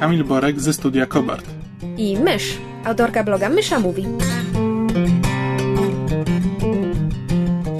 Kamil 0.00 0.24
Borek 0.24 0.60
ze 0.60 0.72
studia 0.72 1.06
Kobart. 1.06 1.46
i 1.96 2.16
Mysz, 2.18 2.58
autorka 2.84 3.24
bloga 3.24 3.48
Mysza 3.48 3.80
Mówi. 3.80 4.06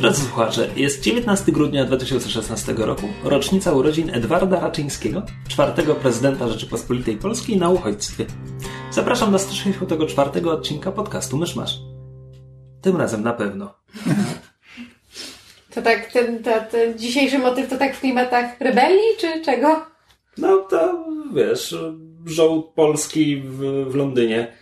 Drodzy 0.01 0.23
słuchacze, 0.23 0.69
jest 0.77 1.01
19 1.01 1.53
grudnia 1.53 1.85
2016 1.85 2.75
roku, 2.77 3.09
rocznica 3.25 3.73
urodzin 3.73 4.11
Edwarda 4.15 4.61
Raczyńskiego, 4.61 5.23
czwartego 5.49 5.95
prezydenta 5.95 6.49
Rzeczypospolitej 6.49 7.17
Polskiej 7.17 7.57
na 7.57 7.71
uchodźstwie. 7.71 8.27
Zapraszam 8.91 9.33
na 9.33 9.39
164 9.39 10.51
odcinka 10.51 10.93
podcastu 10.93 11.37
Myszmasz. 11.37 11.79
Tym 12.83 12.97
razem 12.97 13.23
na 13.23 13.33
pewno. 13.33 13.75
To 15.75 15.83
tak, 15.83 16.13
ten, 16.13 16.43
ta, 16.43 16.61
ten 16.61 16.99
dzisiejszy 16.99 17.39
motyw 17.39 17.71
to 17.71 17.77
tak 17.77 17.97
w 17.97 18.01
klimatach 18.01 18.61
rebelii, 18.61 19.17
czy 19.21 19.45
czego? 19.45 19.87
No 20.39 20.57
to 20.57 21.05
wiesz, 21.35 21.75
żołd 22.31 22.75
Polski 22.75 23.37
w, 23.37 23.59
w 23.91 23.95
Londynie. 23.95 24.53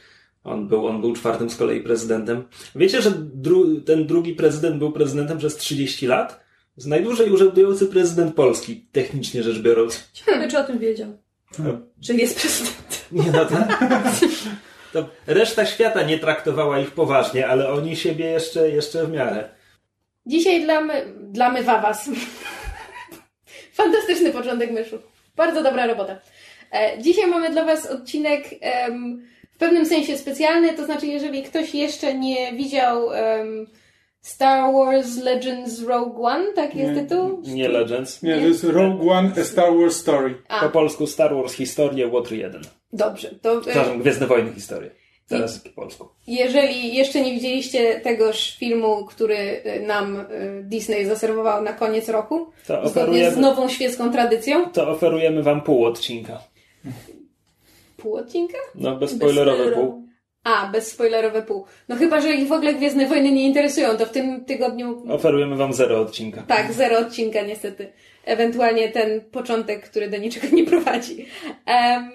On 0.44 0.68
był, 0.68 0.86
on 0.86 1.00
był 1.00 1.12
czwartym 1.12 1.50
z 1.50 1.56
kolei 1.56 1.80
prezydentem. 1.80 2.44
Wiecie, 2.74 3.02
że 3.02 3.10
dru, 3.34 3.80
ten 3.80 4.06
drugi 4.06 4.34
prezydent 4.34 4.78
był 4.78 4.92
prezydentem 4.92 5.38
przez 5.38 5.56
30 5.56 6.06
lat? 6.06 6.46
Z 6.76 6.86
najdłużej 6.86 7.30
urzędujący 7.30 7.86
prezydent 7.86 8.34
Polski, 8.34 8.86
technicznie 8.92 9.42
rzecz 9.42 9.58
biorąc. 9.58 10.10
Ciekawe, 10.12 10.48
czy 10.48 10.58
o 10.58 10.64
tym 10.64 10.78
wiedział. 10.78 11.16
No, 11.58 11.78
Że 12.00 12.14
jest 12.14 12.40
prezydent. 12.40 13.06
Nie 13.12 13.32
no 13.32 13.44
to, 13.44 13.56
to 14.92 15.08
reszta 15.26 15.66
świata 15.66 16.02
nie 16.02 16.18
traktowała 16.18 16.78
ich 16.78 16.90
poważnie, 16.90 17.48
ale 17.48 17.68
oni 17.68 17.96
siebie 17.96 18.24
jeszcze, 18.24 18.70
jeszcze 18.70 19.06
w 19.06 19.10
miarę. 19.10 19.48
Dzisiaj 20.26 20.64
dla 20.64 20.80
my, 20.80 21.14
dla 21.20 21.50
my 21.50 21.62
was. 21.62 22.10
Fantastyczny 23.72 24.32
początek 24.32 24.70
myszu. 24.70 24.98
Bardzo 25.36 25.62
dobra 25.62 25.86
robota. 25.86 26.18
E, 26.76 27.02
dzisiaj 27.02 27.26
mamy 27.26 27.50
dla 27.50 27.64
was 27.64 27.86
odcinek 27.86 28.44
w 29.54 29.58
pewnym 29.58 29.86
sensie 29.86 30.18
specjalny, 30.18 30.72
to 30.72 30.84
znaczy 30.84 31.06
jeżeli 31.06 31.42
ktoś 31.42 31.74
jeszcze 31.74 32.14
nie 32.14 32.52
widział 32.52 33.08
Star 34.20 34.72
Wars 34.72 35.16
Legends 35.22 35.82
Rogue 35.82 36.26
One, 36.26 36.52
tak 36.52 36.74
jest 36.74 36.94
Nie. 36.94 37.02
tytuł? 37.02 37.42
Nie 37.44 37.68
Legends. 37.68 38.22
Nie, 38.22 38.34
to 38.34 38.40
jest 38.46 38.64
Rogue 38.64 39.10
One, 39.10 39.30
A 39.40 39.44
Star 39.44 39.76
Wars 39.76 39.96
Story. 39.96 40.34
A, 40.48 40.60
Po 40.60 40.68
polsku 40.68 41.06
Star 41.06 41.34
Wars 41.34 41.52
Historię, 41.52 42.06
Łotr 42.08 42.32
1. 42.32 42.62
dobrze. 42.92 43.30
To, 43.42 43.58
e, 43.58 43.60
Przepraszam, 43.60 44.00
Gwiezdne 44.00 44.26
Wojny 44.26 44.52
Historię. 44.52 44.90
Teraz 45.28 45.58
po 45.58 45.70
polsku. 45.70 46.08
Jeżeli 46.26 46.94
jeszcze 46.94 47.20
nie 47.20 47.32
widzieliście 47.32 48.00
tegoż 48.00 48.56
filmu, 48.58 49.04
który 49.06 49.36
e, 49.36 49.80
nam 49.80 50.24
Disney 50.62 51.04
zaserwował 51.06 51.62
na 51.62 51.72
koniec 51.72 52.08
roku, 52.08 52.46
To 52.66 52.88
zgodnie 52.88 53.30
z 53.30 53.36
nową 53.36 53.68
świecką 53.68 54.12
tradycją, 54.12 54.70
to 54.70 54.88
oferujemy 54.88 55.42
wam 55.42 55.62
pół 55.62 55.84
odcinka. 55.84 56.38
Pół 57.96 58.16
odcinka? 58.16 58.58
No, 58.74 58.96
bezspoilerowe 58.96 59.72
pół. 59.72 60.06
A, 60.44 60.66
bezspoilerowe 60.72 61.42
pół. 61.42 61.64
No 61.88 61.96
chyba, 61.96 62.20
że 62.20 62.32
ich 62.32 62.48
w 62.48 62.52
ogóle 62.52 62.74
Gwiezdne 62.74 63.06
Wojny 63.06 63.32
nie 63.32 63.46
interesują, 63.46 63.96
to 63.96 64.06
w 64.06 64.10
tym 64.10 64.44
tygodniu 64.44 65.04
Oferujemy 65.12 65.56
wam 65.56 65.72
zero 65.72 66.00
odcinka. 66.00 66.42
tak, 66.42 66.72
zero 66.72 66.98
odcinka 66.98 67.42
niestety. 67.42 67.92
Ewentualnie 68.24 68.88
ten 68.88 69.20
początek, 69.20 69.90
który 69.90 70.10
do 70.10 70.16
niczego 70.16 70.46
nie 70.56 70.64
prowadzi. 70.64 71.26
Em, 71.66 72.10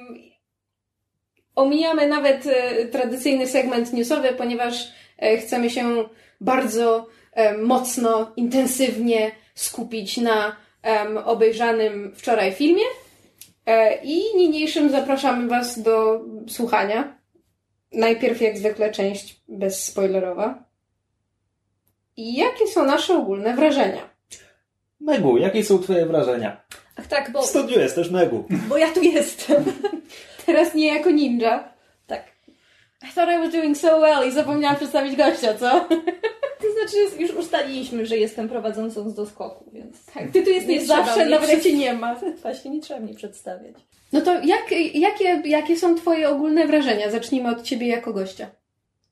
omijamy 1.56 2.08
nawet 2.08 2.48
e, 2.48 2.86
tradycyjny 2.86 3.48
segment 3.48 3.94
newsowy, 3.94 4.34
ponieważ 4.34 4.92
e, 5.18 5.38
chcemy 5.38 5.70
się 5.70 6.04
bardzo 6.42 7.08
e, 7.34 7.58
mocno, 7.58 8.32
intensywnie 8.36 9.32
skupić 9.56 10.18
na 10.18 10.56
obejrzanym 11.26 12.12
wczoraj 12.16 12.52
filmie. 12.52 12.84
E, 13.72 13.96
I 14.04 14.36
niniejszym 14.38 14.90
zapraszamy 14.90 15.48
Was 15.48 15.82
do 15.82 16.22
słuchania. 16.50 17.18
Najpierw, 17.92 18.42
jak 18.42 18.58
zwykle, 18.58 18.92
część 18.92 19.42
bezspoilerowa. 19.48 20.64
I 22.18 22.36
jakie 22.36 22.68
są 22.68 22.86
nasze 22.86 23.18
ogólne 23.18 23.56
wrażenia? 23.56 24.10
Megu, 25.00 25.38
jakie 25.38 25.64
są 25.64 25.80
twoje 25.80 26.06
wrażenia? 26.06 26.62
Ach 26.96 27.08
tak, 27.08 27.32
bo, 27.32 27.42
W 27.42 27.46
studiu 27.46 27.80
jesteś 27.80 28.10
Megu. 28.10 28.46
bo 28.70 28.78
ja 28.78 28.92
tu 28.92 29.02
jestem. 29.02 29.64
Teraz 30.46 30.74
nie 30.76 30.88
jako 30.88 31.10
ninja. 31.12 31.74
I 33.04 33.12
thought 33.14 33.30
I 33.30 33.38
was 33.38 33.52
doing 33.52 33.78
so 33.78 34.00
well 34.00 34.28
i 34.28 34.32
zapomniałam 34.32 34.78
przedstawić 34.78 35.16
gościa, 35.16 35.54
co? 35.54 35.88
To 36.62 36.68
znaczy, 36.74 37.22
już 37.22 37.32
ustaliliśmy, 37.32 38.06
że 38.06 38.18
jestem 38.18 38.50
prowadzącą 38.50 39.10
z 39.10 39.14
doskoku, 39.14 39.72
więc 39.74 40.06
Tak, 40.06 40.32
ty 40.34 40.44
tu 40.44 40.50
jesteś 40.50 40.76
Nie 40.76 40.86
zawsze, 40.86 41.16
mnie 41.16 41.30
nawet 41.30 41.50
jak 41.50 41.62
cię 41.62 41.74
nie 41.74 41.94
ma. 41.94 42.16
właśnie 42.42 42.72
nie 42.72 42.82
trzeba 42.82 43.00
mnie 43.00 43.14
przedstawiać. 43.14 43.76
No 44.14 44.22
to 44.22 44.34
jak, 44.34 44.72
jakie, 44.94 45.42
jakie 45.46 45.78
są 45.78 45.96
twoje 45.96 46.30
ogólne 46.30 46.68
wrażenia? 46.68 47.12
Zacznijmy 47.12 47.50
od 47.50 47.64
ciebie 47.64 47.88
jako 47.88 48.14
gościa. 48.14 48.48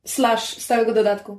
Slash 0.06 0.58
stałego 0.58 0.94
dodatku. 0.94 1.38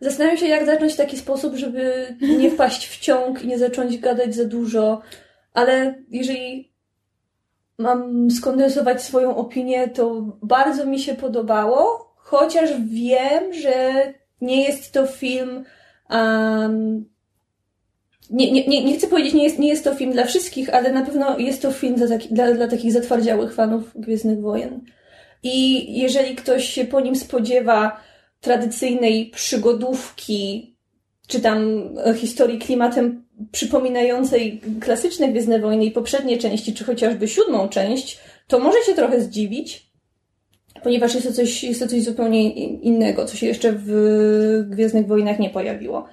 Zastanawiam 0.00 0.38
się, 0.38 0.46
jak 0.46 0.66
zacząć 0.66 0.92
w 0.92 0.96
taki 0.96 1.18
sposób, 1.18 1.56
żeby 1.56 2.16
nie 2.20 2.50
wpaść 2.50 2.88
w 2.88 3.00
ciąg 3.00 3.42
i 3.42 3.46
nie 3.46 3.58
zacząć 3.58 3.98
gadać 3.98 4.34
za 4.34 4.44
dużo, 4.44 5.02
ale 5.54 5.94
jeżeli 6.10 6.71
mam 7.82 8.30
skondensować 8.30 9.02
swoją 9.02 9.36
opinię, 9.36 9.88
to 9.88 10.22
bardzo 10.42 10.86
mi 10.86 10.98
się 10.98 11.14
podobało, 11.14 12.12
chociaż 12.16 12.70
wiem, 12.80 13.54
że 13.54 13.92
nie 14.40 14.64
jest 14.64 14.92
to 14.92 15.06
film. 15.06 15.64
Um, 16.10 17.04
nie, 18.30 18.52
nie, 18.52 18.66
nie, 18.66 18.84
nie 18.84 18.98
chcę 18.98 19.08
powiedzieć, 19.08 19.34
nie 19.34 19.44
jest, 19.44 19.58
nie 19.58 19.68
jest 19.68 19.84
to 19.84 19.94
film 19.94 20.12
dla 20.12 20.24
wszystkich, 20.24 20.74
ale 20.74 20.92
na 20.92 21.04
pewno 21.04 21.38
jest 21.38 21.62
to 21.62 21.72
film 21.72 21.94
dla, 21.94 22.06
dla, 22.30 22.54
dla 22.54 22.68
takich 22.68 22.92
zatwardziałych 22.92 23.54
fanów 23.54 23.92
Gwiezdnych 23.94 24.40
Wojen. 24.40 24.80
I 25.42 25.86
jeżeli 26.00 26.36
ktoś 26.36 26.68
się 26.68 26.84
po 26.84 27.00
nim 27.00 27.16
spodziewa 27.16 28.00
tradycyjnej 28.40 29.30
przygodówki, 29.30 30.76
czy 31.26 31.40
tam 31.40 31.88
e, 32.04 32.14
historii 32.14 32.58
klimatem 32.58 33.24
przypominającej 33.52 34.60
klasyczne 34.80 35.28
Gwiezdne 35.28 35.58
Wojny 35.58 35.84
i 35.84 35.90
poprzednie 35.90 36.38
części, 36.38 36.74
czy 36.74 36.84
chociażby 36.84 37.28
siódmą 37.28 37.68
część, 37.68 38.18
to 38.46 38.58
może 38.58 38.78
się 38.86 38.94
trochę 38.94 39.20
zdziwić, 39.20 39.92
ponieważ 40.82 41.14
jest 41.14 41.26
to 41.26 41.32
coś, 41.32 41.64
jest 41.64 41.80
to 41.80 41.86
coś 41.86 42.02
zupełnie 42.02 42.50
innego, 42.70 43.24
co 43.24 43.36
się 43.36 43.46
jeszcze 43.46 43.72
w 43.76 44.64
Gwiezdnych 44.68 45.06
Wojnach 45.06 45.38
nie 45.38 45.50
pojawiło. 45.50 46.06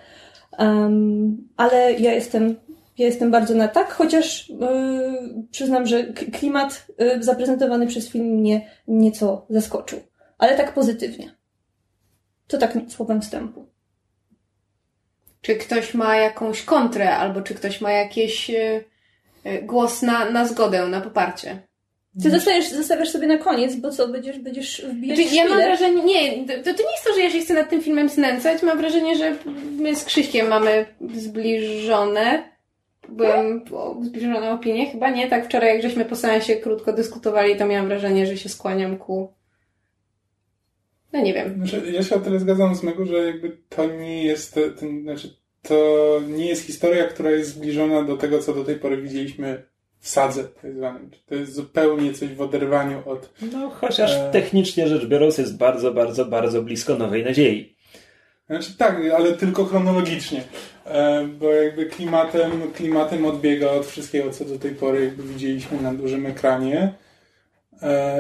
Um, 0.59 1.47
ale 1.57 1.94
ja 1.94 2.13
jestem, 2.13 2.56
ja 2.97 3.06
jestem 3.06 3.31
bardzo 3.31 3.56
na 3.56 3.67
tak, 3.67 3.91
chociaż 3.91 4.50
yy, 4.50 5.44
przyznam, 5.51 5.88
że 5.88 6.03
klimat 6.13 6.85
yy, 6.97 7.23
zaprezentowany 7.23 7.88
przez 7.88 8.09
film 8.09 8.25
mnie 8.25 8.69
nieco 8.88 9.46
zaskoczył, 9.50 10.00
ale 10.38 10.57
tak 10.57 10.73
pozytywnie. 10.73 11.35
To 12.47 12.57
tak 12.57 12.78
słowem 12.88 13.22
wstępu. 13.22 13.69
Czy 15.42 15.56
ktoś 15.56 15.94
ma 15.94 16.16
jakąś 16.16 16.62
kontrę, 16.62 17.18
albo 17.18 17.42
czy 17.42 17.56
ktoś 17.56 17.82
ma 17.82 17.92
jakiś 17.92 18.50
e, 18.50 18.84
e, 19.44 19.62
głos 19.62 20.02
na, 20.02 20.30
na 20.30 20.46
zgodę, 20.46 20.88
na 20.88 21.02
poparcie? 21.02 21.70
Ty 22.24 22.32
zostawiasz, 22.32 22.70
zostawiasz 22.70 23.10
sobie 23.10 23.28
na 23.28 23.38
koniec, 23.38 23.76
bo 23.76 23.92
co, 23.92 24.08
będziesz, 24.08 24.40
będziesz 24.40 24.82
wbijać 24.82 25.18
Znaczy, 25.18 25.36
ja 25.36 25.46
mam 25.50 25.58
wrażenie, 25.58 26.03
nie, 26.03 26.47
to, 26.47 26.74
to 26.74 26.84
nie 26.84 26.91
jest 26.91 27.03
to, 27.08 27.14
że 27.14 27.22
ja 27.22 27.30
się 27.30 27.40
chcę 27.40 27.53
nad 27.53 27.70
tym 27.70 27.82
filmem 27.82 28.09
znęcać, 28.09 28.64
mam 28.64 28.78
wrażenie, 28.78 29.16
że 29.16 29.36
my 29.72 29.96
z 29.96 30.06
Krzyśkiem 30.06 30.47
mamy 30.47 30.86
zbliżone, 31.16 32.44
byłem 33.09 33.66
zbliżone 34.02 34.52
opinie, 34.52 34.92
chyba 34.92 35.09
nie, 35.09 35.28
tak 35.28 35.46
wczoraj 35.46 35.74
jak 35.74 35.82
żeśmy 35.82 36.06
po 36.06 36.16
seansie 36.16 36.56
krótko 36.56 36.94
dyskutowali, 36.94 37.56
to 37.56 37.66
miałam 37.66 37.88
wrażenie, 37.88 38.26
że 38.28 38.38
się 38.38 38.50
skłaniam 38.50 38.97
ku, 38.97 39.34
no 41.14 41.22
nie 41.22 41.34
wiem, 41.34 41.56
Znaczy, 41.56 41.91
ja 41.91 42.03
się 42.03 42.16
o 42.16 42.20
tyle 42.20 42.40
zgadzam 42.40 42.76
z 42.76 42.84
Megu, 42.84 43.06
że 43.06 43.17
jakby 43.26 43.58
to 43.70 43.85
nie 43.85 44.23
jest 44.23 44.53
te- 44.53 44.72
ten, 44.72 45.03
znaczy 45.03 45.35
to 45.61 45.76
nie 46.28 46.46
jest 46.47 46.66
historia, 46.66 47.08
która 47.08 47.32
jest 47.32 47.50
zbliżona 47.50 48.03
do 48.03 48.17
tego, 48.17 48.40
co 48.40 48.53
do 48.53 48.64
tej 48.64 48.76
pory 48.76 49.02
widzieliśmy 49.02 49.64
w 50.00 50.09
sadze 50.09 50.44
tak 50.44 50.73
zwanym. 50.73 51.11
To 51.26 51.35
jest 51.35 51.53
zupełnie 51.53 52.14
coś 52.14 52.29
w 52.29 52.41
oderwaniu 52.41 53.02
od 53.06 53.29
No, 53.53 53.70
chociaż 53.70 54.11
E. 54.11 54.29
technicznie 54.32 54.88
rzecz 54.88 55.06
biorąc 55.06 55.38
jest 55.38 55.58
bardzo, 55.58 55.94
bardzo, 55.94 56.26
bardzo 56.26 56.61
blisko 56.61 56.96
Nowej 56.96 57.23
Nadziei. 57.23 57.76
Znaczy 58.50 58.78
tak, 58.78 59.02
ale 59.17 59.34
tylko 59.34 59.66
chronologicznie, 59.66 60.44
e, 60.85 61.28
bo 61.40 61.52
jakby 61.52 61.85
klimatem, 61.85 62.52
klimatem 62.76 63.26
odbiega 63.26 63.72
od 63.72 63.85
wszystkiego, 63.85 64.29
co 64.32 64.46
do 64.46 64.59
tej 64.59 64.72
pory 64.72 65.06
jakby 65.06 65.23
widzieliśmy 65.23 65.82
na 65.82 65.94
dużym 65.94 66.26
ekranie. 66.26 66.94
E, 67.82 68.17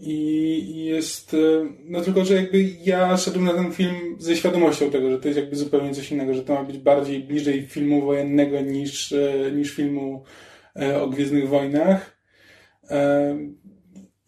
I 0.00 0.84
jest, 0.84 1.34
e, 1.34 1.36
no 1.84 2.00
tylko, 2.00 2.24
że 2.24 2.34
jakby 2.34 2.64
ja 2.84 3.16
szedłem 3.16 3.44
na 3.44 3.54
ten 3.54 3.72
film 3.72 4.16
ze 4.18 4.36
świadomością 4.36 4.90
tego, 4.90 5.10
że 5.10 5.18
to 5.18 5.28
jest 5.28 5.40
jakby 5.40 5.56
zupełnie 5.56 5.94
coś 5.94 6.12
innego, 6.12 6.34
że 6.34 6.44
to 6.44 6.54
ma 6.54 6.64
być 6.64 6.78
bardziej 6.78 7.20
bliżej 7.20 7.66
filmu 7.66 8.06
wojennego 8.06 8.60
niż, 8.60 9.12
e, 9.12 9.52
niż 9.54 9.74
filmu 9.74 10.24
e, 10.76 11.02
o 11.02 11.08
Gwiezdnych 11.08 11.48
Wojnach. 11.48 12.16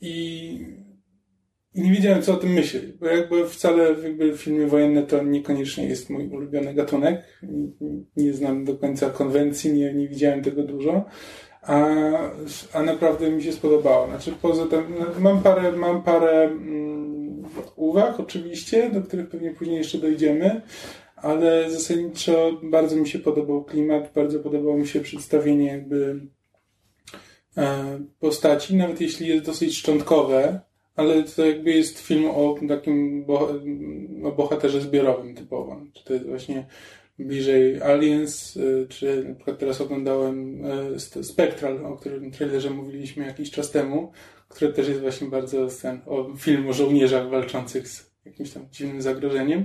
I, 0.00 0.58
nie 1.74 1.92
wiedziałem, 1.92 2.22
co 2.22 2.34
o 2.34 2.36
tym 2.36 2.50
myśleć, 2.50 2.84
bo 2.92 3.06
jakby 3.06 3.48
wcale 3.48 3.94
jakby 4.02 4.36
filmy 4.36 4.66
wojenne 4.66 5.02
to 5.02 5.22
niekoniecznie 5.22 5.84
jest 5.84 6.10
mój 6.10 6.28
ulubiony 6.28 6.74
gatunek. 6.74 7.42
Nie, 7.42 8.04
nie 8.16 8.32
znam 8.32 8.64
do 8.64 8.76
końca 8.76 9.10
konwencji, 9.10 9.72
nie, 9.72 9.94
nie 9.94 10.08
widziałem 10.08 10.42
tego 10.42 10.62
dużo 10.62 11.04
a, 11.68 11.86
a 12.72 12.82
naprawdę 12.82 13.30
mi 13.30 13.42
się 13.42 13.52
spodobało. 13.52 14.06
Znaczy, 14.06 14.32
poza 14.42 14.66
tym, 14.66 14.94
no, 14.98 15.06
mam 15.20 15.42
parę, 15.42 15.72
mam 15.72 16.02
parę 16.02 16.42
mm, 16.42 17.44
uwag 17.76 18.20
oczywiście, 18.20 18.90
do 18.90 19.02
których 19.02 19.28
pewnie 19.28 19.50
później 19.50 19.76
jeszcze 19.76 19.98
dojdziemy, 19.98 20.62
ale 21.16 21.70
zasadniczo 21.70 22.60
bardzo 22.62 22.96
mi 22.96 23.08
się 23.08 23.18
podobał 23.18 23.64
klimat, 23.64 24.12
bardzo 24.14 24.40
podobało 24.40 24.76
mi 24.76 24.86
się 24.88 25.00
przedstawienie 25.00 25.66
jakby 25.66 26.20
e, 27.56 27.98
postaci, 28.20 28.76
nawet 28.76 29.00
jeśli 29.00 29.28
jest 29.28 29.44
dosyć 29.44 29.78
szczątkowe, 29.78 30.60
ale 30.96 31.22
to 31.22 31.46
jakby 31.46 31.70
jest 31.70 31.98
film 31.98 32.30
o 32.30 32.56
takim 32.68 33.24
bo, 33.24 33.48
o 34.24 34.32
bohaterze 34.32 34.80
zbiorowym 34.80 35.34
typowo. 35.34 35.80
Czy 35.94 36.04
to 36.04 36.12
jest 36.12 36.26
właśnie 36.26 36.66
bliżej 37.18 37.82
Aliens, 37.82 38.56
y, 38.56 38.86
czy 38.88 39.24
na 39.28 39.34
przykład 39.34 39.58
teraz 39.58 39.80
oglądałem 39.80 40.64
y, 41.16 41.24
Spectral, 41.24 41.86
o 41.86 41.96
którym 41.96 42.30
trailerze 42.30 42.70
mówiliśmy 42.70 43.26
jakiś 43.26 43.50
czas 43.50 43.70
temu, 43.70 44.12
który 44.48 44.72
też 44.72 44.88
jest 44.88 45.00
właśnie 45.00 45.28
bardzo 45.28 45.68
ten, 45.82 46.00
o 46.06 46.34
film 46.38 46.68
o 46.68 46.72
żołnierzach 46.72 47.28
walczących 47.28 47.88
z 47.88 48.10
jakimś 48.24 48.50
tam 48.50 48.62
dziwnym 48.72 49.02
zagrożeniem. 49.02 49.64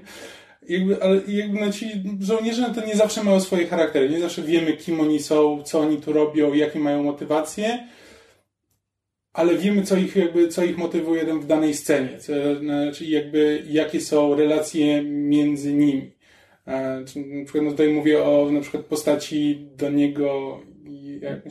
Jakby, 0.70 1.04
ale 1.04 1.22
jakby 1.28 1.60
no 1.60 1.72
ci 1.72 1.92
żołnierze 2.20 2.62
no 2.62 2.74
to 2.74 2.88
nie 2.88 2.96
zawsze 2.96 3.24
mają 3.24 3.40
swoje 3.40 3.68
charaktery, 3.68 4.10
nie 4.10 4.20
zawsze 4.20 4.42
wiemy 4.42 4.78
kim 4.78 5.00
oni 5.00 5.20
są, 5.20 5.64
co 5.64 5.80
oni 5.80 5.98
tu 5.98 6.14
robią, 6.14 6.54
jakie 6.54 6.80
mają 6.80 7.04
motywacje, 7.04 7.88
ale 9.34 9.58
wiemy 9.58 9.84
co 9.84 9.98
ich 9.98 10.16
jakby, 10.16 10.48
co 10.48 10.64
ich 10.64 10.78
motywuje 10.78 11.26
w 11.26 11.46
danej 11.46 11.74
scenie, 11.74 12.18
co, 12.18 12.34
znaczy 12.60 13.06
jakby 13.06 13.64
jakie 13.70 14.02
są 14.02 14.36
relacje 14.36 15.04
między 15.04 15.74
nimi. 15.74 16.12
E, 16.68 17.00
na 17.40 17.46
przykład 17.46 17.64
no 17.64 17.72
tutaj 17.72 17.94
mówię 17.94 18.24
o 18.24 18.52
na 18.52 18.62
przykład 18.62 18.84
postaci 18.84 19.68
Doniego 19.76 20.60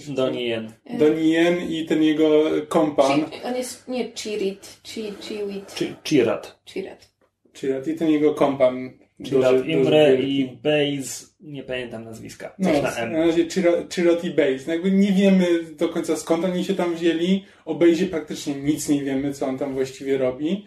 Donien. 0.08 0.72
Donien 0.98 1.70
i 1.70 1.86
ten 1.86 2.02
jego 2.02 2.44
kompan. 2.68 3.24
on 3.44 3.56
jest 3.56 3.88
nie 3.88 4.12
Chirit, 4.12 4.80
Chi, 4.82 5.12
Chiwit. 5.20 5.74
Chirat. 6.04 6.60
Chirat. 6.64 7.12
Chirat 7.54 7.88
i 7.88 7.94
ten 7.94 8.10
jego 8.10 8.34
kompan. 8.34 8.90
Chirat 9.24 9.66
Imre 9.66 10.16
i 10.16 10.58
Base, 10.62 11.26
nie 11.40 11.62
pamiętam 11.62 12.04
nazwiska. 12.04 12.54
no, 12.58 12.82
na 12.82 12.96
M. 12.96 13.12
Na 13.12 13.26
razie 13.26 13.46
Chirat 13.94 14.24
i 14.24 14.30
Base. 14.30 14.64
No 14.66 14.72
jakby 14.72 14.90
nie 14.90 15.12
wiemy 15.12 15.46
do 15.78 15.88
końca 15.88 16.16
skąd 16.16 16.44
oni 16.44 16.64
się 16.64 16.74
tam 16.74 16.94
wzięli. 16.94 17.44
O 17.64 17.74
Base'ie 17.74 18.06
praktycznie 18.06 18.54
nic 18.54 18.88
nie 18.88 19.02
wiemy, 19.04 19.32
co 19.32 19.46
on 19.46 19.58
tam 19.58 19.74
właściwie 19.74 20.18
robi. 20.18 20.64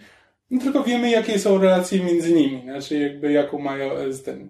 No, 0.56 0.62
tylko 0.62 0.84
wiemy, 0.84 1.10
jakie 1.10 1.40
są 1.40 1.58
relacje 1.58 2.00
między 2.00 2.34
nimi, 2.34 2.62
znaczy 2.64 3.00
jakby 3.00 3.32
jaką 3.32 3.60
mają 3.60 3.92
e, 3.92 4.14
ten. 4.26 4.50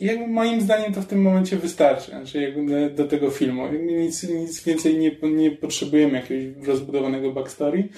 Jakby 0.00 0.26
moim 0.26 0.60
zdaniem 0.60 0.92
to 0.92 1.02
w 1.02 1.06
tym 1.06 1.22
momencie 1.22 1.56
wystarczy, 1.56 2.10
znaczy 2.10 2.42
jakby 2.42 2.90
do 2.90 3.04
tego 3.04 3.30
filmu. 3.30 3.68
Nic, 3.72 4.28
nic 4.28 4.64
więcej 4.64 4.98
nie, 4.98 5.16
nie 5.22 5.50
potrzebujemy 5.50 6.14
jakiegoś 6.20 6.66
rozbudowanego 6.66 7.32
backstory. 7.32 7.88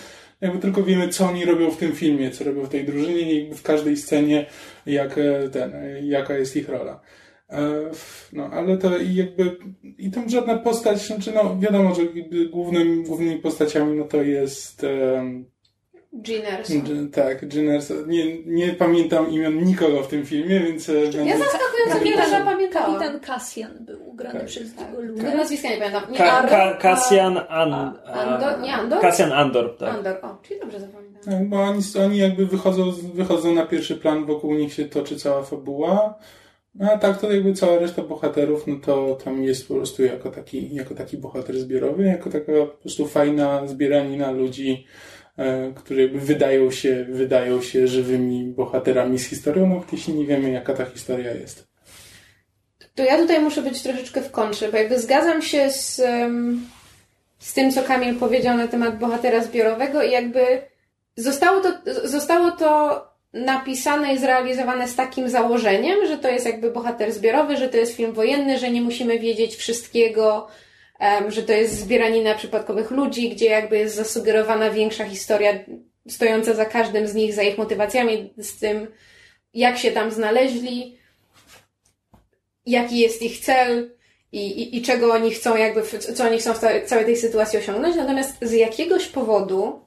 Jakby 0.40 0.58
tylko 0.58 0.82
wiemy, 0.82 1.08
co 1.08 1.28
oni 1.28 1.44
robią 1.44 1.70
w 1.70 1.76
tym 1.76 1.92
filmie, 1.92 2.30
co 2.30 2.44
robią 2.44 2.64
w 2.64 2.68
tej 2.68 2.84
drużynie 2.84 3.32
i 3.32 3.54
w 3.54 3.62
każdej 3.62 3.96
scenie, 3.96 4.46
jak 4.86 5.18
e, 5.18 5.48
ten, 5.48 5.74
e, 5.74 6.02
jaka 6.02 6.38
jest 6.38 6.56
ich 6.56 6.68
rola. 6.68 7.00
No, 8.32 8.50
ale 8.52 8.78
to 8.78 8.98
jakby, 8.98 9.56
i 9.98 10.10
tam 10.10 10.28
żadna 10.28 10.58
postać, 10.58 11.06
znaczy 11.06 11.32
no, 11.34 11.58
wiadomo, 11.60 11.94
że 11.94 12.02
głównym, 12.50 13.04
głównymi 13.04 13.40
postaciami, 13.40 13.98
no 13.98 14.04
to 14.04 14.22
jest, 14.22 14.86
um, 16.16 16.22
Giners. 16.22 16.72
Tak, 17.12 17.48
Giners. 17.48 17.92
Nie, 18.06 18.42
nie 18.42 18.72
pamiętam 18.72 19.30
imion 19.30 19.64
nikogo 19.64 20.02
w 20.02 20.08
tym 20.08 20.26
filmie, 20.26 20.60
więc... 20.60 20.88
E, 20.88 20.92
ja 20.92 21.38
zaskakująco 21.38 22.04
wiele 22.04 22.30
zapamiętałam. 22.30 22.98
Kapitan 22.98 23.20
Cassian 23.20 23.70
był 23.80 24.12
grany 24.12 24.38
tak. 24.38 24.48
przez 24.48 24.74
tego 24.74 24.96
tak. 24.96 25.04
Luna. 25.04 25.34
Nazwiska 25.34 25.68
nie 25.68 25.76
pamiętam. 25.76 26.02
Nie, 26.12 26.18
Ka 26.18 26.42
Ka 26.42 26.74
Cassian 26.74 27.38
An 27.48 27.72
Andor. 28.06 28.60
Nie, 28.60 28.74
Andor? 28.74 29.00
Cassian 29.00 29.32
Andor, 29.32 29.76
tak. 29.78 29.94
Andor, 29.94 30.16
o, 30.22 30.38
czyli 30.42 30.60
dobrze 30.60 30.80
zapamiętałam. 30.80 31.38
Tak, 31.38 31.48
bo 31.48 31.62
oni, 31.62 31.80
oni 32.04 32.18
jakby 32.18 32.46
wychodzą, 32.46 32.92
wychodzą 33.14 33.54
na 33.54 33.66
pierwszy 33.66 33.96
plan, 33.96 34.26
wokół 34.26 34.54
nich 34.54 34.72
się 34.72 34.84
toczy 34.84 35.16
cała 35.16 35.42
fabuła. 35.42 36.18
A 36.80 36.98
tak 36.98 37.20
to 37.20 37.32
jakby 37.32 37.54
cała 37.54 37.78
reszta 37.78 38.02
bohaterów, 38.02 38.66
no 38.66 38.76
to 38.86 39.18
tam 39.24 39.42
jest 39.42 39.68
po 39.68 39.74
prostu 39.74 40.04
jako 40.04 40.30
taki, 40.30 40.74
jako 40.74 40.94
taki 40.94 41.16
bohater 41.16 41.58
zbiorowy, 41.58 42.04
jako 42.04 42.30
taka 42.30 42.52
po 42.52 42.66
prostu 42.66 43.06
fajna 43.06 43.66
zbieranina 43.66 44.30
ludzi, 44.30 44.86
E, 44.86 45.15
które 45.74 46.02
jakby 46.02 46.20
wydają 46.20 46.70
się, 46.70 47.04
wydają 47.08 47.62
się 47.62 47.88
żywymi 47.88 48.44
bohaterami 48.44 49.18
z 49.18 49.26
historią, 49.26 49.66
nawet 49.66 49.92
jeśli 49.92 50.14
nie 50.14 50.26
wiemy, 50.26 50.50
jaka 50.50 50.74
ta 50.74 50.84
historia 50.84 51.32
jest. 51.32 51.66
To 52.94 53.04
ja 53.04 53.18
tutaj 53.18 53.40
muszę 53.40 53.62
być 53.62 53.82
troszeczkę 53.82 54.22
w 54.22 54.30
kontrze, 54.30 54.72
bo 54.72 54.76
jakby 54.76 54.98
zgadzam 54.98 55.42
się 55.42 55.70
z, 55.70 56.02
z 57.38 57.54
tym, 57.54 57.72
co 57.72 57.82
Kamil 57.82 58.14
powiedział 58.14 58.56
na 58.56 58.68
temat 58.68 58.98
bohatera 58.98 59.44
zbiorowego 59.44 60.02
i 60.02 60.10
jakby 60.10 60.62
zostało 61.16 61.60
to, 61.60 61.72
zostało 62.04 62.50
to 62.50 63.02
napisane 63.32 64.14
i 64.14 64.18
zrealizowane 64.18 64.88
z 64.88 64.94
takim 64.94 65.28
założeniem, 65.28 66.06
że 66.06 66.18
to 66.18 66.28
jest 66.28 66.46
jakby 66.46 66.70
bohater 66.70 67.12
zbiorowy, 67.12 67.56
że 67.56 67.68
to 67.68 67.76
jest 67.76 67.96
film 67.96 68.12
wojenny, 68.12 68.58
że 68.58 68.70
nie 68.70 68.82
musimy 68.82 69.18
wiedzieć 69.18 69.56
wszystkiego, 69.56 70.48
że 71.28 71.42
to 71.42 71.52
jest 71.52 71.80
zbieranina 71.80 72.34
przypadkowych 72.34 72.90
ludzi, 72.90 73.30
gdzie 73.30 73.46
jakby 73.46 73.78
jest 73.78 73.96
zasugerowana 73.96 74.70
większa 74.70 75.04
historia 75.04 75.52
stojąca 76.08 76.54
za 76.54 76.64
każdym 76.64 77.08
z 77.08 77.14
nich, 77.14 77.34
za 77.34 77.42
ich 77.42 77.58
motywacjami, 77.58 78.34
z 78.38 78.58
tym, 78.58 78.86
jak 79.54 79.78
się 79.78 79.90
tam 79.90 80.10
znaleźli, 80.10 80.98
jaki 82.66 82.98
jest 82.98 83.22
ich 83.22 83.40
cel 83.40 83.96
i, 84.32 84.46
i, 84.46 84.76
i 84.76 84.82
czego 84.82 85.12
oni 85.12 85.30
chcą, 85.30 85.56
jakby, 85.56 85.82
co 85.98 86.24
oni 86.24 86.38
chcą 86.38 86.52
w 86.52 86.58
całej 86.86 87.04
tej 87.04 87.16
sytuacji 87.16 87.58
osiągnąć. 87.58 87.96
Natomiast 87.96 88.36
z 88.42 88.52
jakiegoś 88.52 89.06
powodu 89.06 89.80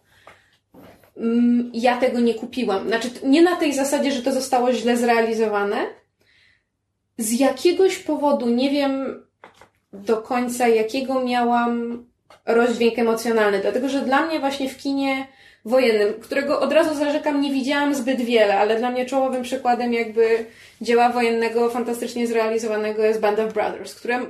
mm, 1.18 1.72
ja 1.74 1.98
tego 1.98 2.20
nie 2.20 2.34
kupiłam. 2.34 2.88
Znaczy, 2.88 3.10
nie 3.24 3.42
na 3.42 3.56
tej 3.56 3.74
zasadzie, 3.74 4.12
że 4.12 4.22
to 4.22 4.32
zostało 4.32 4.74
źle 4.74 4.98
zrealizowane. 4.98 5.86
Z 7.18 7.40
jakiegoś 7.40 7.98
powodu, 7.98 8.50
nie 8.50 8.70
wiem, 8.70 9.24
do 9.94 10.18
końca, 10.18 10.68
jakiego 10.68 11.24
miałam 11.24 12.06
rozdźwięk 12.46 13.00
emocjonalny. 13.00 13.60
Dlatego, 13.60 13.90
że 13.90 14.02
dla 14.02 14.26
mnie 14.26 14.40
właśnie 14.40 14.70
w 14.70 14.78
kinie 14.78 15.28
wojennym, 15.66 16.14
którego 16.22 16.60
od 16.60 16.74
razu 16.74 16.96
zarzekam, 16.96 17.42
nie 17.42 17.52
widziałam 17.52 17.96
zbyt 17.96 18.22
wiele, 18.22 18.60
ale 18.60 18.80
dla 18.80 18.92
mnie 18.92 19.06
czołowym 19.06 19.44
przykładem 19.44 19.94
jakby 19.94 20.46
dzieła 20.82 21.10
wojennego 21.10 21.70
fantastycznie 21.70 22.28
zrealizowanego 22.28 23.04
jest 23.04 23.20
Band 23.20 23.40
of 23.40 23.54
Brothers, 23.54 23.96
które 23.96 24.26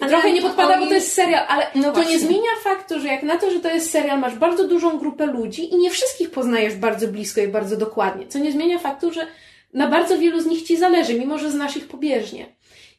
ale 0.00 0.10
trochę 0.10 0.32
nie 0.32 0.42
podpada, 0.42 0.78
bo 0.78 0.86
to 0.86 0.94
jest 0.94 1.12
serial, 1.12 1.44
ale 1.48 1.66
no 1.74 1.82
to 1.82 1.92
właśnie. 1.92 2.12
nie 2.12 2.18
zmienia 2.18 2.50
faktu, 2.64 3.00
że 3.00 3.08
jak 3.08 3.22
na 3.22 3.36
to, 3.36 3.50
że 3.50 3.60
to 3.60 3.68
jest 3.68 3.90
serial, 3.90 4.20
masz 4.20 4.34
bardzo 4.34 4.68
dużą 4.68 4.98
grupę 4.98 5.26
ludzi 5.26 5.74
i 5.74 5.78
nie 5.78 5.90
wszystkich 5.90 6.30
poznajesz 6.30 6.74
bardzo 6.74 7.08
blisko 7.08 7.40
i 7.40 7.48
bardzo 7.48 7.76
dokładnie, 7.76 8.26
co 8.28 8.38
nie 8.38 8.52
zmienia 8.52 8.78
faktu, 8.78 9.12
że 9.12 9.26
na 9.74 9.88
bardzo 9.88 10.18
wielu 10.18 10.40
z 10.40 10.46
nich 10.46 10.62
ci 10.62 10.76
zależy, 10.76 11.14
mimo 11.14 11.38
że 11.38 11.50
znasz 11.50 11.76
ich 11.76 11.88
pobieżnie. 11.88 12.46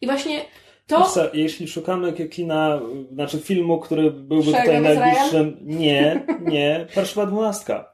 I 0.02 0.06
właśnie 0.06 0.46
to... 0.88 1.04
Co, 1.04 1.30
jeśli 1.34 1.68
szukamy 1.68 2.14
kina, 2.14 2.82
znaczy 3.14 3.40
filmu, 3.40 3.80
który 3.80 4.12
byłby 4.12 4.46
tutaj 4.46 4.82
najbliższym... 4.82 5.58
Nie, 5.62 6.26
nie. 6.42 6.86
Parszywa 6.96 7.26
dwunastka. 7.26 7.94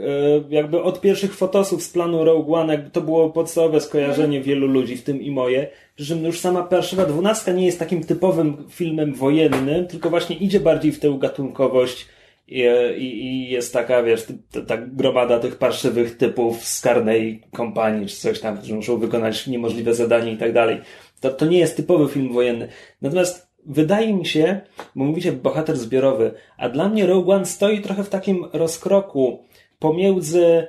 E, 0.00 0.04
jakby 0.50 0.82
od 0.82 1.00
pierwszych 1.00 1.34
fotosów 1.34 1.82
z 1.82 1.88
planu 1.88 2.24
Rogue 2.24 2.54
One, 2.54 2.74
jakby 2.74 2.90
to 2.90 3.00
było 3.00 3.30
podstawowe 3.30 3.80
skojarzenie 3.80 4.36
mm. 4.36 4.42
wielu 4.42 4.66
ludzi, 4.66 4.96
w 4.96 5.04
tym 5.04 5.22
i 5.22 5.30
moje, 5.30 5.68
że 5.96 6.14
już 6.16 6.40
sama 6.40 6.62
Parszywa 6.62 7.06
dwunastka 7.06 7.52
nie 7.52 7.66
jest 7.66 7.78
takim 7.78 8.04
typowym 8.04 8.56
filmem 8.70 9.14
wojennym, 9.14 9.86
tylko 9.86 10.10
właśnie 10.10 10.36
idzie 10.36 10.60
bardziej 10.60 10.92
w 10.92 11.00
tę 11.00 11.16
gatunkowość 11.18 12.08
i, 12.48 12.62
i, 12.98 13.24
i 13.24 13.50
jest 13.50 13.72
taka, 13.72 14.02
wiesz, 14.02 14.26
ta 14.66 14.76
gromada 14.76 15.38
tych 15.38 15.56
parszywych 15.56 16.16
typów 16.16 16.64
z 16.64 16.80
karnej 16.80 17.42
kompanii, 17.52 18.06
czy 18.06 18.16
coś 18.16 18.40
tam, 18.40 18.58
którzy 18.58 18.74
muszą 18.74 18.98
wykonać 18.98 19.46
niemożliwe 19.46 19.94
zadanie 19.94 20.32
i 20.32 20.36
tak 20.36 20.52
dalej. 20.52 20.80
To, 21.22 21.30
to 21.30 21.46
nie 21.46 21.58
jest 21.58 21.76
typowy 21.76 22.12
film 22.12 22.32
wojenny. 22.32 22.68
Natomiast 23.02 23.48
wydaje 23.66 24.12
mi 24.12 24.26
się, 24.26 24.60
bo 24.96 25.04
mówicie 25.04 25.32
bohater 25.32 25.76
zbiorowy, 25.76 26.34
a 26.56 26.68
dla 26.68 26.88
mnie 26.88 27.06
Rogue 27.06 27.32
One 27.32 27.46
stoi 27.46 27.80
trochę 27.80 28.04
w 28.04 28.08
takim 28.08 28.44
rozkroku 28.52 29.44
pomiędzy 29.78 30.66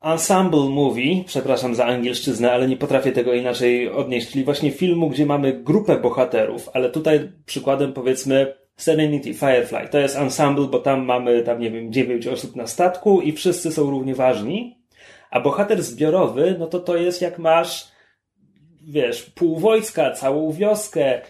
ensemble 0.00 0.68
movie, 0.68 1.24
przepraszam 1.26 1.74
za 1.74 1.86
angielszczyznę, 1.86 2.52
ale 2.52 2.68
nie 2.68 2.76
potrafię 2.76 3.12
tego 3.12 3.34
inaczej 3.34 3.90
odnieść, 3.90 4.30
czyli 4.30 4.44
właśnie 4.44 4.70
filmu, 4.70 5.08
gdzie 5.10 5.26
mamy 5.26 5.52
grupę 5.52 5.96
bohaterów, 5.96 6.68
ale 6.72 6.90
tutaj 6.90 7.32
przykładem 7.46 7.92
powiedzmy 7.92 8.54
Serenity, 8.76 9.34
Firefly. 9.34 9.88
To 9.90 9.98
jest 9.98 10.16
ensemble, 10.16 10.66
bo 10.66 10.78
tam 10.78 11.04
mamy, 11.04 11.42
tam 11.42 11.60
nie 11.60 11.70
wiem, 11.70 11.92
dziewięć 11.92 12.26
osób 12.26 12.56
na 12.56 12.66
statku 12.66 13.20
i 13.20 13.32
wszyscy 13.32 13.72
są 13.72 13.90
równie 13.90 14.14
ważni. 14.14 14.78
A 15.30 15.40
bohater 15.40 15.82
zbiorowy, 15.82 16.56
no 16.58 16.66
to 16.66 16.80
to 16.80 16.96
jest 16.96 17.22
jak 17.22 17.38
masz, 17.38 17.97
wiesz, 18.88 19.22
pół 19.22 19.58
wojska, 19.58 20.10
całą 20.10 20.52
wioskę, 20.52 21.04
e, 21.14 21.22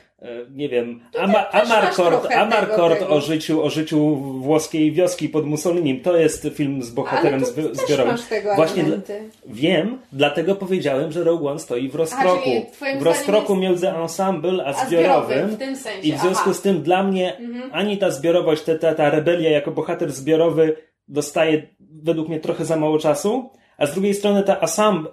nie 0.51 0.69
wiem, 0.69 1.01
Ama, 1.19 1.51
Amarcord, 1.51 2.33
Amarcord 2.33 3.03
o 3.09 3.21
życiu, 3.21 3.63
o 3.63 3.71
życiu 3.71 4.17
włoskiej 4.17 4.93
wioski 4.93 5.29
pod 5.29 5.47
Mussolinim. 5.47 6.01
To 6.01 6.17
jest 6.17 6.49
film 6.55 6.83
z 6.83 6.91
bohaterem 6.91 7.41
zbi- 7.41 7.75
zbiorowym. 7.87 8.17
Właśnie 8.57 8.83
elementy. 8.83 9.21
Wiem, 9.47 9.99
dlatego 10.13 10.55
powiedziałem, 10.55 11.13
że 11.13 11.25
Rogue 11.25 11.49
One 11.49 11.59
stoi 11.59 11.89
w 11.89 11.95
Aha, 11.95 11.99
rozkroku. 11.99 12.51
twoim 12.73 12.99
W 12.99 13.03
rozkroku 13.03 13.47
zdaniem 13.47 13.61
między 13.63 13.89
ensemble 13.91 14.65
a 14.65 14.69
A 14.69 14.87
zbiorowym. 14.87 15.49
w 15.49 15.59
tym 15.59 15.77
sensie. 15.77 16.09
I 16.09 16.13
w 16.13 16.19
związku 16.19 16.29
aha. 16.29 16.39
Mhm. 16.41 16.55
z 16.55 16.61
tym 16.61 16.83
dla 16.83 17.03
mnie 17.03 17.37
ani 17.73 17.99
ta 17.99 18.11
zbiorowość, 18.11 18.63
ta, 18.63 18.79
ta, 18.79 18.95
ta 18.95 19.11
rebelia 19.11 19.51
jako 19.51 19.71
bohater 19.71 20.13
zbiorowy 20.13 20.77
dostaje 21.09 21.63
według 22.03 22.29
mnie 22.29 22.41
trochę 22.41 22.65
za 22.65 22.77
mało 22.77 22.99
czasu, 22.99 23.51
a 23.79 23.87
z 23.87 23.93
drugiej 23.93 24.15
strony 24.15 24.43
ta 24.43 24.61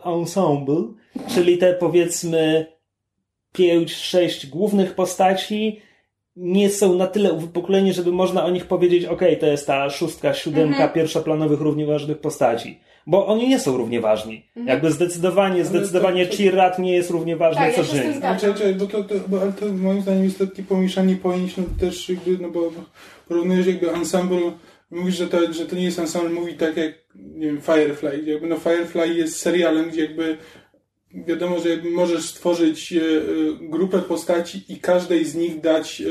ensemble 0.05 0.75
czyli 1.27 1.57
te 1.57 1.73
powiedzmy 1.73 2.65
pięć, 3.53 3.93
sześć 3.95 4.47
głównych 4.47 4.95
postaci 4.95 5.81
nie 6.35 6.69
są 6.69 6.95
na 6.95 7.07
tyle 7.07 7.33
uwypukleni, 7.33 7.93
żeby 7.93 8.11
można 8.11 8.45
o 8.45 8.49
nich 8.49 8.65
powiedzieć, 8.65 9.05
ok, 9.05 9.21
to 9.39 9.45
jest 9.45 9.67
ta 9.67 9.89
szóstka, 9.89 10.33
siódemka 10.33 10.75
Mhm. 10.75 10.89
pierwszoplanowych, 10.93 11.61
równie 11.61 11.85
ważnych 11.85 12.17
postaci. 12.17 12.79
Bo 13.07 13.27
oni 13.27 13.47
nie 13.47 13.59
są 13.59 13.77
równie 13.77 14.01
ważni. 14.01 14.45
Mhm. 14.47 14.67
Jakby 14.67 14.91
zdecydowanie, 14.91 15.65
zdecydowanie 15.65 16.25
to- 16.25 16.31
to- 16.75 16.81
nie 16.81 16.93
jest 16.93 17.09
równie 17.09 17.35
ważny 17.37 17.61
Tak, 17.61 17.73
co 17.75 17.81
ja 17.81 17.87
się 17.87 17.91
z 17.93 17.95
tym 17.95 18.03
Jin. 18.03 18.11
zgadzam. 18.11 18.29
Ale, 18.31 18.39
czekaj, 18.39 18.57
czekaj, 18.57 18.75
bo 18.75 18.85
to, 18.87 19.03
to, 19.03 19.15
bo, 19.27 19.41
ale 19.41 19.53
to 19.53 19.65
moim 19.65 20.01
zdaniem 20.01 20.23
jest 20.23 20.39
takie 20.39 20.63
pomieszanie 20.63 21.15
pojęć, 21.15 21.57
no 21.57 21.63
też 21.79 22.09
jakby, 22.09 22.37
no 22.41 22.49
bo 22.49 22.71
porównujesz 23.27 23.67
jakby 23.67 23.91
ensemble, 23.91 24.51
mówisz, 24.91 25.15
że 25.17 25.27
to, 25.27 25.53
że 25.53 25.65
to 25.65 25.75
nie 25.75 25.83
jest 25.83 25.99
ensemble, 25.99 26.29
mówi 26.29 26.53
tak 26.53 26.77
jak, 26.77 26.93
nie 27.15 27.47
wiem, 27.47 27.61
Firefly, 27.61 28.23
jakby 28.25 28.47
no 28.47 28.55
Firefly 28.55 29.13
jest 29.13 29.37
serialem, 29.39 29.89
gdzie 29.89 30.01
jakby 30.01 30.37
wiadomo, 31.15 31.59
że 31.59 31.69
możesz 31.91 32.25
stworzyć 32.25 32.93
e, 32.93 32.97
e, 32.97 33.01
grupę 33.61 33.99
postaci 33.99 34.61
i 34.69 34.79
każdej 34.79 35.25
z 35.25 35.35
nich 35.35 35.61
dać 35.61 36.01
e, 36.01 36.05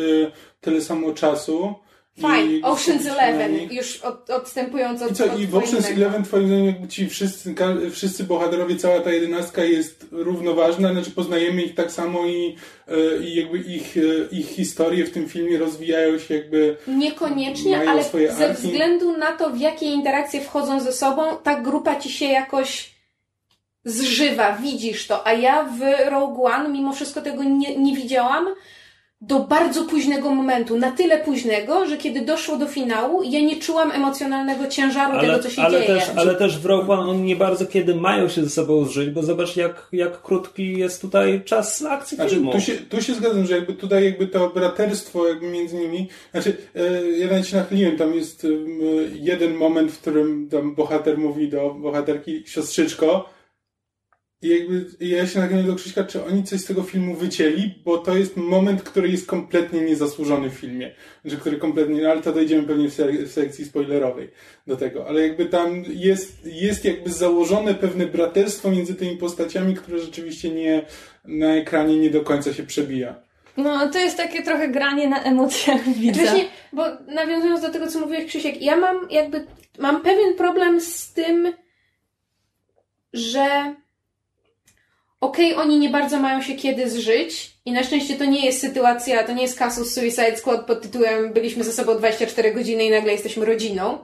tyle 0.61 0.81
samo 0.81 1.13
czasu. 1.13 1.75
Fine, 2.17 2.61
Ocean's 2.63 3.11
Eleven, 3.11 3.73
już 3.73 3.97
od, 3.97 4.31
odstępując 4.31 5.03
od 5.03 5.11
I 5.11 5.15
co, 5.15 5.33
od 5.33 5.41
i 5.41 5.47
w 5.47 5.53
Ocean's. 5.53 5.93
Eleven 5.93 6.25
twoim 6.25 6.47
zdaniem 6.47 6.89
ci 6.89 7.09
wszyscy, 7.09 7.55
wszyscy 7.91 8.25
bohaterowie, 8.25 8.77
cała 8.77 9.01
ta 9.01 9.13
jedenastka 9.13 9.65
jest 9.65 10.07
równoważna, 10.11 10.93
znaczy 10.93 11.11
poznajemy 11.11 11.63
ich 11.63 11.75
tak 11.75 11.93
samo 11.93 12.27
i, 12.27 12.57
i 13.21 13.35
jakby 13.35 13.59
ich, 13.59 13.97
ich 14.33 14.49
historie 14.49 15.05
w 15.05 15.11
tym 15.11 15.29
filmie 15.29 15.59
rozwijają 15.59 16.19
się 16.19 16.35
jakby 16.35 16.77
Niekoniecznie, 16.87 17.91
ale 17.91 18.05
ze 18.39 18.55
względu 18.55 19.17
na 19.17 19.33
to, 19.33 19.51
w 19.51 19.61
jakie 19.61 19.87
interakcje 19.87 20.41
wchodzą 20.41 20.81
ze 20.81 20.93
sobą, 20.93 21.23
ta 21.43 21.61
grupa 21.61 22.01
ci 22.01 22.11
się 22.11 22.27
jakoś 22.27 22.94
zżywa, 23.85 24.57
widzisz 24.57 25.07
to. 25.07 25.27
A 25.27 25.33
ja 25.33 25.65
w 25.65 26.11
Rogue 26.11 26.45
One, 26.45 26.69
mimo 26.69 26.93
wszystko 26.93 27.21
tego 27.21 27.45
nie, 27.45 27.77
nie 27.77 27.97
widziałam 27.97 28.47
do 29.21 29.41
bardzo 29.41 29.85
późnego 29.85 30.35
momentu. 30.35 30.79
Na 30.79 30.93
tyle 30.93 31.19
późnego, 31.19 31.87
że 31.87 31.97
kiedy 31.97 32.21
doszło 32.21 32.57
do 32.57 32.67
finału, 32.67 33.23
ja 33.23 33.41
nie 33.41 33.57
czułam 33.57 33.91
emocjonalnego 33.91 34.67
ciężaru 34.67 35.21
tego, 35.21 35.39
co 35.39 35.51
się 35.51 35.63
ale 35.63 35.81
dzieje. 35.81 36.01
Też, 36.01 36.11
ale 36.17 36.35
też 36.35 36.59
w 36.59 36.67
Rogue 36.67 36.93
One 36.93 37.11
oni 37.11 37.23
nie 37.23 37.37
bardzo 37.37 37.67
kiedy 37.67 37.95
mają 37.95 38.29
się 38.29 38.45
ze 38.45 38.51
sobą 38.51 38.85
zżyć, 38.85 39.11
bo 39.11 39.23
zobacz 39.23 39.57
jak, 39.57 39.89
jak 39.93 40.23
krótki 40.23 40.79
jest 40.79 41.01
tutaj 41.01 41.43
czas 41.45 41.85
akcji 41.85 42.17
Znaczy, 42.17 42.35
filmu. 42.35 42.53
tu, 42.53 42.61
się, 42.61 42.73
tu 42.73 43.03
się 43.03 43.15
zgadzam, 43.15 43.47
że 43.47 43.55
jakby 43.55 43.73
tutaj 43.73 44.05
jakby 44.05 44.27
to 44.27 44.51
braterstwo 44.51 45.29
jakby 45.29 45.47
między 45.47 45.77
nimi, 45.77 46.09
znaczy 46.31 46.57
e, 46.75 47.11
ja 47.11 47.27
nawet 47.27 47.47
się 47.49 47.57
nachyliłem, 47.57 47.97
tam 47.97 48.15
jest 48.15 48.45
em, 48.45 48.79
jeden 49.15 49.55
moment, 49.55 49.93
w 49.93 50.01
którym 50.01 50.49
tam 50.51 50.75
bohater 50.75 51.19
mówi 51.19 51.49
do 51.49 51.71
bohaterki 51.71 52.43
siostrzyczko 52.47 53.34
i 54.45 54.49
jakby 54.49 54.87
ja 55.01 55.27
się 55.27 55.39
nachyliłem 55.39 55.67
do 55.67 55.75
Krzyśka, 55.75 56.05
czy 56.05 56.25
oni 56.25 56.45
coś 56.45 56.61
z 56.61 56.65
tego 56.65 56.83
filmu 56.83 57.15
wycięli, 57.15 57.75
bo 57.85 57.99
to 57.99 58.17
jest 58.17 58.37
moment, 58.37 58.83
który 58.83 59.09
jest 59.09 59.27
kompletnie 59.27 59.81
niezasłużony 59.81 60.51
w 60.51 60.55
filmie, 60.55 60.91
że 61.25 61.37
który 61.37 61.57
kompletnie, 61.57 62.03
no 62.03 62.11
ale 62.11 62.23
to 62.23 62.33
dojdziemy 62.33 62.63
pewnie 62.63 62.89
w, 62.91 62.95
se- 62.95 63.13
w 63.13 63.33
sekcji 63.33 63.65
spoilerowej 63.65 64.31
do 64.67 64.77
tego, 64.77 65.09
ale 65.09 65.29
jakby 65.29 65.47
tam 65.47 65.85
jest, 65.89 66.39
jest 66.45 66.85
jakby 66.85 67.11
założone 67.11 67.75
pewne 67.75 68.07
braterstwo 68.07 68.71
między 68.71 68.95
tymi 68.95 69.17
postaciami, 69.17 69.75
które 69.75 69.99
rzeczywiście 69.99 70.51
nie, 70.51 70.83
na 71.25 71.55
ekranie 71.55 71.97
nie 71.97 72.11
do 72.11 72.21
końca 72.21 72.53
się 72.53 72.63
przebija. 72.63 73.15
No, 73.57 73.89
to 73.89 73.99
jest 73.99 74.17
takie 74.17 74.43
trochę 74.43 74.69
granie 74.69 75.09
na 75.09 75.23
emocjach 75.23 75.89
widza. 75.89 76.23
Właśnie, 76.23 76.45
bo 76.73 76.85
nawiązując 77.09 77.61
do 77.63 77.71
tego, 77.71 77.87
co 77.87 78.01
mówiłeś 78.01 78.25
Krzysiek, 78.25 78.63
ja 78.63 78.77
mam 78.77 79.11
jakby, 79.11 79.47
mam 79.79 80.03
pewien 80.03 80.35
problem 80.35 80.81
z 80.81 81.13
tym, 81.13 81.53
że 83.13 83.75
okej, 85.25 85.55
oni 85.55 85.79
nie 85.79 85.89
bardzo 85.89 86.21
mają 86.21 86.43
się 86.43 86.55
kiedy 86.55 86.91
zżyć 86.91 87.57
i 87.65 87.73
na 87.73 87.83
szczęście 87.83 88.15
to 88.15 88.25
nie 88.25 88.47
jest 88.47 88.61
sytuacja, 88.61 89.25
to 89.25 89.33
nie 89.33 89.43
jest 89.43 89.59
kasus 89.59 89.95
Suicide 89.95 90.37
Squad 90.37 90.67
pod 90.67 90.83
tytułem 90.83 91.33
byliśmy 91.33 91.65
ze 91.65 91.73
sobą 91.73 91.99
24 91.99 92.55
godziny 92.55 92.85
i 92.85 92.91
nagle 92.91 93.13
jesteśmy 93.13 93.45
rodziną. 93.45 93.99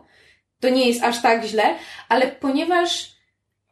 To 0.60 0.68
nie 0.68 0.88
jest 0.88 1.02
aż 1.02 1.22
tak 1.22 1.44
źle, 1.44 1.74
ale 2.08 2.26
ponieważ 2.26 3.12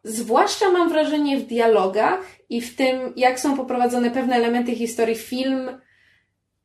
zwłaszcza 0.05 0.71
mam 0.71 0.89
wrażenie 0.89 1.39
w 1.39 1.47
dialogach 1.47 2.21
i 2.51 2.61
w 2.61 2.77
tym, 2.77 3.13
jak 3.17 3.41
są 3.41 3.57
poprowadzone 3.57 4.11
pewne 4.11 4.37
elementy 4.37 4.75
historii, 4.75 5.17
film 5.17 5.81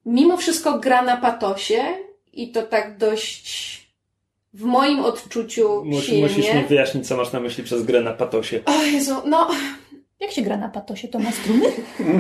mimo 0.06 0.38
wszystko 0.38 0.80
gra 0.80 1.02
na 1.02 1.18
patosie 1.18 1.84
i 2.34 2.52
to 2.52 2.64
tak 2.64 2.98
dość 2.98 3.74
w 4.54 4.64
moim 4.64 5.00
odczuciu 5.00 5.86
Mus, 5.86 6.04
silnie. 6.04 6.22
musisz 6.22 6.54
mi 6.54 6.64
wyjaśnić, 6.64 7.08
co 7.08 7.18
masz 7.18 7.32
na 7.32 7.40
myśli 7.40 7.64
przez 7.64 7.84
grę 7.84 8.02
na 8.02 8.14
patosie. 8.14 8.60
O 8.66 8.84
Jezu, 8.84 9.16
no 9.26 9.50
Jak 10.24 10.32
się 10.32 10.42
gra 10.42 10.58
na 10.58 10.70
patosie? 10.70 11.08
To 11.08 11.20
ma 11.20 11.32
struny? 11.32 11.66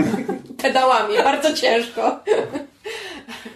pedałami, 0.64 1.18
bardzo 1.18 1.54
ciężko. 1.54 2.20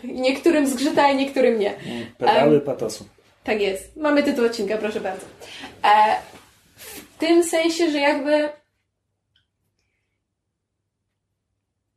Niektórym 0.04 0.68
zgrzyta, 0.68 1.12
niektórym 1.14 1.60
nie. 1.60 1.74
Pedały 2.18 2.62
patosu. 2.62 3.06
Tak 3.44 3.62
jest. 3.62 3.96
Mamy 3.96 4.24
tytuł 4.24 4.46
odcinka, 4.46 4.78
proszę 4.78 5.02
bardzo. 5.02 5.26
E, 5.84 6.16
w 6.76 7.18
tym 7.18 7.44
sensie, 7.44 7.92
że 7.92 8.00
jakby 8.00 8.50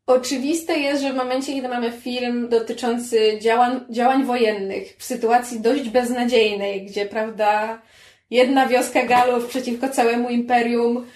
oczywiste 0.07 0.79
jest, 0.79 1.03
że 1.03 1.13
w 1.13 1.17
momencie, 1.17 1.53
kiedy 1.53 1.69
mamy 1.69 1.93
film 1.93 2.49
dotyczący 2.49 3.39
działań, 3.41 3.81
działań 3.91 4.25
wojennych 4.25 4.97
w 4.99 5.05
sytuacji 5.05 5.61
dość 5.61 5.89
beznadziejnej, 5.89 6.87
gdzie, 6.87 7.07
prawda, 7.07 7.83
jedna 8.31 8.67
wioska 8.67 9.07
Galów 9.07 9.47
przeciwko 9.47 9.89
całemu 9.89 10.29
imperium, 10.29 11.07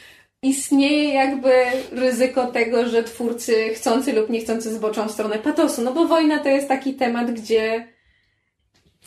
istnieje 0.45 1.15
jakby 1.15 1.53
ryzyko 1.93 2.47
tego, 2.47 2.89
że 2.89 3.05
twórcy 3.05 3.75
chcący 3.75 4.13
lub 4.13 4.31
niechcący 4.31 4.75
zboczą 4.75 5.09
w 5.09 5.13
stronę 5.13 5.39
patosu. 5.39 5.83
No 5.83 5.93
bo 5.93 6.07
wojna 6.07 6.39
to 6.39 6.49
jest 6.49 6.69
taki 6.69 6.95
temat, 6.95 7.31
gdzie 7.31 7.89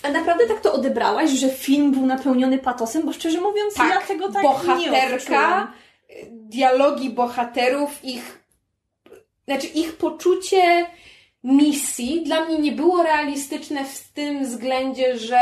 A 0.03 0.11
naprawdę 0.11 0.47
tak 0.47 0.61
to 0.61 0.73
odebrałaś, 0.73 1.29
że 1.31 1.49
film 1.49 1.91
był 1.91 2.05
napełniony 2.05 2.57
patosem? 2.57 3.05
Bo 3.05 3.13
szczerze 3.13 3.41
mówiąc, 3.41 3.73
Tak, 3.73 3.89
ja 3.89 4.01
tego 4.01 4.31
tak 4.31 4.43
nie 4.43 4.49
bohaterka, 4.49 5.15
odczułam. 5.15 5.73
dialogi 6.31 7.09
bohaterów, 7.09 7.99
ich, 8.05 8.43
znaczy 9.45 9.67
ich 9.67 9.93
poczucie 9.97 10.85
misji 11.43 12.23
dla 12.23 12.45
mnie 12.45 12.57
nie 12.59 12.71
było 12.71 13.03
realistyczne 13.03 13.85
w 13.85 14.13
tym 14.13 14.43
względzie, 14.45 15.17
że 15.17 15.39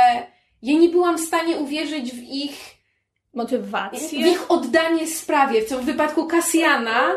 ja 0.61 0.79
nie 0.79 0.89
byłam 0.89 1.17
w 1.17 1.21
stanie 1.21 1.55
uwierzyć 1.55 2.11
w 2.11 2.23
ich, 2.23 2.74
w 3.35 3.37
Motywację. 3.37 4.31
ich 4.31 4.51
oddanie 4.51 5.07
sprawie, 5.07 5.65
co 5.65 5.79
w 5.79 5.83
wypadku 5.85 6.25
Kasjana 6.27 7.11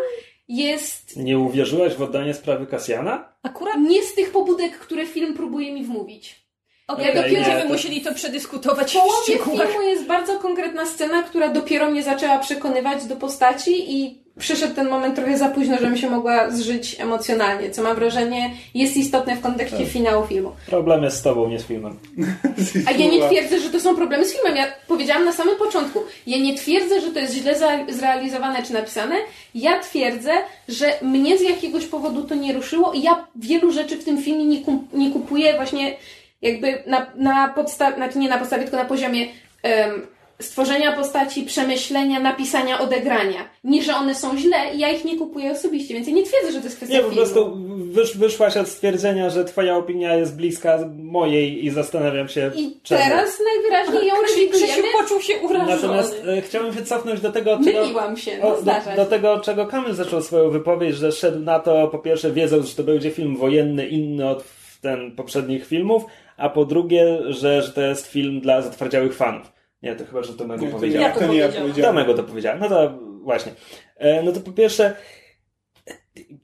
jest 0.48 1.16
Nie 1.16 1.38
uwierzyłaś 1.38 1.94
w 1.94 2.02
oddanie 2.02 2.34
sprawy 2.34 2.66
Kasjana? 2.66 3.32
Akurat 3.42 3.76
nie 3.80 4.02
z 4.02 4.14
tych 4.14 4.30
pobudek, 4.32 4.78
które 4.78 5.06
film 5.06 5.34
próbuje 5.34 5.72
mi 5.72 5.84
wmówić. 5.84 6.48
okej, 6.88 7.06
Ja 7.06 7.14
dopiero- 7.14 7.34
będziemy 7.34 7.62
to- 7.62 7.68
musieli 7.68 8.00
to 8.00 8.14
przedyskutować 8.14 8.92
W 8.92 8.98
połowie 9.00 9.38
filmu 9.66 9.82
jest 9.82 10.04
bardzo 10.06 10.38
konkretna 10.38 10.86
scena, 10.86 11.22
która 11.22 11.48
dopiero 11.48 11.90
mnie 11.90 12.02
zaczęła 12.02 12.38
przekonywać 12.38 13.04
do 13.04 13.16
postaci 13.16 14.00
i 14.02 14.24
przyszedł 14.38 14.74
ten 14.74 14.88
moment 14.88 15.14
trochę 15.14 15.38
za 15.38 15.48
późno, 15.48 15.74
żebym 15.78 15.96
się 15.96 16.10
mogła 16.10 16.50
zżyć 16.50 16.96
emocjonalnie, 17.00 17.70
co 17.70 17.82
mam 17.82 17.96
wrażenie 17.96 18.50
jest 18.74 18.96
istotne 18.96 19.36
w 19.36 19.40
kontekście 19.40 19.86
finału 19.86 20.26
filmu. 20.26 20.52
Problem 20.66 21.04
jest 21.04 21.16
z 21.16 21.22
tobą, 21.22 21.48
nie 21.48 21.58
z 21.58 21.64
filmem. 21.64 21.98
A 22.88 22.90
ja 22.90 23.10
nie 23.10 23.28
twierdzę, 23.28 23.60
że 23.60 23.70
to 23.70 23.80
są 23.80 23.96
problemy 23.96 24.24
z 24.24 24.32
filmem. 24.34 24.56
Ja 24.56 24.66
powiedziałam 24.88 25.24
na 25.24 25.32
samym 25.32 25.56
początku. 25.56 26.00
Ja 26.26 26.38
nie 26.38 26.54
twierdzę, 26.54 27.00
że 27.00 27.10
to 27.10 27.18
jest 27.18 27.34
źle 27.34 27.54
zrealizowane 27.88 28.62
czy 28.62 28.72
napisane. 28.72 29.14
Ja 29.54 29.80
twierdzę, 29.80 30.30
że 30.68 30.86
mnie 31.02 31.38
z 31.38 31.42
jakiegoś 31.42 31.86
powodu 31.86 32.22
to 32.24 32.34
nie 32.34 32.52
ruszyło 32.52 32.92
i 32.92 33.02
ja 33.02 33.26
wielu 33.36 33.72
rzeczy 33.72 33.96
w 33.96 34.04
tym 34.04 34.22
filmie 34.22 34.44
nie, 34.44 34.58
kup- 34.60 34.92
nie 34.92 35.10
kupuję 35.10 35.54
właśnie 35.56 35.96
jakby 36.42 36.82
na, 36.86 37.06
na 37.14 37.48
podstawie, 37.48 37.96
znaczy 37.96 38.18
nie 38.18 38.28
na 38.28 38.38
podstawie, 38.38 38.62
tylko 38.62 38.76
na 38.76 38.84
poziomie 38.84 39.26
em, 39.62 40.06
stworzenia 40.42 40.92
postaci, 40.92 41.42
przemyślenia, 41.42 42.20
napisania, 42.20 42.80
odegrania. 42.80 43.48
Nie, 43.64 43.82
że 43.82 43.94
one 43.96 44.14
są 44.14 44.36
źle 44.38 44.56
i 44.74 44.78
ja 44.78 44.88
ich 44.90 45.04
nie 45.04 45.16
kupuję 45.18 45.52
osobiście, 45.52 45.94
więc 45.94 46.06
ja 46.08 46.14
nie 46.14 46.22
twierdzę, 46.22 46.52
że 46.52 46.58
to 46.58 46.64
jest 46.64 46.76
kwestia 46.76 46.96
Nie, 46.96 47.02
po 47.02 47.08
filmu. 47.10 47.22
prostu 47.24 47.56
wysz, 47.92 48.16
wyszłaś 48.16 48.56
od 48.56 48.68
stwierdzenia, 48.68 49.30
że 49.30 49.44
twoja 49.44 49.76
opinia 49.76 50.14
jest 50.14 50.36
bliska 50.36 50.78
mojej 50.98 51.64
i 51.66 51.70
zastanawiam 51.70 52.28
się 52.28 52.50
I 52.56 52.76
czemu. 52.82 53.00
teraz 53.04 53.40
najwyraźniej 53.54 54.08
ją 54.08 54.14
Krzysiu 54.24 54.40
rewidujemy. 54.52 54.88
poczuł 55.02 55.20
się 55.20 55.38
urażony. 55.38 55.70
Natomiast 55.74 56.22
e, 56.38 56.42
chciałbym 56.42 56.74
się 56.74 56.82
cofnąć 56.84 57.20
do 57.20 57.32
tego, 57.32 57.58
czego... 57.64 57.80
Myliłam 57.80 58.16
się, 58.16 58.42
O, 58.42 58.48
no 58.48 58.54
do, 58.56 58.60
zdarza 58.62 58.96
do 58.96 59.04
się. 59.04 59.10
tego, 59.10 59.40
czego 59.40 59.66
Kamil 59.66 59.94
zaczął 59.94 60.22
swoją 60.22 60.50
wypowiedź, 60.50 60.96
że 60.96 61.12
szedł 61.12 61.38
na 61.40 61.58
to 61.60 61.88
po 61.88 61.98
pierwsze 61.98 62.30
wiedząc, 62.32 62.68
że 62.68 62.74
to 62.76 62.82
będzie 62.82 63.10
film 63.10 63.36
wojenny 63.36 63.86
inny 63.88 64.28
od 64.28 64.44
ten 64.80 65.12
poprzednich 65.16 65.66
filmów, 65.66 66.04
a 66.36 66.48
po 66.48 66.64
drugie, 66.64 67.18
że, 67.28 67.62
że 67.62 67.72
to 67.72 67.80
jest 67.80 68.06
film 68.06 68.40
dla 68.40 68.62
zatwardziałych 68.62 69.16
fanów. 69.16 69.57
Nie, 69.82 69.96
to 69.96 70.04
chyba, 70.06 70.22
że 70.22 70.34
to 70.34 70.46
Mego 70.46 70.64
Nie, 70.66 70.70
powiedział. 70.70 71.02
Ja 71.02 71.12
to 71.12 71.20
to 71.20 71.26
nie 71.26 71.38
ja 71.38 71.48
powiedziałem. 71.48 71.82
Tomego 71.82 72.14
to 72.14 72.22
powiedziałem. 72.22 72.60
No 72.60 72.68
to 72.68 72.98
właśnie. 73.22 73.52
E, 73.96 74.22
No 74.22 74.32
to 74.32 74.40
po 74.40 74.52
pierwsze, 74.52 74.96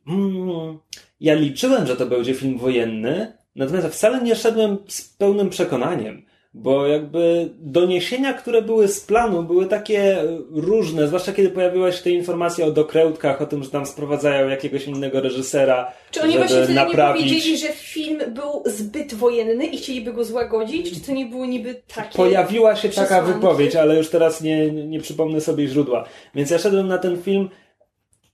mm, 0.08 0.78
ja 1.20 1.34
liczyłem, 1.34 1.86
że 1.86 1.96
to 1.96 2.06
będzie 2.06 2.34
film 2.34 2.58
wojenny, 2.58 3.32
natomiast 3.56 3.86
wcale 3.88 4.22
nie 4.22 4.36
szedłem 4.36 4.78
z 4.88 5.02
pełnym 5.02 5.50
przekonaniem, 5.50 6.26
bo 6.54 6.86
jakby 6.86 7.50
doniesienia, 7.58 8.32
które 8.32 8.62
były 8.62 8.88
z 8.88 9.00
planu, 9.00 9.42
były 9.42 9.66
takie 9.66 10.18
różne, 10.50 11.06
zwłaszcza 11.06 11.32
kiedy 11.32 11.50
pojawiła 11.50 11.92
się 11.92 12.02
te 12.02 12.10
informacje 12.10 12.66
o 12.66 12.70
dokrętkach, 12.70 13.42
o 13.42 13.46
tym, 13.46 13.64
że 13.64 13.70
tam 13.70 13.86
sprowadzają 13.86 14.48
jakiegoś 14.48 14.86
innego 14.86 15.20
reżysera, 15.20 15.92
Czy 16.10 16.22
oni 16.22 16.32
żeby 16.32 16.44
właśnie 16.44 16.62
wtedy 16.62 16.74
naprawić... 16.74 17.22
nie 17.24 17.30
powiedzieli, 17.30 17.58
że 17.58 17.68
film 17.68 18.18
był 18.28 18.62
zbyt 18.66 19.14
wojenny 19.14 19.66
i 19.66 19.78
chcieliby 19.78 20.12
go 20.12 20.24
złagodzić? 20.24 20.94
Czy 20.94 21.06
to 21.06 21.12
nie 21.12 21.26
były 21.26 21.48
niby 21.48 21.82
takie... 21.94 22.16
Pojawiła 22.16 22.76
się 22.76 22.88
taka 22.88 23.00
przesłanki? 23.00 23.32
wypowiedź, 23.32 23.76
ale 23.76 23.96
już 23.96 24.08
teraz 24.08 24.40
nie, 24.40 24.70
nie 24.70 25.00
przypomnę 25.00 25.40
sobie 25.40 25.68
źródła. 25.68 26.04
Więc 26.34 26.50
ja 26.50 26.58
szedłem 26.58 26.88
na 26.88 26.98
ten 26.98 27.22
film, 27.22 27.50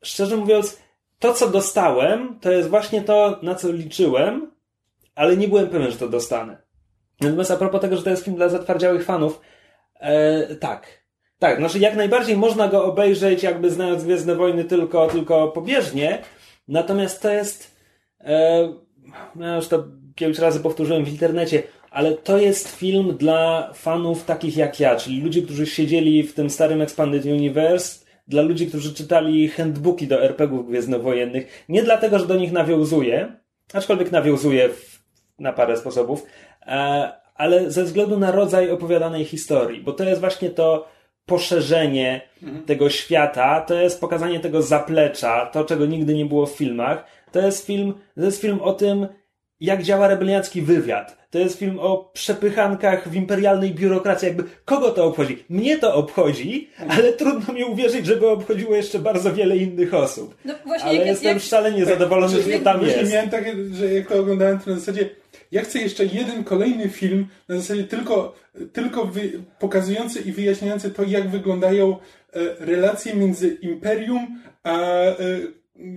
szczerze 0.02 0.36
mówiąc, 0.36 0.78
to 1.18 1.34
co 1.34 1.48
dostałem, 1.48 2.38
to 2.40 2.52
jest 2.52 2.68
właśnie 2.68 3.02
to, 3.02 3.38
na 3.42 3.54
co 3.54 3.72
liczyłem, 3.72 4.50
ale 5.14 5.36
nie 5.36 5.48
byłem 5.48 5.68
pewien, 5.68 5.90
że 5.90 5.96
to 5.96 6.08
dostanę. 6.08 6.69
Natomiast 7.20 7.50
a 7.50 7.56
propos 7.56 7.80
tego, 7.80 7.96
że 7.96 8.02
to 8.02 8.10
jest 8.10 8.24
film 8.24 8.36
dla 8.36 8.48
zatwardziałych 8.48 9.04
fanów, 9.04 9.40
e, 10.00 10.56
tak. 10.56 11.00
Tak, 11.38 11.58
znaczy 11.58 11.78
jak 11.78 11.96
najbardziej 11.96 12.36
można 12.36 12.68
go 12.68 12.84
obejrzeć, 12.84 13.42
jakby 13.42 13.70
znając 13.70 14.04
Gwiezdne 14.04 14.34
Wojny 14.34 14.64
tylko, 14.64 15.06
tylko 15.06 15.48
pobieżnie, 15.48 16.18
natomiast 16.68 17.22
to 17.22 17.30
jest, 17.30 17.76
e, 18.20 18.72
ja 19.36 19.56
już 19.56 19.68
to 19.68 19.84
pięć 20.14 20.38
razy 20.38 20.60
powtórzyłem 20.60 21.04
w 21.04 21.08
internecie, 21.08 21.62
ale 21.90 22.12
to 22.12 22.38
jest 22.38 22.68
film 22.76 23.16
dla 23.16 23.70
fanów 23.74 24.24
takich 24.24 24.56
jak 24.56 24.80
ja, 24.80 24.96
czyli 24.96 25.20
ludzi, 25.20 25.42
którzy 25.42 25.66
siedzieli 25.66 26.22
w 26.22 26.34
tym 26.34 26.50
starym 26.50 26.82
Expanded 26.82 27.24
Universe, 27.24 28.04
dla 28.28 28.42
ludzi, 28.42 28.66
którzy 28.66 28.94
czytali 28.94 29.48
handbooki 29.48 30.06
do 30.06 30.22
RPG-ów 30.22 30.68
gwiezdnowojennych, 30.68 31.64
nie 31.68 31.82
dlatego, 31.82 32.18
że 32.18 32.26
do 32.26 32.36
nich 32.36 32.52
nawiązuje, 32.52 33.36
aczkolwiek 33.72 34.12
nawiązuje 34.12 34.68
w, 34.68 35.02
na 35.38 35.52
parę 35.52 35.76
sposobów, 35.76 36.26
ale 37.34 37.70
ze 37.70 37.84
względu 37.84 38.18
na 38.18 38.30
rodzaj 38.30 38.70
opowiadanej 38.70 39.24
historii, 39.24 39.80
bo 39.82 39.92
to 39.92 40.04
jest 40.04 40.20
właśnie 40.20 40.50
to 40.50 40.88
poszerzenie 41.26 42.20
tego 42.66 42.90
świata, 42.90 43.60
to 43.60 43.74
jest 43.74 44.00
pokazanie 44.00 44.40
tego 44.40 44.62
zaplecza, 44.62 45.46
to 45.46 45.64
czego 45.64 45.86
nigdy 45.86 46.14
nie 46.14 46.24
było 46.24 46.46
w 46.46 46.52
filmach. 46.52 47.04
To 47.32 47.40
jest 47.40 47.66
film, 47.66 47.94
to 48.14 48.24
jest 48.24 48.40
film 48.40 48.60
o 48.60 48.72
tym, 48.72 49.06
jak 49.60 49.82
działa 49.82 50.08
rebeliacki 50.08 50.62
wywiad. 50.62 51.16
To 51.30 51.38
jest 51.38 51.58
film 51.58 51.78
o 51.78 52.10
przepychankach 52.12 53.08
w 53.08 53.14
imperialnej 53.14 53.74
biurokracji. 53.74 54.28
Jakby 54.28 54.44
kogo 54.64 54.90
to 54.90 55.04
obchodzi? 55.04 55.44
Mnie 55.48 55.78
to 55.78 55.94
obchodzi, 55.94 56.70
ale 56.88 57.12
trudno 57.12 57.54
mi 57.54 57.64
uwierzyć, 57.64 58.06
żeby 58.06 58.28
obchodziło 58.28 58.74
jeszcze 58.74 58.98
bardzo 58.98 59.32
wiele 59.32 59.56
innych 59.56 59.94
osób. 59.94 60.34
No 60.44 60.54
właśnie, 60.66 60.88
Ale 60.88 60.98
jak, 60.98 61.06
jestem 61.06 61.34
jak, 61.34 61.42
szalenie 61.42 61.84
zadowolony, 61.86 62.42
że 62.42 62.58
to 62.58 62.64
tam 62.64 62.82
jest. 62.82 63.12
miałem 63.12 63.30
takie, 63.30 63.54
że 63.72 63.94
jak 63.94 64.08
to 64.08 64.20
oglądałem, 64.20 64.58
to 64.58 64.70
na 64.70 64.76
zasadzie 64.76 65.10
ja 65.50 65.62
chcę 65.62 65.78
jeszcze 65.78 66.04
jeden 66.04 66.44
kolejny 66.44 66.88
film, 66.88 67.26
na 67.48 67.56
zasadzie 67.56 67.84
tylko, 67.84 68.34
tylko 68.72 69.04
wy, 69.04 69.32
pokazujący 69.58 70.20
i 70.20 70.32
wyjaśniający 70.32 70.90
to, 70.90 71.02
jak 71.04 71.28
wyglądają 71.28 71.96
e, 71.96 71.96
relacje 72.58 73.14
między 73.14 73.48
Imperium 73.48 74.40
a 74.62 74.80
e, 74.80 75.16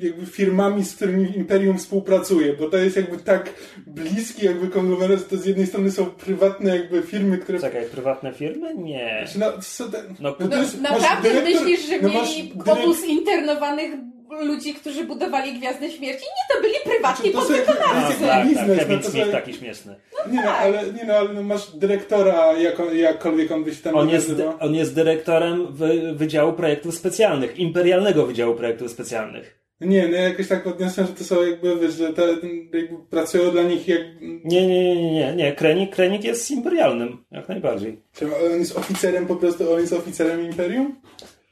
jakby 0.01 0.25
firmami, 0.25 0.85
z 0.85 0.95
którymi 0.95 1.37
Imperium 1.37 1.77
współpracuje, 1.77 2.53
bo 2.53 2.69
to 2.69 2.77
jest 2.77 2.95
jakby 2.95 3.17
tak 3.17 3.53
bliski 3.87 4.45
jakby 4.45 4.67
konglomerat, 4.67 5.19
że 5.19 5.25
to 5.25 5.37
z 5.37 5.45
jednej 5.45 5.67
strony 5.67 5.91
są 5.91 6.05
prywatne 6.05 6.77
jakby 6.77 7.01
firmy, 7.01 7.37
które... 7.37 7.59
Czekaj, 7.59 7.85
prywatne 7.85 8.33
firmy? 8.33 8.73
Nie. 8.77 9.25
Znaczy, 9.27 9.39
No, 9.39 9.61
co 9.61 9.89
te, 9.89 10.03
No, 10.19 10.31
to 10.31 10.47
No, 10.47 10.57
jest- 10.57 10.81
naprawdę 10.81 11.29
dyrektor- 11.29 11.43
myślisz, 11.65 11.87
że 11.89 11.99
no 12.01 12.09
mieli 12.09 12.53
dyrek- 12.55 12.71
obóz 12.71 13.05
internowanych 13.05 13.91
ludzi, 14.41 14.73
którzy 14.73 15.03
budowali 15.03 15.59
Gwiazdy 15.59 15.91
Śmierci? 15.91 16.25
Nie, 16.25 16.55
to 16.55 16.61
byli 16.61 16.73
prywatni 16.83 17.31
Znaczy, 17.31 17.47
to 17.47 17.55
podwykonawcy. 17.55 17.93
No, 17.93 18.07
jest 18.07 18.19
tak, 18.21 18.47
biznes, 18.47 18.67
tak, 18.67 18.77
no 18.77 18.83
Kevin 18.83 18.99
to 18.99 19.09
Smith 19.09 19.25
sobie- 19.25 19.31
taki 19.31 19.53
śmieszny. 19.53 19.95
Nie 20.31 20.43
no, 20.43 20.51
ale, 20.51 20.93
nie 20.93 21.03
no, 21.05 21.13
ale 21.13 21.33
no 21.33 21.43
masz 21.43 21.71
dyrektora, 21.71 22.53
jak 22.53 22.79
on, 22.79 22.97
jakkolwiek 22.97 23.51
on 23.51 23.63
by 23.63 23.75
się 23.75 23.83
tam 23.83 23.95
On 23.95 24.07
nie 24.07 24.13
jest, 24.13 24.31
on 24.59 24.75
jest 24.75 24.95
dyrektorem 24.95 25.73
wy, 25.73 26.13
Wydziału 26.13 26.53
Projektów 26.53 26.95
Specjalnych, 26.95 27.59
Imperialnego 27.59 28.25
Wydziału 28.25 28.55
Projektów 28.55 28.91
Specjalnych. 28.91 29.63
Nie, 29.81 30.07
no 30.07 30.17
jakoś 30.17 30.47
tak 30.47 30.67
odniosłem, 30.67 31.07
że 31.07 31.13
to 31.13 31.23
są 31.23 31.45
jakby, 31.45 31.79
wiesz, 31.79 31.93
że 31.93 32.13
te, 32.13 32.27
jakby 32.73 32.97
pracują 33.09 33.51
dla 33.51 33.63
nich 33.63 33.87
jak... 33.87 34.01
Nie, 34.21 34.67
nie, 34.67 34.67
nie, 34.67 34.95
nie, 34.95 35.11
nie, 35.11 35.35
nie. 35.35 35.51
Krenik, 35.53 35.95
Krenik 35.95 36.23
jest 36.23 36.51
imperialnym, 36.51 37.17
jak 37.31 37.49
najbardziej. 37.49 38.01
Czy 38.13 38.25
on 38.25 38.59
jest 38.59 38.77
oficerem 38.77 39.25
po 39.25 39.35
prostu, 39.35 39.73
on 39.73 39.79
jest 39.79 39.93
oficerem 39.93 40.45
Imperium? 40.45 40.95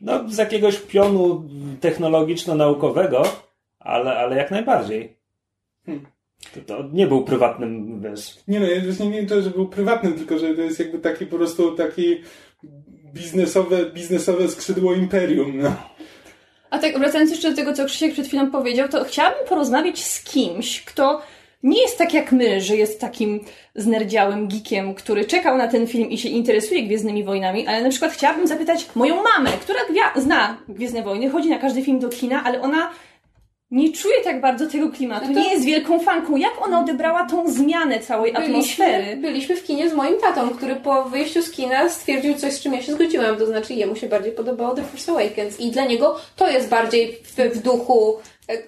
No, 0.02 0.30
z 0.30 0.38
jakiegoś 0.38 0.78
pionu 0.78 1.50
technologiczno-naukowego, 1.82 3.24
ale, 3.80 4.18
ale 4.18 4.36
jak 4.36 4.52
najbardziej. 4.52 5.18
Hmm. 5.86 6.06
To, 6.54 6.62
to 6.62 6.90
nie 6.94 7.08
był 7.08 7.24
prywatnym, 7.24 8.02
wiesz. 8.02 8.38
Nie 8.48 8.60
no, 8.60 8.66
ja 8.68 8.82
właśnie 8.82 9.10
nie 9.10 9.28
to, 9.28 9.42
że 9.42 9.50
był 9.50 9.68
prywatnym, 9.68 10.14
tylko 10.14 10.40
że 10.40 10.56
to 10.56 10.62
jest 10.62 10.80
jakby 10.80 11.00
taki 11.00 11.26
po 11.26 11.38
prostu 11.38 11.76
taki 11.76 12.22
biznesowe, 13.14 13.86
biznesowe 13.86 14.48
skrzydło 14.48 14.94
Imperium, 14.94 15.58
no. 15.58 15.76
A 16.70 16.80
tak 16.80 17.00
wracając 17.00 17.32
jeszcze 17.32 17.50
do 17.50 17.56
tego, 17.56 17.74
co 17.74 17.86
Krzysiek 17.86 18.14
przed 18.14 18.28
chwilą 18.28 18.52
powiedział, 18.52 18.90
to 18.90 19.04
chciałabym 19.04 19.48
porozmawiać 19.48 20.04
z 20.04 20.24
kimś, 20.24 20.86
kto 20.86 21.22
nie 21.64 21.82
jest 21.82 21.98
tak 21.98 22.14
jak 22.14 22.32
my, 22.32 22.62
że 22.62 22.76
jest 22.76 23.02
takim 23.02 23.40
znerdziałym 23.76 24.48
geekiem, 24.48 24.94
który 24.96 25.26
czekał 25.26 25.58
na 25.58 25.68
ten 25.68 25.88
film 25.88 26.10
i 26.10 26.18
się 26.18 26.30
interesuje 26.30 26.84
Gwiezdnymi 26.84 27.24
Wojnami, 27.24 27.68
ale 27.68 27.82
na 27.84 27.90
przykład 27.90 28.12
chciałabym 28.12 28.48
zapytać 28.48 28.86
moją 28.96 29.16
mamę, 29.16 29.50
która 29.62 29.80
gwia- 29.80 30.22
zna 30.22 30.58
Gwiezdne 30.70 31.04
Wojny, 31.04 31.30
chodzi 31.30 31.50
na 31.50 31.60
każdy 31.60 31.82
film 31.84 32.00
do 32.00 32.10
kina, 32.10 32.44
ale 32.44 32.62
ona 32.62 32.90
nie 33.72 33.92
czuje 33.94 34.16
tak 34.24 34.42
bardzo 34.42 34.68
tego 34.68 34.90
klimatu, 34.90 35.26
No 35.28 35.34
to- 35.34 35.40
nie 35.40 35.52
jest 35.54 35.66
wielką 35.66 36.00
fanką. 36.00 36.38
Jak 36.38 36.68
ona 36.68 36.80
odebrała 36.80 37.26
tą 37.26 37.50
zmianę 37.52 38.00
całej 38.00 38.36
atmosfery? 38.36 38.92
Byliśmy, 39.04 39.18
byliśmy 39.22 39.56
w 39.56 39.64
kinie 39.64 39.90
z 39.90 39.94
moim 39.94 40.18
tatą, 40.22 40.50
który 40.50 40.76
po 40.76 41.04
wyjściu 41.04 41.42
z 41.42 41.52
kina 41.52 41.90
stwierdził 41.90 42.34
coś, 42.36 42.54
z 42.54 42.62
czym 42.62 42.74
ja 42.74 42.82
się 42.82 42.94
zgodziłam. 42.94 43.38
To 43.38 43.46
znaczy, 43.46 43.74
jemu 43.74 43.96
się 43.96 44.08
bardziej 44.10 44.32
podobało 44.32 44.76
The 44.76 44.84
Force 44.84 45.12
Awakens. 45.12 45.60
I 45.60 45.72
dla 45.72 45.86
niego 45.86 46.16
to 46.36 46.50
jest 46.50 46.70
bardziej 46.70 47.18
w, 47.24 47.36
w 47.58 47.62
duchu 47.62 48.18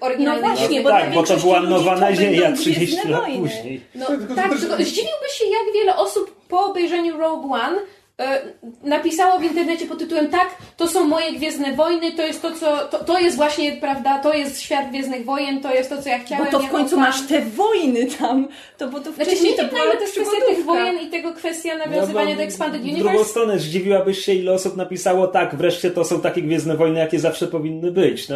oryginalnej 0.02 0.50
No 0.50 0.56
właśnie, 0.56 0.82
bo 0.82 0.90
tak, 0.90 1.06
dla 1.12 1.22
bo 1.22 1.28
to 1.28 1.38
była 1.38 1.62
nowa 1.62 1.96
nadzieja 1.98 2.42
będą 2.42 2.58
30 2.58 2.86
Gwiezdne 2.86 3.12
lat 3.12 3.22
Wojny. 3.22 3.40
później. 3.40 3.82
No 3.96 4.06
Tylko 4.06 4.36
tak, 4.36 4.52
też- 4.52 4.60
tylko 4.60 4.76
zdziwiłby 4.76 5.30
się, 5.38 5.46
jak 5.46 5.74
wiele 5.76 5.96
osób 5.96 6.36
po 6.48 6.66
obejrzeniu 6.66 7.18
Rogue 7.18 7.54
One 7.54 7.78
e, 8.20 8.42
napisało 8.84 9.40
w 9.40 9.44
internecie 9.44 9.86
pod 9.86 10.00
tytułem 10.00 10.28
tak, 10.28 10.50
to 10.78 10.88
są 10.88 11.04
moje 11.08 11.32
Gwiezdne 11.34 11.74
Wojny, 11.76 12.12
to 12.12 12.22
jest 12.22 12.42
to, 12.42 12.52
co, 12.52 12.78
to, 12.78 13.04
to 13.04 13.20
jest 13.20 13.36
właśnie, 13.36 13.72
prawda, 13.72 14.20
to 14.20 14.34
jest 14.34 14.62
świat 14.62 14.90
Gwiezdnych 14.90 15.26
Wojen, 15.26 15.62
to 15.62 15.74
jest 15.74 15.90
to, 15.90 16.02
co 16.02 16.10
ja 16.10 16.20
chciałem. 16.20 16.46
Bo 16.46 16.52
to 16.52 16.60
w 16.60 16.64
ja 16.64 16.70
końcu 16.70 16.96
mam 16.98 17.06
masz 17.10 17.28
te 17.28 17.42
wojny 17.42 18.06
tam. 18.20 18.48
To 18.78 18.88
bo 18.88 19.00
to 19.00 19.12
Znaczy, 19.12 19.30
wcześniej 19.32 19.52
nie 19.52 19.58
to 19.58 19.66
była 19.66 19.86
jest 19.86 20.14
kwestia 20.14 20.38
tych 20.48 20.66
wojen 20.66 21.00
i 21.00 21.10
tego 21.10 21.34
kwestia 21.34 21.78
nawiązywania 21.78 22.30
No, 22.30 22.32
bo 22.36 22.38
do 22.38 22.44
Expanded 22.44 22.82
W 22.82 22.84
Universe. 22.86 23.10
drugą 23.10 23.24
stronę 23.26 23.60
zdziwiłabyś 23.60 24.26
się, 24.26 24.34
ile 24.34 24.52
osób 24.54 24.78
napisało 24.78 25.28
tak, 25.28 25.56
wreszcie 25.56 25.92
to 25.92 26.06
są 26.06 26.22
takie 26.22 26.42
Gwiezdne 26.42 26.78
Wojny, 26.78 27.00
jakie 27.00 27.20
zawsze 27.20 27.48
powinny 27.48 27.92
być. 27.92 28.30
No, 28.30 28.36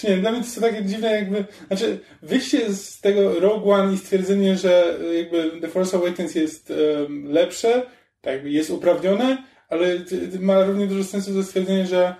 Czy 0.00 0.06
nie, 0.10 0.16
dla 0.16 0.30
mnie 0.30 0.40
to 0.40 0.46
jest 0.46 0.60
takie 0.60 0.84
dziwne 0.84 1.12
jakby, 1.12 1.44
znaczy 1.66 1.98
wyjście 2.22 2.72
z 2.74 3.00
tego 3.00 3.40
Rogue 3.40 3.70
One 3.72 3.94
i 3.94 3.98
stwierdzenie, 3.98 4.56
że 4.56 4.98
jakby 5.16 5.60
The 5.60 5.68
Force 5.68 5.96
Awakens 5.96 6.34
jest 6.34 6.70
em, 6.70 7.32
lepsze, 7.32 7.82
tak 8.20 8.32
jakby 8.34 8.50
jest 8.50 8.70
uprawnione, 8.70 9.42
ale 9.68 9.86
ma 10.40 10.64
równie 10.64 10.86
dużo 10.86 11.04
sensu 11.04 11.34
to 11.34 11.42
stwierdzenie, 11.42 11.86
że 11.86 12.14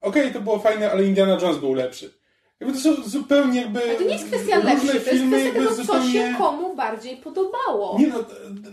okej, 0.00 0.32
to 0.32 0.40
było 0.40 0.58
fajne, 0.58 0.90
ale 0.92 1.04
Indiana 1.04 1.38
Jones 1.42 1.58
był 1.58 1.74
lepszy. 1.74 2.18
Jakby 2.60 2.76
to 2.76 2.80
są 2.82 3.02
zupełnie 3.02 3.60
jakby 3.60 3.82
Ale 3.82 3.94
to 3.94 4.02
nie 4.04 4.12
jest 4.12 4.26
kwestia 4.26 4.60
to 4.60 4.68
jest 4.68 5.08
filmy, 5.08 5.36
kwestia 5.36 5.52
tego, 5.52 5.68
co 5.70 5.74
zupełnie... 5.74 6.12
się 6.12 6.34
komu 6.38 6.76
bardziej 6.76 7.16
podobało. 7.16 7.98
Nie 7.98 8.06
no, 8.06 8.24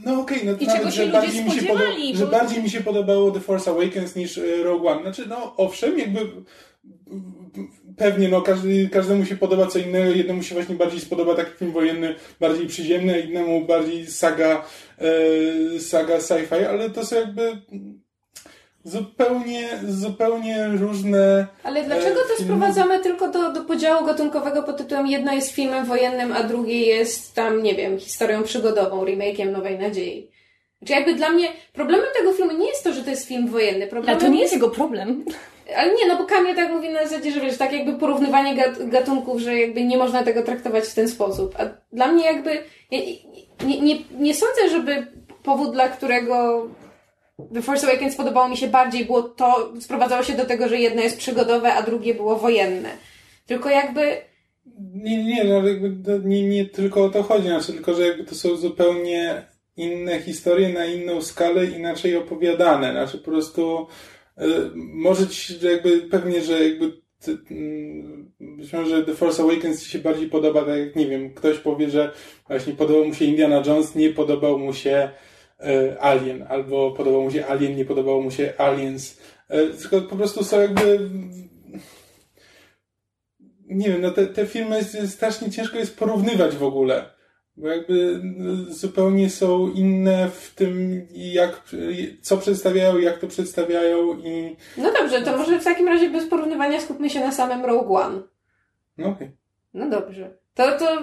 no 0.05 0.21
okej, 0.21 0.41
no 0.45 0.53
to 0.55 0.63
I 0.63 0.67
nawet, 0.67 0.79
czego 0.81 0.91
się 0.91 0.95
że 0.97 1.05
ludzie 1.05 1.19
bardziej 1.19 1.45
mi 1.45 1.51
się 1.51 1.61
poda- 1.61 2.15
że 2.15 2.25
bo- 2.25 2.31
bardziej 2.31 2.63
mi 2.63 2.69
się 2.69 2.81
podobało 2.81 3.31
The 3.31 3.39
Force 3.39 3.71
Awakens 3.71 4.15
niż 4.15 4.37
e, 4.37 4.63
Rogue 4.63 4.87
One. 4.87 5.01
Znaczy, 5.01 5.25
no 5.29 5.53
owszem, 5.57 5.99
jakby 5.99 6.19
pewnie, 7.97 8.29
no 8.29 8.41
każdy, 8.41 8.89
każdemu 8.89 9.25
się 9.25 9.37
podoba 9.37 9.67
co 9.67 9.79
innego, 9.79 10.11
jednemu 10.11 10.43
się 10.43 10.55
właśnie 10.55 10.75
bardziej 10.75 10.99
spodoba 10.99 11.35
taki 11.35 11.57
film 11.57 11.71
wojenny, 11.71 12.15
bardziej 12.39 12.67
przyziemny, 12.67 13.13
a 13.13 13.17
innemu 13.17 13.65
bardziej 13.65 14.07
saga, 14.07 14.65
e, 14.97 15.79
saga 15.79 16.17
sci-fi, 16.17 16.65
ale 16.65 16.89
to 16.89 17.05
są 17.05 17.15
jakby 17.15 17.57
zupełnie, 18.83 19.69
zupełnie 19.87 20.67
różne. 20.67 21.47
Ale 21.63 21.83
dlaczego 21.83 22.19
to 22.21 22.43
sprowadzamy 22.43 22.99
tylko 22.99 23.31
do, 23.31 23.53
do 23.53 23.61
podziału 23.61 24.05
gatunkowego 24.05 24.63
pod 24.63 24.77
tytułem 24.77 25.07
jedno 25.07 25.33
jest 25.33 25.51
filmem 25.51 25.85
wojennym, 25.85 26.33
a 26.33 26.43
drugie 26.43 26.79
jest 26.79 27.35
tam, 27.35 27.63
nie 27.63 27.75
wiem, 27.75 27.99
historią 27.99 28.43
przygodową, 28.43 29.05
remake'iem 29.05 29.51
Nowej 29.51 29.79
Nadziei? 29.79 30.34
Znaczy 30.79 30.93
jakby 30.93 31.13
dla 31.13 31.29
mnie 31.29 31.47
problemem 31.73 32.05
tego 32.17 32.33
filmu 32.33 32.51
nie 32.51 32.67
jest 32.67 32.83
to, 32.83 32.93
że 32.93 33.03
to 33.03 33.09
jest 33.09 33.27
film 33.27 33.47
wojenny. 33.47 33.81
Ale 33.81 33.87
Problemem 33.91 34.19
to 34.21 34.27
nie 34.27 34.41
jest 34.41 34.53
jego 34.53 34.69
problem. 34.69 35.25
Ale 35.77 35.93
nie, 35.95 36.07
no 36.07 36.17
bo 36.17 36.23
Kamil 36.25 36.55
tak 36.55 36.71
mówi 36.71 36.89
na 36.89 37.03
zasadzie, 37.07 37.31
że 37.31 37.39
wiesz, 37.41 37.57
tak 37.57 37.73
jakby 37.73 37.93
porównywanie 37.93 38.55
gat- 38.55 38.89
gatunków, 38.89 39.39
że 39.41 39.55
jakby 39.59 39.83
nie 39.83 39.97
można 39.97 40.23
tego 40.23 40.43
traktować 40.43 40.83
w 40.83 40.93
ten 40.95 41.09
sposób. 41.09 41.55
A 41.59 41.65
dla 41.95 42.07
mnie 42.07 42.25
jakby, 42.25 42.63
ja 42.91 42.99
nie, 43.65 43.81
nie, 43.81 43.95
nie 44.19 44.33
sądzę, 44.33 44.69
żeby 44.69 45.07
powód, 45.43 45.71
dla 45.73 45.89
którego 45.89 46.67
The 47.53 47.61
Force 47.61 47.87
Awakens 47.87 48.15
podobało 48.15 48.49
mi 48.49 48.57
się 48.57 48.67
bardziej, 48.67 49.05
było 49.05 49.23
to, 49.23 49.73
sprowadzało 49.79 50.23
się 50.23 50.33
do 50.33 50.45
tego, 50.45 50.67
że 50.67 50.77
jedno 50.77 51.01
jest 51.01 51.17
przygodowe, 51.17 51.73
a 51.73 51.81
drugie 51.81 52.13
było 52.15 52.35
wojenne. 52.35 52.89
Tylko 53.45 53.69
jakby, 53.69 54.17
Nie, 54.93 55.23
nie, 55.23 55.43
no 55.43 55.55
ale 55.55 55.69
jakby 55.71 56.19
nie, 56.29 56.43
nie 56.43 56.65
tylko 56.65 57.03
o 57.05 57.09
to 57.09 57.23
chodzi, 57.23 57.47
znaczy 57.47 57.73
tylko, 57.73 57.93
że 57.93 58.07
jakby 58.07 58.23
to 58.23 58.35
są 58.35 58.55
zupełnie 58.55 59.43
inne 59.77 60.19
historie 60.19 60.69
na 60.69 60.85
inną 60.85 61.21
skalę, 61.21 61.65
inaczej 61.65 62.15
opowiadane. 62.15 62.91
Znaczy 62.91 63.17
po 63.17 63.31
prostu 63.31 63.87
y, 64.41 64.43
może 64.75 65.27
ci 65.27 65.53
że 65.53 65.71
jakby 65.71 66.01
pewnie, 66.01 66.41
że 66.41 66.69
jakby 66.69 66.91
ty, 67.19 67.37
mm, 67.51 68.31
być 68.39 68.73
może 68.73 68.89
że 68.89 69.05
The 69.05 69.15
Force 69.15 69.43
Awakens 69.43 69.83
ci 69.83 69.89
się 69.89 69.99
bardziej 69.99 70.29
podoba, 70.29 70.65
tak 70.65 70.79
jak 70.79 70.95
nie 70.95 71.07
wiem, 71.07 71.33
ktoś 71.33 71.57
powie, 71.57 71.89
że 71.89 72.11
właśnie 72.47 72.73
podobał 72.73 73.05
mu 73.05 73.13
się 73.13 73.25
Indiana 73.25 73.63
Jones, 73.65 73.95
nie 73.95 74.09
podobał 74.09 74.59
mu 74.59 74.73
się 74.73 75.09
y, 75.59 75.99
Alien, 76.01 76.45
albo 76.49 76.91
podobał 76.91 77.21
mu 77.21 77.31
się 77.31 77.45
Alien, 77.45 77.75
nie 77.75 77.85
podobało 77.85 78.21
mu 78.21 78.31
się 78.31 78.53
Aliens. 78.57 79.19
Y, 79.53 79.77
tylko 79.81 80.01
po 80.01 80.15
prostu 80.15 80.43
są 80.43 80.61
jakby 80.61 81.09
nie 83.67 83.89
wiem, 83.89 84.01
no 84.01 84.11
te, 84.11 84.27
te 84.27 84.45
filmy 84.45 84.83
strasznie 85.07 85.51
ciężko 85.51 85.77
jest 85.77 85.97
porównywać 85.97 86.55
w 86.55 86.63
ogóle. 86.63 87.14
Bo 87.57 87.67
jakby 87.67 88.19
no, 88.23 88.73
zupełnie 88.73 89.29
są 89.29 89.71
inne 89.71 90.29
w 90.29 90.55
tym, 90.55 91.07
jak, 91.13 91.61
co 92.21 92.37
przedstawiają, 92.37 92.97
jak 92.97 93.19
to 93.19 93.27
przedstawiają 93.27 94.17
i... 94.17 94.55
no 94.77 94.91
dobrze, 94.93 95.21
to 95.21 95.37
może 95.37 95.59
w 95.59 95.63
takim 95.63 95.87
razie 95.87 96.09
bez 96.09 96.27
porównywania 96.27 96.81
skupmy 96.81 97.09
się 97.09 97.19
na 97.19 97.31
samym 97.31 97.65
Rogue 97.65 97.95
One. 97.95 98.21
No 98.97 99.07
okej. 99.07 99.31
No 99.73 99.89
dobrze. 99.89 100.33
To, 100.53 100.79
to, 100.79 101.01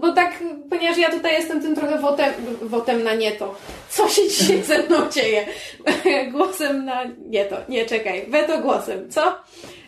bo 0.00 0.12
tak, 0.12 0.42
ponieważ 0.70 0.98
ja 0.98 1.10
tutaj 1.10 1.32
jestem 1.32 1.62
tym 1.62 1.74
trochę 1.74 1.98
wotem, 1.98 2.32
wotem 2.62 3.02
na 3.02 3.14
nie 3.14 3.32
to. 3.32 3.54
Co 3.88 4.08
się 4.08 4.22
dzisiaj 4.30 4.62
ze 4.62 4.82
mną 4.82 5.10
dzieje? 5.10 5.46
Głosem 6.32 6.84
na 6.84 7.04
nie 7.28 7.44
to. 7.44 7.56
Nie, 7.68 7.86
czekaj. 7.86 8.26
Weto 8.28 8.58
głosem. 8.58 9.10
Co? 9.10 9.38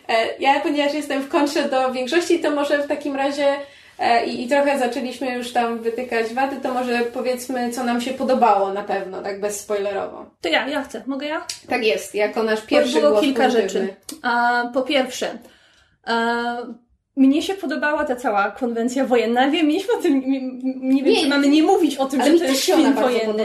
E, 0.07 0.37
Ja, 0.39 0.59
ponieważ 0.59 0.93
jestem 0.93 1.21
w 1.21 1.29
kontrze 1.29 1.69
do 1.69 1.91
większości, 1.91 2.39
to 2.39 2.51
może 2.51 2.83
w 2.83 2.87
takim 2.87 3.15
razie 3.15 3.55
i, 4.25 4.43
i 4.43 4.47
trochę 4.47 4.79
zaczęliśmy 4.79 5.33
już 5.33 5.53
tam 5.53 5.79
wytykać 5.79 6.33
wady, 6.33 6.55
to 6.55 6.73
może 6.73 6.99
powiedzmy, 6.99 7.71
co 7.71 7.83
nam 7.83 8.01
się 8.01 8.11
podobało 8.11 8.73
na 8.73 8.83
pewno, 8.83 9.21
tak 9.21 9.41
bezspoilerowo. 9.41 10.25
To 10.41 10.49
ja, 10.49 10.67
ja 10.67 10.83
chcę. 10.83 11.03
Mogę 11.07 11.27
ja? 11.27 11.45
Tak 11.67 11.83
jest, 11.83 12.15
jako 12.15 12.43
nasz 12.43 12.61
pierwszy 12.61 12.99
było 12.99 13.11
głos 13.11 13.21
kilka 13.21 13.49
rzeczy. 13.49 13.95
A, 14.21 14.63
po 14.73 14.81
pierwsze, 14.81 15.37
a, 16.03 16.57
mnie 17.19 17.41
się 17.41 17.53
podobała 17.53 18.05
ta 18.05 18.15
cała 18.15 18.51
konwencja 18.51 19.05
wojenna. 19.05 19.49
Wiem, 19.49 19.67
mieliśmy 19.67 19.93
o 19.93 20.01
tym, 20.01 20.23
nie 20.81 21.03
wiem, 21.03 21.13
Nie, 21.13 21.21
czy 21.21 21.29
mamy 21.29 21.47
nie 21.47 21.63
mówić 21.63 21.97
o 21.97 22.05
tym, 22.05 22.23
że 22.23 22.31
to 22.31 22.43
jest 22.43 22.65
film 22.65 22.93
wojenny. 22.93 23.43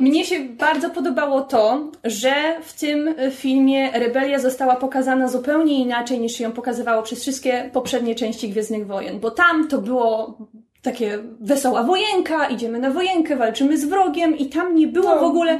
Mnie 0.00 0.24
się 0.24 0.40
bardzo 0.40 0.90
podobało 0.90 1.40
to, 1.40 1.90
że 2.04 2.34
w 2.62 2.80
tym 2.80 3.14
filmie 3.30 3.90
rebelia 3.90 4.38
została 4.38 4.76
pokazana 4.76 5.28
zupełnie 5.28 5.80
inaczej 5.80 6.20
niż 6.20 6.32
się 6.32 6.44
ją 6.44 6.52
pokazywało 6.52 7.02
przez 7.02 7.20
wszystkie 7.22 7.70
poprzednie 7.72 8.14
części 8.14 8.48
Gwiezdnych 8.48 8.86
Wojen, 8.86 9.20
bo 9.20 9.30
tam 9.30 9.68
to 9.68 9.78
było 9.78 10.38
takie 10.82 11.18
wesoła 11.40 11.82
wojenka, 11.82 12.48
idziemy 12.48 12.78
na 12.78 12.90
wojenkę, 12.90 13.36
walczymy 13.36 13.78
z 13.78 13.84
wrogiem 13.84 14.38
i 14.38 14.46
tam 14.46 14.74
nie 14.74 14.86
było 14.86 15.18
w 15.18 15.22
ogóle... 15.22 15.58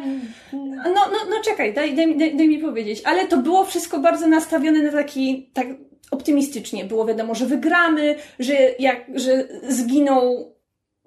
No, 0.84 0.92
no, 0.94 1.18
no 1.30 1.36
czekaj, 1.44 1.74
daj, 1.74 1.94
daj, 1.94 2.18
daj, 2.18 2.36
daj 2.36 2.48
mi 2.48 2.58
powiedzieć, 2.58 3.02
ale 3.04 3.26
to 3.26 3.36
było 3.36 3.64
wszystko 3.64 3.98
bardzo 3.98 4.26
nastawione 4.26 4.82
na 4.82 4.92
taki, 4.92 5.50
tak 5.52 5.66
optymistycznie. 6.10 6.84
Było 6.84 7.04
wiadomo, 7.04 7.34
że 7.34 7.46
wygramy, 7.46 8.16
że 8.38 8.54
jak, 8.78 9.04
że 9.14 9.48
zginą, 9.68 10.44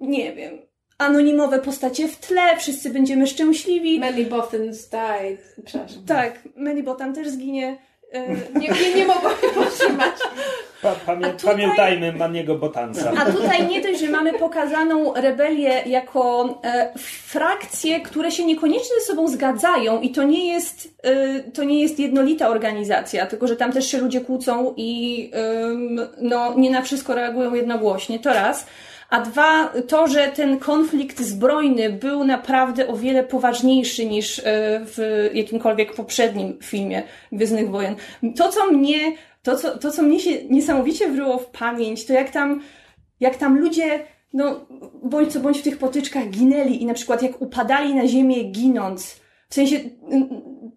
nie 0.00 0.32
wiem, 0.32 0.58
anonimowe 0.98 1.58
postacie 1.58 2.08
w 2.08 2.16
tle, 2.16 2.56
wszyscy 2.58 2.90
będziemy 2.90 3.26
szczęśliwi. 3.26 4.00
Many 4.00 4.24
Bothans 4.24 4.88
died. 4.88 5.56
Przepraszam. 5.64 6.04
Tak, 6.06 6.48
Manny 6.56 6.82
Botan 6.82 7.14
też 7.14 7.28
zginie. 7.28 7.78
E, 8.12 8.28
Nie, 8.58 8.68
nie, 8.68 8.94
nie 8.94 9.06
mogłam 9.06 9.32
się 9.40 9.48
powstrzymać. 9.54 10.14
Pa, 10.82 10.92
pamię, 11.06 11.26
tutaj- 11.26 11.54
pamiętajmy 11.54 12.12
Maniego 12.12 12.54
Botansa. 12.54 13.12
A 13.18 13.32
tutaj 13.32 13.66
nie 13.66 13.80
dość, 13.80 14.00
że 14.00 14.06
mamy 14.08 14.32
pokazaną 14.32 15.14
rebelię 15.14 15.82
jako 15.86 16.54
e, 16.64 16.92
frakcje, 17.26 18.00
które 18.00 18.30
się 18.30 18.44
niekoniecznie 18.44 18.96
ze 19.00 19.06
sobą 19.06 19.28
zgadzają 19.28 20.00
i 20.00 20.10
to 20.10 20.22
nie 20.22 20.52
jest, 20.52 20.88
e, 21.02 21.40
to 21.40 21.64
nie 21.64 21.80
jest 21.82 21.98
jednolita 21.98 22.48
organizacja, 22.48 23.26
tylko 23.26 23.46
że 23.46 23.56
tam 23.56 23.72
też 23.72 23.86
się 23.90 23.98
ludzie 23.98 24.20
kłócą 24.20 24.74
i 24.76 25.30
ym, 25.64 26.00
no, 26.20 26.54
nie 26.56 26.70
na 26.70 26.82
wszystko 26.82 27.14
reagują 27.14 27.54
jednogłośnie, 27.54 28.18
to 28.18 28.32
raz. 28.32 28.66
A 29.10 29.20
dwa, 29.20 29.72
to, 29.88 30.08
że 30.08 30.28
ten 30.28 30.58
konflikt 30.58 31.20
zbrojny 31.20 31.90
był 31.90 32.24
naprawdę 32.24 32.88
o 32.88 32.96
wiele 32.96 33.24
poważniejszy 33.24 34.06
niż 34.06 34.38
e, 34.38 34.42
w 34.84 35.30
jakimkolwiek 35.34 35.94
poprzednim 35.94 36.58
filmie 36.62 37.02
Gwiezdnych 37.32 37.70
Wojen. 37.70 37.94
To, 38.36 38.48
co 38.48 38.66
mnie, 38.72 39.12
to, 39.42 39.56
co, 39.56 39.78
to, 39.78 39.90
co 39.90 40.02
mnie 40.02 40.20
się 40.20 40.44
niesamowicie 40.44 41.08
wryło 41.08 41.38
w 41.38 41.46
pamięć, 41.46 42.06
to 42.06 42.12
jak 42.12 42.30
tam, 42.30 42.62
jak 43.20 43.36
tam 43.36 43.58
ludzie, 43.58 44.00
no, 44.32 44.66
bądź 45.02 45.32
co 45.32 45.40
bądź 45.40 45.58
w 45.58 45.62
tych 45.62 45.78
potyczkach 45.78 46.30
ginęli 46.30 46.82
i 46.82 46.86
na 46.86 46.94
przykład 46.94 47.22
jak 47.22 47.42
upadali 47.42 47.94
na 47.94 48.06
ziemię 48.06 48.44
ginąc, 48.44 49.20
w 49.48 49.54
sensie, 49.54 49.76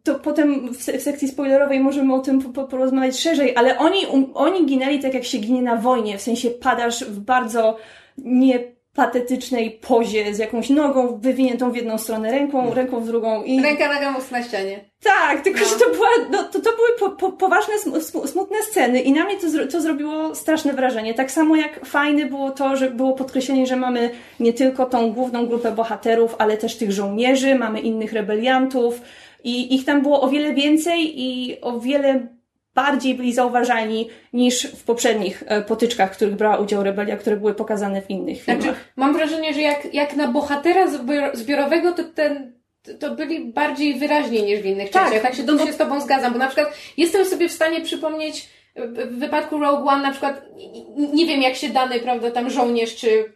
to 0.04 0.16
potem 0.16 0.74
w, 0.74 0.84
se- 0.84 0.98
w 0.98 1.02
sekcji 1.02 1.28
spoilerowej 1.28 1.80
możemy 1.80 2.14
o 2.14 2.20
tym 2.20 2.42
po, 2.42 2.50
po, 2.50 2.64
porozmawiać 2.64 3.20
szerzej, 3.20 3.56
ale 3.56 3.78
oni, 3.78 4.06
um, 4.06 4.32
oni 4.34 4.66
ginęli 4.66 5.00
tak 5.00 5.14
jak 5.14 5.24
się 5.24 5.38
ginie 5.38 5.62
na 5.62 5.76
wojnie, 5.76 6.18
w 6.18 6.22
sensie 6.22 6.50
padasz 6.50 7.04
w 7.06 7.20
bardzo 7.20 7.78
niepatetycznej 8.18 9.72
pozie 9.72 10.36
z 10.36 10.38
jakąś 10.40 10.70
nogą 10.70 11.20
wywiniętą 11.22 11.72
w 11.72 11.76
jedną 11.76 11.98
stronę, 11.98 12.32
ręką, 12.32 12.74
ręką 12.74 13.00
w 13.00 13.08
drugą 13.08 13.44
i... 13.44 13.62
Ręka 13.62 13.88
na 13.94 14.00
gamus 14.02 14.32
na 14.32 14.44
ścianie. 14.44 14.80
Tak, 15.04 15.42
tylko 15.42 15.60
No. 15.60 15.66
że 15.66 15.76
to, 15.76 15.92
była, 15.94 16.08
no, 16.32 16.44
to, 16.44 16.60
to 16.62 16.70
były 16.76 16.90
po, 17.00 17.10
po, 17.10 17.32
poważne, 17.32 17.74
sm- 17.74 17.96
sm- 17.96 18.28
smutne 18.28 18.58
sceny 18.62 19.02
i 19.02 19.12
na 19.12 19.24
mnie 19.26 19.38
to, 19.38 19.50
zro, 19.50 19.68
to 19.68 19.82
zrobiło 19.82 20.36
straszne 20.36 20.74
wrażenie. 20.74 21.14
Tak 21.14 21.32
samo 21.32 21.56
jak 21.56 21.86
fajne 21.86 22.26
było 22.26 22.52
to, 22.52 22.76
że 22.76 22.92
było 22.92 23.14
podkreślenie, 23.14 23.68
że 23.68 23.76
mamy 23.76 24.10
nie 24.40 24.54
tylko 24.54 24.86
tą 24.86 25.12
główną 25.14 25.48
grupę 25.48 25.72
bohaterów, 25.72 26.36
ale 26.38 26.58
też 26.58 26.78
tych 26.78 26.92
żołnierzy, 26.92 27.56
mamy 27.56 27.80
innych 27.80 28.14
rebeliantów 28.14 29.02
i 29.44 29.76
ich 29.76 29.86
tam 29.86 30.02
było 30.02 30.22
o 30.22 30.28
wiele 30.30 30.54
więcej 30.54 31.22
i 31.22 31.62
o 31.62 31.80
wiele 31.80 32.28
bardziej 32.76 33.16
byli 33.16 33.34
zauważalni 33.34 34.10
niż 34.34 34.68
w 34.68 34.84
poprzednich 34.84 35.44
e, 35.48 35.62
potyczkach, 35.62 36.14
w 36.14 36.16
których 36.16 36.36
brała 36.36 36.58
udział 36.58 36.84
rebelia, 36.84 37.18
które 37.18 37.38
były 37.38 37.54
pokazane 37.54 38.02
w 38.02 38.10
innych 38.10 38.42
filmach. 38.44 38.64
Znaczy, 38.64 38.78
mam 38.96 39.14
wrażenie, 39.14 39.54
że 39.54 39.62
jak, 39.62 39.94
jak 39.94 40.16
na 40.16 40.28
bohatera 40.28 40.86
zbior- 40.88 41.36
zbiorowego, 41.36 41.92
to 41.92 42.04
ten 42.04 42.54
to 43.00 43.16
byli 43.16 43.46
bardziej 43.46 43.96
wyraźni 43.96 44.44
niż 44.44 44.60
w 44.62 44.66
innych 44.66 44.90
Tak, 44.90 45.04
częściach. 45.04 45.22
Tak 45.22 45.36
się, 45.36 45.44
no 45.44 45.66
się 45.66 45.74
z 45.74 45.78
Tobą 45.78 46.02
zgadzam, 46.02 46.34
bo 46.34 46.40
na 46.40 46.48
przykład 46.48 46.74
jestem 46.98 47.26
sobie 47.26 47.50
w 47.50 47.52
stanie 47.52 47.82
przypomnieć 47.82 48.50
w 48.76 49.06
w 49.10 49.20
wypadku 49.20 49.60
Rogue 49.60 49.88
One 49.90 50.04
na 50.04 50.12
przykład, 50.12 50.42
nie- 50.98 51.08
nie 51.14 51.26
wiem 51.26 51.42
jak 51.42 51.56
się 51.56 51.70
dany, 51.70 52.00
prawda, 52.00 52.32
tam 52.32 52.50
żołnierz 52.50 52.96
czy 52.96 53.34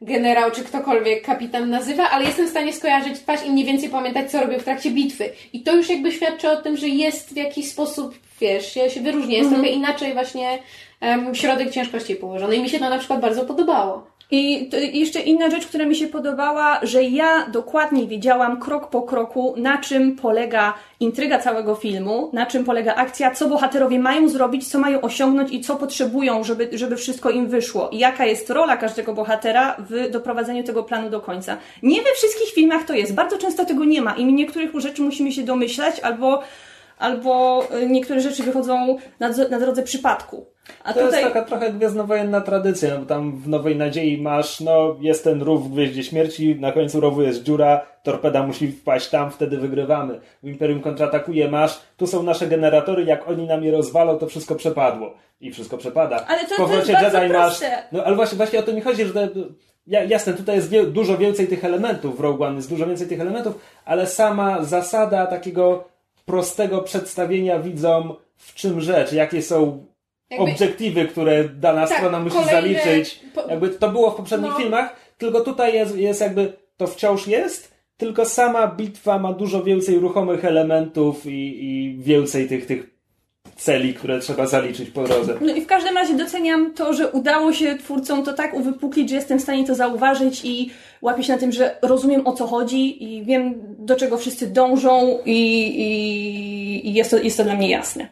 generał, 0.00 0.50
czy 0.50 0.64
ktokolwiek 0.64 1.24
kapitan 1.24 1.70
nazywa, 1.70 2.10
ale 2.10 2.24
jestem 2.24 2.46
w 2.46 2.50
stanie 2.50 2.72
skojarzyć 2.72 3.20
twarz 3.20 3.46
i 3.46 3.50
mniej 3.50 3.64
więcej 3.64 3.88
pamiętać, 3.88 4.30
co 4.30 4.40
robił 4.40 4.58
w 4.60 4.64
trakcie 4.64 4.90
bitwy. 4.90 5.30
I 5.52 5.62
to 5.62 5.74
już 5.74 5.88
jakby 5.90 6.12
świadczy 6.12 6.50
o 6.50 6.56
tym, 6.56 6.76
że 6.76 6.88
jest 6.88 7.32
w 7.32 7.36
jakiś 7.36 7.68
sposób, 7.70 8.14
wiesz, 8.40 8.72
się, 8.74 8.90
się 8.90 9.00
wyróżnia. 9.00 9.38
Jest 9.38 9.50
trochę 9.50 9.68
inaczej 9.68 10.12
właśnie 10.12 10.58
em, 11.00 11.34
środek 11.34 11.70
ciężkości 11.70 12.14
położony. 12.14 12.56
I 12.56 12.62
mi 12.62 12.68
się 12.68 12.78
to 12.78 12.90
na 12.90 12.98
przykład 12.98 13.20
bardzo 13.20 13.44
podobało. 13.44 14.16
I 14.30 14.70
jeszcze 14.92 15.20
inna 15.20 15.50
rzecz, 15.50 15.66
która 15.66 15.84
mi 15.84 15.96
się 15.96 16.06
podobała, 16.06 16.80
że 16.82 17.02
ja 17.02 17.46
dokładnie 17.46 18.06
wiedziałam 18.06 18.60
krok 18.60 18.90
po 18.90 19.02
kroku, 19.02 19.54
na 19.56 19.78
czym 19.78 20.16
polega 20.16 20.74
intryga 21.00 21.38
całego 21.38 21.74
filmu, 21.74 22.30
na 22.32 22.46
czym 22.46 22.64
polega 22.64 22.94
akcja, 22.94 23.30
co 23.30 23.48
bohaterowie 23.48 23.98
mają 23.98 24.28
zrobić, 24.28 24.68
co 24.68 24.78
mają 24.78 25.00
osiągnąć 25.00 25.52
i 25.52 25.60
co 25.60 25.76
potrzebują, 25.76 26.44
żeby, 26.44 26.68
żeby 26.72 26.96
wszystko 26.96 27.30
im 27.30 27.46
wyszło. 27.46 27.88
I 27.88 27.98
jaka 27.98 28.26
jest 28.26 28.50
rola 28.50 28.76
każdego 28.76 29.14
bohatera 29.14 29.76
w 29.78 30.10
doprowadzeniu 30.10 30.64
tego 30.64 30.82
planu 30.82 31.10
do 31.10 31.20
końca. 31.20 31.56
Nie 31.82 32.02
we 32.02 32.12
wszystkich 32.14 32.54
filmach 32.54 32.84
to 32.84 32.94
jest, 32.94 33.14
bardzo 33.14 33.38
często 33.38 33.64
tego 33.64 33.84
nie 33.84 34.02
ma 34.02 34.14
i 34.14 34.24
niektórych 34.24 34.70
rzeczy 34.80 35.02
musimy 35.02 35.32
się 35.32 35.42
domyślać 35.42 36.00
albo 36.00 36.42
albo 36.98 37.64
y, 37.74 37.86
niektóre 37.86 38.20
rzeczy 38.20 38.42
wychodzą 38.42 38.96
na, 39.20 39.28
na 39.50 39.58
drodze 39.58 39.82
przypadku. 39.82 40.46
A 40.84 40.92
to 40.92 41.00
tutaj... 41.00 41.22
jest 41.22 41.34
taka 41.34 41.46
trochę 41.46 41.72
gwiezdnowojenna 41.72 42.40
tradycja, 42.40 42.90
no 42.90 42.98
bo 42.98 43.06
tam 43.06 43.38
w 43.38 43.48
Nowej 43.48 43.76
Nadziei 43.76 44.22
masz, 44.22 44.60
no 44.60 44.96
jest 45.00 45.24
ten 45.24 45.42
rów 45.42 45.70
w 45.70 45.72
Gwieździe 45.72 46.04
Śmierci, 46.04 46.56
na 46.60 46.72
końcu 46.72 47.00
rowu 47.00 47.22
jest 47.22 47.42
dziura, 47.42 47.86
torpeda 48.02 48.42
musi 48.42 48.72
wpaść 48.72 49.08
tam, 49.08 49.30
wtedy 49.30 49.56
wygrywamy. 49.56 50.20
W 50.42 50.48
Imperium 50.48 50.80
kontratakuje 50.80 51.48
masz, 51.50 51.80
tu 51.96 52.06
są 52.06 52.22
nasze 52.22 52.46
generatory, 52.46 53.04
jak 53.04 53.28
oni 53.28 53.46
nam 53.46 53.64
je 53.64 53.72
rozwalą, 53.72 54.18
to 54.18 54.26
wszystko 54.26 54.54
przepadło. 54.54 55.14
I 55.40 55.52
wszystko 55.52 55.78
przepada. 55.78 56.26
Ale 56.28 56.46
to, 56.46 56.54
w 56.54 56.56
powrocie 56.56 56.94
to 56.94 57.02
jest 57.02 57.14
Jedi 57.14 57.32
masz. 57.32 57.60
No 57.92 58.04
ale 58.04 58.16
właśnie, 58.16 58.36
właśnie 58.36 58.58
o 58.58 58.62
to 58.62 58.72
mi 58.72 58.80
chodzi, 58.80 59.04
że 59.04 59.28
ja, 59.86 60.04
jasne, 60.04 60.32
tutaj 60.32 60.56
jest 60.56 60.68
wie, 60.68 60.86
dużo 60.86 61.18
więcej 61.18 61.48
tych 61.48 61.64
elementów 61.64 62.16
w 62.16 62.20
Rogue 62.20 62.44
One, 62.44 62.56
jest 62.56 62.68
dużo 62.68 62.86
więcej 62.86 63.08
tych 63.08 63.20
elementów, 63.20 63.58
ale 63.84 64.06
sama 64.06 64.62
zasada 64.62 65.26
takiego 65.26 65.84
prostego 66.26 66.82
przedstawienia 66.82 67.58
widzom, 67.58 68.14
w 68.36 68.54
czym 68.54 68.80
rzecz, 68.80 69.12
jakie 69.12 69.42
są 69.42 69.86
jakby... 70.30 70.44
obiektywy, 70.44 71.04
które 71.08 71.48
dana 71.48 71.86
tak, 71.86 71.98
strona 71.98 72.20
musi 72.20 72.36
kolejne... 72.36 72.52
zaliczyć. 72.52 73.20
Jakby 73.48 73.68
to 73.68 73.90
było 73.90 74.10
w 74.10 74.16
poprzednich 74.16 74.50
no. 74.50 74.58
filmach, 74.58 74.96
tylko 75.18 75.40
tutaj 75.40 75.74
jest, 75.74 75.96
jest 75.96 76.20
jakby, 76.20 76.52
to 76.76 76.86
wciąż 76.86 77.26
jest, 77.26 77.74
tylko 77.96 78.24
sama 78.24 78.66
bitwa 78.68 79.18
ma 79.18 79.32
dużo 79.32 79.62
więcej 79.62 79.98
ruchomych 79.98 80.44
elementów 80.44 81.26
i, 81.26 81.64
i 81.64 81.98
więcej 81.98 82.48
tych, 82.48 82.66
tych 82.66 82.95
celi, 83.56 83.94
które 83.94 84.20
trzeba 84.20 84.46
zaliczyć 84.46 84.90
po 84.90 85.04
drodze. 85.04 85.38
No 85.40 85.54
i 85.54 85.60
w 85.60 85.66
każdym 85.66 85.94
razie 85.94 86.14
doceniam 86.14 86.74
to, 86.74 86.94
że 86.94 87.10
udało 87.10 87.52
się 87.52 87.78
twórcom 87.78 88.24
to 88.24 88.32
tak 88.32 88.54
uwypuklić, 88.54 89.10
że 89.10 89.16
jestem 89.16 89.38
w 89.38 89.42
stanie 89.42 89.66
to 89.66 89.74
zauważyć 89.74 90.40
i 90.44 90.70
łapię 91.02 91.22
się 91.22 91.32
na 91.32 91.38
tym, 91.38 91.52
że 91.52 91.78
rozumiem 91.82 92.26
o 92.26 92.32
co 92.32 92.46
chodzi 92.46 93.04
i 93.04 93.24
wiem 93.24 93.54
do 93.78 93.96
czego 93.96 94.18
wszyscy 94.18 94.46
dążą 94.46 95.18
i, 95.24 95.66
i, 95.66 96.88
i 96.88 96.94
jest, 96.94 97.10
to, 97.10 97.16
jest 97.16 97.36
to 97.36 97.44
dla 97.44 97.54
mnie 97.54 97.70
jasne. 97.70 98.08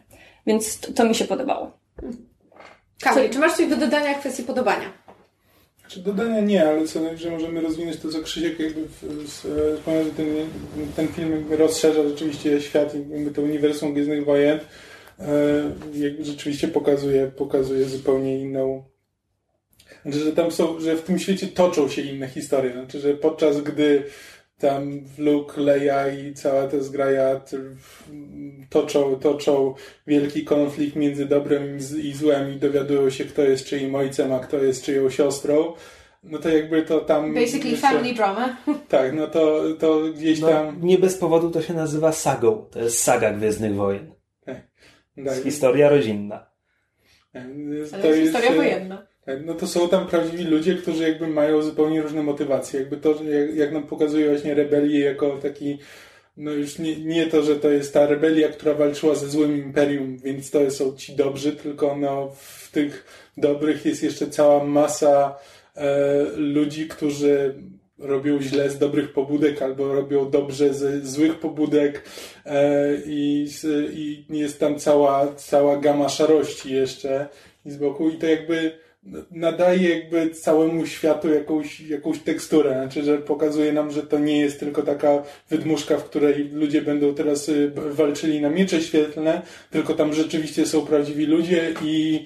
Więc 0.47 0.79
to, 0.79 0.93
to 0.93 1.05
mi 1.05 1.15
się 1.15 1.25
podobało. 1.25 1.71
Kamil, 3.01 3.29
czy 3.29 3.39
masz 3.39 3.53
coś 3.53 3.67
do 3.67 3.75
dodania 3.75 4.13
w 4.13 4.19
kwestii 4.19 4.43
podobania? 4.43 5.05
Znaczy 5.79 5.99
dodania 5.99 6.41
nie, 6.41 6.67
ale 6.67 6.87
co 6.87 6.99
najwyżej 6.99 7.31
możemy 7.31 7.61
rozwinąć 7.61 7.97
to, 7.97 8.09
co 8.09 8.21
Krzysiek 8.21 8.59
jakby 8.59 8.87
wspomniał, 9.77 10.03
że 10.03 10.11
ten, 10.11 10.25
ten 10.95 11.07
film 11.07 11.31
jakby 11.31 11.57
rozszerza 11.57 12.03
rzeczywiście 12.09 12.61
świat 12.61 12.95
i 12.95 12.97
jakby 12.97 13.31
to 13.31 13.41
uniwersum 13.41 13.93
Gwiezdnych 13.93 14.25
Wojen. 14.25 14.59
E, 15.19 15.27
jakby 15.93 16.25
rzeczywiście 16.25 16.67
pokazuje, 16.67 17.27
pokazuje 17.27 17.85
zupełnie 17.85 18.39
inną 18.39 18.83
znaczy, 20.05 20.19
że 20.19 20.31
tam 20.31 20.51
są, 20.51 20.79
że 20.79 20.95
w 20.95 21.01
tym 21.01 21.19
świecie 21.19 21.47
toczą 21.47 21.89
się 21.89 22.01
inne 22.01 22.27
historie. 22.27 22.73
Znaczy, 22.73 22.99
że 22.99 23.13
podczas 23.13 23.61
gdy 23.61 24.03
tam 24.59 25.01
Luke, 25.17 25.61
Leia 25.61 26.07
i 26.07 26.33
cała 26.33 26.67
ta 26.67 26.79
zgraja 26.79 27.41
toczą, 28.69 29.15
toczą 29.15 29.73
wielki 30.07 30.43
konflikt 30.43 30.95
między 30.95 31.25
dobrem 31.25 31.77
i 32.03 32.13
złem 32.13 32.53
i 32.53 32.55
dowiadują 32.55 33.09
się, 33.09 33.25
kto 33.25 33.41
jest 33.41 33.65
czyim 33.65 33.95
ojcem, 33.95 34.33
a 34.33 34.39
kto 34.39 34.57
jest 34.57 34.83
czyją 34.83 35.09
siostrą. 35.09 35.73
No 36.23 36.39
to 36.39 36.49
jakby 36.49 36.81
to 36.81 36.99
tam... 36.99 37.33
Basically 37.33 37.69
jeszcze, 37.69 37.87
family 37.87 38.13
drama. 38.13 38.57
Tak, 38.89 39.13
no 39.13 39.27
to, 39.27 39.63
to 39.79 40.01
gdzieś 40.15 40.39
no, 40.39 40.47
tam... 40.47 40.81
Nie 40.81 40.97
bez 40.97 41.17
powodu 41.17 41.51
to 41.51 41.61
się 41.61 41.73
nazywa 41.73 42.11
sagą. 42.11 42.65
To 42.71 42.79
jest 42.79 42.99
saga 42.99 43.33
Gwiezdnych 43.33 43.75
Wojen. 43.75 44.14
Tak. 45.25 45.43
Historia 45.43 45.89
rodzinna. 45.89 46.45
Tak, 47.33 47.43
to 47.91 47.97
Ale 47.97 48.07
jest 48.07 48.21
historia 48.21 48.55
wojenna. 48.55 49.07
Tak, 49.25 49.45
no 49.45 49.53
to 49.53 49.67
są 49.67 49.89
tam 49.89 50.07
prawdziwi 50.07 50.43
ludzie, 50.43 50.75
którzy 50.75 51.03
jakby 51.03 51.27
mają 51.27 51.61
zupełnie 51.61 52.01
różne 52.01 52.23
motywacje. 52.23 52.79
Jakby 52.79 52.97
to, 52.97 53.23
jak, 53.23 53.55
jak 53.55 53.71
nam 53.71 53.83
pokazuje 53.83 54.29
właśnie 54.29 54.53
rebelię 54.53 54.99
jako 54.99 55.37
taki, 55.37 55.77
no 56.37 56.51
już 56.51 56.79
nie, 56.79 56.95
nie 56.95 57.27
to, 57.27 57.43
że 57.43 57.55
to 57.55 57.69
jest 57.69 57.93
ta 57.93 58.05
rebelia, 58.05 58.49
która 58.49 58.73
walczyła 58.73 59.15
ze 59.15 59.29
złym 59.29 59.57
imperium, 59.57 60.17
więc 60.17 60.51
to 60.51 60.71
są 60.71 60.95
ci 60.95 61.15
dobrzy, 61.15 61.51
tylko 61.51 61.97
no 61.97 62.31
w 62.35 62.71
tych 62.71 63.05
dobrych 63.37 63.85
jest 63.85 64.03
jeszcze 64.03 64.27
cała 64.27 64.63
masa 64.63 65.35
e, 65.75 66.23
ludzi, 66.35 66.87
którzy 66.87 67.55
robią 67.99 68.41
źle 68.41 68.69
z 68.69 68.77
dobrych 68.77 69.13
pobudek 69.13 69.61
albo 69.61 69.93
robią 69.93 70.29
dobrze 70.29 70.73
ze 70.73 71.01
złych 71.01 71.39
pobudek 71.39 72.03
e, 72.45 72.95
i, 73.05 73.47
i 73.93 74.25
jest 74.29 74.59
tam 74.59 74.79
cała, 74.79 75.33
cała 75.35 75.77
gama 75.77 76.09
szarości 76.09 76.73
jeszcze 76.73 77.27
i 77.65 77.71
z 77.71 77.77
boku 77.77 78.09
i 78.09 78.17
to 78.17 78.27
jakby 78.27 78.85
nadaje 79.31 79.89
jakby 79.89 80.29
całemu 80.29 80.85
światu 80.85 81.29
jakąś, 81.33 81.79
jakąś 81.79 82.19
teksturę, 82.19 82.71
znaczy, 82.71 83.03
że 83.03 83.17
pokazuje 83.17 83.73
nam, 83.73 83.91
że 83.91 84.03
to 84.03 84.19
nie 84.19 84.39
jest 84.39 84.59
tylko 84.59 84.81
taka 84.81 85.23
wydmuszka, 85.49 85.97
w 85.97 86.03
której 86.03 86.49
ludzie 86.49 86.81
będą 86.81 87.15
teraz 87.15 87.49
y, 87.49 87.71
walczyli 87.75 88.41
na 88.41 88.49
miecze 88.49 88.81
świetlne, 88.81 89.41
tylko 89.71 89.93
tam 89.93 90.13
rzeczywiście 90.13 90.65
są 90.65 90.85
prawdziwi 90.85 91.25
ludzie 91.25 91.73
i, 91.83 92.25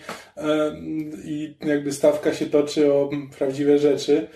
i 1.25 1.53
jakby 1.65 1.91
stawka 1.91 2.33
się 2.33 2.45
toczy 2.45 2.93
o 2.93 3.09
prawdziwe 3.37 3.79
rzeczy. 3.79 4.27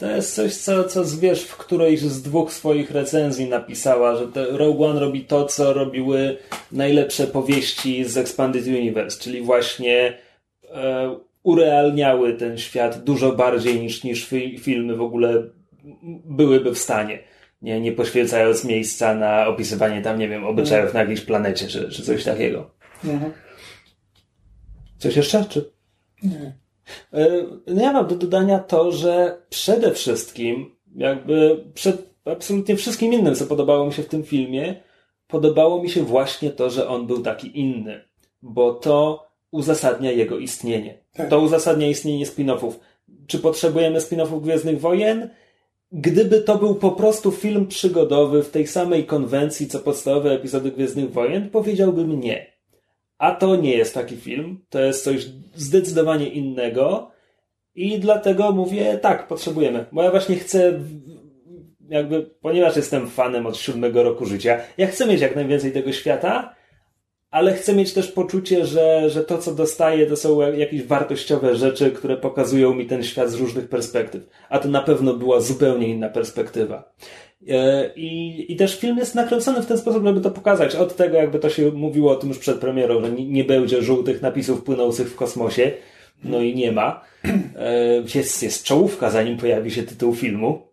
To 0.00 0.10
jest 0.10 0.34
coś, 0.34 0.54
co, 0.54 0.84
co 0.84 1.04
zwierz 1.04 1.42
w 1.42 1.56
którejś 1.56 2.00
z 2.00 2.22
dwóch 2.22 2.52
swoich 2.52 2.90
recenzji 2.90 3.48
napisała, 3.48 4.16
że 4.16 4.26
Rogue 4.50 4.84
One 4.84 5.00
robi 5.00 5.24
to, 5.24 5.44
co 5.44 5.72
robiły 5.72 6.36
najlepsze 6.72 7.26
powieści 7.26 8.04
z 8.04 8.16
Expanded 8.16 8.66
Universe, 8.66 9.20
czyli 9.20 9.42
właśnie 9.42 10.18
e, 10.70 11.16
urealniały 11.42 12.34
ten 12.34 12.58
świat 12.58 13.04
dużo 13.04 13.32
bardziej 13.32 13.80
niż, 13.80 14.04
niż 14.04 14.28
filmy 14.60 14.96
w 14.96 15.02
ogóle 15.02 15.42
byłyby 16.24 16.74
w 16.74 16.78
stanie. 16.78 17.18
Nie, 17.62 17.80
nie 17.80 17.92
poświęcając 17.92 18.64
miejsca 18.64 19.14
na 19.14 19.46
opisywanie 19.46 20.02
tam, 20.02 20.18
nie 20.18 20.28
wiem, 20.28 20.44
obyczajów 20.44 20.86
mhm. 20.86 20.94
na 20.94 21.00
jakiejś 21.00 21.26
planecie, 21.26 21.68
czy, 21.68 21.88
czy 21.88 22.02
coś 22.02 22.24
takiego. 22.24 22.70
Mhm. 23.04 23.32
Coś 24.98 25.16
jeszcze? 25.16 25.44
Czy... 25.44 25.70
Nie. 26.22 26.52
E, 27.12 27.28
no 27.66 27.82
ja 27.82 27.92
mam 27.92 28.06
do 28.06 28.14
dodania 28.14 28.58
to, 28.58 28.92
że 28.92 29.42
przede 29.48 29.92
wszystkim, 29.92 30.76
jakby 30.96 31.64
przed 31.74 32.10
absolutnie 32.24 32.76
wszystkim 32.76 33.12
innym, 33.12 33.34
co 33.34 33.46
podobało 33.46 33.86
mi 33.86 33.92
się 33.92 34.02
w 34.02 34.08
tym 34.08 34.22
filmie, 34.22 34.82
podobało 35.26 35.82
mi 35.82 35.90
się 35.90 36.02
właśnie 36.02 36.50
to, 36.50 36.70
że 36.70 36.88
on 36.88 37.06
był 37.06 37.22
taki 37.22 37.60
inny. 37.60 38.04
Bo 38.42 38.74
to 38.74 39.26
uzasadnia 39.50 40.12
jego 40.12 40.38
istnienie. 40.38 40.98
Tak. 41.12 41.30
To 41.30 41.40
uzasadnia 41.40 41.88
istnienie 41.88 42.26
spin-offów. 42.26 42.72
Czy 43.26 43.38
potrzebujemy 43.38 43.98
spin-offów 43.98 44.42
Gwiezdnych 44.42 44.80
Wojen? 44.80 45.30
Gdyby 45.92 46.40
to 46.40 46.58
był 46.58 46.74
po 46.74 46.90
prostu 46.90 47.30
film 47.30 47.66
przygodowy 47.66 48.42
w 48.42 48.50
tej 48.50 48.66
samej 48.66 49.04
konwencji, 49.04 49.66
co 49.66 49.78
podstawowe 49.78 50.32
epizody 50.32 50.70
Gwiezdnych 50.70 51.12
Wojen, 51.12 51.50
powiedziałbym 51.50 52.20
nie. 52.20 52.46
A 53.20 53.34
to 53.34 53.56
nie 53.56 53.76
jest 53.76 53.94
taki 53.94 54.16
film. 54.16 54.64
To 54.70 54.80
jest 54.80 55.04
coś 55.04 55.26
zdecydowanie 55.54 56.28
innego. 56.28 57.10
I 57.74 57.98
dlatego 57.98 58.52
mówię, 58.52 58.98
tak, 58.98 59.28
potrzebujemy. 59.28 59.84
Bo 59.92 60.02
ja 60.02 60.10
właśnie 60.10 60.36
chcę, 60.36 60.80
jakby, 61.88 62.22
ponieważ 62.40 62.76
jestem 62.76 63.08
fanem 63.08 63.46
od 63.46 63.56
siódmego 63.56 64.02
roku 64.02 64.26
życia, 64.26 64.60
ja 64.78 64.86
chcę 64.86 65.06
mieć 65.06 65.20
jak 65.20 65.36
najwięcej 65.36 65.72
tego 65.72 65.92
świata, 65.92 66.54
ale 67.30 67.54
chcę 67.54 67.74
mieć 67.74 67.92
też 67.92 68.12
poczucie, 68.12 68.66
że, 68.66 69.10
że 69.10 69.24
to, 69.24 69.38
co 69.38 69.54
dostaję, 69.54 70.06
to 70.06 70.16
są 70.16 70.52
jakieś 70.52 70.82
wartościowe 70.82 71.56
rzeczy, 71.56 71.90
które 71.90 72.16
pokazują 72.16 72.74
mi 72.74 72.86
ten 72.86 73.02
świat 73.02 73.30
z 73.30 73.34
różnych 73.34 73.68
perspektyw. 73.68 74.22
A 74.48 74.58
to 74.58 74.68
na 74.68 74.82
pewno 74.82 75.14
była 75.14 75.40
zupełnie 75.40 75.88
inna 75.88 76.08
perspektywa. 76.08 76.92
E, 77.48 77.90
I, 77.96 78.52
I 78.52 78.56
też 78.56 78.78
film 78.78 78.98
jest 78.98 79.14
nakręcony 79.14 79.62
w 79.62 79.66
ten 79.66 79.78
sposób, 79.78 80.04
żeby 80.04 80.20
to 80.20 80.30
pokazać. 80.30 80.76
Od 80.76 80.96
tego, 80.96 81.16
jakby 81.16 81.38
to 81.38 81.50
się 81.50 81.70
mówiło 81.70 82.12
o 82.12 82.16
tym 82.16 82.28
już 82.28 82.38
przed 82.38 82.58
premierą, 82.58 83.00
że 83.00 83.10
nie, 83.10 83.26
nie 83.26 83.44
będzie 83.44 83.82
żółtych 83.82 84.22
napisów 84.22 84.62
płynących 84.62 85.10
w 85.10 85.16
kosmosie. 85.16 85.72
No 86.24 86.40
i 86.40 86.54
nie 86.54 86.72
ma. 86.72 87.04
E, 87.56 88.02
jest, 88.14 88.42
jest 88.42 88.64
czołówka, 88.64 89.10
zanim 89.10 89.38
pojawi 89.38 89.70
się 89.70 89.82
tytuł 89.82 90.14
filmu 90.14 90.70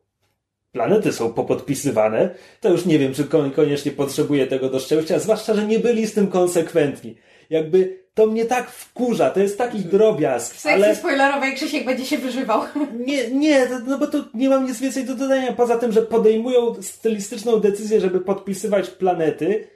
planety 0.78 1.14
są 1.14 1.34
popodpisywane, 1.34 2.30
to 2.62 2.70
już 2.70 2.86
nie 2.86 3.00
wiem, 3.00 3.14
czy 3.14 3.24
koniecznie 3.56 3.92
potrzebuje 3.92 4.48
tego 4.48 4.70
do 4.70 4.80
szczęścia, 4.80 5.20
zwłaszcza, 5.20 5.54
że 5.54 5.66
nie 5.66 5.80
byli 5.80 6.08
z 6.08 6.14
tym 6.14 6.28
konsekwentni. 6.28 7.16
Jakby 7.50 8.04
to 8.18 8.28
mnie 8.28 8.46
tak 8.46 8.72
wkurza, 8.72 9.30
to 9.30 9.40
jest 9.40 9.58
taki 9.58 9.80
drobiazg. 9.80 10.56
W 10.56 10.60
sekcji 10.60 10.84
ale... 10.84 10.96
spoilerowej 10.96 11.56
Krzysiek 11.56 11.86
będzie 11.86 12.06
się 12.06 12.18
wyżywał. 12.18 12.62
Nie, 13.08 13.32
nie, 13.32 13.68
no 13.86 13.98
bo 13.98 14.08
tu 14.08 14.24
nie 14.34 14.50
mam 14.50 14.66
nic 14.66 14.80
więcej 14.80 15.06
do 15.06 15.16
dodania, 15.16 15.54
poza 15.54 15.78
tym, 15.78 15.92
że 15.92 16.02
podejmują 16.02 16.82
stylistyczną 16.82 17.60
decyzję, 17.60 18.02
żeby 18.02 18.20
podpisywać 18.20 18.90
planety, 18.90 19.68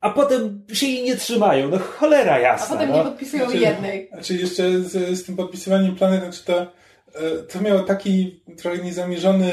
a 0.00 0.10
potem 0.10 0.64
się 0.72 0.86
jej 0.86 1.02
nie 1.02 1.16
trzymają. 1.16 1.68
No 1.68 1.78
cholera 1.78 2.38
jasna. 2.38 2.66
A 2.66 2.78
potem 2.78 2.90
no. 2.90 2.96
nie 2.96 3.02
podpisują 3.04 3.44
znaczy, 3.44 3.58
jednej. 3.58 4.08
Znaczy 4.12 4.34
jeszcze 4.34 4.80
z, 4.80 5.18
z 5.18 5.24
tym 5.24 5.36
podpisywaniem 5.36 5.96
planet, 5.96 6.20
znaczy 6.20 6.44
to 6.44 6.66
E, 7.14 7.42
to 7.42 7.60
miało 7.60 7.80
taki 7.80 8.40
trochę 8.56 8.78
niezamierzony 8.78 9.52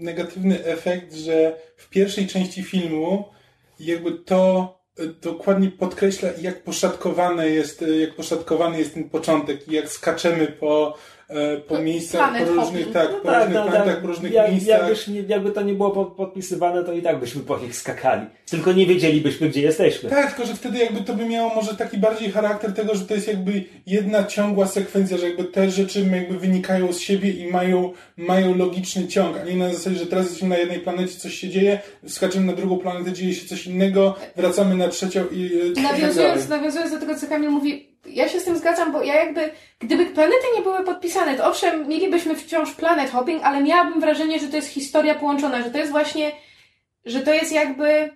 negatywny 0.00 0.64
efekt, 0.64 1.14
że 1.14 1.56
w 1.76 1.88
pierwszej 1.88 2.26
części 2.26 2.62
filmu 2.62 3.24
jakby 3.80 4.12
to 4.12 4.77
dokładnie 5.06 5.70
podkreśla, 5.70 6.28
jak 6.40 6.62
poszatkowane 6.62 7.48
jest, 7.48 7.82
e, 7.82 7.96
jak 7.96 8.14
poszatkowany 8.14 8.78
jest 8.78 8.94
ten 8.94 9.10
początek 9.10 9.68
i 9.68 9.74
jak 9.74 9.88
skaczemy 9.88 10.46
po 10.46 10.94
e, 10.96 11.17
po 11.68 11.74
To 11.76 11.82
miejscach, 11.82 12.30
planet 12.30 12.48
po 12.48 12.54
różnych, 12.54 12.92
tak, 12.92 13.08
No 13.12 13.18
po 13.18 13.34
różnych 13.38 13.50
planetach, 13.62 14.00
po 14.00 14.06
różnych 14.06 14.32
jak, 14.32 14.50
miejscach. 14.50 14.80
jakbyś, 14.80 15.08
nie- 15.08 15.20
jakby 15.28 15.50
to 15.50 15.62
nie 15.62 15.74
było 15.74 15.90
po- 15.90 16.04
podpisywane, 16.06 16.84
to 16.84 16.92
i 16.92 17.02
tak 17.02 17.20
byśmy 17.20 17.42
po 17.42 17.58
nich 17.58 17.76
skakali. 17.76 18.26
Tylko 18.50 18.72
nie 18.72 18.86
wiedzielibyśmy, 18.86 19.48
gdzie 19.48 19.62
jesteśmy. 19.62 20.10
Tak, 20.10 20.32
tylko 20.32 20.46
że 20.48 20.54
wtedy 20.56 20.78
jakby 20.78 21.00
to 21.00 21.14
by 21.14 21.24
miało 21.24 21.54
może 21.54 21.74
taki 21.76 21.98
bardziej 21.98 22.30
charakter 22.30 22.72
tego, 22.74 22.94
że 22.94 23.04
to 23.04 23.14
jest 23.14 23.28
jakby 23.28 23.64
jedna 23.86 24.24
ciągła 24.24 24.66
sekwencja, 24.66 25.16
że 25.16 25.26
jakby 25.28 25.44
te 25.44 25.70
rzeczy 25.70 26.00
jakby 26.12 26.38
wynikają 26.38 26.92
z 26.92 26.98
siebie 27.00 27.30
i 27.30 27.46
mają, 27.50 27.92
mają 28.16 28.56
logiczny 28.58 29.06
ciąg, 29.08 29.36
a 29.38 29.44
nie 29.44 29.56
na 29.56 29.72
zasadzie, 29.74 29.96
że 29.96 30.06
teraz 30.06 30.24
jesteśmy 30.24 30.48
na 30.48 30.56
jednej 30.58 30.80
planecie, 30.80 31.14
coś 31.18 31.34
się 31.34 31.48
dzieje, 31.48 31.78
skaczemy 32.06 32.46
na 32.46 32.52
drugą 32.52 32.78
planetę, 32.78 33.12
dzieje 33.12 33.34
się 33.34 33.46
coś 33.46 33.66
innego, 33.66 34.14
wracamy 34.36 34.74
na 34.74 34.88
trzecią 34.88 35.24
i, 35.32 35.40
i 35.40 35.72
tak 35.74 35.84
dalej. 35.84 36.00
Nawiązując, 36.00 36.48
nawiązując 36.48 36.90
do 36.92 36.98
tego, 37.00 37.14
co 37.14 37.26
Kamil 37.26 37.50
mówi, 37.50 37.88
ja 38.10 38.28
się 38.28 38.40
z 38.40 38.44
tym 38.44 38.56
zgadzam, 38.56 38.92
bo 38.92 39.02
ja 39.02 39.14
jakby, 39.14 39.50
gdyby 39.78 40.06
planety 40.06 40.46
nie 40.56 40.62
były 40.62 40.84
podpisane, 40.84 41.34
to 41.34 41.48
owszem, 41.48 41.88
mielibyśmy 41.88 42.36
wciąż 42.36 42.74
planet 42.74 43.10
hopping, 43.10 43.42
ale 43.44 43.62
miałabym 43.62 44.00
wrażenie, 44.00 44.40
że 44.40 44.48
to 44.48 44.56
jest 44.56 44.68
historia 44.68 45.14
połączona, 45.14 45.62
że 45.62 45.70
to 45.70 45.78
jest 45.78 45.90
właśnie, 45.90 46.32
że 47.04 47.20
to 47.20 47.34
jest 47.34 47.52
jakby 47.52 48.10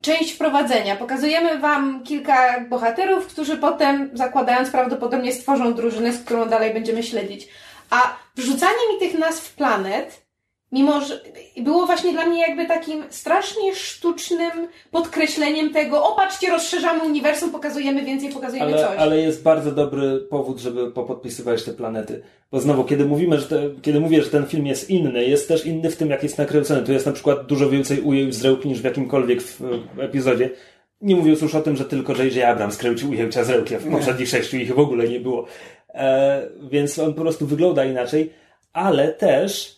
część 0.00 0.32
wprowadzenia. 0.32 0.96
Pokazujemy 0.96 1.58
wam 1.58 2.02
kilka 2.04 2.60
bohaterów, 2.60 3.26
którzy 3.26 3.56
potem, 3.56 4.10
zakładając 4.14 4.70
prawdopodobnie, 4.70 5.32
stworzą 5.32 5.74
drużynę, 5.74 6.12
z 6.12 6.24
którą 6.24 6.48
dalej 6.48 6.74
będziemy 6.74 7.02
śledzić. 7.02 7.48
A 7.90 8.16
wrzucanie 8.36 8.92
mi 8.92 8.98
tych 9.00 9.18
nazw 9.18 9.54
planet, 9.54 10.27
mimo 10.72 11.00
że 11.00 11.20
było 11.56 11.86
właśnie 11.86 12.12
dla 12.12 12.26
mnie 12.26 12.40
jakby 12.40 12.66
takim 12.66 13.04
strasznie 13.10 13.74
sztucznym 13.74 14.68
podkreśleniem 14.90 15.72
tego, 15.72 16.04
o 16.04 16.16
patrzcie, 16.16 16.50
rozszerzamy 16.50 17.04
uniwersum, 17.04 17.50
pokazujemy 17.50 18.04
więcej, 18.04 18.32
pokazujemy 18.32 18.74
Ale, 18.74 18.86
coś. 18.86 18.98
ale 18.98 19.18
jest 19.18 19.42
bardzo 19.42 19.72
dobry 19.72 20.18
powód, 20.30 20.58
żeby 20.58 20.90
popodpisywać 20.90 21.64
te 21.64 21.72
planety. 21.72 22.22
Bo 22.52 22.60
znowu, 22.60 22.84
kiedy 22.84 23.04
mówimy, 23.04 23.40
że 23.40 23.46
te, 23.46 23.70
kiedy 23.82 24.00
mówię, 24.00 24.22
że 24.22 24.30
ten 24.30 24.46
film 24.46 24.66
jest 24.66 24.90
inny, 24.90 25.24
jest 25.24 25.48
też 25.48 25.66
inny 25.66 25.90
w 25.90 25.96
tym, 25.96 26.10
jak 26.10 26.22
jest 26.22 26.38
nakręcony. 26.38 26.82
Tu 26.82 26.92
jest 26.92 27.06
na 27.06 27.12
przykład 27.12 27.46
dużo 27.46 27.70
więcej 27.70 28.00
ujęć 28.00 28.34
z 28.34 28.44
rełki 28.44 28.68
niż 28.68 28.80
w 28.80 28.84
jakimkolwiek 28.84 29.42
w, 29.42 29.60
w 29.94 30.00
epizodzie. 30.00 30.50
Nie 31.00 31.16
mówiąc 31.16 31.40
już 31.40 31.54
o 31.54 31.60
tym, 31.60 31.76
że 31.76 31.84
tylko 31.84 32.12
J.J. 32.12 32.44
Abrams 32.44 32.76
kręcił 32.76 33.10
ujęcia 33.10 33.44
z 33.44 33.50
rełki, 33.50 33.74
a 33.74 33.78
w 33.78 33.90
poprzednich 33.90 34.28
sześciu 34.28 34.56
ich 34.56 34.74
w 34.74 34.78
ogóle 34.78 35.08
nie 35.08 35.20
było. 35.20 35.46
E, 35.94 36.48
więc 36.70 36.98
on 36.98 37.14
po 37.14 37.20
prostu 37.20 37.46
wygląda 37.46 37.84
inaczej, 37.84 38.32
ale 38.72 39.08
też 39.08 39.77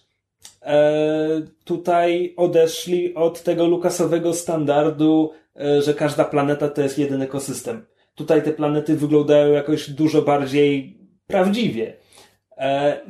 tutaj 1.64 2.35
odeszli 2.37 3.14
od 3.14 3.42
tego 3.42 3.66
lukasowego 3.66 4.35
standardu, 4.35 5.31
e, 5.61 5.83
że 5.83 5.94
każda 5.94 6.25
planeta 6.25 6.68
to 6.68 6.83
jest 6.83 6.99
jeden 6.99 7.23
ekosystem. 7.23 7.87
Tutaj 8.14 8.42
te 8.42 8.53
planety 8.53 8.96
wyglądają 8.96 9.53
jakoś 9.53 9.90
dużo 9.90 10.23
bardziej 10.23 10.99
prawdziwie. 11.27 11.96
E, 12.57 13.01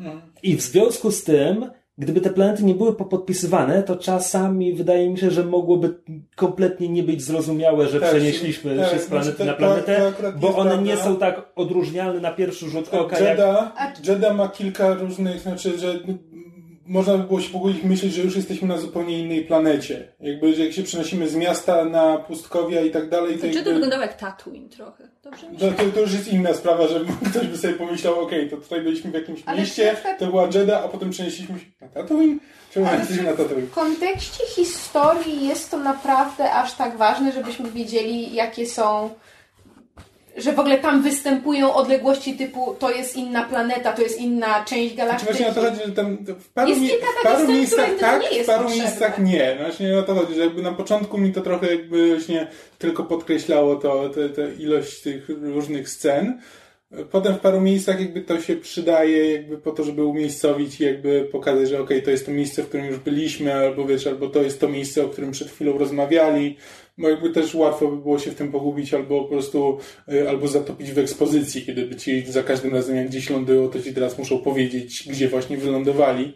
I 0.42 0.56
w 0.56 0.60
związku 0.60 1.10
z 1.10 1.24
tym, 1.24 1.70
gdyby 1.98 2.20
te 2.20 2.30
planety 2.30 2.64
nie 2.64 2.74
były 2.74 2.94
popodpisywane, 2.96 3.82
to 3.82 3.96
czasami 3.96 4.72
wydaje 4.74 5.10
mi 5.10 5.18
się, 5.18 5.30
że 5.30 5.44
mogłoby 5.44 5.94
kompletnie 6.36 6.88
nie 6.88 7.02
być 7.02 7.22
zrozumiałe, 7.22 7.88
że 7.88 8.00
Tak, 8.00 8.10
przenieśliśmy 8.10 8.76
tak, 8.76 8.90
się 8.90 8.98
z 8.98 9.06
planety 9.06 9.36
znaczy 9.36 9.38
to- 9.38 9.44
na 9.44 9.52
to- 9.52 9.58
planetę, 9.58 9.96
to 10.00 10.08
akurat 10.08 10.38
bo 10.38 10.56
one 10.56 10.70
prawda. 10.70 10.86
nie 10.90 10.96
są 10.96 11.16
tak 11.16 11.52
odróżnialne 11.56 12.20
na 12.20 12.30
pierwszy 12.32 12.68
rzut 12.70 12.94
oka, 12.94 13.18
jak 13.18 13.28
Jedda, 13.28 13.72
Jedda 14.08 14.34
ma 14.34 14.48
kilka 14.48 14.94
różnych, 14.94 15.40
znaczy, 15.40 15.78
że 15.78 15.98
można 16.90 17.18
by 17.18 17.24
było 17.24 17.40
się 17.40 17.50
pogodzić 17.52 17.82
myśleć, 17.82 18.12
że 18.12 18.22
już 18.22 18.36
jesteśmy 18.36 18.68
na 18.68 18.78
zupełnie 18.78 19.18
innej 19.18 19.44
planecie. 19.44 20.08
Jakby, 20.20 20.54
że 20.54 20.64
jak 20.64 20.72
się 20.72 20.82
przenosimy 20.82 21.28
z 21.28 21.34
miasta 21.36 21.84
na 21.84 22.16
pustkowia 22.18 22.80
i 22.80 22.90
tak 22.90 23.08
dalej, 23.08 23.34
to 23.34 23.40
Czy 23.40 23.48
to 23.48 23.54
jakby... 23.56 23.72
wyglądało 23.72 24.02
jak 24.02 24.16
Tatooine 24.16 24.68
trochę? 24.68 25.08
Dobrze 25.24 25.46
To, 25.58 25.70
się? 25.70 25.72
to, 25.72 25.82
to 25.94 26.00
już 26.00 26.12
jest 26.12 26.32
inna 26.32 26.54
sprawa, 26.54 26.88
że 26.88 27.00
ktoś 27.30 27.46
by 27.46 27.58
sobie 27.58 27.74
pomyślał, 27.74 28.20
okej, 28.20 28.50
to 28.50 28.56
tutaj 28.56 28.80
byliśmy 28.80 29.10
w 29.10 29.14
jakimś 29.14 29.42
Ale 29.46 29.60
mieście, 29.60 29.92
przykład- 29.94 30.18
to 30.18 30.26
była 30.26 30.48
Jedda, 30.54 30.82
a 30.84 30.88
potem 30.88 31.10
przenieśliśmy 31.10 31.58
się 31.58 31.66
na 31.80 31.88
Tatooine? 31.88 32.38
Czemu 32.74 32.86
Ale 32.86 32.98
jesteśmy 32.98 33.22
na 33.22 33.32
Tatooine? 33.36 33.66
W 33.66 33.70
kontekście 33.70 34.44
historii 34.46 35.48
jest 35.48 35.70
to 35.70 35.78
naprawdę 35.78 36.52
aż 36.52 36.74
tak 36.74 36.96
ważne, 36.96 37.32
żebyśmy 37.32 37.70
wiedzieli, 37.70 38.34
jakie 38.34 38.66
są. 38.66 39.10
Że 40.36 40.52
w 40.52 40.58
ogóle 40.58 40.78
tam 40.78 41.02
występują 41.02 41.74
odległości 41.74 42.34
typu 42.34 42.74
to 42.78 42.90
jest 42.90 43.16
inna 43.16 43.42
planeta, 43.44 43.92
to 43.92 44.02
jest 44.02 44.20
inna 44.20 44.64
część 44.64 44.94
galaktyki. 44.96 45.32
właśnie 45.32 45.48
o 45.48 45.54
to 45.54 45.60
chodzi, 45.60 45.80
że 45.86 45.92
tam 45.92 46.16
w 46.38 46.48
paru, 46.48 46.76
mi- 46.76 46.88
w 46.88 47.22
paru 47.22 47.48
miejscach 47.48 47.90
tak, 48.00 48.22
w 48.22 48.46
paru 48.46 48.62
potrzebne. 48.64 48.84
miejscach 48.84 49.18
nie. 49.18 49.56
No 49.58 49.64
Właśnie 49.64 49.98
o 49.98 50.02
to 50.02 50.14
chodzi, 50.14 50.34
że 50.34 50.40
jakby 50.40 50.62
na 50.62 50.72
początku 50.72 51.18
mi 51.18 51.32
to 51.32 51.40
trochę 51.40 51.70
jakby 51.70 52.08
właśnie 52.16 52.46
tylko 52.78 53.04
podkreślało 53.04 53.76
to, 53.76 54.08
tę 54.08 54.28
te, 54.28 54.54
ilość 54.58 55.00
tych 55.00 55.28
różnych 55.28 55.88
scen. 55.88 56.40
Potem 57.10 57.34
w 57.34 57.38
paru 57.40 57.60
miejscach 57.60 58.00
jakby 58.00 58.20
to 58.20 58.40
się 58.40 58.56
przydaje 58.56 59.32
jakby 59.34 59.58
po 59.58 59.70
to, 59.70 59.84
żeby 59.84 60.04
umiejscowić 60.04 60.80
i 60.80 60.84
jakby 60.84 61.28
pokazać, 61.32 61.68
że 61.68 61.80
okej, 61.80 62.02
to 62.02 62.10
jest 62.10 62.26
to 62.26 62.32
miejsce, 62.32 62.62
w 62.62 62.68
którym 62.68 62.86
już 62.86 62.98
byliśmy, 62.98 63.54
albo 63.54 63.84
wiesz, 63.86 64.06
albo 64.06 64.28
to 64.28 64.42
jest 64.42 64.60
to 64.60 64.68
miejsce, 64.68 65.04
o 65.04 65.08
którym 65.08 65.30
przed 65.30 65.50
chwilą 65.50 65.78
rozmawiali. 65.78 66.56
Bo 67.00 67.08
jakby 67.08 67.30
też 67.30 67.54
łatwo 67.54 67.88
by 67.88 67.96
było 67.96 68.18
się 68.18 68.30
w 68.30 68.34
tym 68.34 68.52
pogubić, 68.52 68.94
albo 68.94 69.22
po 69.22 69.28
prostu, 69.28 69.78
y, 70.12 70.28
albo 70.28 70.48
zatopić 70.48 70.92
w 70.92 70.98
ekspozycji, 70.98 71.66
kiedy 71.66 71.86
by 71.86 71.96
ci 71.96 72.26
za 72.26 72.42
każdym 72.42 72.74
razem 72.74 72.96
jak 72.96 73.08
gdzieś 73.08 73.30
lądują, 73.30 73.68
to 73.68 73.82
ci 73.82 73.94
teraz 73.94 74.18
muszą 74.18 74.38
powiedzieć, 74.38 75.08
gdzie 75.08 75.28
właśnie 75.28 75.56
wylądowali. 75.56 76.34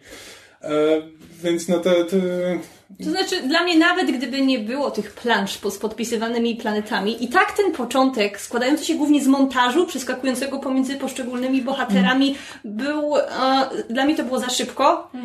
E, 0.65 1.03
więc 1.43 1.69
no 1.69 1.79
to, 1.79 1.91
to 1.91 2.17
To 3.05 3.11
znaczy, 3.11 3.49
dla 3.49 3.63
mnie 3.63 3.79
nawet 3.79 4.11
gdyby 4.11 4.41
nie 4.41 4.59
było 4.59 4.91
tych 4.91 5.13
plansz 5.13 5.59
z 5.71 5.79
podpisywanymi 5.79 6.57
planetami, 6.57 7.25
i 7.25 7.29
tak 7.29 7.53
ten 7.53 7.73
początek, 7.73 8.41
składający 8.41 8.85
się 8.85 8.95
głównie 8.95 9.25
z 9.25 9.27
montażu, 9.27 9.87
przeskakującego 9.87 10.59
pomiędzy 10.59 10.97
poszczególnymi 10.97 11.63
bohaterami, 11.63 12.37
był, 12.65 13.17
e, 13.17 13.23
dla 13.91 14.05
mnie 14.05 14.17
to 14.17 14.25
było 14.25 14.39
za 14.39 14.49
szybko. 14.49 15.11
E, 15.15 15.19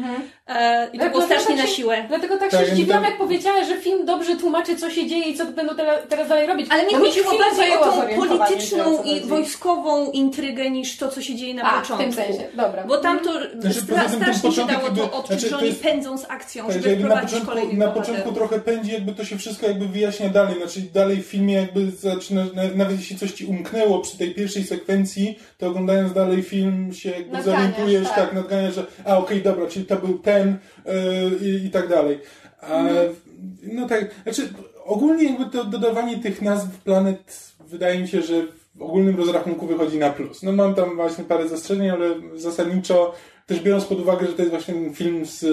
I 0.93 0.99
to 0.99 1.09
było 1.09 1.21
strasznie 1.23 1.55
tak 1.55 1.65
na 1.65 1.71
siłę. 1.71 2.05
Dlatego 2.07 2.37
tak 2.37 2.51
Tak, 2.51 2.65
się 2.65 2.71
zdziwiłam, 2.75 3.03
jak 3.03 3.17
powiedziałeś, 3.17 3.67
że 3.67 3.77
film 3.77 4.05
dobrze 4.05 4.35
tłumaczy, 4.35 4.75
co 4.75 4.89
się 4.89 5.07
dzieje 5.07 5.23
i 5.25 5.35
co 5.37 5.45
będą 5.45 5.75
teraz, 6.09 6.29
dalej 6.29 6.47
robić. 6.47 6.67
Ale 6.69 6.85
mi 6.85 6.93
chodziło 6.93 7.31
bardziej 7.37 7.77
o 7.77 7.83
tą 7.83 8.27
polityczną 8.27 9.03
i 9.03 9.21
wojskową 9.21 10.11
intrygę 10.11 10.69
niż 10.69 10.97
to, 10.97 11.07
co 11.07 11.21
się 11.21 11.35
dzieje 11.35 11.53
na 11.53 11.63
A, 11.63 11.77
w 11.77 11.81
początku. 11.81 12.03
tym 12.03 12.13
sensie, 12.13 12.43
dobra. 12.53 12.83
Bo 12.87 12.97
tam 12.97 13.19
to 13.19 13.31
Znaczy, 13.59 13.81
poza 13.89 14.01
tym 14.01 14.09
ten 14.19 14.33
strasznie 14.35 14.51
się 14.51 14.65
dało 14.67 14.89
to 14.89 15.11
odczuć, 15.11 15.27
znaczy, 15.39 15.49
że 15.49 15.57
oni 15.57 15.73
pędzą 15.73 16.17
z 16.17 16.25
akcją, 16.29 16.65
Tak, 16.65 16.73
że 16.73 16.81
żeby 16.89 17.03
początku, 17.09 17.45
kolejnych 17.47 17.77
na 17.77 17.87
początku 17.87 18.31
trochę 18.31 18.59
pędzi, 18.59 18.91
jakby 18.93 19.11
to 19.13 19.25
się 19.25 19.37
wszystko 19.37 19.67
jakby 19.67 19.87
wyjaśnia 19.87 20.29
dalej. 20.29 20.55
Znaczy 20.57 20.81
dalej 20.93 21.17
w 21.23 21.25
filmie 21.25 21.53
jakby 21.53 21.91
zaczyna, 21.91 22.45
na- 22.53 22.63
nawet 22.75 22.99
jeśli 22.99 23.17
coś 23.17 23.31
ci 23.31 23.45
umknęło 23.45 23.99
przy 23.99 24.17
tej 24.17 24.33
pierwszej 24.33 24.63
sekwencji, 24.63 25.39
to 25.57 25.67
oglądając 25.67 26.13
dalej 26.13 26.43
film 26.43 26.93
się 26.93 27.09
jakby 27.09 27.43
zorientujesz, 27.43 28.07
tak. 28.07 28.15
tak, 28.15 28.33
nadganiasz, 28.33 28.75
że 28.75 28.85
a 29.05 29.17
okej, 29.17 29.41
dobra, 29.41 29.67
czyli 29.67 29.85
to 29.85 29.95
był 29.95 30.19
ten 30.19 30.38
yy, 30.41 31.47
i, 31.47 31.65
i 31.65 31.69
tak 31.69 31.87
dalej. 31.87 32.19
A, 32.61 32.83
Mhm. 32.83 33.15
No 33.63 33.87
tak, 33.87 34.15
znaczy 34.23 34.53
ogólnie 34.85 35.23
jakby 35.23 35.45
to 35.45 35.63
dodawanie 35.63 36.19
tych 36.19 36.41
nazw 36.41 36.77
planet 36.83 37.53
wydaje 37.67 37.99
mi 37.99 38.07
się, 38.07 38.21
że 38.21 38.43
w 38.75 38.81
ogólnym 38.81 39.17
rozrachunku 39.17 39.67
wychodzi 39.67 39.97
na 39.97 40.09
plus. 40.09 40.43
No 40.43 40.51
mam 40.51 40.75
tam 40.75 40.95
właśnie 40.95 41.23
parę 41.23 41.47
zastrzeżeń, 41.47 41.89
ale 41.89 42.09
zasadniczo 42.35 43.13
też 43.45 43.59
biorąc 43.59 43.85
pod 43.85 43.99
uwagę, 43.99 44.27
że 44.27 44.33
to 44.33 44.41
jest 44.41 44.51
właśnie 44.51 44.73
ten 44.73 44.93
film 44.93 45.25
z 45.25 45.45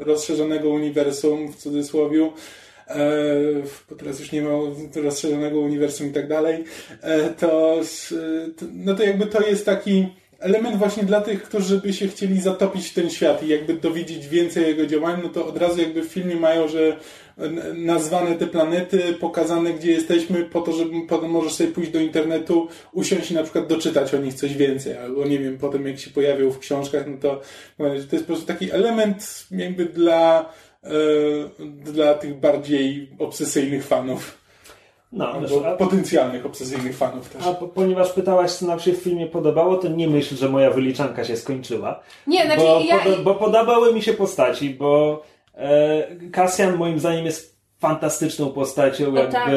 rozszerzonego 0.00 0.68
uniwersum, 0.68 1.52
w 1.52 1.56
cudzysłowie, 1.56 2.30
e, 2.88 3.06
bo 3.90 3.96
teraz 3.96 4.20
już 4.20 4.32
nie 4.32 4.42
ma 4.42 4.50
rozszerzonego 4.94 5.60
uniwersum 5.60 6.06
i 6.06 6.12
tak 6.12 6.28
dalej, 6.28 6.64
e, 7.00 7.30
to, 7.30 7.80
no 8.72 8.94
to 8.94 9.02
jakby 9.02 9.26
to 9.26 9.46
jest 9.46 9.66
taki 9.66 10.06
element 10.38 10.76
właśnie 10.76 11.02
dla 11.02 11.20
tych, 11.20 11.42
którzy 11.42 11.78
by 11.78 11.92
się 11.92 12.08
chcieli 12.08 12.40
zatopić 12.40 12.88
w 12.88 12.94
ten 12.94 13.10
świat 13.10 13.42
i 13.42 13.48
jakby 13.48 13.74
dowiedzieć 13.74 14.28
więcej 14.28 14.64
o 14.64 14.68
jego 14.68 14.86
działaniu, 14.86 15.22
no 15.22 15.28
to 15.28 15.46
od 15.46 15.58
razu 15.58 15.80
jakby 15.80 16.02
w 16.02 16.06
filmie 16.06 16.36
mają, 16.36 16.68
że 16.68 16.96
nazwane 17.74 18.34
te 18.34 18.46
planety, 18.46 19.14
pokazane 19.20 19.72
gdzie 19.72 19.90
jesteśmy, 19.90 20.44
po 20.44 20.60
to, 20.60 20.72
żeby 20.72 20.90
potem 21.08 21.30
możesz 21.30 21.52
sobie 21.52 21.72
pójść 21.72 21.90
do 21.90 21.98
internetu, 21.98 22.68
usiąść 22.92 23.30
i 23.30 23.34
na 23.34 23.42
przykład 23.42 23.66
doczytać 23.66 24.14
o 24.14 24.18
nich 24.18 24.34
coś 24.34 24.56
więcej, 24.56 24.96
albo 24.96 25.24
nie 25.24 25.38
wiem, 25.38 25.58
potem 25.58 25.86
jak 25.86 25.98
się 25.98 26.10
pojawią 26.10 26.50
w 26.50 26.58
książkach, 26.58 27.06
no 27.06 27.16
to 27.20 27.40
że 27.78 28.04
to 28.04 28.16
jest 28.16 28.26
po 28.26 28.32
prostu 28.32 28.46
taki 28.46 28.70
element 28.70 29.46
jakby 29.50 29.84
dla, 29.84 30.52
e, 30.84 30.88
dla 31.92 32.14
tych 32.14 32.40
bardziej 32.40 33.10
obsesyjnych 33.18 33.86
fanów, 33.86 34.43
No, 35.14 35.40
wiesz, 35.40 35.52
a, 35.66 35.76
potencjalnych 35.76 36.46
obsesyjnych 36.46 36.96
fanów 36.96 37.28
też. 37.28 37.46
a 37.46 37.54
po, 37.54 37.68
ponieważ 37.68 38.12
pytałaś, 38.12 38.52
co 38.52 38.66
nam 38.66 38.80
się 38.80 38.92
w 38.92 38.96
filmie 38.96 39.26
podobało, 39.26 39.76
to 39.76 39.88
nie 39.88 40.08
myśl, 40.08 40.36
że 40.36 40.48
moja 40.48 40.70
wyliczanka 40.70 41.24
się 41.24 41.36
skończyła. 41.36 42.00
Nie, 42.26 42.44
znaczy 42.46 42.60
bo, 42.62 42.80
ja... 42.84 42.98
podo- 42.98 43.22
bo 43.22 43.34
podobały 43.34 43.94
mi 43.94 44.02
się 44.02 44.12
postaci, 44.12 44.70
bo 44.70 45.22
e, 45.54 46.06
Cassian 46.32 46.76
moim 46.76 46.98
zdaniem 46.98 47.24
jest 47.26 47.58
fantastyczną 47.78 48.50
postacią, 48.50 49.12
O, 49.12 49.16
jakby 49.16 49.32
tak. 49.32 49.50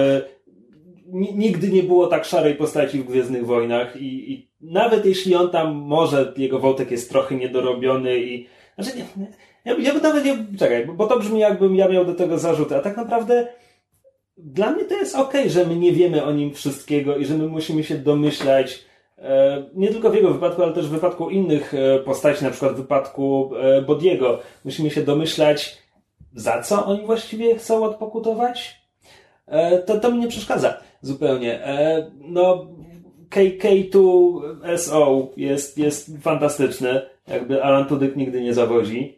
ni- 1.08 1.36
nigdy 1.36 1.70
nie 1.70 1.84
było 1.84 2.08
tak 2.08 2.26
szarej 2.26 2.56
postaci 2.56 3.00
w 3.00 3.06
Gwiezdnych 3.08 3.46
Wojnach 3.46 3.96
i, 3.96 4.34
i 4.34 4.48
nawet 4.62 5.06
jeśli 5.06 5.36
on 5.36 5.50
tam 5.52 5.76
może, 5.76 6.34
jego 6.38 6.60
wątek 6.60 6.92
jest 6.92 7.10
trochę 7.10 7.36
niedorobiony 7.36 8.20
i 8.20 8.48
znaczy 8.80 8.98
nie, 8.98 9.06
nie, 9.24 9.28
ja, 9.66 9.76
ja 9.80 9.94
bym 9.94 10.02
nawet 10.04 10.26
nie, 10.26 10.38
czekaj, 10.60 10.86
bo, 10.86 10.94
bo 10.94 11.08
to 11.08 11.20
brzmi 11.20 11.40
jakbym 11.40 11.76
ja 11.76 11.88
miał 11.90 12.06
do 12.06 12.14
tego 12.14 12.38
zarzuty, 12.38 12.76
a 12.76 12.80
tak 12.80 12.98
naprawdę 12.98 13.48
dla 14.38 14.72
mnie 14.72 14.86
to 14.86 14.98
jest 14.98 15.16
okej, 15.16 15.50
że 15.50 15.66
my 15.66 15.76
nie 15.76 15.92
wiemy 15.92 16.24
o 16.24 16.32
nim 16.32 16.54
wszystkiego 16.54 17.18
i 17.18 17.26
że 17.26 17.38
my 17.38 17.48
musimy 17.48 17.84
się 17.84 17.96
domyślać 17.96 18.88
E, 19.18 19.64
nie 19.74 19.88
tylko 19.88 20.10
w 20.10 20.16
jego 20.16 20.34
wypadku, 20.34 20.64
ale 20.64 20.74
też 20.74 20.88
w 20.88 20.92
wypadku 20.92 21.30
innych 21.30 21.74
e, 21.74 22.00
postaci, 22.00 22.44
na 22.44 22.50
przykład 22.50 22.74
w 22.74 22.78
wypadku 22.78 23.52
e, 23.56 23.82
Bodiego. 23.82 24.40
Musimy 24.66 24.90
się 24.90 25.04
domyślać, 25.04 25.78
za 26.34 26.62
co 26.62 26.86
oni 26.86 27.06
właściwie 27.06 27.56
chcą 27.56 27.84
odpokutować? 27.84 28.88
To, 29.86 30.00
to 30.00 30.12
mi 30.12 30.20
nie 30.20 30.28
przeszkadza 30.28 30.78
zupełnie. 31.02 31.60
No, 32.20 32.68
KK2SO 33.30 35.28
jest, 35.38 35.78
jest 35.78 36.12
fantastyczny. 36.22 37.02
Jakby 37.28 37.64
Alan 37.64 37.86
Tudyk 37.86 38.16
nigdy 38.16 38.42
nie 38.42 38.54
zawodzi. 38.54 39.17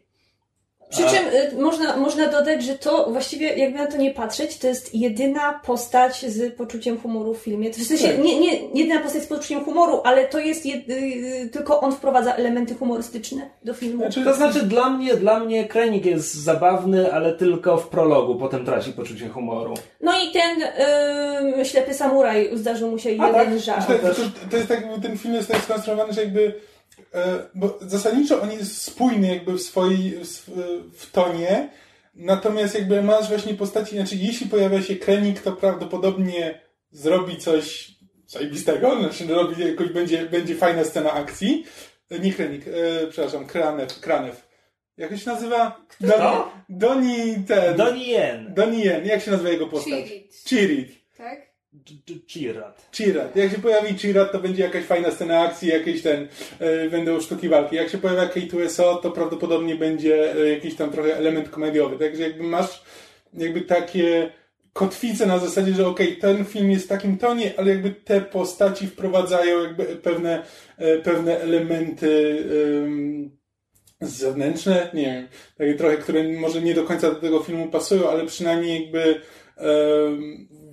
Przy 0.89 1.01
czym 1.01 1.27
y, 1.59 1.61
można, 1.61 1.97
można 1.97 2.27
dodać, 2.27 2.63
że 2.63 2.75
to 2.75 3.11
właściwie, 3.11 3.57
jakby 3.57 3.77
na 3.77 3.87
to 3.87 3.97
nie 3.97 4.11
patrzeć, 4.11 4.57
to 4.57 4.67
jest 4.67 4.95
jedyna 4.95 5.59
postać 5.65 6.25
z 6.25 6.55
poczuciem 6.55 6.97
humoru 6.99 7.33
w 7.33 7.37
filmie. 7.37 7.69
To 7.69 7.79
w 7.79 7.83
sensie, 7.83 8.07
tak. 8.07 8.23
nie, 8.23 8.39
nie 8.39 8.67
jedyna 8.73 8.99
postać 8.99 9.23
z 9.23 9.27
poczuciem 9.27 9.65
humoru, 9.65 10.01
ale 10.03 10.27
to 10.27 10.39
jest 10.39 10.65
jedy, 10.65 10.93
y, 10.93 11.49
tylko 11.51 11.81
on 11.81 11.91
wprowadza 11.91 12.33
elementy 12.33 12.75
humorystyczne 12.75 13.49
do 13.63 13.73
filmu. 13.73 13.97
Znaczy, 13.97 14.23
to 14.23 14.33
znaczy, 14.33 14.63
dla 14.63 14.89
mnie, 14.89 15.15
dla 15.15 15.39
mnie 15.39 15.65
Krenik 15.65 16.05
jest 16.05 16.33
zabawny, 16.33 17.13
ale 17.13 17.33
tylko 17.33 17.77
w 17.77 17.87
prologu, 17.87 18.35
potem 18.35 18.65
traci 18.65 18.91
poczucie 18.91 19.29
humoru. 19.29 19.73
No 20.01 20.11
i 20.19 20.31
ten 20.31 20.59
yy, 21.57 21.65
ślepy 21.65 21.93
samuraj 21.93 22.49
zdarzył 22.53 22.91
mu 22.91 22.97
się 22.97 23.09
A, 23.09 23.27
jeden 23.27 23.33
tak? 23.33 23.59
żart. 23.59 23.87
To, 23.87 23.93
to, 23.93 24.21
to, 24.51 24.57
jest 24.57 24.69
tak, 24.69 24.83
ten 25.01 25.17
film 25.17 25.33
jest 25.33 25.51
tak 25.51 25.61
skonstruowany, 25.61 26.13
że 26.13 26.23
jakby 26.23 26.53
bo 27.55 27.79
zasadniczo 27.81 28.41
on 28.41 28.51
jest 28.51 28.81
spójny 28.81 29.27
jakby 29.27 29.53
w 29.53 29.61
swojej, 29.61 30.19
w, 30.93 31.11
tonie, 31.11 31.69
natomiast 32.15 32.75
jakby 32.75 33.01
masz 33.01 33.29
właśnie 33.29 33.53
postaci, 33.53 33.95
znaczy 33.95 34.15
jeśli 34.15 34.47
pojawia 34.47 34.81
się 34.81 34.95
Krenik, 34.95 35.41
to 35.41 35.51
prawdopodobnie 35.51 36.61
zrobi 36.91 37.37
coś 37.37 37.91
zajebistego, 38.27 38.99
znaczy 38.99 39.27
robi 39.27 39.67
jakoś, 39.67 39.89
będzie, 39.89 40.25
będzie 40.25 40.55
fajna 40.55 40.83
scena 40.83 41.13
akcji. 41.13 41.65
E, 42.09 42.19
nie 42.19 42.33
Krenik, 42.33 42.65
e, 42.67 43.07
przepraszam, 43.07 43.45
Kranew, 43.45 43.99
Kranew. 43.99 44.49
Jak 44.97 45.17
się 45.17 45.29
nazywa? 45.29 45.85
Kto? 45.87 46.51
Doni 46.69 47.35
ten. 47.47 47.77
Donien. 47.77 48.53
Donien. 48.53 49.05
Jak 49.05 49.21
się 49.21 49.31
nazywa 49.31 49.49
jego 49.49 49.67
postać? 49.67 49.93
Chirit. 49.93 50.43
Chirit. 50.45 50.98
Chirat. 52.27 52.89
Chirat. 52.91 53.35
Jak 53.35 53.51
się 53.51 53.57
pojawi 53.57 53.97
Chirat, 53.97 54.31
to 54.31 54.39
będzie 54.39 54.63
jakaś 54.63 54.83
fajna 54.83 55.11
scena 55.11 55.41
akcji, 55.41 55.69
jakieś 55.69 56.01
ten, 56.01 56.27
yy, 56.59 56.89
będą 56.89 57.21
sztuki 57.21 57.49
walki. 57.49 57.75
Jak 57.75 57.89
się 57.89 57.97
pojawia 57.97 58.27
K2SO, 58.27 59.01
to 59.01 59.11
prawdopodobnie 59.11 59.75
będzie 59.75 60.33
yy, 60.35 60.49
jakiś 60.49 60.75
tam 60.75 60.91
trochę 60.91 61.17
element 61.17 61.49
komediowy. 61.49 61.97
Także 61.97 62.23
jakby 62.23 62.43
masz 62.43 62.83
jakby 63.33 63.61
takie 63.61 64.31
kotwice 64.73 65.25
na 65.25 65.39
zasadzie, 65.39 65.73
że 65.73 65.87
okej, 65.87 66.07
okay, 66.07 66.21
ten 66.21 66.45
film 66.45 66.71
jest 66.71 66.85
w 66.85 66.89
takim 66.89 67.17
tonie, 67.17 67.53
ale 67.57 67.69
jakby 67.69 67.91
te 67.91 68.21
postaci 68.21 68.87
wprowadzają 68.87 69.63
jakby 69.63 69.85
pewne, 69.85 70.43
yy, 70.79 71.01
pewne 71.03 71.39
elementy 71.39 72.09
zewnętrzne, 74.01 74.89
nie 74.93 75.05
wiem, 75.05 75.27
takie 75.57 75.73
trochę, 75.73 75.97
które 75.97 76.23
może 76.23 76.61
nie 76.61 76.73
do 76.73 76.83
końca 76.83 77.09
do 77.11 77.15
tego 77.15 77.39
filmu 77.39 77.67
pasują, 77.67 78.09
ale 78.09 78.25
przynajmniej 78.25 78.81
jakby 78.81 79.21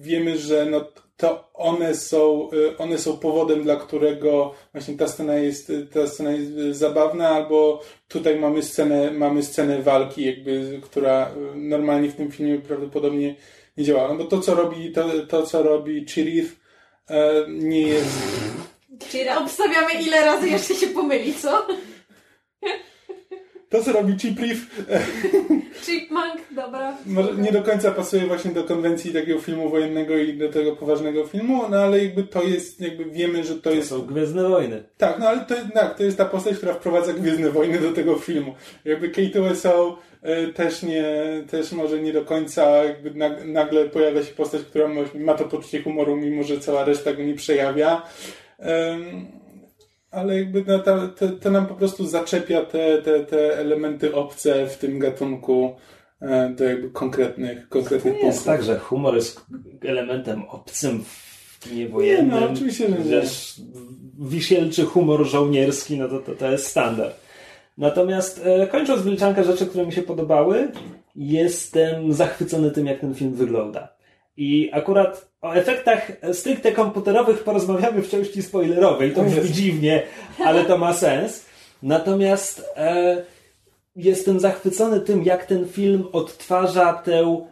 wiemy, 0.00 0.38
że 0.38 0.66
no, 0.66 0.84
to 1.16 1.50
one 1.54 1.94
są, 1.94 2.48
y, 2.52 2.78
one 2.78 2.98
są 2.98 3.16
powodem, 3.16 3.62
dla 3.62 3.76
którego 3.76 4.54
właśnie 4.72 4.96
ta 4.96 5.08
scena 5.08 5.34
jest, 5.34 5.72
ta 5.92 6.06
scena 6.06 6.30
jest 6.30 6.78
zabawna, 6.78 7.28
albo 7.28 7.82
tutaj 8.08 8.40
mamy 8.40 8.62
scenę, 8.62 9.10
mamy 9.10 9.42
scenę 9.42 9.82
walki, 9.82 10.24
jakby, 10.24 10.80
która 10.82 11.30
y, 11.54 11.56
normalnie 11.56 12.08
w 12.08 12.16
tym 12.16 12.30
filmie 12.30 12.58
prawdopodobnie 12.58 13.36
nie 13.76 13.84
działa. 13.84 14.08
No 14.08 14.14
bo 14.14 14.24
to, 14.24 14.40
co 14.40 14.54
robi, 14.54 14.92
to, 14.92 15.04
to 15.28 15.46
co 15.46 15.62
robi 15.62 16.06
Chirith, 16.08 16.52
e, 17.10 17.32
nie 17.48 17.82
jest... 17.82 18.16
Obstawiamy 19.38 19.94
ile 20.02 20.24
razy 20.24 20.48
jeszcze 20.48 20.74
się 20.74 20.86
pomyli, 20.86 21.34
co? 21.34 21.66
To, 23.68 23.82
co 23.82 23.92
robi 23.92 24.18
Chipriff... 24.18 24.86
Chipmunk, 25.84 26.40
dobra. 26.50 26.96
Może 27.06 27.34
nie 27.34 27.52
do 27.52 27.62
końca 27.62 27.90
pasuje 27.90 28.26
właśnie 28.26 28.50
do 28.50 28.64
konwencji 28.64 29.12
takiego 29.12 29.40
filmu 29.40 29.70
wojennego 29.70 30.16
i 30.16 30.38
do 30.38 30.48
tego 30.48 30.76
poważnego 30.76 31.26
filmu, 31.26 31.62
no 31.70 31.76
ale 31.76 32.04
jakby 32.04 32.22
to 32.22 32.42
jest, 32.42 32.80
jakby 32.80 33.04
wiemy, 33.04 33.44
że 33.44 33.54
to, 33.54 33.60
to 33.60 33.70
jest... 33.70 33.88
są 33.88 34.02
Gwiezdne 34.02 34.48
Wojny. 34.48 34.84
Tak, 34.98 35.18
no 35.18 35.28
ale 35.28 35.40
to, 35.40 35.54
tak, 35.74 35.96
to 35.96 36.04
jest 36.04 36.18
ta 36.18 36.24
postać, 36.24 36.56
która 36.56 36.74
wprowadza 36.74 37.12
Gwiezdne 37.12 37.50
Wojny 37.50 37.78
do 37.78 37.92
tego 37.92 38.14
filmu. 38.14 38.54
Jakby 38.84 39.10
K2SO 39.10 39.92
y, 40.48 40.52
też 40.52 40.82
nie, 40.82 41.04
też 41.50 41.72
może 41.72 42.02
nie 42.02 42.12
do 42.12 42.24
końca 42.24 42.84
jakby 42.84 43.12
nagle 43.44 43.84
pojawia 43.84 44.22
się 44.22 44.34
postać, 44.34 44.62
która 44.62 44.88
ma, 44.88 45.00
ma 45.14 45.34
to 45.34 45.44
poczucie 45.44 45.82
humoru, 45.82 46.16
mimo 46.16 46.42
że 46.42 46.60
cała 46.60 46.84
reszta 46.84 47.12
go 47.12 47.22
nie 47.22 47.34
przejawia 47.34 48.02
ale 50.16 50.36
jakby 50.36 50.64
no, 50.66 50.78
to, 50.78 51.08
to, 51.08 51.28
to, 51.28 51.50
nam 51.50 51.66
po 51.66 51.74
prostu 51.74 52.06
zaczepia 52.06 52.64
te, 52.64 53.02
te, 53.02 53.20
te 53.20 53.58
elementy 53.58 54.14
obce 54.14 54.66
w 54.66 54.78
tym 54.78 54.98
gatunku 54.98 55.74
e, 56.20 56.50
do 56.50 56.64
jakby 56.64 56.90
konkretnych, 56.90 57.68
konkretnych 57.68 58.14
to 58.14 58.20
punktów. 58.20 58.34
jest 58.34 58.44
tak, 58.44 58.62
że 58.62 58.78
humor 58.78 59.14
jest 59.14 59.46
elementem 59.84 60.42
obcym 60.48 61.04
w 61.04 61.58
kinie 61.60 61.88
wojennym. 61.88 62.34
Nie, 62.34 62.40
no, 62.40 62.50
oczywiście, 62.52 62.88
że 62.88 62.98
nie. 62.98 63.22
Wisielczy 64.18 64.84
humor 64.84 65.26
żołnierski, 65.26 65.98
no 65.98 66.08
to, 66.08 66.18
to, 66.18 66.34
to 66.34 66.50
jest 66.50 66.66
standard. 66.66 67.20
Natomiast 67.78 68.40
e, 68.44 68.66
kończąc 68.66 69.02
wyliczankę 69.02 69.44
rzeczy, 69.44 69.66
które 69.66 69.86
mi 69.86 69.92
się 69.92 70.02
podobały, 70.02 70.72
jestem 71.16 72.12
zachwycony 72.12 72.70
tym, 72.70 72.86
jak 72.86 73.00
ten 73.00 73.14
film 73.14 73.34
wygląda. 73.34 73.95
I 74.36 74.70
akurat 74.72 75.30
o 75.42 75.52
efektach 75.52 76.12
stricte 76.32 76.72
komputerowych 76.72 77.44
porozmawiamy 77.44 78.02
w 78.02 78.10
części 78.10 78.42
spoilerowej. 78.42 79.12
To 79.12 79.22
brzmi 79.22 79.52
dziwnie, 79.52 80.02
ale 80.44 80.64
to 80.64 80.78
ma 80.78 80.92
sens. 80.92 81.46
Natomiast 81.82 82.64
e, 82.76 83.24
jestem 83.96 84.40
zachwycony 84.40 85.00
tym, 85.00 85.24
jak 85.24 85.46
ten 85.46 85.68
film 85.68 86.04
odtwarza 86.12 86.92
tę 86.94 87.46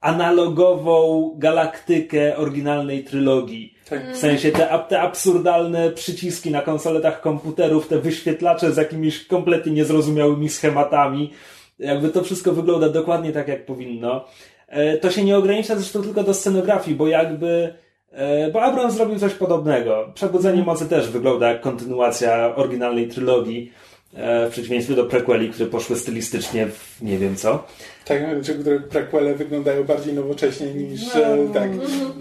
analogową 0.00 1.30
galaktykę 1.38 2.36
oryginalnej 2.36 3.04
trylogii. 3.04 3.74
Tak. 3.88 4.12
W 4.12 4.16
sensie 4.16 4.52
te, 4.52 4.84
te 4.88 5.00
absurdalne 5.00 5.90
przyciski 5.90 6.50
na 6.50 6.62
konsoletach 6.62 7.20
komputerów, 7.20 7.88
te 7.88 7.98
wyświetlacze 7.98 8.72
z 8.72 8.76
jakimiś 8.76 9.26
kompletnie 9.26 9.72
niezrozumiałymi 9.72 10.48
schematami. 10.48 11.32
Jakby 11.78 12.08
to 12.08 12.24
wszystko 12.24 12.52
wygląda 12.52 12.88
dokładnie 12.88 13.32
tak, 13.32 13.48
jak 13.48 13.66
powinno. 13.66 14.24
E, 14.70 14.98
to 14.98 15.10
się 15.10 15.24
nie 15.24 15.36
ogranicza 15.36 15.76
zresztą 15.76 16.02
tylko 16.02 16.22
do 16.22 16.34
scenografii, 16.34 16.96
bo 16.96 17.08
jakby 17.08 17.74
e, 18.12 18.50
bo 18.50 18.62
Abrams 18.62 18.94
zrobił 18.94 19.18
coś 19.18 19.34
podobnego. 19.34 20.12
Przebudzenie 20.14 20.62
mocy 20.62 20.88
też 20.88 21.10
wygląda 21.10 21.48
jak 21.48 21.60
kontynuacja 21.60 22.54
oryginalnej 22.56 23.08
trylogii, 23.08 23.72
e, 24.14 24.46
w 24.46 24.50
przeciwieństwie 24.50 24.94
do 24.94 25.04
prequeli, 25.04 25.50
które 25.50 25.68
poszły 25.68 25.96
stylistycznie 25.96 26.66
w 26.66 27.02
nie 27.02 27.18
wiem 27.18 27.36
co. 27.36 27.66
Tak, 28.04 28.20
które 28.60 28.80
prequele 28.80 29.34
wyglądają 29.34 29.84
bardziej 29.84 30.14
nowocześnie 30.14 30.74
niż 30.74 31.00
no. 31.14 31.54
tak, 31.54 31.70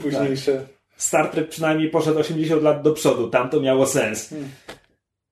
późniejsze. 0.01 0.53
Tak. 0.53 0.65
Star 0.97 1.27
Trek 1.27 1.49
przynajmniej 1.49 1.89
poszedł 1.89 2.19
80 2.19 2.63
lat 2.63 2.81
do 2.81 2.93
przodu, 2.93 3.29
tam 3.29 3.49
to 3.49 3.61
miało 3.61 3.87
sens. 3.87 4.29
Hmm. 4.29 4.49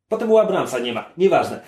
Potem 0.09 0.31
u 0.31 0.37
Abramsa 0.37 0.79
nie 0.79 0.93
ma, 0.93 1.09
nieważne. 1.17 1.61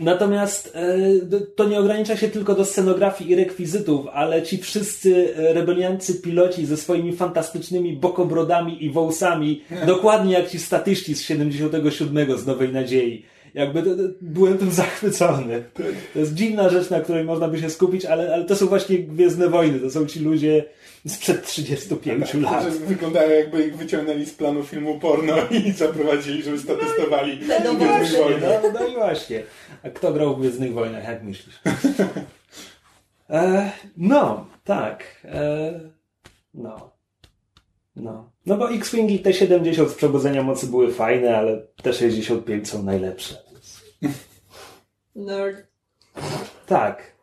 Natomiast 0.00 0.76
e, 0.76 1.46
to 1.56 1.68
nie 1.68 1.78
ogranicza 1.78 2.16
się 2.16 2.28
tylko 2.28 2.54
do 2.54 2.64
scenografii 2.64 3.30
i 3.30 3.34
rekwizytów, 3.34 4.06
ale 4.12 4.42
ci 4.42 4.58
wszyscy 4.58 5.34
rebeliancy 5.36 6.14
piloci 6.14 6.66
ze 6.66 6.76
swoimi 6.76 7.16
fantastycznymi 7.16 7.96
bokobrodami 7.96 8.84
i 8.84 8.90
wąsami, 8.90 9.62
dokładnie 9.86 10.32
jak 10.32 10.50
ci 10.50 10.58
statyści 10.58 11.14
z 11.14 11.22
77 11.22 12.38
z 12.38 12.46
Nowej 12.46 12.72
Nadziei. 12.72 13.33
Jakby 13.54 13.82
to, 13.82 13.90
to, 13.90 14.02
byłem 14.20 14.58
tym 14.58 14.70
zachwycony. 14.82 15.64
To 16.12 16.18
jest 16.18 16.34
dziwna 16.34 16.68
rzecz, 16.68 16.90
na 16.90 17.00
której 17.00 17.24
można 17.24 17.48
by 17.48 17.58
się 17.58 17.70
skupić, 17.70 18.04
ale, 18.04 18.34
ale 18.34 18.44
to 18.44 18.56
są 18.56 18.66
właśnie 18.66 18.98
Gwiezdne 18.98 19.48
Wojny. 19.48 19.80
To 19.80 19.90
są 19.90 20.06
ci 20.06 20.20
ludzie 20.20 20.64
sprzed 21.06 21.46
35 21.46 22.30
tak, 22.30 22.40
lat. 22.40 22.68
Wyglądają 22.68 23.30
jakby 23.30 23.66
ich 23.66 23.76
wyciągnęli 23.76 24.26
z 24.26 24.34
planu 24.34 24.62
filmu 24.62 24.98
porno 24.98 25.36
i 25.50 25.72
zaprowadzili, 25.82 26.42
żeby 26.42 26.58
statystowali 26.58 27.40
no, 27.48 27.54
no, 27.64 27.74
Gwiezdnych 27.74 28.22
Wojny. 28.22 28.46
No, 28.62 28.80
no 28.80 28.86
i 28.86 28.94
właśnie. 28.94 29.42
A 29.82 29.90
kto 29.90 30.12
grał 30.12 30.36
w 30.36 30.40
Gwiezdnych 30.40 30.72
Wojnach, 30.72 31.04
jak 31.04 31.22
myślisz? 31.22 31.60
E, 33.30 33.70
no, 33.96 34.46
tak. 34.64 35.04
E, 35.24 35.80
no. 36.54 36.90
No. 37.96 38.30
No 38.46 38.56
bo 38.56 38.70
X-Wingi 38.70 39.18
te 39.18 39.32
70 39.32 39.90
z 39.90 39.94
przebudzenia 39.94 40.42
mocy 40.42 40.66
były 40.66 40.92
fajne, 40.92 41.38
ale 41.38 41.66
te 41.82 41.92
65 41.92 42.68
są 42.68 42.82
najlepsze. 42.82 43.43
Nerd. 45.16 45.66
Tak. 46.66 47.14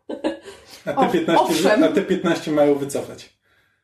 A 0.86 1.06
te, 1.06 1.12
15, 1.12 1.74
a 1.86 1.88
te 1.88 2.02
15 2.02 2.52
mają 2.52 2.76
wycofać. 2.76 3.30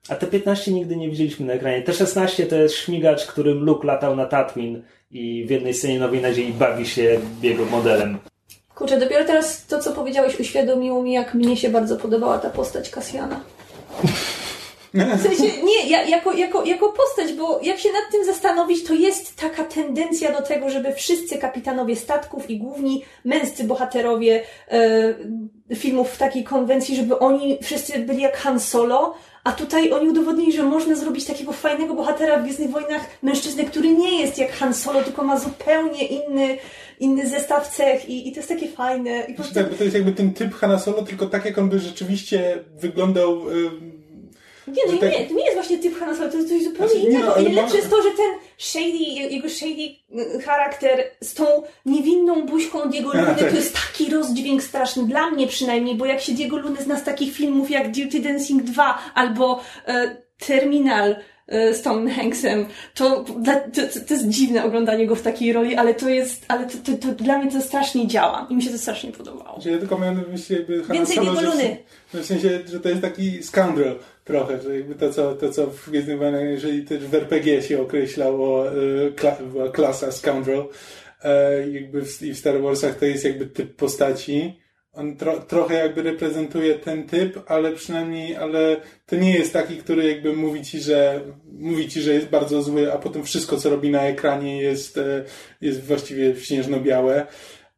A 0.09 0.15
te 0.15 0.27
15 0.27 0.71
nigdy 0.71 0.95
nie 0.95 1.09
widzieliśmy 1.09 1.45
na 1.45 1.53
ekranie. 1.53 1.81
Te 1.81 1.93
16 1.93 2.45
to 2.45 2.55
jest 2.55 2.75
śmigacz, 2.75 3.25
którym 3.25 3.63
Luke 3.63 3.87
latał 3.87 4.15
na 4.15 4.25
Tatooine 4.25 4.81
i 5.11 5.45
w 5.47 5.49
jednej 5.49 5.73
scenie 5.73 5.99
Nowej 5.99 6.21
Nadziei 6.21 6.53
bawi 6.53 6.85
się 6.85 7.19
jego 7.41 7.65
modelem. 7.65 8.17
Kurczę, 8.75 8.99
dopiero 8.99 9.25
teraz 9.25 9.65
to, 9.65 9.79
co 9.79 9.91
powiedziałeś, 9.91 10.39
uświadomiło 10.39 11.03
mi, 11.03 11.13
jak 11.13 11.33
mnie 11.33 11.57
się 11.57 11.69
bardzo 11.69 11.97
podobała 11.97 12.37
ta 12.37 12.49
postać 12.49 12.89
Kasjana. 12.89 13.41
W 14.93 15.21
sensie, 15.21 15.63
nie, 15.63 15.89
ja, 15.89 16.03
jako, 16.03 16.33
jako, 16.33 16.65
jako 16.65 16.93
postać, 16.93 17.33
bo 17.33 17.59
jak 17.63 17.79
się 17.79 17.89
nad 17.91 18.11
tym 18.11 18.25
zastanowić, 18.25 18.83
to 18.83 18.93
jest 18.93 19.35
taka 19.35 19.63
tendencja 19.63 20.31
do 20.31 20.41
tego, 20.41 20.69
żeby 20.69 20.93
wszyscy 20.93 21.37
kapitanowie 21.37 21.95
statków 21.95 22.49
i 22.49 22.57
główni 22.57 23.03
męscy 23.25 23.63
bohaterowie 23.63 24.43
e, 24.71 25.75
filmów 25.75 26.09
w 26.09 26.17
takiej 26.17 26.43
konwencji, 26.43 26.95
żeby 26.95 27.19
oni 27.19 27.57
wszyscy 27.63 27.99
byli 27.99 28.21
jak 28.21 28.37
Han 28.37 28.59
Solo, 28.59 29.15
a 29.43 29.51
tutaj 29.51 29.91
oni 29.91 30.09
udowodnili, 30.09 30.53
że 30.53 30.63
można 30.63 30.95
zrobić 30.95 31.25
takiego 31.25 31.53
fajnego 31.53 31.93
bohatera 31.93 32.39
w 32.39 32.43
Gwiezdnych 32.43 32.69
Wojnach, 32.69 33.01
mężczyznę, 33.23 33.63
który 33.63 33.89
nie 33.89 34.21
jest 34.21 34.37
jak 34.37 34.51
Han 34.51 34.73
Solo, 34.73 35.03
tylko 35.03 35.23
ma 35.23 35.39
zupełnie 35.39 36.07
inny, 36.07 36.57
inny 36.99 37.29
zestaw 37.29 37.67
cech 37.67 38.09
i, 38.09 38.27
i 38.27 38.31
to 38.31 38.39
jest 38.39 38.49
takie 38.49 38.67
fajne. 38.67 39.19
I 39.19 39.33
po 39.33 39.35
prostu... 39.35 39.53
Tak, 39.53 39.69
bo 39.69 39.75
to 39.75 39.83
jest 39.83 39.95
jakby 39.95 40.11
ten 40.11 40.33
typ 40.33 40.53
Hanna 40.53 40.79
Solo, 40.79 41.01
tylko 41.01 41.25
tak 41.25 41.45
jak 41.45 41.57
on 41.57 41.69
by 41.69 41.79
rzeczywiście 41.79 42.63
wyglądał... 42.75 43.49
ym, 43.49 43.96
Nie, 44.67 44.83
że 44.87 44.93
nie, 44.93 44.99
tak- 44.99 45.19
nie, 45.19 45.25
to 45.25 45.33
nie 45.33 45.43
jest 45.43 45.55
właśnie 45.55 45.77
typ 45.77 45.99
Han 45.99 46.15
Solo, 46.17 46.31
to 46.31 46.37
jest 46.37 46.49
coś 46.49 46.63
zupełnie 46.63 46.93
Znaczy, 46.93 47.07
innego. 47.07 47.33
no, 47.37 47.41
I 47.49 47.53
lepsze 47.53 47.77
jest 47.77 47.89
to, 47.89 48.01
że 48.01 48.09
ten 48.09 48.31
shady, 48.57 48.97
jego 49.33 49.49
shady 49.49 49.89
y, 50.37 50.41
charakter 50.41 51.03
z 51.21 51.33
tą 51.33 51.45
niewinną 51.85 52.45
buźką 52.45 52.81
A, 52.81 52.85
Luny, 52.85 53.25
tak. 53.25 53.49
to 53.49 53.55
jest 53.55 53.75
taki 53.75 54.11
rozdźwięk 54.11 54.63
straszny, 54.63 55.03
dla 55.07 55.31
mnie 55.31 55.47
przynajmniej, 55.47 55.95
bo 55.95 56.05
jak 56.05 56.21
się 56.21 56.31
Diego 56.33 56.57
Luny 56.57 56.81
zna 56.83 56.99
z 56.99 57.03
takich 57.03 57.33
filmów 57.33 57.71
jak 57.71 57.91
Dirty 57.91 58.19
Dancing 58.19 58.63
2 58.63 58.97
albo 59.15 59.61
e, 59.87 60.17
Terminal 60.47 61.15
e, 61.47 61.73
z 61.73 61.81
Tom 61.81 62.09
Hanksem, 62.09 62.65
to, 62.95 63.25
to, 63.75 63.81
to, 64.07 64.13
jest 64.13 64.27
dziwne 64.27 64.63
oglądanie 64.65 65.07
go 65.07 65.15
w 65.15 65.21
takiej 65.21 65.53
roli, 65.53 65.75
ale 65.75 65.93
to 65.93 66.09
jest, 66.09 66.45
ale 66.47 66.65
to, 66.67 66.77
to, 66.77 66.97
to 67.07 67.23
dla 67.23 67.37
mnie 67.37 67.51
to 67.51 67.61
strasznie 67.61 68.07
działa 68.07 68.47
i 68.49 68.55
mi 68.55 68.61
się 68.63 68.69
to 68.69 68.77
strasznie 68.77 69.11
podobało. 69.11 69.53
Znaczy, 69.53 69.71
ja 69.71 69.77
tylko 69.77 69.97
miałem 69.99 70.15
na 70.15 70.23
myśli 70.31 70.55
jakby 70.55 70.83
Więcej 70.93 71.15
Solo, 71.15 71.31
Diego 71.31 71.51
że, 71.51 71.57
Luny. 71.57 71.77
w 72.13 72.25
sensie, 72.25 72.49
że 72.71 72.79
to 72.79 72.89
jest 72.89 73.01
taki 73.01 73.43
scoundrel 73.43 73.95
trochę, 74.27 74.61
że 74.61 74.75
jakby 74.75 74.95
to 74.95 75.13
co, 75.13 75.35
to, 75.35 75.51
co 75.51 75.67
w 75.67 75.89
Gwiezdnych 75.89 76.19
Wojnach, 76.19 76.41
jeżeli 76.41 76.83
też 76.83 77.05
w 77.05 77.15
RPG 77.15 77.61
się 77.61 77.81
określało, 77.81 78.73
y, 78.73 79.13
kla, 79.15 79.37
klasa 79.73 80.11
scoundrel, 80.11 80.63
e, 81.23 81.69
jakby 81.69 82.05
w, 82.05 82.21
i 82.21 82.33
w 82.33 82.37
Star 82.37 82.61
Warsach 82.61 82.95
to 82.95 83.05
jest 83.05 83.25
jakby 83.25 83.45
typ 83.45 83.75
postaci. 83.75 84.59
On 84.93 85.17
tro, 85.17 85.39
trochę 85.39 85.75
jakby 85.75 86.01
reprezentuje 86.01 86.75
ten 86.75 87.07
typ, 87.07 87.39
ale 87.47 87.71
przynajmniej, 87.71 88.35
ale 88.35 88.77
to 89.05 89.15
nie 89.15 89.33
jest 89.33 89.53
taki, 89.53 89.77
który 89.77 90.07
jakby 90.07 90.33
mówi 90.33 90.61
ci, 90.61 90.79
że 90.79 91.21
mówi 91.59 91.89
ci, 91.89 92.01
że 92.01 92.13
jest 92.13 92.27
bardzo 92.27 92.61
zły, 92.61 92.93
a 92.93 92.97
potem 92.97 93.23
wszystko, 93.23 93.57
co 93.57 93.69
robi 93.69 93.89
na 93.89 94.01
ekranie 94.01 94.61
jest, 94.61 94.97
e, 94.97 95.23
jest 95.61 95.83
właściwie 95.83 96.35
śnieżno-białe. 96.35 97.27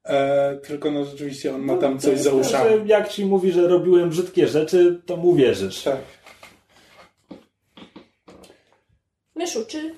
E, 0.06 0.58
tylko 0.68 0.91
no 0.91 1.06
rzeczywiście 1.06 1.56
on 1.56 1.62
ma 1.62 1.78
tam 1.78 1.95
To 1.95 2.02
coś 2.02 2.20
za 2.20 2.30
to, 2.30 2.36
uszami. 2.36 2.88
Jak 2.88 3.10
ci 3.10 3.26
mówi, 3.26 3.52
że 3.52 3.68
robiłem 3.68 4.10
brzydkie 4.10 4.47
rzeczy, 4.47 5.02
to 5.06 5.18
mu 5.18 5.36
wierzysz. 5.36 5.84
Tak. 5.84 5.97
Myszu, 9.40 9.66
czy 9.68 9.96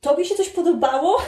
tobie 0.00 0.24
się 0.24 0.34
coś 0.34 0.48
podobało? 0.48 1.22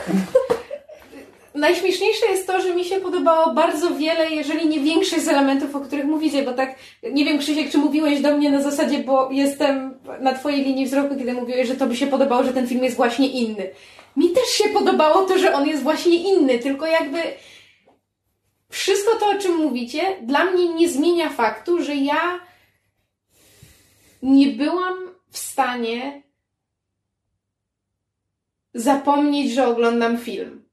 Najśmieszniejsze 1.55 2.25
jest 2.25 2.47
to, 2.47 2.61
że 2.61 2.75
mi 2.75 2.85
się 2.85 2.99
podobało 2.99 3.53
bardzo 3.53 3.95
wiele, 3.95 4.29
jeżeli 4.29 4.67
nie 4.67 4.79
większość 4.79 5.23
z 5.23 5.27
elementów, 5.27 5.75
o 5.75 5.79
których 5.79 6.05
mówicie, 6.05 6.43
bo 6.43 6.53
tak, 6.53 6.75
nie 7.11 7.25
wiem 7.25 7.39
Krzysiek, 7.39 7.71
czy 7.71 7.77
mówiłeś 7.77 8.21
do 8.21 8.37
mnie 8.37 8.51
na 8.51 8.61
zasadzie, 8.61 8.99
bo 8.99 9.31
jestem 9.31 9.99
na 10.19 10.33
twojej 10.33 10.63
linii 10.63 10.85
wzroku, 10.85 11.15
kiedy 11.15 11.33
mówiłeś, 11.33 11.67
że 11.67 11.75
to 11.75 11.87
by 11.87 11.95
się 11.95 12.07
podobało, 12.07 12.43
że 12.43 12.53
ten 12.53 12.67
film 12.67 12.83
jest 12.83 12.95
właśnie 12.95 13.27
inny. 13.27 13.69
Mi 14.17 14.29
też 14.29 14.47
się 14.47 14.69
podobało 14.69 15.25
to, 15.25 15.37
że 15.37 15.53
on 15.53 15.67
jest 15.67 15.83
właśnie 15.83 16.15
inny, 16.15 16.59
tylko 16.59 16.85
jakby 16.85 17.19
wszystko 18.69 19.15
to, 19.15 19.25
o 19.29 19.39
czym 19.39 19.55
mówicie, 19.55 20.01
dla 20.21 20.45
mnie 20.45 20.73
nie 20.73 20.89
zmienia 20.89 21.29
faktu, 21.29 21.83
że 21.83 21.95
ja 21.95 22.39
nie 24.21 24.47
byłam 24.47 24.95
w 25.31 25.37
stanie 25.37 26.24
zapomnieć, 28.75 29.53
że 29.53 29.67
oglądam 29.67 30.17
film. 30.17 30.65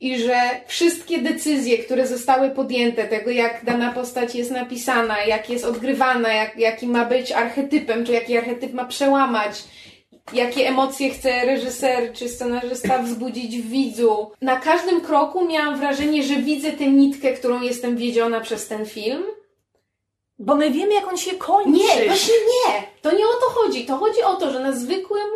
I 0.00 0.18
że 0.18 0.40
wszystkie 0.66 1.18
decyzje, 1.18 1.78
które 1.78 2.06
zostały 2.06 2.50
podjęte, 2.50 3.04
tego 3.04 3.30
jak 3.30 3.64
dana 3.64 3.92
postać 3.92 4.34
jest 4.34 4.50
napisana, 4.50 5.24
jak 5.24 5.50
jest 5.50 5.64
odgrywana, 5.64 6.32
jak, 6.32 6.58
jaki 6.58 6.86
ma 6.86 7.04
być 7.04 7.32
archetypem, 7.32 8.06
czy 8.06 8.12
jaki 8.12 8.38
archetyp 8.38 8.72
ma 8.72 8.84
przełamać, 8.84 9.64
jakie 10.32 10.68
emocje 10.68 11.10
chce 11.10 11.46
reżyser 11.46 12.12
czy 12.12 12.28
scenarzysta 12.28 13.02
wzbudzić 13.02 13.58
w 13.58 13.70
widzu. 13.70 14.30
Na 14.42 14.56
każdym 14.56 15.00
kroku 15.00 15.48
miałam 15.48 15.78
wrażenie, 15.78 16.22
że 16.22 16.36
widzę 16.36 16.72
tę 16.72 16.86
nitkę, 16.86 17.32
którą 17.32 17.62
jestem 17.62 17.96
wiedziona 17.96 18.40
przez 18.40 18.68
ten 18.68 18.86
film. 18.86 19.22
Bo 20.38 20.56
my 20.56 20.70
wiemy, 20.70 20.94
jak 20.94 21.08
on 21.08 21.16
się 21.16 21.36
kończy. 21.36 21.70
Nie, 21.70 22.06
właśnie 22.06 22.34
nie. 22.34 22.82
To 23.02 23.16
nie 23.16 23.24
o 23.24 23.40
to 23.40 23.46
chodzi. 23.46 23.86
To 23.86 23.96
chodzi 23.96 24.22
o 24.22 24.36
to, 24.36 24.50
że 24.52 24.60
na 24.60 24.72
zwykłym 24.72 25.28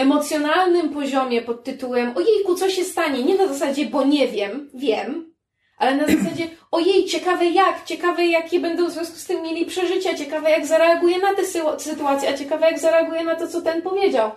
emocjonalnym 0.00 0.88
poziomie 0.88 1.42
pod 1.42 1.64
tytułem 1.64 2.16
ojejku, 2.16 2.54
co 2.54 2.70
się 2.70 2.84
stanie? 2.84 3.22
Nie 3.22 3.34
na 3.34 3.46
zasadzie, 3.46 3.86
bo 3.86 4.04
nie 4.04 4.28
wiem, 4.28 4.70
wiem, 4.74 5.34
ale 5.76 5.94
na 5.94 6.06
zasadzie 6.06 6.48
ojej, 6.70 7.04
ciekawe 7.04 7.46
jak, 7.46 7.84
ciekawe 7.84 8.26
jakie 8.26 8.60
będą 8.60 8.86
w 8.86 8.90
związku 8.90 9.16
z 9.16 9.26
tym 9.26 9.42
mieli 9.42 9.66
przeżycia, 9.66 10.14
ciekawe 10.14 10.50
jak 10.50 10.66
zareaguje 10.66 11.18
na 11.18 11.34
tę 11.34 11.42
sy- 11.42 11.78
sytuację, 11.78 12.28
a 12.28 12.38
ciekawe 12.38 12.66
jak 12.66 12.78
zareaguje 12.78 13.24
na 13.24 13.36
to, 13.36 13.48
co 13.48 13.62
ten 13.62 13.82
powiedział. 13.82 14.30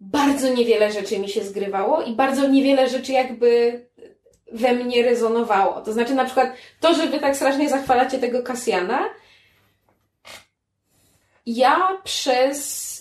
Bardzo 0.00 0.54
niewiele 0.54 0.92
rzeczy 0.92 1.18
mi 1.18 1.28
się 1.28 1.44
zgrywało 1.44 2.02
i 2.02 2.12
bardzo 2.12 2.48
niewiele 2.48 2.88
rzeczy 2.88 3.12
jakby 3.12 3.80
we 4.52 4.72
mnie 4.72 5.02
rezonowało. 5.02 5.80
To 5.80 5.92
znaczy 5.92 6.14
na 6.14 6.24
przykład 6.24 6.52
to, 6.80 6.94
że 6.94 7.06
wy 7.06 7.18
tak 7.18 7.36
strasznie 7.36 7.68
zachwalacie 7.68 8.18
tego 8.18 8.42
Kasjana, 8.42 9.00
ja 11.46 12.00
przez 12.04 12.97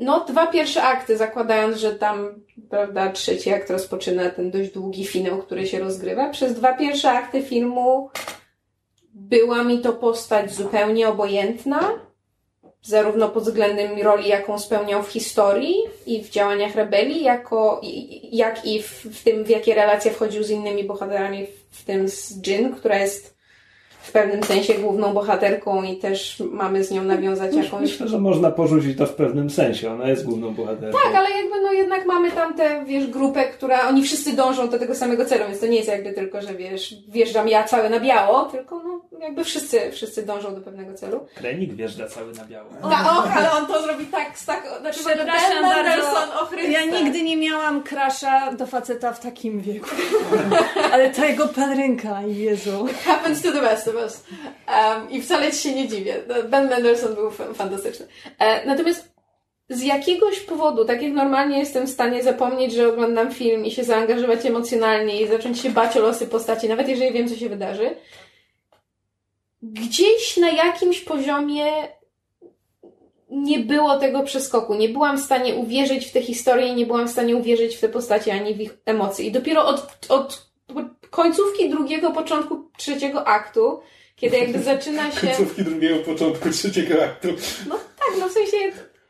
no, 0.00 0.24
dwa 0.24 0.46
pierwsze 0.46 0.82
akty, 0.82 1.16
zakładając, 1.16 1.76
że 1.76 1.92
tam, 1.92 2.42
prawda, 2.70 3.12
trzeci 3.12 3.52
akt 3.52 3.70
rozpoczyna 3.70 4.30
ten 4.30 4.50
dość 4.50 4.70
długi 4.70 5.06
finał, 5.06 5.38
który 5.38 5.66
się 5.66 5.78
rozgrywa. 5.78 6.30
Przez 6.30 6.54
dwa 6.54 6.72
pierwsze 6.72 7.10
akty 7.10 7.42
filmu 7.42 8.10
była 9.14 9.64
mi 9.64 9.80
to 9.80 9.92
postać 9.92 10.54
zupełnie 10.54 11.08
obojętna, 11.08 11.90
zarówno 12.82 13.28
pod 13.28 13.44
względem 13.44 14.02
roli, 14.02 14.28
jaką 14.28 14.58
spełniał 14.58 15.02
w 15.02 15.08
historii 15.08 15.74
i 16.06 16.22
w 16.22 16.30
działaniach 16.30 16.74
rebelii, 16.74 17.22
jako, 17.22 17.80
jak 18.22 18.66
i 18.66 18.82
w, 18.82 18.88
w 18.88 19.24
tym, 19.24 19.44
w 19.44 19.48
jakie 19.48 19.74
relacje 19.74 20.10
wchodził 20.10 20.44
z 20.44 20.50
innymi 20.50 20.84
bohaterami, 20.84 21.46
w 21.70 21.84
tym 21.84 22.08
z 22.08 22.40
Jin, 22.42 22.74
która 22.74 22.98
jest 22.98 23.33
w 24.04 24.12
pewnym 24.12 24.42
sensie 24.42 24.74
główną 24.74 25.14
bohaterką 25.14 25.82
i 25.82 25.96
też 25.96 26.42
mamy 26.52 26.84
z 26.84 26.90
nią 26.90 27.04
nawiązać 27.04 27.54
jakąś 27.54 27.80
Myślę, 27.80 28.08
że 28.08 28.18
można 28.18 28.50
porzucić 28.50 28.98
to 28.98 29.06
w 29.06 29.14
pewnym 29.14 29.50
sensie. 29.50 29.92
Ona 29.92 30.08
jest 30.08 30.24
główną 30.24 30.54
bohaterką. 30.54 30.98
Tak, 31.04 31.14
ale 31.14 31.30
jakby 31.30 31.60
no 31.60 31.72
jednak 31.72 32.06
mamy 32.06 32.30
tam 32.30 32.54
tę, 32.54 32.84
wiesz, 32.86 33.06
grupę, 33.06 33.44
która, 33.44 33.88
oni 33.88 34.02
wszyscy 34.02 34.36
dążą 34.36 34.68
do 34.68 34.78
tego 34.78 34.94
samego 34.94 35.24
celu, 35.24 35.44
więc 35.46 35.60
to 35.60 35.66
nie 35.66 35.76
jest 35.76 35.88
jakby 35.88 36.12
tylko, 36.12 36.42
że 36.42 36.54
wiesz, 36.54 36.94
wjeżdżam 37.08 37.48
ja 37.48 37.64
cały 37.64 37.90
na 37.90 38.00
biało, 38.00 38.44
tylko 38.44 38.82
no 38.84 39.00
jakby 39.20 39.44
wszyscy, 39.44 39.90
wszyscy 39.92 40.26
dążą 40.26 40.54
do 40.54 40.60
pewnego 40.60 40.94
celu. 40.94 41.26
Krenik 41.34 41.72
wjeżdża 41.72 42.08
cały 42.08 42.32
na 42.32 42.44
biało. 42.44 42.68
Ta, 42.82 43.18
och, 43.18 43.36
ale 43.36 43.52
on 43.52 43.66
to 43.66 43.82
zrobi 43.82 44.06
tak, 44.06 44.38
z 44.38 44.46
tak, 44.46 44.68
znaczy 44.80 45.00
Przepraszam 45.00 45.62
bardzo. 45.62 46.14
Ja 46.70 46.84
nigdy 46.84 47.22
nie 47.22 47.36
miałam 47.36 47.82
krasza 47.82 48.52
do 48.52 48.66
faceta 48.66 49.12
w 49.12 49.20
takim 49.20 49.60
wieku. 49.60 49.90
Ale 50.92 51.10
ta 51.10 51.26
jego 51.26 51.48
pelerynka, 51.48 52.22
Jezu. 52.26 52.86
Happens 53.04 53.42
to 53.42 53.52
the 53.52 53.60
best 53.60 53.88
of 53.88 53.93
Um, 53.96 55.10
I 55.10 55.22
wcale 55.22 55.52
ci 55.52 55.58
się 55.58 55.74
nie 55.74 55.88
dziwię. 55.88 56.16
Ben 56.48 56.68
Mendelsohn 56.68 57.14
był 57.14 57.30
fantastyczny. 57.30 58.06
E, 58.38 58.66
natomiast 58.66 59.14
z 59.68 59.82
jakiegoś 59.82 60.40
powodu, 60.40 60.84
tak 60.84 61.02
jak 61.02 61.12
normalnie 61.12 61.58
jestem 61.58 61.86
w 61.86 61.90
stanie 61.90 62.22
zapomnieć, 62.22 62.72
że 62.72 62.88
oglądam 62.88 63.32
film 63.32 63.66
i 63.66 63.70
się 63.70 63.84
zaangażować 63.84 64.46
emocjonalnie 64.46 65.20
i 65.20 65.28
zacząć 65.28 65.60
się 65.60 65.70
bać 65.70 65.96
o 65.96 66.00
losy 66.00 66.26
postaci, 66.26 66.68
nawet 66.68 66.88
jeżeli 66.88 67.12
wiem, 67.12 67.28
co 67.28 67.36
się 67.36 67.48
wydarzy, 67.48 67.96
gdzieś 69.62 70.36
na 70.36 70.50
jakimś 70.50 71.00
poziomie 71.00 71.72
nie 73.30 73.58
było 73.58 73.98
tego 73.98 74.22
przeskoku. 74.22 74.74
Nie 74.74 74.88
byłam 74.88 75.18
w 75.18 75.24
stanie 75.24 75.54
uwierzyć 75.54 76.06
w 76.06 76.12
tę 76.12 76.22
historię, 76.22 76.74
nie 76.74 76.86
byłam 76.86 77.08
w 77.08 77.10
stanie 77.10 77.36
uwierzyć 77.36 77.76
w 77.76 77.80
te 77.80 77.88
postaci 77.88 78.30
ani 78.30 78.54
w 78.54 78.60
ich 78.60 78.78
emocje. 78.84 79.24
I 79.24 79.32
dopiero 79.32 79.66
od, 79.66 80.06
od 80.08 80.46
końcówki 81.14 81.70
drugiego, 81.70 82.10
początku 82.10 82.70
trzeciego 82.76 83.26
aktu, 83.28 83.80
kiedy 84.16 84.38
jakby 84.38 84.62
zaczyna 84.72 85.12
się. 85.12 85.26
Końcówki 85.26 85.64
drugiego 85.64 86.04
początku 86.04 86.50
trzeciego 86.50 87.04
aktu. 87.04 87.28
No 87.68 87.74
tak, 87.76 88.18
no 88.20 88.28
w 88.28 88.32
sensie. 88.32 88.56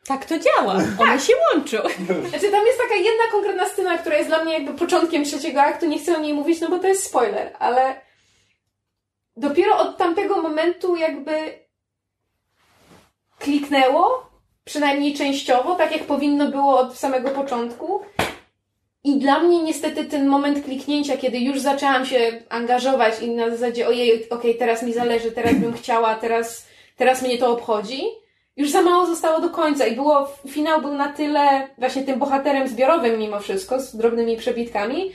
Tak 0.06 0.24
to 0.24 0.38
działa. 0.38 0.74
One 0.98 1.20
się 1.20 1.32
łączą. 1.36 1.76
Znaczy 2.30 2.50
tam 2.50 2.66
jest 2.66 2.78
taka 2.78 2.94
jedna 2.94 3.24
konkretna 3.32 3.68
scena, 3.68 3.98
która 3.98 4.16
jest 4.16 4.28
dla 4.28 4.44
mnie 4.44 4.52
jakby 4.52 4.72
początkiem 4.72 5.24
trzeciego 5.24 5.62
aktu. 5.62 5.86
Nie 5.86 5.98
chcę 5.98 6.16
o 6.16 6.20
niej 6.20 6.34
mówić, 6.34 6.60
no 6.60 6.68
bo 6.68 6.78
to 6.78 6.88
jest 6.88 7.04
spoiler, 7.04 7.56
ale 7.58 8.00
dopiero 9.36 9.78
od 9.78 9.96
tamtego 9.96 10.42
momentu 10.42 10.96
jakby 10.96 11.32
kliknęło, 13.38 14.30
przynajmniej 14.64 15.14
częściowo, 15.14 15.74
tak 15.74 15.92
jak 15.92 16.04
powinno 16.04 16.50
było 16.50 16.78
od 16.78 16.98
samego 16.98 17.30
początku. 17.30 18.02
I 19.04 19.18
dla 19.18 19.38
mnie 19.38 19.62
niestety 19.62 20.04
ten 20.04 20.26
moment 20.26 20.64
kliknięcia, 20.64 21.16
kiedy 21.16 21.38
już 21.38 21.60
zaczęłam 21.60 22.06
się 22.06 22.42
angażować 22.48 23.22
i 23.22 23.30
na 23.30 23.50
zasadzie 23.50 23.88
ojej, 23.88 24.14
okej, 24.14 24.50
okay, 24.50 24.54
teraz 24.54 24.82
mi 24.82 24.92
zależy, 24.92 25.32
teraz 25.32 25.54
bym 25.54 25.72
chciała, 25.72 26.14
teraz, 26.14 26.66
teraz 26.96 27.22
mnie 27.22 27.38
to 27.38 27.52
obchodzi, 27.52 28.02
już 28.56 28.70
za 28.70 28.82
mało 28.82 29.06
zostało 29.06 29.40
do 29.40 29.50
końca 29.50 29.86
i 29.86 29.96
było, 29.96 30.28
finał 30.48 30.80
był 30.80 30.94
na 30.94 31.12
tyle 31.12 31.68
właśnie 31.78 32.02
tym 32.02 32.18
bohaterem 32.18 32.68
zbiorowym 32.68 33.18
mimo 33.18 33.40
wszystko, 33.40 33.80
z 33.80 33.96
drobnymi 33.96 34.36
przebitkami, 34.36 35.12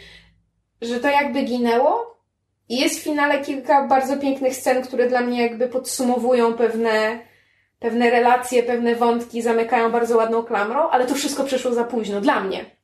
że 0.82 1.00
to 1.00 1.08
jakby 1.08 1.42
ginęło. 1.42 2.20
I 2.70 2.80
jest 2.80 3.00
w 3.00 3.04
finale 3.04 3.42
kilka 3.42 3.88
bardzo 3.88 4.18
pięknych 4.18 4.56
scen, 4.56 4.82
które 4.82 5.10
dla 5.10 5.22
mnie 5.22 5.42
jakby 5.42 5.68
podsumowują 5.68 6.54
pewne, 6.54 7.20
pewne 7.80 8.10
relacje, 8.10 8.64
pewne 8.64 8.96
wątki, 8.96 9.42
zamykają 9.42 9.92
bardzo 9.92 10.18
ładną 10.18 10.44
klamrą, 10.44 10.90
ale 10.90 11.06
to 11.06 11.16
wszystko 11.16 11.44
przyszło 11.44 11.74
za 11.74 11.84
późno, 11.84 12.22
dla 12.22 12.40
mnie. 12.40 12.79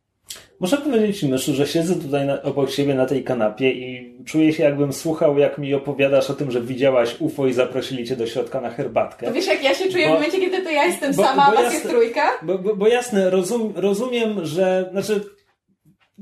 Muszę 0.60 0.78
powiedzieć 0.78 1.24
Myszu, 1.24 1.54
że 1.54 1.68
siedzę 1.68 1.96
tutaj 1.96 2.26
na, 2.26 2.42
obok 2.42 2.72
siebie 2.72 2.96
na 2.96 3.06
tej 3.06 3.24
kanapie 3.24 3.72
i 3.72 4.16
czuję 4.26 4.54
się 4.54 4.64
jakbym 4.64 4.94
słuchał, 4.94 5.38
jak 5.38 5.58
mi 5.58 5.74
opowiadasz 5.74 6.30
o 6.30 6.34
tym, 6.34 6.52
że 6.52 6.62
widziałaś 6.62 7.16
UFO 7.20 7.48
i 7.48 7.54
zaprosili 7.54 8.08
Cię 8.08 8.16
do 8.16 8.28
środka 8.28 8.62
na 8.62 8.70
herbatkę. 8.70 9.28
To 9.28 9.34
wiesz, 9.34 9.48
jak 9.48 9.64
ja 9.64 9.74
się 9.74 9.90
czuję 9.90 10.08
bo, 10.08 10.12
w 10.12 10.16
momencie, 10.16 10.40
kiedy 10.40 10.62
to 10.62 10.70
ja 10.70 10.86
jestem 10.86 11.16
bo, 11.16 11.24
sama, 11.24 11.52
bo 11.52 11.58
a 11.58 11.64
Was 11.64 11.74
jest 11.74 11.90
trójka? 11.90 12.32
Bo, 12.42 12.58
bo, 12.58 12.76
bo 12.76 12.88
jasne, 12.88 13.30
rozum, 13.30 13.74
rozumiem, 13.76 14.46
że... 14.46 14.90
Znaczy, 14.92 15.22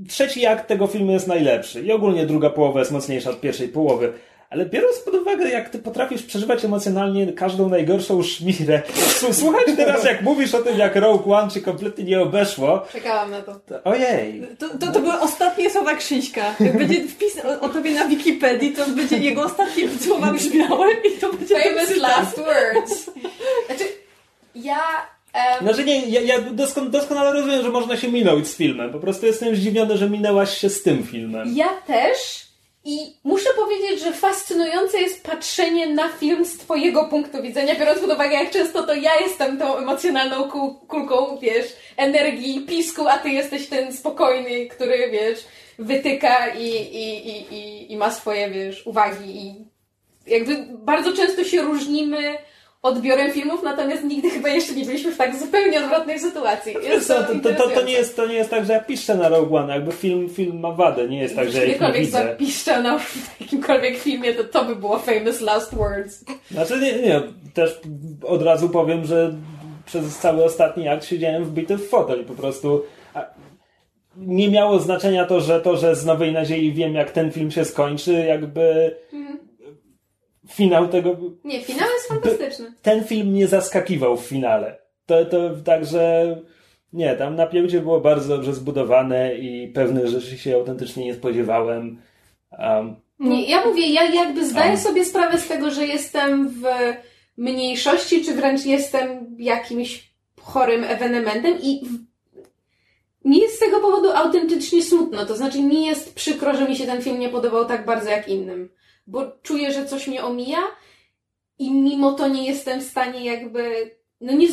trzeci 0.07 0.45
akt 0.45 0.67
tego 0.67 0.87
filmu 0.87 1.11
jest 1.11 1.27
najlepszy 1.27 1.81
i 1.81 1.91
ogólnie 1.91 2.25
druga 2.25 2.49
połowa 2.49 2.79
jest 2.79 2.91
mocniejsza 2.91 3.29
od 3.29 3.41
pierwszej 3.41 3.67
połowy. 3.67 4.13
Ale 4.53 4.65
biorąc 4.65 4.99
pod 4.99 5.13
uwagę, 5.13 5.49
jak 5.49 5.69
ty 5.69 5.79
potrafisz 5.79 6.23
przeżywać 6.23 6.65
emocjonalnie 6.65 7.33
każdą 7.33 7.69
najgorszą 7.69 8.23
szmirę, 8.23 8.81
słuchać 9.41 9.63
teraz, 9.77 10.03
jak 10.03 10.21
mówisz 10.21 10.55
o 10.55 10.61
tym, 10.61 10.77
jak 10.77 10.95
Rogue 10.95 11.33
One 11.33 11.51
cię 11.51 11.61
kompletnie 11.61 12.03
nie 12.03 12.21
obeszło. 12.21 12.85
Czekałam 12.91 13.31
na 13.31 13.41
to. 13.41 13.55
to 13.55 13.83
ojej. 13.83 14.47
To, 14.59 14.69
to, 14.69 14.91
to, 14.91 14.99
były 14.99 15.19
ostatnie 15.19 15.69
słowa 15.69 15.95
Krzyśka. 15.95 16.55
Jak 16.59 16.77
będzie 16.77 17.07
wpis 17.07 17.45
o, 17.45 17.61
o 17.61 17.69
tobie 17.69 17.91
na 17.91 18.07
Wikipedii, 18.07 18.71
to 18.71 18.85
będzie 18.85 19.17
jego 19.17 19.43
ostatnie 19.43 19.89
słowa 19.99 20.33
brzmiały 20.33 20.87
i 20.93 21.19
to 21.19 21.33
będzie... 21.33 21.55
Famous 21.59 21.97
last 21.97 22.37
words. 22.37 23.11
Znaczy, 23.67 23.83
ja 24.55 24.77
Um, 25.35 25.67
znaczy 25.67 25.85
nie, 25.85 26.05
ja, 26.05 26.21
ja 26.21 26.41
doskon, 26.41 26.91
doskonale 26.91 27.33
rozumiem, 27.33 27.63
że 27.63 27.69
można 27.69 27.97
się 27.97 28.07
minąć 28.07 28.47
z 28.47 28.55
filmem. 28.55 28.91
Po 28.91 28.99
prostu 28.99 29.25
jestem 29.25 29.55
zdziwiony, 29.55 29.97
że 29.97 30.09
minęłaś 30.09 30.57
się 30.57 30.69
z 30.69 30.83
tym 30.83 31.03
filmem. 31.03 31.53
Ja 31.55 31.69
też. 31.87 32.52
I 32.85 33.15
muszę 33.23 33.49
powiedzieć, 33.55 34.03
że 34.03 34.13
fascynujące 34.13 35.01
jest 35.01 35.23
patrzenie 35.23 35.87
na 35.87 36.09
film 36.09 36.45
z 36.45 36.57
Twojego 36.57 37.05
punktu 37.05 37.41
widzenia, 37.41 37.75
biorąc 37.75 37.99
pod 37.99 38.11
uwagę, 38.11 38.33
jak 38.33 38.51
często 38.51 38.83
to 38.83 38.93
ja 38.93 39.19
jestem 39.19 39.57
tą 39.57 39.77
emocjonalną 39.77 40.49
kulką, 40.87 41.37
wiesz, 41.41 41.65
energii, 41.97 42.65
pisku, 42.67 43.07
a 43.07 43.17
Ty 43.17 43.29
jesteś 43.29 43.67
ten 43.67 43.93
spokojny, 43.93 44.67
który, 44.67 45.09
wiesz, 45.11 45.39
wytyka 45.79 46.47
i, 46.47 46.67
i, 46.67 47.29
i, 47.29 47.55
i, 47.55 47.91
i 47.91 47.97
ma 47.97 48.11
swoje, 48.11 48.49
wiesz, 48.49 48.87
uwagi. 48.87 49.37
I 49.37 49.55
jakby 50.27 50.65
bardzo 50.69 51.13
często 51.13 51.43
się 51.43 51.61
różnimy 51.61 52.37
odbiorem 52.83 53.31
filmów, 53.31 53.63
natomiast 53.63 54.03
nigdy 54.03 54.29
chyba 54.29 54.49
jeszcze 54.49 54.73
nie 54.73 54.85
byliśmy 54.85 55.11
w 55.11 55.17
tak 55.17 55.39
zupełnie 55.39 55.83
odwrotnej 55.83 56.19
sytuacji. 56.19 56.73
Jest 56.83 57.07
to, 57.07 57.23
to, 57.23 57.53
to, 57.53 57.69
to, 57.69 57.81
nie 57.81 57.93
jest, 57.93 58.15
to 58.15 58.27
nie 58.27 58.33
jest 58.33 58.49
tak, 58.49 58.65
że 58.65 58.73
ja 58.73 58.79
piszę 58.79 59.15
na 59.15 59.29
Rogue 59.29 59.55
One, 59.57 59.73
jakby 59.73 59.91
film, 59.91 60.29
film 60.29 60.59
ma 60.59 60.71
wadę, 60.71 61.07
nie 61.07 61.21
jest 61.21 61.35
tak, 61.35 61.49
że 61.49 61.57
ja 61.57 61.73
ich 61.73 61.81
nie 61.81 61.93
widzę. 61.93 62.35
piszę 62.39 62.81
na 62.81 62.99
w 62.99 63.41
jakimkolwiek 63.41 63.97
filmie, 63.97 64.33
to 64.33 64.43
to 64.43 64.65
by 64.65 64.75
było 64.75 64.99
famous 64.99 65.41
last 65.41 65.75
words. 65.75 66.25
Znaczy 66.51 66.79
nie, 66.79 66.93
nie, 66.93 67.21
też 67.53 67.79
od 68.23 68.41
razu 68.41 68.69
powiem, 68.69 69.05
że 69.05 69.33
przez 69.85 70.17
cały 70.17 70.43
ostatni 70.43 70.87
akt 70.87 71.05
siedziałem 71.05 71.45
wbity 71.45 71.77
w 71.77 71.89
fotel 71.89 72.25
po 72.25 72.33
prostu 72.33 72.83
nie 74.17 74.51
miało 74.51 74.79
znaczenia 74.79 75.25
to, 75.25 75.41
że 75.41 75.61
to, 75.61 75.77
że 75.77 75.95
z 75.95 76.05
Nowej 76.05 76.31
Nadziei 76.31 76.73
wiem, 76.73 76.93
jak 76.93 77.11
ten 77.11 77.31
film 77.31 77.51
się 77.51 77.65
skończy, 77.65 78.13
jakby 78.13 78.95
mhm 79.13 79.52
finał 80.51 80.87
tego. 80.87 81.17
Nie, 81.43 81.61
finał 81.61 81.89
jest 81.93 82.07
fantastyczny. 82.07 82.73
Ten 82.81 83.03
film 83.03 83.27
mnie 83.27 83.47
zaskakiwał 83.47 84.17
w 84.17 84.25
finale. 84.25 84.77
To, 85.05 85.25
to 85.25 85.49
także. 85.65 86.35
Nie, 86.93 87.15
tam 87.15 87.35
napięcie 87.35 87.81
było 87.81 88.01
bardzo 88.01 88.35
dobrze 88.35 88.53
zbudowane 88.53 89.35
i 89.35 89.67
pewnych 89.67 90.07
rzeczy 90.07 90.37
się 90.37 90.55
autentycznie 90.55 91.05
nie 91.05 91.13
spodziewałem. 91.13 92.01
Um, 92.59 92.95
nie, 93.19 93.49
ja 93.49 93.65
mówię, 93.65 93.87
ja 93.87 94.03
jakby 94.03 94.47
zdaję 94.47 94.69
um, 94.69 94.79
sobie 94.79 95.05
sprawę 95.05 95.37
z 95.37 95.47
tego, 95.47 95.71
że 95.71 95.85
jestem 95.85 96.49
w 96.49 96.63
mniejszości, 97.37 98.25
czy 98.25 98.33
wręcz 98.33 98.65
jestem 98.65 99.35
jakimś 99.39 100.13
chorym 100.41 100.83
ewenementem 100.83 101.57
i 101.61 101.81
mi 103.25 103.39
jest 103.39 103.55
z 103.55 103.59
tego 103.59 103.79
powodu 103.79 104.11
autentycznie 104.11 104.83
smutno. 104.83 105.25
To 105.25 105.35
znaczy, 105.35 105.61
mi 105.61 105.85
jest 105.85 106.15
przykro, 106.15 106.57
że 106.57 106.67
mi 106.67 106.75
się 106.75 106.85
ten 106.85 107.01
film 107.01 107.19
nie 107.19 107.29
podobał 107.29 107.65
tak 107.65 107.85
bardzo 107.85 108.09
jak 108.09 108.27
innym 108.27 108.69
bo 109.07 109.31
czuję, 109.41 109.71
że 109.71 109.85
coś 109.85 110.07
mnie 110.07 110.23
omija 110.23 110.61
i 111.59 111.71
mimo 111.71 112.11
to 112.11 112.27
nie 112.27 112.45
jestem 112.45 112.81
w 112.81 112.83
stanie 112.83 113.25
jakby, 113.25 113.91
no 114.21 114.33
nie, 114.33 114.47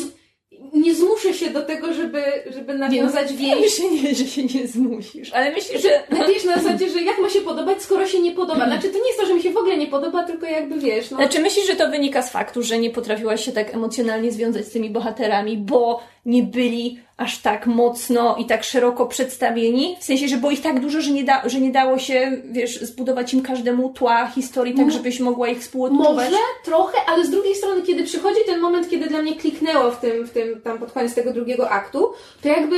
nie 0.73 0.95
zmuszę 0.95 1.33
się 1.33 1.49
do 1.49 1.61
tego, 1.61 1.93
żeby, 1.93 2.23
żeby 2.53 2.73
nawiązać 2.73 3.31
nie, 3.31 3.37
więź. 3.37 3.73
Się 3.73 3.91
nie, 3.91 4.15
że 4.15 4.25
się 4.25 4.43
nie 4.43 4.67
zmusisz, 4.67 5.33
ale 5.33 5.51
myślisz, 5.51 5.81
że... 5.81 6.03
No 6.09 6.27
wiesz, 6.27 6.43
na 6.43 6.57
zasadzie, 6.57 6.89
że 6.89 7.01
jak 7.01 7.19
ma 7.19 7.29
się 7.29 7.41
podobać, 7.41 7.81
skoro 7.81 8.07
się 8.07 8.19
nie 8.19 8.31
podoba. 8.31 8.65
Znaczy, 8.65 8.89
to 8.89 8.97
nie 8.97 9.07
jest 9.07 9.19
to, 9.19 9.25
że 9.25 9.33
mi 9.33 9.41
się 9.41 9.51
w 9.51 9.57
ogóle 9.57 9.77
nie 9.77 9.87
podoba, 9.87 10.23
tylko 10.23 10.45
jakby 10.45 10.79
wiesz, 10.79 11.11
no... 11.11 11.17
Znaczy, 11.17 11.39
myślisz, 11.39 11.67
że 11.67 11.75
to 11.75 11.89
wynika 11.89 12.21
z 12.21 12.31
faktu, 12.31 12.63
że 12.63 12.79
nie 12.79 12.89
potrafiłaś 12.89 13.45
się 13.45 13.51
tak 13.51 13.73
emocjonalnie 13.73 14.31
związać 14.31 14.65
z 14.65 14.71
tymi 14.71 14.89
bohaterami, 14.89 15.57
bo 15.57 16.03
nie 16.25 16.43
byli 16.43 16.99
aż 17.21 17.37
tak 17.37 17.67
mocno 17.67 18.35
i 18.39 18.45
tak 18.45 18.63
szeroko 18.63 19.05
przedstawieni? 19.05 19.97
W 19.99 20.03
sensie, 20.03 20.27
że 20.27 20.37
było 20.37 20.51
ich 20.51 20.61
tak 20.61 20.79
dużo, 20.79 21.01
że 21.01 21.11
nie, 21.11 21.23
da, 21.23 21.49
że 21.49 21.59
nie 21.59 21.71
dało 21.71 21.97
się, 21.99 22.41
wiesz, 22.51 22.81
zbudować 22.81 23.33
im 23.33 23.41
każdemu 23.41 23.89
tła 23.89 24.27
historii, 24.27 24.73
tak 24.73 24.91
żebyś 24.91 25.19
mogła 25.19 25.47
ich 25.47 25.59
współodczuwać? 25.59 26.31
Może, 26.31 26.37
trochę, 26.65 26.97
ale 27.07 27.25
z 27.25 27.29
drugiej 27.29 27.55
strony, 27.55 27.81
kiedy 27.81 28.03
przychodzi 28.03 28.39
ten 28.45 28.59
moment, 28.59 28.89
kiedy 28.89 29.07
dla 29.07 29.21
mnie 29.21 29.35
kliknęło 29.35 29.91
w 29.91 29.99
tym, 29.99 30.27
w 30.27 30.29
tym 30.29 30.61
tam 30.61 30.79
pod 30.79 30.91
koniec 30.91 31.15
tego 31.15 31.33
drugiego 31.33 31.69
aktu, 31.69 32.13
to 32.41 32.47
jakby... 32.47 32.75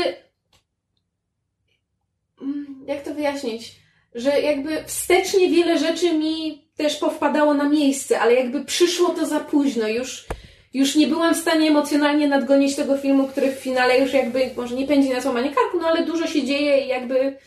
Mm, 2.42 2.86
jak 2.88 3.02
to 3.02 3.14
wyjaśnić? 3.14 3.72
Że 4.16 4.42
jakby 4.42 4.84
wstecznie 4.86 5.50
wiele 5.50 5.78
rzeczy 5.78 6.14
mi 6.14 6.68
też 6.78 6.96
powpadało 6.96 7.54
na 7.54 7.70
miejsce, 7.70 8.20
ale 8.20 8.34
jakby 8.34 8.66
przyszło 8.66 9.10
to 9.10 9.26
za 9.26 9.40
późno, 9.40 9.88
już 9.88 10.28
już 10.74 10.96
nie 10.96 11.08
byłam 11.08 11.36
w 11.36 11.38
stanie 11.38 11.70
emocjonalnie 11.70 12.28
nadgonić 12.28 12.76
tego 12.76 12.98
filmu, 12.98 13.28
który 13.28 13.52
w 13.52 13.60
finale 13.60 14.00
już 14.00 14.14
jakby, 14.14 14.50
może 14.58 14.76
nie 14.76 14.88
pędzi 14.88 15.10
na 15.10 15.22
złamanie 15.22 15.52
karku, 15.52 15.80
no 15.82 15.88
ale 15.88 16.06
dużo 16.06 16.28
się 16.28 16.44
dzieje 16.44 16.86
i 16.86 16.88
jakby 16.88 17.38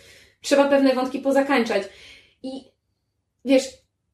trzeba 0.42 0.68
pewne 0.68 0.94
wątki 0.94 1.18
pozakańczać. 1.18 1.82
I 2.42 2.50
wiesz, 3.44 3.64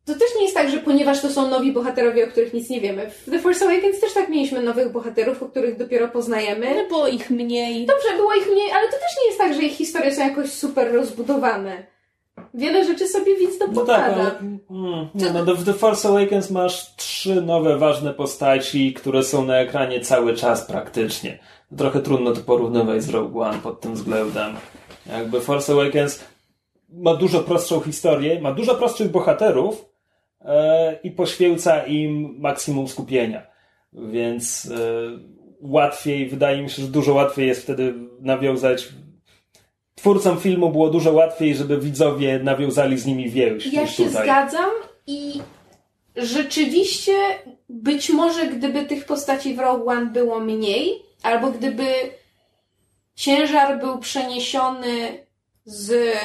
to 0.04 0.12
też 0.12 0.28
nie 0.36 0.42
jest 0.42 0.54
tak, 0.54 0.70
że 0.70 0.78
ponieważ 0.78 1.20
to 1.20 1.30
są 1.30 1.48
nowi 1.48 1.72
bohaterowie, 1.72 2.24
o 2.24 2.26
których 2.26 2.52
nic 2.52 2.70
nie 2.70 2.80
wiemy. 2.80 3.10
W 3.10 3.30
The 3.30 3.38
Force 3.38 3.64
Awakens 3.64 4.00
też 4.00 4.12
tak 4.14 4.28
mieliśmy 4.28 4.62
nowych 4.62 4.92
bohaterów, 4.92 5.42
o 5.42 5.48
których 5.48 5.76
dopiero 5.76 6.08
poznajemy. 6.08 6.74
No 6.74 6.88
było 6.88 7.08
ich 7.08 7.30
mniej. 7.30 7.86
Dobrze, 7.86 8.16
było 8.16 8.34
ich 8.34 8.46
mniej, 8.46 8.70
ale 8.70 8.86
to 8.86 8.92
też 8.92 9.16
nie 9.20 9.26
jest 9.26 9.38
tak, 9.38 9.54
że 9.54 9.62
ich 9.62 9.76
historie 9.76 10.14
są 10.14 10.28
jakoś 10.28 10.50
super 10.50 10.92
rozbudowane. 10.94 11.91
Wiele 12.54 12.84
rzeczy 12.84 13.08
sobie 13.08 13.36
widz 13.36 13.58
dopowiada. 13.58 13.80
No 13.80 13.86
tak, 13.86 14.12
ale 14.12 14.38
mm, 14.38 15.08
nie, 15.14 15.30
no, 15.30 15.54
w 15.54 15.64
The 15.64 15.72
Force 15.72 16.08
Awakens 16.08 16.50
masz 16.50 16.96
trzy 16.96 17.42
nowe 17.42 17.78
ważne 17.78 18.14
postaci, 18.14 18.94
które 18.94 19.24
są 19.24 19.44
na 19.44 19.56
ekranie 19.56 20.00
cały 20.00 20.34
czas 20.34 20.66
praktycznie. 20.66 21.38
Trochę 21.76 22.00
trudno 22.00 22.32
to 22.32 22.40
porównywać 22.40 23.02
z 23.02 23.08
Rogue 23.08 23.40
One 23.40 23.58
pod 23.58 23.80
tym 23.80 23.94
względem. 23.94 24.54
Jakby 25.06 25.40
Force 25.40 25.72
Awakens 25.72 26.24
ma 26.88 27.14
dużo 27.14 27.40
prostszą 27.40 27.80
historię, 27.80 28.40
ma 28.40 28.52
dużo 28.52 28.74
prostszych 28.74 29.10
bohaterów 29.10 29.84
e, 30.40 30.98
i 31.02 31.10
poświęca 31.10 31.82
im 31.86 32.36
maksimum 32.38 32.88
skupienia. 32.88 33.46
Więc 33.92 34.66
e, 34.66 34.78
łatwiej, 35.60 36.28
wydaje 36.28 36.62
mi 36.62 36.70
się, 36.70 36.82
że 36.82 36.88
dużo 36.88 37.14
łatwiej 37.14 37.48
jest 37.48 37.62
wtedy 37.62 37.94
nawiązać 38.20 38.88
twórcom 40.02 40.40
filmu 40.40 40.70
było 40.70 40.90
dużo 40.90 41.12
łatwiej, 41.12 41.54
żeby 41.54 41.78
widzowie 41.78 42.38
nawiązali 42.38 42.98
z 42.98 43.06
nimi 43.06 43.30
więź. 43.30 43.72
Ja 43.72 43.86
się 43.86 44.04
tutaj. 44.04 44.24
zgadzam 44.24 44.70
i 45.06 45.40
rzeczywiście 46.16 47.12
być 47.68 48.10
może 48.10 48.46
gdyby 48.46 48.84
tych 48.84 49.04
postaci 49.04 49.54
w 49.54 49.58
Rogue 49.58 49.90
One 49.90 50.06
było 50.06 50.40
mniej, 50.40 51.02
albo 51.22 51.50
gdyby 51.50 51.84
ciężar 53.14 53.80
był 53.80 53.98
przeniesiony 53.98 55.26
z 55.64 56.16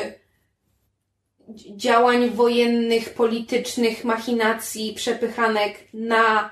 działań 1.76 2.30
wojennych, 2.30 3.14
politycznych, 3.14 4.04
machinacji, 4.04 4.94
przepychanek 4.94 5.80
na 5.94 6.52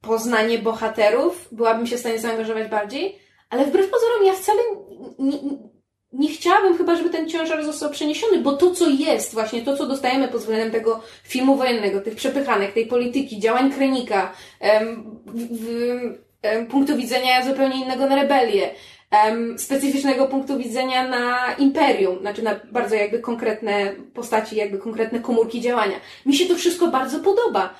poznanie 0.00 0.58
bohaterów, 0.58 1.48
byłabym 1.52 1.86
się 1.86 1.96
w 1.96 2.00
stanie 2.00 2.18
zaangażować 2.18 2.68
bardziej, 2.70 3.18
ale 3.50 3.66
wbrew 3.66 3.90
pozorom 3.90 4.24
ja 4.24 4.32
wcale 4.32 4.60
chciałabym 6.48 6.78
chyba, 6.78 6.96
żeby 6.96 7.10
ten 7.10 7.28
ciężar 7.28 7.64
został 7.64 7.90
przeniesiony, 7.90 8.38
bo 8.38 8.52
to, 8.52 8.70
co 8.70 8.88
jest, 8.88 9.34
właśnie 9.34 9.62
to, 9.62 9.76
co 9.76 9.86
dostajemy 9.86 10.28
pod 10.28 10.40
względem 10.40 10.70
tego 10.70 11.02
filmu 11.22 11.56
wojennego, 11.56 12.00
tych 12.00 12.14
przepychanek, 12.14 12.72
tej 12.72 12.86
polityki, 12.86 13.40
działań 13.40 13.72
Krenika, 13.72 14.32
punktu 16.70 16.96
widzenia 16.96 17.44
zupełnie 17.44 17.84
innego 17.84 18.06
na 18.06 18.16
rebelię, 18.16 18.70
em, 19.10 19.58
specyficznego 19.58 20.26
punktu 20.26 20.58
widzenia 20.58 21.08
na 21.08 21.54
imperium, 21.54 22.20
znaczy 22.20 22.42
na 22.42 22.60
bardzo 22.72 22.94
jakby 22.94 23.18
konkretne 23.18 23.92
postaci, 24.14 24.56
jakby 24.56 24.78
konkretne 24.78 25.20
komórki 25.20 25.60
działania. 25.60 26.00
Mi 26.26 26.36
się 26.36 26.46
to 26.46 26.54
wszystko 26.54 26.88
bardzo 26.88 27.20
podoba. 27.20 27.74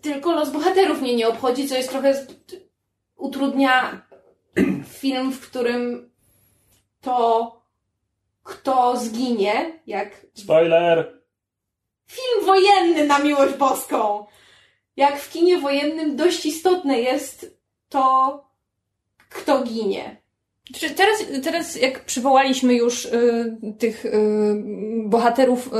Tylko 0.00 0.32
los 0.32 0.50
bohaterów 0.50 1.02
mnie 1.02 1.16
nie 1.16 1.28
obchodzi, 1.28 1.68
co 1.68 1.76
jest 1.76 1.90
trochę 1.90 2.26
utrudnia 3.16 4.02
film, 5.00 5.32
w 5.32 5.40
którym 5.40 6.09
to, 7.00 7.60
kto 8.42 8.96
zginie, 8.96 9.80
jak 9.86 10.26
Spoiler! 10.34 11.20
film 12.10 12.46
wojenny 12.46 13.06
na 13.06 13.18
miłość 13.18 13.54
boską. 13.54 14.26
Jak 14.96 15.18
w 15.18 15.32
kinie 15.32 15.58
wojennym 15.58 16.16
dość 16.16 16.46
istotne 16.46 17.00
jest 17.00 17.58
to, 17.88 18.44
kto 19.28 19.62
ginie. 19.62 20.20
Teraz, 20.96 21.24
teraz 21.42 21.76
jak 21.76 22.04
przywołaliśmy 22.04 22.74
już 22.74 23.04
y, 23.04 23.56
tych 23.78 24.04
y, 24.04 24.10
bohaterów 25.10 25.70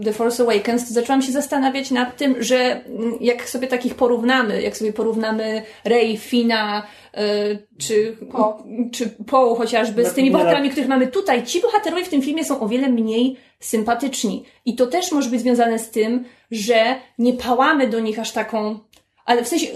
y, 0.00 0.04
The 0.04 0.12
Force 0.12 0.42
Awakens, 0.42 0.88
to 0.88 0.94
zaczęłam 0.94 1.22
się 1.22 1.32
zastanawiać 1.32 1.90
nad 1.90 2.16
tym, 2.16 2.42
że 2.42 2.56
mm, 2.56 3.14
jak 3.20 3.48
sobie 3.48 3.68
takich 3.68 3.94
porównamy, 3.94 4.62
jak 4.62 4.76
sobie 4.76 4.92
porównamy 4.92 5.62
Rey, 5.84 6.16
Fina, 6.16 6.82
y, 7.14 7.66
czy 7.78 8.16
Po. 8.32 8.64
czy 8.92 9.08
Poe 9.26 9.56
chociażby, 9.56 10.04
z 10.04 10.12
tymi 10.12 10.30
bohaterami, 10.30 10.70
których 10.70 10.88
mamy 10.88 11.06
tutaj, 11.06 11.42
ci 11.42 11.60
bohaterowie 11.60 12.04
w 12.04 12.08
tym 12.08 12.22
filmie 12.22 12.44
są 12.44 12.60
o 12.60 12.68
wiele 12.68 12.88
mniej 12.88 13.36
sympatyczni. 13.60 14.44
I 14.64 14.74
to 14.76 14.86
też 14.86 15.12
może 15.12 15.30
być 15.30 15.40
związane 15.40 15.78
z 15.78 15.90
tym, 15.90 16.24
że 16.50 16.94
nie 17.18 17.32
pałamy 17.32 17.88
do 17.88 18.00
nich 18.00 18.18
aż 18.18 18.32
taką 18.32 18.78
ale 19.24 19.44
w 19.44 19.48
sensie, 19.48 19.66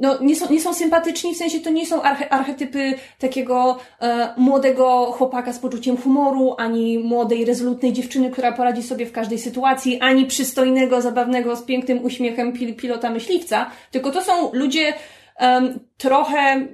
no, 0.00 0.18
nie 0.20 0.36
są, 0.36 0.52
nie 0.52 0.60
są 0.60 0.74
sympatyczni, 0.74 1.34
w 1.34 1.36
sensie 1.36 1.60
to 1.60 1.70
nie 1.70 1.86
są 1.86 2.02
arche, 2.02 2.32
archetypy 2.32 2.94
takiego 3.18 3.78
e, 4.00 4.34
młodego 4.36 5.12
chłopaka 5.12 5.52
z 5.52 5.58
poczuciem 5.58 5.96
humoru, 5.96 6.54
ani 6.58 6.98
młodej, 6.98 7.44
rezolutnej 7.44 7.92
dziewczyny, 7.92 8.30
która 8.30 8.52
poradzi 8.52 8.82
sobie 8.82 9.06
w 9.06 9.12
każdej 9.12 9.38
sytuacji, 9.38 10.00
ani 10.00 10.26
przystojnego, 10.26 11.02
zabawnego, 11.02 11.56
z 11.56 11.62
pięknym 11.62 12.04
uśmiechem 12.04 12.52
pil, 12.52 12.76
pilota 12.76 13.10
myśliwca, 13.10 13.70
tylko 13.90 14.10
to 14.10 14.24
są 14.24 14.52
ludzie 14.52 14.94
em, 15.36 15.80
trochę, 15.96 16.66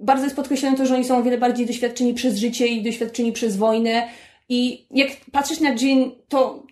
bardzo 0.00 0.24
jest 0.24 0.36
podkreślone 0.36 0.76
to, 0.76 0.86
że 0.86 0.94
oni 0.94 1.04
są 1.04 1.18
o 1.18 1.22
wiele 1.22 1.38
bardziej 1.38 1.66
doświadczeni 1.66 2.14
przez 2.14 2.36
życie 2.36 2.66
i 2.66 2.82
doświadczeni 2.82 3.32
przez 3.32 3.56
wojnę. 3.56 4.08
I 4.48 4.86
jak 4.90 5.08
patrzysz 5.32 5.60
na 5.60 5.70
Jean, 5.70 6.10
to 6.28 6.62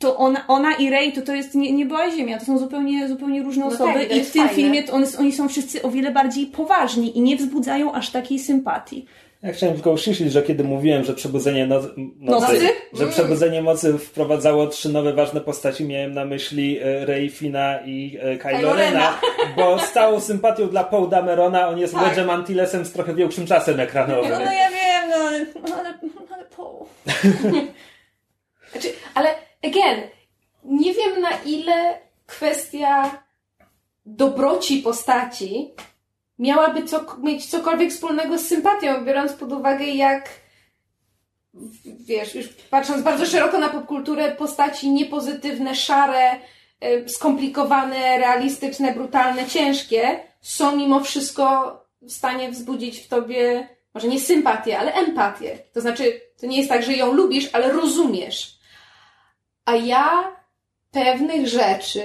to 0.00 0.16
ona, 0.16 0.44
ona 0.48 0.74
i 0.74 0.90
Ray 0.90 1.12
to 1.12 1.22
to 1.22 1.34
jest, 1.34 1.54
nie, 1.54 1.72
nie 1.72 1.86
była 1.86 2.10
ziemia, 2.10 2.38
to 2.38 2.44
są 2.44 2.58
zupełnie, 2.58 3.08
zupełnie 3.08 3.42
różne 3.42 3.64
No 3.64 3.70
osoby 3.72 3.92
tak, 3.92 4.16
i 4.16 4.24
w 4.24 4.30
tym 4.32 4.42
fajne. 4.42 4.54
filmie 4.62 4.82
to 4.82 4.92
one, 4.92 5.06
oni 5.18 5.32
są 5.32 5.48
wszyscy 5.48 5.82
o 5.82 5.90
wiele 5.90 6.10
bardziej 6.10 6.46
poważni 6.46 7.18
i 7.18 7.20
nie 7.20 7.36
wzbudzają 7.36 7.92
aż 7.92 8.10
takiej 8.10 8.38
sympatii. 8.38 9.06
Ja 9.42 9.52
chciałem 9.52 9.74
tylko 9.74 9.92
uściślić, 9.92 10.32
że 10.32 10.42
kiedy 10.42 10.64
mówiłem, 10.64 11.04
że 11.04 11.14
przebudzenie 11.14 11.66
no, 11.66 11.80
nocy, 12.20 12.52
Nocy? 12.52 12.68
że 12.92 13.06
przebudzenie 13.06 13.62
mocy 13.62 13.98
wprowadzało 13.98 14.66
trzy 14.66 14.88
nowe 14.88 15.12
ważne 15.12 15.40
postaci, 15.40 15.84
miałem 15.84 16.14
na 16.14 16.24
myśli 16.24 16.78
e, 16.78 17.06
Rey, 17.06 17.30
Fina 17.30 17.78
i 17.84 18.18
e, 18.20 18.36
Kylo 18.36 18.74
Rena, 18.74 19.20
bo 19.56 19.78
z 19.78 19.92
całą 19.92 20.20
sympatią 20.20 20.68
dla 20.68 20.84
Paul 20.84 21.08
Damerona 21.08 21.68
on 21.68 21.78
jest 21.78 21.94
Tak. 21.94 22.16
Wedge'em 22.16 22.30
Antillesem 22.30 22.84
z 22.84 22.92
trochę 22.92 23.14
większym 23.14 23.46
czasem 23.46 23.80
ekranowym. 23.80 24.30
No, 24.30 24.38
no 24.38 24.52
ja 24.52 24.70
wiem, 24.70 25.10
no 25.10 25.16
ale, 25.16 25.46
ale, 25.76 25.94
ale 26.34 26.44
po. 26.56 26.86
Znaczy, 28.72 28.88
ale 29.14 29.49
again, 29.62 30.08
nie 30.64 30.94
wiem 30.94 31.20
na 31.20 31.30
ile 31.46 31.98
kwestia 32.26 33.22
dobroci 34.06 34.82
postaci 34.82 35.74
miałaby 36.38 36.82
co, 36.82 37.16
mieć 37.18 37.46
cokolwiek 37.46 37.90
wspólnego 37.90 38.38
z 38.38 38.46
sympatią, 38.46 39.04
biorąc 39.04 39.32
pod 39.32 39.52
uwagę 39.52 39.84
jak 39.84 40.28
wiesz, 41.84 42.34
już 42.34 42.48
patrząc 42.48 43.02
bardzo 43.02 43.26
szeroko 43.26 43.58
na 43.58 43.68
popkulturę, 43.68 44.32
postaci 44.32 44.90
niepozytywne, 44.90 45.74
szare, 45.74 46.30
skomplikowane, 47.06 48.18
realistyczne, 48.18 48.94
brutalne, 48.94 49.46
ciężkie 49.46 50.20
są 50.40 50.76
mimo 50.76 51.00
wszystko 51.00 51.76
w 52.02 52.12
stanie 52.12 52.50
wzbudzić 52.50 52.98
w 52.98 53.08
tobie 53.08 53.68
może 53.94 54.08
nie 54.08 54.20
sympatię, 54.20 54.78
ale 54.78 54.94
empatię. 54.94 55.58
To 55.72 55.80
znaczy, 55.80 56.20
to 56.40 56.46
nie 56.46 56.56
jest 56.56 56.68
tak, 56.68 56.82
że 56.82 56.92
ją 56.92 57.12
lubisz, 57.12 57.48
ale 57.52 57.72
rozumiesz. 57.72 58.59
A 59.70 59.76
ja 59.76 60.36
pewnych 60.90 61.48
rzeczy, 61.48 62.02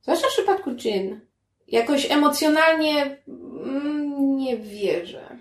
zwłaszcza 0.00 0.26
w 0.26 0.32
przypadku 0.32 0.70
Jin, 0.70 1.20
jakoś 1.68 2.10
emocjonalnie 2.10 3.16
mm, 3.28 4.36
nie 4.36 4.56
wierzę. 4.56 5.36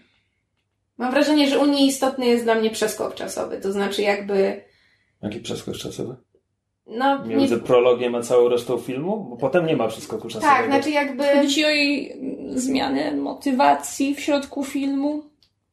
Mam 0.97 1.11
wrażenie, 1.11 1.49
że 1.49 1.59
u 1.59 1.65
niej 1.65 1.87
istotny 1.87 2.25
jest 2.25 2.43
dla 2.43 2.55
mnie 2.55 2.69
przeskok 2.69 3.15
czasowy. 3.15 3.57
To 3.61 3.71
znaczy, 3.71 4.01
jakby. 4.01 4.63
Jaki 5.21 5.39
przeskok 5.39 5.75
czasowy? 5.75 6.15
No, 6.87 7.25
nie, 7.25 7.35
Między 7.35 7.57
prologiem 7.57 8.15
a 8.15 8.21
całą 8.21 8.49
resztą 8.49 8.77
filmu? 8.77 9.27
Bo 9.29 9.37
potem 9.37 9.65
nie 9.65 9.75
ma 9.75 9.87
przeskoku 9.87 10.27
czasowego. 10.27 10.53
tak, 10.53 10.65
znaczy, 10.65 10.89
jakby. 10.89 11.23
Chodzi 11.23 11.65
o 11.65 11.69
jej 11.69 12.21
zmianę 12.55 13.15
motywacji 13.15 14.15
w 14.15 14.19
środku 14.19 14.63
filmu? 14.63 15.23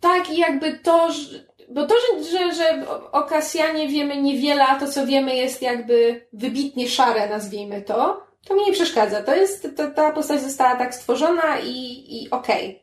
Tak, 0.01 0.31
i 0.31 0.37
jakby 0.39 0.79
to, 0.79 1.13
że, 1.13 1.48
bo 1.71 1.87
to, 1.87 1.95
że, 2.01 2.25
że, 2.25 2.55
że 2.55 2.87
o- 3.13 3.23
Kasjanie 3.23 3.89
wiemy 3.89 4.23
niewiele, 4.23 4.67
a 4.67 4.81
to, 4.81 4.93
co 4.93 5.07
wiemy, 5.07 5.37
jest 5.37 5.63
jakby 5.63 6.27
wybitnie 6.33 6.89
szare, 6.89 7.29
nazwijmy 7.29 7.83
to, 7.83 8.27
to 8.47 8.55
mi 8.55 8.65
nie 8.65 8.73
przeszkadza. 8.73 9.23
To 9.23 9.35
jest, 9.35 9.69
to, 9.77 9.91
ta 9.91 10.13
postać 10.13 10.43
została 10.43 10.77
tak 10.77 10.95
stworzona 10.95 11.59
i, 11.59 12.05
i 12.09 12.31
okej. 12.31 12.83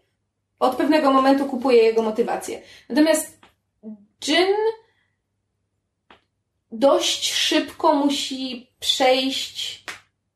Od 0.60 0.76
pewnego 0.76 1.12
momentu 1.12 1.46
kupuję 1.46 1.84
jego 1.84 2.02
motywację. 2.02 2.62
Natomiast 2.90 3.38
Jin 4.28 4.48
dość 6.72 7.34
szybko 7.34 7.94
musi 7.94 8.72
przejść 8.80 9.84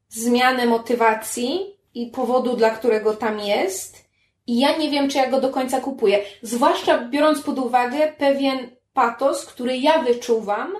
zmianę 0.09 0.65
motywacji 0.65 1.75
i 1.93 2.07
powodu, 2.07 2.55
dla 2.55 2.69
którego 2.69 3.13
tam 3.13 3.39
jest. 3.39 4.08
I 4.49 4.59
ja 4.59 4.77
nie 4.77 4.91
wiem, 4.91 5.09
czy 5.09 5.17
ja 5.17 5.29
go 5.29 5.41
do 5.41 5.49
końca 5.49 5.81
kupuję. 5.81 6.23
Zwłaszcza 6.41 6.97
biorąc 6.97 7.41
pod 7.41 7.59
uwagę 7.59 8.13
pewien 8.17 8.69
patos, 8.93 9.45
który 9.45 9.77
ja 9.77 10.01
wyczuwam 10.03 10.73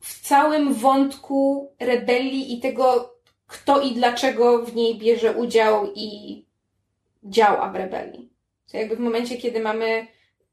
w 0.00 0.20
całym 0.28 0.74
wątku 0.74 1.70
rebelii 1.80 2.54
i 2.54 2.60
tego, 2.60 3.14
kto 3.46 3.80
i 3.80 3.94
dlaczego 3.94 4.64
w 4.64 4.74
niej 4.74 4.98
bierze 4.98 5.32
udział 5.32 5.92
i 5.94 6.44
działa 7.24 7.70
w 7.70 7.76
rebelii. 7.76 8.32
To 8.70 8.76
jakby 8.76 8.96
w 8.96 9.00
momencie, 9.00 9.36
kiedy 9.36 9.60
mamy 9.60 10.06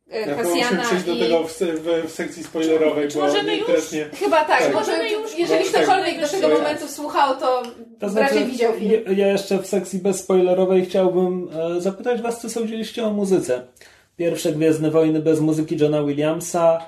Ja 0.07 0.25
chyba 0.25 0.43
musimy 0.43 0.59
Kasjana 0.61 0.83
przejść 0.83 1.05
do 1.05 1.13
i... 1.13 1.19
tego 1.19 1.43
w, 1.43 1.53
w, 1.59 2.07
w 2.07 2.11
sekcji 2.11 2.43
spoilerowej, 2.43 3.07
Czy 3.09 3.17
bo 3.17 3.23
możemy 3.23 3.57
już? 3.57 3.91
nie... 3.91 4.05
Chyba 4.05 4.45
tak, 4.45 4.59
Tak. 4.63 4.73
może 4.73 4.91
Możemy 4.91 5.11
już- 5.11 5.37
jeżeli 5.39 5.63
bo- 5.63 5.69
ktokolwiek 5.69 6.15
do 6.15 6.21
tak, 6.21 6.31
tego 6.31 6.47
tak. 6.47 6.57
momentu 6.57 6.87
słuchał, 6.87 7.35
to, 7.39 7.63
To 7.99 8.09
znaczy, 8.09 8.33
raczej 8.35 8.45
widział 8.51 8.73
film. 8.73 8.91
Ja, 9.05 9.11
ja 9.25 9.31
jeszcze 9.31 9.57
w 9.59 9.67
sekcji 9.67 9.99
bezspoilerowej 9.99 10.85
chciałbym 10.85 11.49
e, 11.77 11.81
zapytać 11.81 12.21
Was, 12.21 12.41
co 12.41 12.49
sądziliście 12.49 13.05
o 13.05 13.09
muzyce. 13.09 13.61
Pierwsze 14.17 14.51
Gwiezdne 14.51 14.91
Wojny 14.91 15.19
bez 15.19 15.39
muzyki 15.39 15.77
Johna 15.79 16.03
Williamsa. 16.03 16.79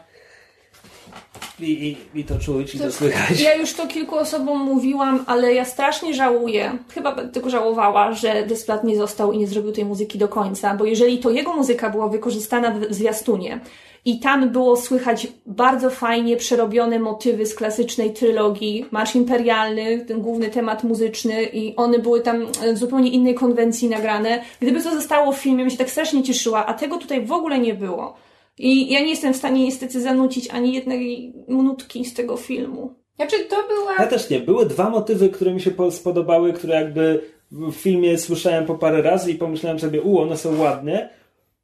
I, 1.60 1.98
i, 2.16 2.20
i 2.20 2.24
to 2.24 2.40
czuć, 2.40 2.76
i 2.76 2.78
to, 2.78 2.84
To- 2.84 2.92
słychać. 2.92 3.42
Ja 3.42 3.56
już 3.56 3.74
to 3.74 3.88
kilku 3.88 4.16
osobom 4.16 4.60
mówiłam, 4.60 5.24
ale 5.28 5.54
ja 5.54 5.66
strasznie 5.66 6.14
żałuję, 6.14 6.78
chyba 6.94 7.16
tylko 7.28 7.50
żałowała, 7.50 8.14
że 8.14 8.46
Desplat 8.46 8.84
nie 8.84 8.98
został 8.98 9.32
i 9.32 9.38
nie 9.38 9.48
zrobił 9.48 9.72
tej 9.72 9.86
muzyki 9.86 10.18
do 10.18 10.28
końca, 10.28 10.76
bo 10.76 10.86
jeżeli 10.86 11.18
to 11.18 11.30
jego 11.30 11.54
muzyka 11.54 11.90
była 11.90 12.08
wykorzystana 12.08 12.72
w 12.72 12.80
w 12.88 12.94
zwiastunie 12.94 13.60
i 14.06 14.20
tam 14.20 14.50
było 14.50 14.76
słychać 14.76 15.28
bardzo 15.46 15.90
fajnie 15.90 16.38
przerobione 16.38 17.00
motywy 17.00 17.46
z 17.46 17.56
klasycznej 17.56 18.14
trylogii, 18.14 18.86
Marsz 18.92 19.16
Imperialny, 19.16 20.06
ten 20.08 20.22
główny 20.22 20.50
temat 20.50 20.84
muzyczny 20.84 21.44
i 21.44 21.76
one 21.76 22.00
były 22.00 22.22
tam 22.22 22.48
e, 22.64 22.74
w 22.74 22.78
zupełnie 22.78 23.10
innej 23.10 23.36
konwencji 23.36 23.90
nagrane. 23.90 24.42
Gdyby 24.62 24.84
to 24.84 24.92
zostało 24.92 25.32
w 25.32 25.38
filmie, 25.38 25.64
bym 25.64 25.70
się 25.70 25.78
tak 25.78 25.90
strasznie 25.90 26.24
cieszyła, 26.24 26.66
a 26.66 26.74
tego 26.74 26.98
tutaj 26.98 27.26
w 27.26 27.32
ogóle 27.32 27.60
nie 27.60 27.74
było. 27.74 28.27
I 28.58 28.94
ja 28.94 29.00
nie 29.00 29.10
jestem 29.10 29.34
w 29.34 29.38
stanie 29.38 29.66
niestety 29.66 30.02
zanucić 30.02 30.50
ani 30.50 30.74
jednej 30.74 31.34
minutki 31.48 32.06
z 32.06 32.14
tego 32.14 32.38
filmu. 32.38 32.94
Znaczy, 33.16 33.46
to 33.50 33.56
była... 33.68 33.94
Ja 34.00 34.08
też 34.08 34.30
nie. 34.30 34.40
Były 34.40 34.66
dwa 34.66 34.90
motywy, 34.90 35.30
które 35.30 35.54
mi 35.54 35.62
się 35.62 35.72
po- 35.72 35.92
spodobały, 35.92 36.54
które 36.54 36.76
jakby 36.76 37.22
w 37.52 37.74
filmie 37.74 38.18
słyszałem 38.18 38.66
po 38.66 38.76
parę 38.76 39.02
razy 39.02 39.32
i 39.32 39.36
pomyślałem 39.36 39.80
sobie, 39.80 40.02
u, 40.02 40.20
one 40.20 40.38
są 40.38 40.58
ładne. 40.60 41.10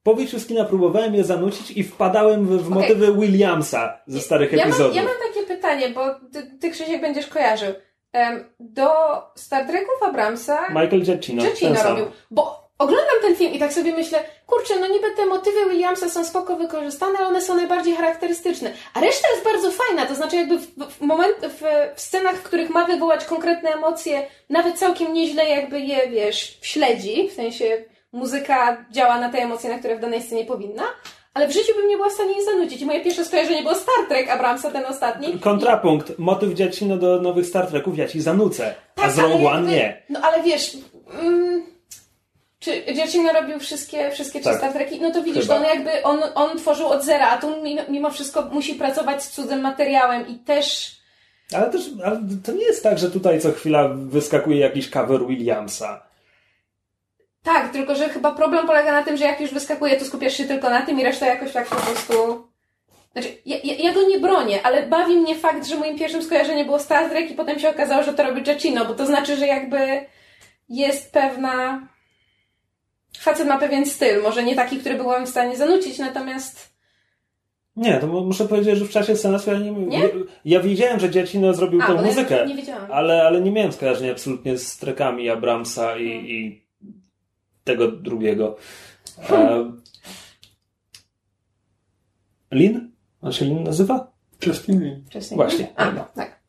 Po 0.04 0.16
wyjściu 0.16 0.40
z 0.40 0.46
kina 0.46 0.66
próbowałem 0.66 1.16
je 1.16 1.24
zanucić 1.24 1.72
i 1.72 1.84
wpadałem 1.84 2.46
w, 2.46 2.50
w 2.64 2.72
Okej. 2.72 2.82
motywy 2.82 3.14
Williamsa 3.14 3.98
ze 4.08 4.20
starych 4.20 4.52
ja 4.52 4.58
mam, 4.58 4.68
epizodów. 4.68 4.96
ja 4.96 5.04
mam 5.04 5.14
takie 5.34 5.48
pytanie, 5.48 5.90
bo 5.90 6.02
ty, 6.32 6.58
ty 6.60 6.70
Krzysiek 6.70 7.02
będziesz 7.02 7.28
kojarzył. 7.28 7.74
Em, 8.14 8.44
do 8.60 8.88
Star 9.36 9.68
Treków 9.68 10.04
Abramsa 10.04 10.68
Michael 10.70 11.02
Giacchino. 11.04 11.44
Giacchino 11.44 11.84
robił. 11.84 12.06
Bo 12.32 12.63
oglądam 12.80 13.16
ten 13.22 13.36
film 13.36 13.54
i 13.54 13.60
tak 13.60 13.74
sobie 13.74 13.94
myślę, 13.94 14.24
kurczę, 14.48 14.80
no 14.80 14.88
niby 14.88 15.12
te 15.12 15.26
motywy 15.26 15.70
Williamsa 15.70 16.10
są 16.10 16.26
spoko 16.26 16.56
wykorzystane, 16.56 17.18
ale 17.18 17.28
one 17.28 17.42
są 17.42 17.56
najbardziej 17.56 17.96
charakterystyczne. 17.96 18.74
A 18.94 19.00
reszta 19.00 19.28
jest 19.30 19.44
bardzo 19.44 19.72
fajna, 19.72 20.06
to 20.06 20.16
znaczy 20.16 20.36
jakby 20.36 20.58
w, 20.58 20.68
w, 20.90 21.02
moment, 21.02 21.36
w, 21.42 21.64
w 21.96 22.02
scenach, 22.02 22.36
w 22.36 22.44
których 22.44 22.70
ma 22.70 22.86
wywołać 22.86 23.26
konkretne 23.26 23.70
emocje, 23.70 24.28
nawet 24.50 24.80
całkiem 24.80 25.14
nieźle 25.14 25.50
jakby 25.50 25.80
je, 25.80 26.10
wiesz, 26.10 26.58
śledzi, 26.62 27.30
w 27.30 27.34
sensie 27.34 27.86
muzyka 28.12 28.86
działa 28.92 29.20
na 29.20 29.30
te 29.30 29.38
emocje, 29.38 29.70
na 29.70 29.80
które 29.80 29.98
w 29.98 30.00
danej 30.00 30.22
scenie 30.22 30.46
powinna, 30.46 30.84
ale 31.34 31.48
w 31.48 31.52
życiu 31.52 31.74
bym 31.76 31.88
nie 31.88 31.96
była 31.96 32.10
w 32.10 32.14
stanie 32.14 32.34
jej 32.34 32.46
zanudzić. 32.46 32.82
I 32.82 32.86
moje 32.86 33.04
pierwsze 33.04 33.26
skojarzenie 33.26 33.62
było 33.62 33.76
Star 33.76 34.08
Trek 34.10 34.30
Abramsa, 34.30 34.72
ten 34.72 34.86
ostatni. 34.86 35.40
Kontrapunkt. 35.40 36.20
Motyw 36.20 36.54
Dziacino 36.54 36.98
do 36.98 37.22
nowych 37.22 37.46
Star 37.46 37.68
Treków 37.68 37.98
ja 37.98 38.08
ci 38.08 38.22
zanucę, 38.22 38.76
a 38.96 39.02
Tak, 39.02 39.12
z 39.12 39.20
Rogue 39.20 39.48
One 39.48 39.72
nie. 39.72 40.04
No 40.10 40.20
ale 40.24 40.44
wiesz, 40.44 40.78
mm, 41.22 41.73
czy 42.64 42.94
Giacchino 42.94 43.34
robił 43.34 43.60
wszystkie, 43.60 44.12
wszystkie 44.12 44.40
trzy 44.40 44.50
Tak. 44.50 44.58
Star 44.58 44.74
Treki? 44.74 45.02
No 45.02 45.12
to 45.12 45.24
widzisz, 45.24 45.42
Chyba. 45.42 45.56
on 45.56 45.64
jakby, 45.64 46.04
on, 46.04 46.20
on 46.36 46.58
tworzył 46.58 46.88
od 46.88 47.04
zera, 47.04 47.30
a 47.30 47.38
tu 47.38 47.62
mimo, 47.64 47.82
mimo 47.90 48.12
wszystko 48.12 48.42
musi 48.42 48.76
pracować 48.76 49.24
z 49.24 49.30
cudzym 49.30 49.62
materiałem 49.62 50.28
i 50.28 50.36
też... 50.36 50.96
Ale 51.56 51.70
też 51.72 51.82
ale 52.06 52.20
to 52.46 52.52
nie 52.52 52.66
jest 52.66 52.84
tak, 52.84 53.00
że 53.00 53.12
tutaj 53.12 53.42
co 53.42 53.52
chwila 53.52 53.88
wyskakuje 53.88 54.60
jakiś 54.60 54.90
cover 54.90 55.28
Williamsa. 55.28 56.04
Tak, 57.44 57.72
tylko 57.72 57.96
że 57.96 58.10
chyba 58.10 58.32
problem 58.32 58.68
polega 58.68 58.92
na 58.92 59.04
tym, 59.04 59.18
że 59.18 59.26
jak 59.26 59.42
już 59.42 59.54
wyskakuje, 59.54 59.98
to 59.98 60.06
skupiasz 60.06 60.34
się 60.34 60.46
tylko 60.46 60.70
na 60.70 60.82
tym 60.82 61.00
i 61.00 61.04
reszta 61.04 61.26
jakoś 61.26 61.52
tak 61.52 61.68
po 61.68 61.76
prostu... 61.76 62.14
Znaczy, 63.14 63.28
ja, 63.46 63.58
ja, 63.64 63.74
ja 63.74 63.94
go 63.94 64.04
nie 64.08 64.20
bronię, 64.20 64.64
ale 64.64 64.88
bawi 64.88 65.18
mnie 65.18 65.36
fakt, 65.36 65.66
że 65.66 65.76
moim 65.76 65.98
pierwszym 65.98 66.24
skojarzeniem 66.24 66.66
było 66.66 66.80
Star 66.80 67.10
Trek 67.10 67.32
i 67.32 67.34
potem 67.34 67.60
się 67.60 67.70
okazało, 67.70 68.04
że 68.04 68.14
to 68.14 68.24
robi 68.24 68.42
Giacchino, 68.42 68.86
bo 68.86 68.94
to 68.94 69.06
znaczy, 69.06 69.38
że 69.38 69.48
jakby 69.48 70.06
jest 70.70 71.12
pewna... 71.12 71.88
Facet 73.20 73.48
ma 73.48 73.58
pewien 73.58 73.86
styl, 73.86 74.22
może 74.22 74.44
nie 74.44 74.56
taki, 74.56 74.78
który 74.80 74.96
byłam 74.96 75.26
w 75.26 75.30
stanie 75.30 75.58
zanucić, 75.58 76.00
natomiast... 76.00 76.74
Nie, 77.76 78.00
to 78.00 78.08
mu- 78.08 78.26
muszę 78.26 78.48
powiedzieć, 78.48 78.78
że 78.78 78.86
w 78.86 78.90
czasie 78.90 79.16
sensu 79.16 79.52
ja 79.52 79.60
nie, 79.60 79.72
Nie? 79.72 80.00
Ja, 80.00 80.10
ja 80.46 80.60
wiedziałem, 80.60 81.00
że 81.00 81.10
Giacchino 81.10 81.54
zrobił 81.54 81.82
A, 81.82 81.88
tą 81.88 81.94
bo 81.96 82.02
ja 82.02 82.08
muzykę, 82.08 82.46
nie 82.48 82.56
wiedziałam. 82.56 82.92
ale, 82.92 83.24
ale 83.24 83.42
nie 83.42 83.52
miałem 83.52 83.72
skojarzenia 83.72 84.12
absolutnie 84.12 84.58
z 84.58 84.78
trekami 84.78 85.30
Abramsa 85.30 85.98
i, 85.98 86.10
Hmm. 86.10 86.28
i 86.28 86.64
tego 87.64 87.88
drugiego. 87.92 88.56
Hmm. 89.22 89.82
E... 92.52 92.56
Lin? 92.56 92.92
On 93.22 93.32
się 93.34 93.46
Lin 93.46 93.64
nazywa? 93.64 94.12
Justin 94.46 94.84
Lin. 94.84 95.04
Wcześniej. 95.08 95.36
Właśnie. 95.36 95.68
A, 95.76 95.92
no, 95.92 96.06
tak. 96.16 96.40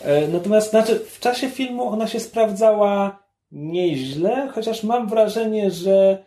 E, 0.00 0.28
Natomiast 0.28 0.70
znaczy, 0.70 1.00
w 1.10 1.20
czasie 1.20 1.50
filmu 1.50 1.88
ona 1.88 2.06
się 2.06 2.20
sprawdzała 2.20 3.23
nieźle, 3.54 4.48
chociaż 4.54 4.82
mam 4.84 5.08
wrażenie, 5.08 5.70
że 5.70 6.24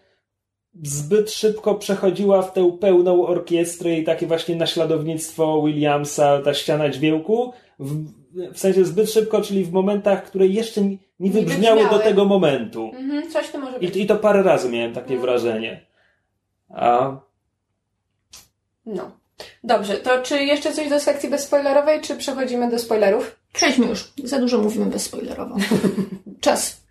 zbyt 0.84 1.32
szybko 1.32 1.76
przechodziła 1.76 2.42
w 2.42 2.54
tę 2.54 2.78
pełną 2.82 3.26
orkiestrę 3.28 3.94
i 3.98 4.04
takie 4.04 4.28
właśnie 4.28 4.56
naśladownictwo 4.56 5.62
Williamsa, 5.66 6.42
ta 6.42 6.54
ściana 6.54 6.90
dźwięku. 6.90 7.54
W, 7.80 8.06
w 8.54 8.60
sensie 8.60 8.86
zbyt 8.86 9.12
szybko, 9.12 9.42
czyli 9.42 9.66
w 9.66 9.72
momentach, 9.72 10.24
które 10.24 10.48
jeszcze 10.48 10.82
nie, 10.82 10.98
nie 11.20 11.32
wybrzmiały 11.32 11.76
do 11.78 11.82
wybrzmiały. 11.84 12.04
tego 12.04 12.26
momentu. 12.26 12.92
Mhm, 12.96 13.32
coś 13.32 13.50
to 13.50 13.58
może 13.60 13.80
być. 13.80 13.96
I, 13.96 14.02
I 14.02 14.06
to 14.06 14.16
parę 14.16 14.44
razy 14.44 14.70
miałem 14.70 14.94
takie 14.94 15.14
Mhm. 15.14 15.22
wrażenie. 15.22 15.86
A 16.70 17.18
No. 18.86 19.12
Dobrze, 19.64 19.94
to 19.94 20.22
czy 20.22 20.44
jeszcze 20.44 20.74
coś 20.74 20.90
do 20.90 21.00
sekcji 21.00 21.30
bezspoilerowej, 21.30 22.02
czy 22.02 22.16
przechodzimy 22.16 22.72
do 22.72 22.80
spoilerów? 22.80 23.40
Przejdźmy 23.54 23.86
już. 23.86 24.14
Za 24.24 24.40
dużo 24.40 24.58
mówimy 24.58 24.86
bezspoilerowo. 24.86 25.56
Czas. 26.42 26.87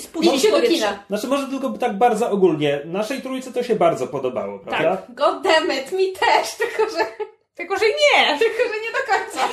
Spójrz 0.00 0.34
Idźcie 0.34 0.48
w 0.48 0.52
do 0.52 0.62
kina. 0.68 1.04
znaczy, 1.08 1.26
może 1.26 1.48
tylko 1.48 1.70
tak 1.70 1.98
bardzo 1.98 2.30
ogólnie. 2.30 2.80
Naszej 2.84 3.22
trójce 3.22 3.52
to 3.52 3.62
się 3.62 3.76
bardzo 3.76 4.06
podobało, 4.06 4.58
prawda? 4.58 4.96
Tak. 4.96 5.14
God 5.14 5.42
damn 5.42 5.72
it, 5.78 5.92
mi 5.92 6.12
też, 6.12 6.54
tylko 6.58 6.92
że, 6.92 7.06
Tylko, 7.54 7.76
że 7.78 7.84
nie! 7.86 8.38
tylko, 8.38 8.56
że 8.62 8.74
nie 8.80 8.92
do 8.92 9.12
końca. 9.12 9.48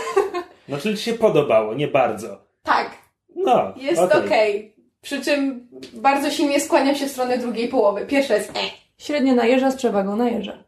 No, 0.68 0.78
czyli 0.78 0.98
ci 0.98 1.04
się 1.04 1.14
podobało, 1.14 1.74
nie 1.74 1.88
bardzo. 1.88 2.42
Tak, 2.64 2.92
No, 3.36 3.74
jest 3.78 4.02
okej. 4.02 4.26
okej. 4.26 4.76
Przy 5.02 5.22
czym 5.26 5.68
bardzo 5.94 6.32
silnie 6.32 6.60
skłaniam 6.60 6.96
się 6.96 7.08
w 7.08 7.12
stronę 7.12 7.38
drugiej 7.38 7.68
połowy. 7.68 8.06
Pierwsza 8.06 8.36
jest 8.36 8.50
e, 8.50 8.54
Średnio 8.98 9.36
na 9.36 9.46
jeża 9.46 9.72
z 9.72 9.76
przewagą 9.76 10.16
na 10.16 10.30
jeża. 10.30 10.64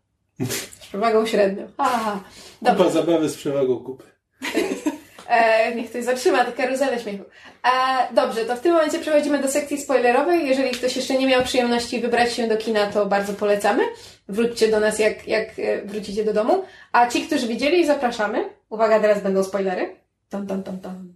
z 0.49 0.77
przewagą 0.87 1.25
średnią. 1.25 1.67
Aha, 1.77 2.19
Kupa 2.59 2.71
dobrze. 2.71 2.91
zabawy 2.91 3.29
z 3.29 3.35
przewagą 3.37 3.77
kupy. 3.79 4.03
E, 5.29 5.75
niech 5.75 5.89
ktoś 5.89 6.03
zatrzyma 6.03 6.45
tę 6.45 6.51
karuzelę 6.51 6.99
śmiechu. 6.99 7.23
E, 7.63 8.13
dobrze, 8.13 8.45
to 8.45 8.55
w 8.55 8.59
tym 8.59 8.73
momencie 8.73 8.99
przechodzimy 8.99 9.39
do 9.39 9.47
sekcji 9.47 9.77
spoilerowej. 9.77 10.47
Jeżeli 10.47 10.71
ktoś 10.71 10.95
jeszcze 10.95 11.13
nie 11.13 11.27
miał 11.27 11.43
przyjemności 11.43 11.99
wybrać 11.99 12.33
się 12.33 12.47
do 12.47 12.57
kina, 12.57 12.87
to 12.87 13.05
bardzo 13.05 13.33
polecamy. 13.33 13.83
Wróćcie 14.29 14.67
do 14.67 14.79
nas, 14.79 14.99
jak, 14.99 15.27
jak 15.27 15.59
e, 15.59 15.81
wrócicie 15.81 16.23
do 16.23 16.33
domu. 16.33 16.63
A 16.91 17.07
ci, 17.07 17.21
którzy 17.21 17.47
widzieli, 17.47 17.85
zapraszamy. 17.85 18.49
Uwaga, 18.69 18.99
teraz 18.99 19.21
będą 19.23 19.43
spoilery. 19.43 19.95
Tam, 20.29 20.47
tam, 20.47 20.63
tam, 20.63 20.79
tam. 20.79 21.13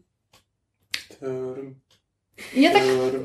Ja 2.55 2.71
tak, 2.71 2.81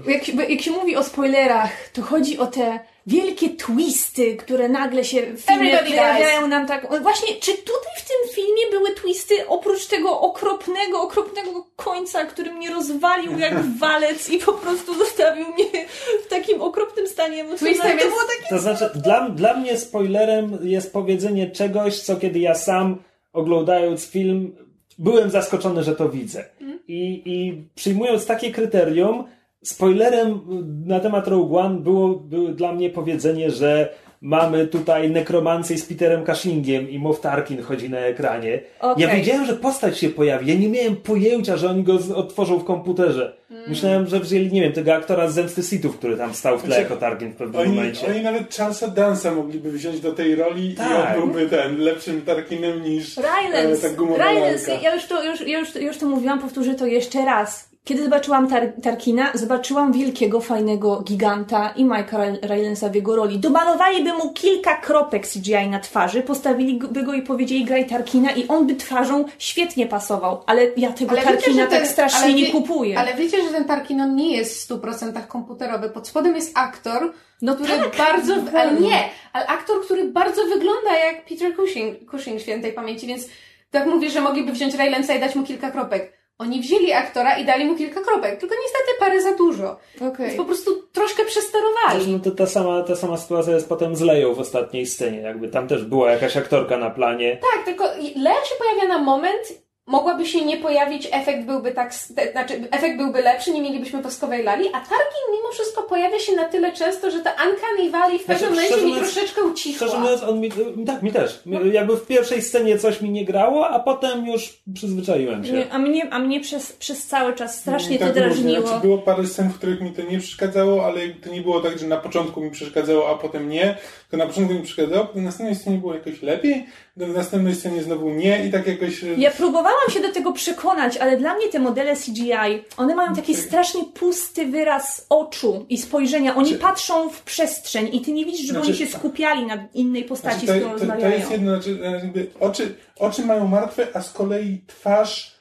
jak, 0.07 0.25
się- 0.25 0.33
jak 0.49 0.61
się 0.61 0.71
mówi 0.71 0.97
o 0.97 1.05
spoilerach, 1.05 1.89
to 1.93 2.03
chodzi 2.03 2.39
o 2.39 2.47
te 2.47 2.81
wielkie 3.09 3.51
twisty, 3.51 4.37
które 4.37 4.69
nagle 4.69 5.05
się 5.05 5.23
w 5.23 5.41
filmie 5.41 5.73
Everybody 5.73 5.97
pojawiają 5.97 6.49
nam 6.49 6.67
tak. 6.67 7.03
Właśnie, 7.03 7.35
czy 7.35 7.53
tutaj 7.53 7.93
w 7.97 8.09
tym 8.09 8.35
filmie 8.35 8.63
były 8.71 8.95
twisty 8.95 9.35
oprócz 9.49 9.87
tego 9.87 10.21
okropnego, 10.21 11.03
okropnego 11.03 11.67
końca, 11.77 12.25
który 12.25 12.53
mnie 12.53 12.71
rozwalił 12.71 13.39
jak 13.39 13.55
walec 13.81 14.31
i 14.31 14.39
po 14.39 14.53
prostu 14.53 14.95
zostawił 14.95 15.47
mnie 15.49 15.87
w 16.27 16.29
takim 16.29 16.63
okropnym 16.63 17.07
stanie 17.07 17.41
emocjonalnym. 17.41 17.83
To 17.83 18.05
jest- 18.05 18.09
było 18.09 18.21
takie... 18.21 18.49
To 18.51 18.59
znaczy, 18.59 18.91
dla, 19.05 19.31
dla 19.31 19.55
mnie 19.55 19.79
spoilerem 19.79 20.59
jest 20.63 20.93
powiedzenie 20.93 21.51
czegoś, 21.51 22.01
co 22.01 22.17
kiedy 22.17 22.39
ja 22.39 22.55
sam 22.55 23.03
oglądając 23.33 24.07
film, 24.07 24.57
byłem 24.99 25.31
zaskoczony, 25.31 25.85
że 25.85 25.97
to 25.97 26.09
widzę. 26.09 26.45
I, 26.89 27.23
I 27.25 27.63
przyjmując 27.75 28.27
takie 28.27 28.53
kryterium, 28.53 29.25
spoilerem 29.65 30.41
na 30.87 31.01
temat 31.01 31.29
Rogue 31.29 31.59
One 31.59 31.81
było, 31.81 32.09
było 32.09 32.49
dla 32.49 32.73
mnie 32.73 32.91
powiedzenie, 32.91 33.51
że 33.51 33.89
mamy 34.21 34.67
tutaj 34.67 35.11
nekromancję 35.11 35.79
z 35.79 35.87
Peterem 35.87 36.27
Cushingiem 36.27 36.91
i 36.91 36.99
Moff 36.99 37.21
Tarkin 37.21 37.63
chodzi 37.63 37.91
na 37.91 37.99
ekranie. 37.99 38.61
Okej. 38.81 39.03
Ja 39.07 39.15
wiedziałem, 39.15 39.47
że 39.47 39.55
postać 39.57 39.99
się 39.99 40.09
pojawi. 40.09 40.49
Ja 40.49 40.55
nie 40.55 40.69
miałem 40.69 40.97
pojęcia, 40.97 41.57
że 41.57 41.71
oni 41.71 41.83
go 41.83 41.99
odtworzą 42.15 42.59
w 42.59 42.65
komputerze. 42.65 43.37
Myślałem, 43.69 44.07
że 44.07 44.21
wzięli, 44.21 44.53
nie 44.53 44.61
wiem, 44.61 44.73
tego 44.73 44.95
aktora 44.95 45.29
z 45.29 45.35
Zemsty 45.35 45.63
Sithów, 45.63 45.99
który 45.99 46.17
tam 46.17 46.35
stał 46.35 46.59
w 46.59 46.63
tle 46.63 46.67
Znaczy, 46.67 46.83
jako 46.83 46.97
Tarkin 46.97 47.33
w 47.33 47.37
pewnym 47.37 47.61
Oni, 47.61 47.77
momencie. 47.77 48.07
oni 48.07 48.23
nawet 48.23 48.55
Charlesa 48.55 48.89
Dansa 48.89 49.35
mogliby 49.35 49.73
wziąć 49.73 50.01
do 50.01 50.13
tej 50.13 50.35
roli 50.35 50.75
Tak. 50.75 51.17
i 51.17 51.21
on 51.23 51.31
byłby 51.31 51.49
ten 51.49 51.79
lepszym 51.79 52.23
Tarkinem 52.23 52.83
niż 52.83 53.17
Rylance, 53.17 53.87
e, 53.87 53.91
ta 53.91 53.97
gumowa 53.97 54.33
Rylance, 54.33 54.79
ja 54.83 54.95
już 54.95 55.07
to, 55.07 55.25
już, 55.25 55.47
ja 55.47 55.59
już, 55.59 55.75
już 55.75 55.99
to 55.99 56.07
mówiłam, 56.07 56.39
powtórzę 56.39 56.75
to 56.75 56.87
jeszcze 56.87 57.25
raz. 57.25 57.69
Kiedy 57.89 58.05
zobaczyłam 58.05 58.49
Tar 58.49 58.73
Tarkina, 58.83 59.31
zobaczyłam 59.35 59.93
wielkiego, 59.93 60.41
fajnego 60.41 61.01
giganta 61.01 61.73
i 61.77 61.85
Mike'a 61.85 62.39
Rylance'a 62.41 62.91
w 62.91 62.95
jego 62.95 63.17
roli. 63.17 63.39
Domalowaliby 63.39 64.13
mu 64.13 64.33
kilka 64.33 64.77
kropek 64.77 65.27
CGI 65.27 65.69
na 65.69 65.81
twarzy, 65.81 66.23
postawiliby 66.23 67.03
go 67.03 67.15
i 67.15 67.23
powiedzieli 67.23 67.65
graj 67.65 67.87
Tarkina 67.87 68.31
i 68.33 68.49
on 68.49 68.67
by 68.67 68.75
twarzą 68.75 69.25
świetnie 69.39 69.87
pasował. 69.87 70.43
Ale 70.47 70.67
ja 70.77 70.93
tego 70.93 71.11
Ale 71.11 71.21
wiecie, 71.21 71.33
Tarkina 71.33 71.63
że 71.63 71.69
ten- 71.71 71.81
tak 71.81 71.89
strasznie 71.89 72.35
nie 72.35 72.51
kupuję. 72.51 72.99
Ale 72.99 73.15
wiecie, 73.15 73.43
że 73.43 73.49
ten 73.49 73.65
Tarkin 73.65 74.01
on 74.01 74.15
nie 74.17 74.37
jest 74.37 74.57
w 74.57 74.69
100% 74.75 75.27
komputerowy. 75.27 75.91
Pod 75.91 76.09
spodem 76.09 76.37
jest 76.37 76.59
aktor, 76.59 77.13
No 77.43 77.55
który 77.55 77.69
tak, 77.69 77.97
bardzo. 77.99 78.35
Ale 78.55 78.73
nie, 78.81 79.05
ale 79.33 79.47
aktor, 79.47 79.85
który 79.85 80.05
bardzo 80.05 80.45
wygląda 80.45 80.97
jak 80.97 81.25
Peter 81.25 81.57
Cushing, 81.57 82.11
Cushing 82.11 82.41
świętej 82.41 82.73
pamięci, 82.73 83.07
więc 83.07 83.29
tak 83.71 83.87
mówisz, 83.87 84.13
że 84.13 84.21
mogliby 84.21 84.53
wziąć 84.53 84.75
Raylance'a 84.75 85.17
i 85.17 85.21
dać 85.21 85.35
mu 85.35 85.45
kilka 85.45 85.71
kropek. 85.71 86.18
Oni 86.39 86.61
wzięli 86.61 86.93
aktora 86.93 87.39
i 87.39 87.45
dali 87.45 87.65
mu 87.65 87.77
kilka 87.77 88.01
kropek, 88.01 88.41
tylko 88.41 88.55
niestety 88.63 88.99
parę 89.01 89.23
za 89.23 89.35
dużo. 89.35 89.77
Okej. 89.97 90.27
Więc 90.27 90.37
po 90.37 90.45
prostu 90.45 90.83
troszkę 90.93 91.23
Też, 91.25 91.33
przesterowali. 91.33 92.13
no 92.13 92.19
to 92.19 92.31
ta 92.31 92.47
sama, 92.47 92.83
ta 92.83 92.97
sama 92.97 93.17
sytuacja 93.17 93.55
jest 93.55 93.69
potem 93.69 93.97
z 93.97 94.01
Leją 94.01 94.35
w 94.35 94.41
ostatniej 94.41 94.87
scenie. 94.87 95.19
Jakby 95.19 95.49
tam 95.49 95.69
też 95.69 95.85
była 95.85 96.11
jakaś 96.11 96.37
aktorka 96.37 96.77
na 96.79 96.91
planie. 96.91 97.39
Tak, 97.55 97.65
tylko 97.65 97.85
Lea 98.17 98.45
się 98.45 98.55
pojawia 98.59 98.89
na 98.89 98.99
moment, 98.99 99.68
mogłaby 99.89 100.27
się 100.27 100.45
nie 100.45 100.57
pojawić, 100.57 101.09
efekt 101.13 101.47
byłby 101.47 101.73
tak, 101.73 101.95
znaczy 102.33 102.69
efekt 102.71 102.97
byłby 102.97 103.23
lepszy, 103.23 103.51
nie 103.51 103.63
mielibyśmy 103.63 104.03
woskowej 104.03 104.43
lali, 104.45 104.69
a 104.69 104.73
Tarkin 104.81 105.25
mimo 105.33 105.49
wszystko 105.53 105.83
pojawia 105.83 106.19
się 106.19 106.33
na 106.33 106.45
tyle 106.45 106.73
często, 106.73 107.11
że 107.11 107.21
ta 107.21 107.31
Uncanny 107.31 107.91
Valley 107.91 108.19
w 108.19 108.25
pewnym 108.25 108.55
Znaczy, 108.55 108.55
momencie 108.71 108.87
mi 108.87 108.93
mówiąc- 108.93 109.13
troszeczkę 109.15 109.43
ucichła. 109.43 109.87
Szczerze 109.87 110.01
mówiąc, 110.03 110.23
on 110.23 110.41
mi, 110.41 110.51
tak, 110.87 111.03
mi 111.03 111.13
też. 111.13 111.41
Jakby 111.73 111.97
w 111.97 112.07
pierwszej 112.07 112.43
scenie 112.43 112.79
coś 112.79 113.01
mi 113.01 113.11
nie 113.11 113.25
grało, 113.25 113.69
a 113.69 113.79
potem 113.81 114.27
już 114.27 114.59
przyzwyczaiłem 114.75 115.45
się. 115.45 115.53
Nie, 115.53 115.73
a 115.73 115.79
mnie, 115.79 116.09
a 116.13 116.19
mnie 116.19 116.41
przez, 116.41 116.73
przez 116.73 117.07
cały 117.07 117.35
czas 117.35 117.61
strasznie 117.61 117.99
Tak 117.99 118.09
to 118.09 118.15
drażniło. 118.15 118.67
Znaczy, 118.67 118.81
było 118.83 118.99
parę 118.99 119.27
scen, 119.27 119.49
w 119.51 119.55
których 119.59 119.81
mi 119.81 119.93
to 119.93 120.03
nie 120.03 120.19
przeszkadzało, 120.19 120.87
ale 120.87 121.01
to 121.25 121.31
nie 121.31 121.41
było 121.41 121.61
tak, 121.61 121.79
że 121.79 121.87
na 121.87 121.97
początku 121.97 122.41
mi 122.41 122.51
przeszkadzało, 122.51 123.11
a 123.11 123.15
potem 123.15 123.49
nie. 123.49 123.77
Tylko 124.11 124.25
na 124.25 124.31
początku 124.31 124.55
mi 124.55 124.63
przeszkadzało, 124.63 125.07
w 125.15 125.17
następnej 125.17 125.57
scenie 125.57 125.79
było 125.79 125.95
jakoś 125.95 126.23
lepiej, 126.23 126.67
w 126.97 127.09
następnej 127.17 127.55
scenie 127.55 127.83
znowu 127.83 128.11
nie 128.11 128.47
i 128.47 128.51
tak 128.51 128.67
jakoś... 128.67 129.05
e, 129.05 129.07
Ja 129.19 129.31
próbowałam 129.31 129.91
się 129.91 130.01
do 130.01 130.13
tego 130.13 130.33
przekonać, 130.33 130.97
ale 130.97 131.17
dla 131.17 131.35
mnie 131.35 131.49
te 131.49 131.59
modele 131.59 131.97
CGI, 131.97 132.33
one 132.77 132.95
mają 132.95 133.15
taki 133.15 133.35
strasznie 133.35 133.85
pusty 133.85 134.47
wyraz 134.47 135.07
oczu 135.09 135.67
i 135.69 135.79
spojrzenia. 135.79 136.35
Oni 136.37 136.51
Czy- 136.51 136.59
patrzą 136.59 137.11
w 137.11 137.23
przestrzeń 137.23 137.89
i 137.93 138.01
ty 138.01 138.13
nie 138.13 138.25
widzisz, 138.25 138.47
żeby 138.47 138.53
Znaczy- 138.59 138.69
oni 138.69 138.79
się 138.79 138.87
skupiali 138.99 139.47
na 139.47 139.69
innej 139.75 140.05
postaci, 140.05 140.47
Znaczy, 140.47 140.61
z 140.61 140.65
którą 140.65 140.79
to, 140.79 140.95
to, 140.95 141.01
to 141.01 141.09
jest 141.09 141.31
jedno, 141.31 141.53
znaczy, 141.55 141.79
jakby 142.03 142.27
oczy, 142.41 142.75
oczy 142.99 143.23
mają 143.27 143.47
martwe, 143.49 143.87
a 143.95 144.03
z 144.03 144.13
kolei 144.13 144.65
twarz 144.67 145.39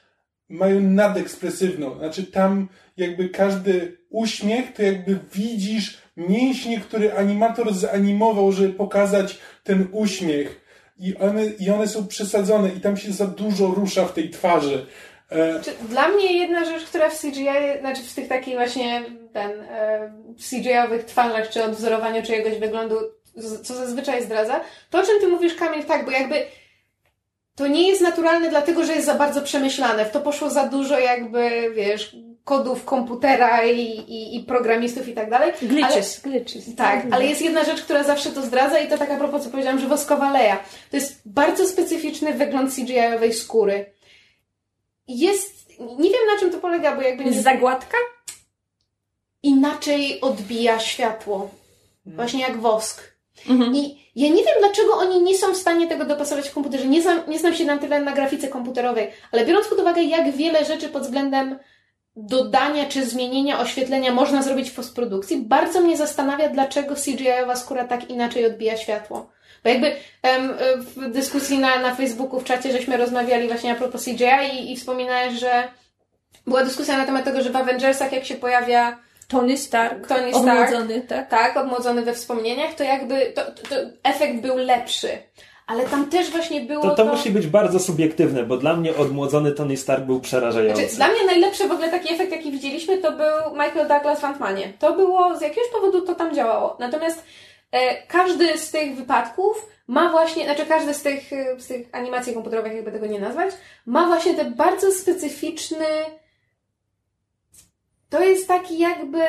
mają 0.48 0.80
nadekspresywną. 0.80 1.98
Znaczy 1.98 2.24
tam 2.24 2.68
jakby 2.96 3.28
każdy 3.28 3.98
uśmiech, 4.10 4.72
to 4.72 4.82
jakby 4.82 5.18
widzisz 5.34 5.98
mięśnie, 6.18 6.80
który 6.80 7.14
animator 7.14 7.74
zanimował, 7.74 8.52
żeby 8.52 8.72
pokazać 8.72 9.38
ten 9.64 9.88
uśmiech. 9.92 10.60
I 10.98 11.16
one, 11.16 11.46
I 11.46 11.70
one 11.70 11.88
są 11.88 12.06
przesadzone 12.06 12.68
i 12.68 12.80
tam 12.80 12.96
się 12.96 13.12
za 13.12 13.26
dużo 13.26 13.66
rusza 13.66 14.04
w 14.04 14.12
tej 14.12 14.30
twarzy. 14.30 14.86
E... 15.30 15.60
Dla 15.88 16.08
mnie 16.08 16.38
jedna 16.38 16.64
rzecz, 16.64 16.84
która 16.84 17.10
w 17.10 17.20
CGI, 17.20 17.80
znaczy 17.80 18.02
w 18.02 18.14
tych 18.14 18.28
takich 18.28 18.54
właśnie 18.54 19.04
ten, 19.32 19.50
e, 19.60 20.12
CGI-owych 20.50 21.04
twarzach, 21.04 21.50
czy 21.50 21.64
odwzorowaniu 21.64 22.22
czyjegoś 22.22 22.58
wyglądu, 22.58 22.96
co 23.62 23.74
zazwyczaj 23.74 24.24
zdradza, 24.24 24.60
to 24.90 24.98
o 24.98 25.02
czym 25.02 25.20
ty 25.20 25.28
mówisz, 25.28 25.54
Kamil, 25.54 25.84
tak, 25.84 26.04
bo 26.04 26.10
jakby 26.10 26.42
to 27.54 27.66
nie 27.66 27.88
jest 27.88 28.00
naturalne, 28.00 28.50
dlatego 28.50 28.84
że 28.84 28.92
jest 28.92 29.06
za 29.06 29.14
bardzo 29.14 29.42
przemyślane. 29.42 30.04
W 30.04 30.10
to 30.10 30.20
poszło 30.20 30.50
za 30.50 30.66
dużo 30.66 30.98
jakby, 30.98 31.72
wiesz, 31.74 32.16
kodów 32.48 32.84
komputera 32.84 33.64
i, 33.66 33.80
i, 33.80 34.36
i 34.36 34.40
programistów 34.40 35.08
i 35.08 35.14
tak 35.14 35.30
dalej. 35.30 35.52
Glitches, 35.62 36.20
ale, 36.24 36.32
glitches. 36.32 36.74
Tak, 36.76 37.06
ale 37.10 37.26
jest 37.26 37.42
jedna 37.42 37.64
rzecz, 37.64 37.82
która 37.82 38.04
zawsze 38.04 38.30
to 38.30 38.42
zdradza 38.42 38.78
i 38.78 38.88
to 38.88 38.98
tak 38.98 39.10
a 39.10 39.16
propos, 39.16 39.44
co 39.44 39.50
powiedziałam, 39.50 39.78
że 39.78 39.86
woskowa 39.86 40.32
leja. 40.32 40.56
To 40.90 40.96
jest 40.96 41.20
bardzo 41.26 41.66
specyficzny 41.66 42.34
wygląd 42.34 42.74
CGI-owej 42.74 43.32
skóry. 43.32 43.92
Jest, 45.08 45.68
nie 45.80 46.10
wiem 46.10 46.26
na 46.34 46.40
czym 46.40 46.50
to 46.50 46.58
polega, 46.58 46.96
bo 46.96 47.02
jakby... 47.02 47.24
Jest 47.24 47.36
nie... 47.36 47.42
zagładka? 47.42 47.96
Inaczej 49.42 50.20
odbija 50.20 50.78
światło. 50.78 51.50
Właśnie 52.06 52.40
jak 52.40 52.60
wosk. 52.60 53.02
Mhm. 53.48 53.74
I 53.76 54.08
ja 54.16 54.28
nie 54.28 54.44
wiem, 54.44 54.54
dlaczego 54.58 54.94
oni 54.94 55.22
nie 55.22 55.38
są 55.38 55.52
w 55.52 55.56
stanie 55.56 55.86
tego 55.86 56.04
dopasować 56.04 56.48
w 56.48 56.54
komputerze. 56.54 56.86
Nie 56.86 57.02
znam, 57.02 57.20
nie 57.28 57.38
znam 57.38 57.54
się 57.54 57.64
na 57.64 57.78
tyle 57.78 58.00
na 58.00 58.12
grafice 58.12 58.48
komputerowej, 58.48 59.10
ale 59.32 59.46
biorąc 59.46 59.68
pod 59.68 59.78
uwagę, 59.78 60.02
jak 60.02 60.36
wiele 60.36 60.64
rzeczy 60.64 60.88
pod 60.88 61.02
względem 61.02 61.58
dodania 62.18 62.86
czy 62.86 63.06
zmienienia 63.06 63.60
oświetlenia 63.60 64.12
można 64.12 64.42
zrobić 64.42 64.70
w 64.70 64.74
postprodukcji, 64.74 65.36
bardzo 65.36 65.80
mnie 65.80 65.96
zastanawia, 65.96 66.48
dlaczego 66.48 66.94
CGI-owa 66.94 67.56
skóra 67.56 67.84
tak 67.84 68.10
inaczej 68.10 68.46
odbija 68.46 68.76
światło. 68.76 69.30
Bo 69.64 69.70
jakby 69.70 69.96
em, 70.22 70.54
w 70.96 71.12
dyskusji 71.12 71.58
na, 71.58 71.78
na 71.78 71.94
Facebooku, 71.94 72.40
w 72.40 72.44
czacie, 72.44 72.72
żeśmy 72.72 72.96
rozmawiali 72.96 73.48
właśnie 73.48 73.72
a 73.72 73.74
propos 73.74 74.04
CGI 74.04 74.54
i, 74.54 74.72
i 74.72 74.76
wspominałeś, 74.76 75.34
że 75.34 75.68
była 76.46 76.64
dyskusja 76.64 76.98
na 76.98 77.06
temat 77.06 77.24
tego, 77.24 77.42
że 77.42 77.50
w 77.50 77.56
Avengersach 77.56 78.12
jak 78.12 78.24
się 78.24 78.34
pojawia 78.34 78.98
Tony 79.28 79.56
Stark, 79.56 80.06
Tony 80.06 80.34
Stark 80.34 80.70
odmłodzony, 80.70 81.00
tak? 81.00 81.30
Tak, 81.30 81.56
odmłodzony 81.56 82.02
we 82.02 82.14
wspomnieniach, 82.14 82.74
to 82.74 82.84
jakby 82.84 83.32
to, 83.34 83.44
to, 83.44 83.68
to 83.68 83.74
efekt 84.02 84.42
był 84.42 84.56
lepszy. 84.56 85.08
Ale 85.68 85.84
tam 85.84 86.10
też 86.10 86.30
właśnie 86.30 86.60
było. 86.60 86.82
To, 86.82 86.90
to, 86.90 86.96
to, 86.96 87.04
musi 87.04 87.30
być 87.30 87.46
bardzo 87.46 87.80
subiektywne, 87.80 88.42
bo 88.44 88.56
dla 88.56 88.76
mnie 88.76 88.96
odmłodzony 88.96 89.52
Tony 89.52 89.76
Stark 89.76 90.04
był 90.04 90.20
przerażający. 90.20 90.82
Znaczy, 90.82 90.96
dla 90.96 91.08
mnie 91.08 91.26
najlepszy 91.26 91.68
w 91.68 91.72
ogóle 91.72 91.88
taki 91.88 92.14
efekt, 92.14 92.32
jaki 92.32 92.52
widzieliśmy, 92.52 92.98
to 92.98 93.12
był 93.12 93.52
Michael 93.52 93.88
Douglas 93.88 94.20
w 94.20 94.24
Ant-Manie. 94.24 94.72
To 94.78 94.96
było, 94.96 95.38
z 95.38 95.40
jakiegoś 95.40 95.70
powodu 95.72 96.02
to 96.02 96.14
tam 96.14 96.34
działało. 96.34 96.76
Natomiast 96.80 97.24
e, 97.72 98.06
każdy 98.06 98.58
z 98.58 98.70
tych 98.70 98.96
wypadków 98.96 99.68
ma 99.86 100.10
właśnie, 100.10 100.44
znaczy 100.44 100.66
każdy 100.66 100.94
z 100.94 101.02
tych, 101.02 101.30
z 101.58 101.66
tych 101.66 101.88
animacji 101.92 102.34
komputerowych, 102.34 102.74
jakby 102.74 102.92
tego 102.92 103.06
nie 103.06 103.20
nazwać, 103.20 103.50
ma 103.86 104.06
właśnie 104.06 104.34
ten 104.34 104.54
bardzo 104.54 104.92
specyficzny 104.92 105.86
to 108.08 108.22
jest 108.22 108.48
taki 108.48 108.78
jakby. 108.78 109.24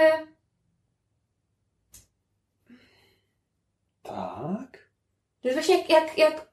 Tak. 4.04 4.79
To 5.42 5.48
jest 5.48 5.60
właśnie 5.60 5.78
jak, 5.78 5.90
jak, 5.90 6.18
jak, 6.18 6.48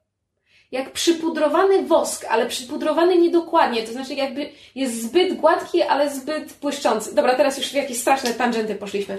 jak 0.71 0.91
przypudrowany 0.91 1.83
wosk, 1.83 2.25
ale 2.29 2.45
przypudrowany 2.45 3.17
niedokładnie. 3.17 3.83
To 3.83 3.91
znaczy, 3.91 4.13
jakby 4.13 4.49
jest 4.75 5.01
zbyt 5.01 5.33
gładki, 5.33 5.81
ale 5.81 6.15
zbyt 6.15 6.53
błyszczący. 6.53 7.15
Dobra, 7.15 7.35
teraz 7.35 7.57
już 7.57 7.67
w 7.67 7.73
jakieś 7.73 7.97
straszne 7.97 8.33
tangenty 8.33 8.75
poszliśmy. 8.75 9.17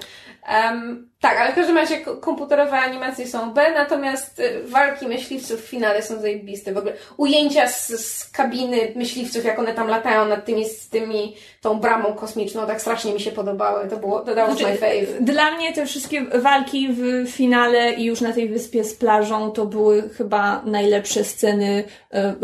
Um, 0.49 1.09
tak, 1.21 1.39
ale 1.39 1.53
w 1.53 1.55
każdym 1.55 1.77
razie 1.77 1.99
komputerowe 2.21 2.73
animacje 2.73 3.27
są 3.27 3.53
B, 3.53 3.73
natomiast 3.75 4.39
y, 4.41 4.63
walki 4.65 5.07
myśliwców 5.07 5.61
w 5.65 5.69
finale 5.69 6.03
są 6.03 6.21
zajebiste. 6.21 6.73
W 6.73 6.79
ogóle 6.79 6.93
ujęcia 7.17 7.69
z, 7.69 7.89
z 7.89 8.31
kabiny 8.31 8.93
myśliwców, 8.97 9.45
jak 9.45 9.59
one 9.59 9.75
tam 9.75 9.89
latają 9.89 10.29
nad 10.29 10.45
tymi, 10.45 10.65
z 10.65 10.89
tymi, 10.89 11.37
tą 11.61 11.81
bramą 11.81 12.13
kosmiczną, 12.13 12.67
tak 12.67 12.81
strasznie 12.81 13.13
mi 13.13 13.21
się 13.21 13.31
podobały. 13.31 13.89
To 13.89 13.97
było, 13.97 14.21
to 14.21 14.35
was 14.35 14.59
znaczy, 14.59 14.73
my 14.73 14.79
fave. 14.79 15.21
Dla 15.21 15.51
mnie 15.51 15.73
te 15.73 15.87
wszystkie 15.87 16.25
walki 16.25 16.89
w 16.93 17.31
finale 17.31 17.93
i 17.93 18.05
już 18.05 18.21
na 18.21 18.33
tej 18.33 18.49
wyspie 18.49 18.85
z 18.85 18.95
plażą 18.95 19.51
to 19.51 19.67
były 19.67 20.09
chyba 20.09 20.63
najlepsze 20.67 21.25
sceny 21.25 21.85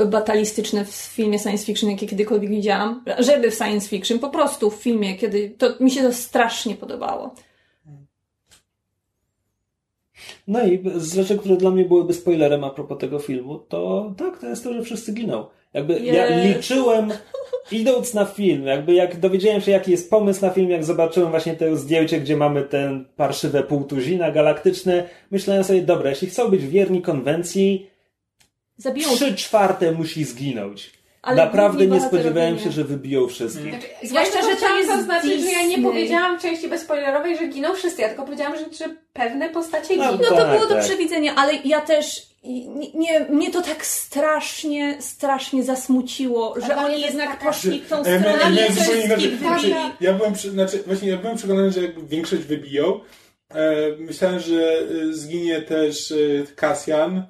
y, 0.00 0.06
batalistyczne 0.06 0.84
w 0.84 0.94
filmie 0.94 1.38
science 1.38 1.64
fiction, 1.64 1.90
jakie 1.90 2.06
kiedykolwiek 2.06 2.50
widziałam. 2.50 3.04
Żeby 3.18 3.50
w 3.50 3.54
science 3.54 3.88
fiction, 3.88 4.18
po 4.18 4.30
prostu 4.30 4.70
w 4.70 4.74
filmie, 4.74 5.16
kiedy 5.16 5.50
to 5.58 5.66
mi 5.80 5.90
się 5.90 6.02
to 6.02 6.12
strasznie 6.12 6.74
podobało. 6.74 7.34
No 10.48 10.66
i 10.66 10.82
z 10.96 11.14
rzeczy, 11.14 11.38
które 11.38 11.56
dla 11.56 11.70
mnie 11.70 11.84
byłyby 11.84 12.14
spoilerem 12.14 12.64
a 12.64 12.70
propos 12.70 12.98
tego 12.98 13.18
filmu, 13.18 13.58
to 13.58 14.12
tak, 14.16 14.38
to 14.38 14.48
jest 14.48 14.64
to, 14.64 14.74
że 14.74 14.82
wszyscy 14.82 15.12
giną. 15.12 15.46
Jakby 15.74 15.94
yes. 15.94 16.02
ja 16.02 16.42
liczyłem, 16.44 17.12
idąc 17.72 18.14
na 18.14 18.24
film, 18.24 18.66
jakby 18.66 18.94
jak 18.94 19.20
dowiedziałem 19.20 19.60
się, 19.60 19.72
jaki 19.72 19.90
jest 19.90 20.10
pomysł 20.10 20.42
na 20.42 20.50
film, 20.50 20.70
jak 20.70 20.84
zobaczyłem 20.84 21.30
właśnie 21.30 21.54
to 21.54 21.76
zdjęcie, 21.76 22.20
gdzie 22.20 22.36
mamy 22.36 22.62
ten 22.62 23.04
parszywe 23.16 23.62
półtuzina 23.62 24.30
galaktyczne, 24.30 25.08
myślałem 25.30 25.64
sobie, 25.64 25.82
dobra, 25.82 26.10
jeśli 26.10 26.28
chcą 26.28 26.48
być 26.48 26.66
wierni 26.66 27.02
konwencji, 27.02 27.90
Zabiją. 28.76 29.08
trzy 29.08 29.34
czwarte 29.34 29.92
musi 29.92 30.24
zginąć. 30.24 31.03
Ale 31.24 31.44
Naprawdę 31.44 31.86
nie 31.86 32.00
spodziewałem 32.00 32.58
się, 32.58 32.70
że 32.70 32.84
wybiją 32.84 33.28
wszystkich. 33.28 33.70
Znaczy, 33.70 33.86
zwłaszcza, 34.02 34.42
że 34.42 34.56
to 34.56 34.76
jest 34.76 34.90
zaznaczyć, 34.90 35.42
że 35.42 35.50
ja 35.50 35.66
nie 35.66 35.82
powiedziałam 35.82 36.38
w 36.38 36.42
części 36.42 36.68
bezspoilerowej, 36.68 37.36
że 37.36 37.46
giną 37.46 37.74
wszyscy. 37.74 38.02
Ja 38.02 38.08
tylko 38.08 38.24
powiedziałam, 38.24 38.58
że, 38.58 38.86
że 38.86 38.94
pewne 39.12 39.48
postacie 39.48 39.96
no, 39.96 40.04
giną. 40.04 40.22
No, 40.22 40.28
to 40.28 40.36
tak, 40.36 40.50
było 40.50 40.68
do 40.68 40.74
tak. 40.74 40.84
przewidzenia, 40.84 41.34
ale 41.36 41.54
ja 41.64 41.80
też 41.80 42.34
nie, 42.44 42.92
nie, 42.94 43.20
mnie 43.20 43.50
to 43.50 43.62
tak 43.62 43.86
strasznie, 43.86 44.96
strasznie 45.00 45.62
zasmuciło, 45.62 46.54
że 46.66 46.76
oni 46.76 47.00
jednak 47.00 47.38
poszli 47.38 47.80
w 47.80 47.88
tą 47.88 48.00
stronę 48.00 48.38
ja, 48.56 48.72
znaczy, 49.40 49.74
ja 50.00 50.12
byłem, 50.12 50.32
przy, 50.32 50.50
znaczy, 50.50 50.82
właśnie 50.86 51.08
ja 51.08 51.16
byłem 51.16 51.36
przekonany, 51.36 51.72
że 51.72 51.80
większość 52.08 52.42
wybiją. 52.42 53.00
E, 53.54 53.74
myślałem, 53.98 54.40
że 54.40 54.78
e, 54.78 55.12
zginie 55.12 55.62
też 55.62 56.12
e, 56.12 56.16
Kasjan 56.56 57.22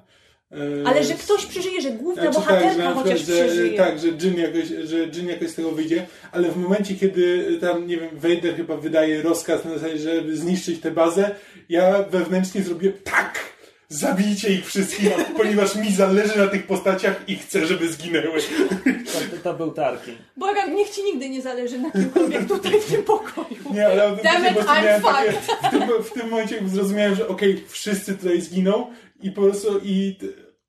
ale 0.85 1.03
że 1.03 1.13
ktoś 1.13 1.45
przeżyje, 1.45 1.81
że 1.81 1.91
główna 1.91 2.21
znaczy, 2.21 2.39
bohaterka 2.39 2.83
tak, 2.83 2.93
chociaż 2.93 3.19
że, 3.19 3.33
przeżyje. 3.33 3.77
Tak, 3.77 3.99
że 3.99 4.07
Jin, 4.07 4.39
jakoś, 4.39 4.67
że 4.83 5.07
Jin 5.07 5.27
jakoś 5.27 5.49
z 5.49 5.55
tego 5.55 5.71
wyjdzie, 5.71 6.05
ale 6.31 6.51
w 6.51 6.57
momencie, 6.57 6.95
kiedy 6.95 7.57
tam, 7.61 7.87
nie 7.87 7.97
wiem, 7.97 8.09
Vader 8.13 8.55
chyba 8.55 8.77
wydaje 8.77 9.21
rozkaz 9.21 9.65
na 9.65 9.71
zasadzie, 9.71 9.97
żeby 9.97 10.37
zniszczyć 10.37 10.81
tę 10.81 10.91
bazę, 10.91 11.35
ja 11.69 12.03
wewnętrznie 12.03 12.61
zrobię 12.61 12.91
tak! 12.91 13.55
Zabijcie 13.89 14.53
ich 14.53 14.65
wszystkich, 14.65 15.09
ponieważ 15.37 15.75
mi 15.75 15.91
zależy 15.91 16.37
na 16.37 16.47
tych 16.47 16.67
postaciach 16.67 17.21
i 17.27 17.35
chcę, 17.35 17.65
żeby 17.65 17.89
zginęły. 17.89 18.39
To, 19.13 19.37
to 19.43 19.53
był 19.53 19.71
Tarkin. 19.71 20.15
Błagam, 20.37 20.75
niech 20.75 20.89
ci 20.89 21.03
nigdy 21.03 21.29
nie 21.29 21.41
zależy 21.41 21.79
na 21.79 21.91
kimkolwiek 21.91 22.47
tutaj 22.47 22.81
w 22.81 22.85
tym 22.85 23.03
pokoju. 23.03 23.73
Nie, 23.73 23.87
ale 23.87 24.17
Damn 24.23 24.45
it, 24.45 24.57
I'm 24.57 25.01
takie, 25.01 25.31
w, 25.67 25.71
tym, 25.71 26.03
w 26.03 26.11
tym 26.11 26.29
momencie 26.29 26.59
zrozumiałem, 26.67 27.15
że 27.15 27.27
okej, 27.27 27.51
okay, 27.51 27.63
wszyscy 27.67 28.17
tutaj 28.17 28.41
zginą 28.41 28.87
i 29.21 29.31
po 29.31 29.41
prostu 29.41 29.79
i 29.83 30.15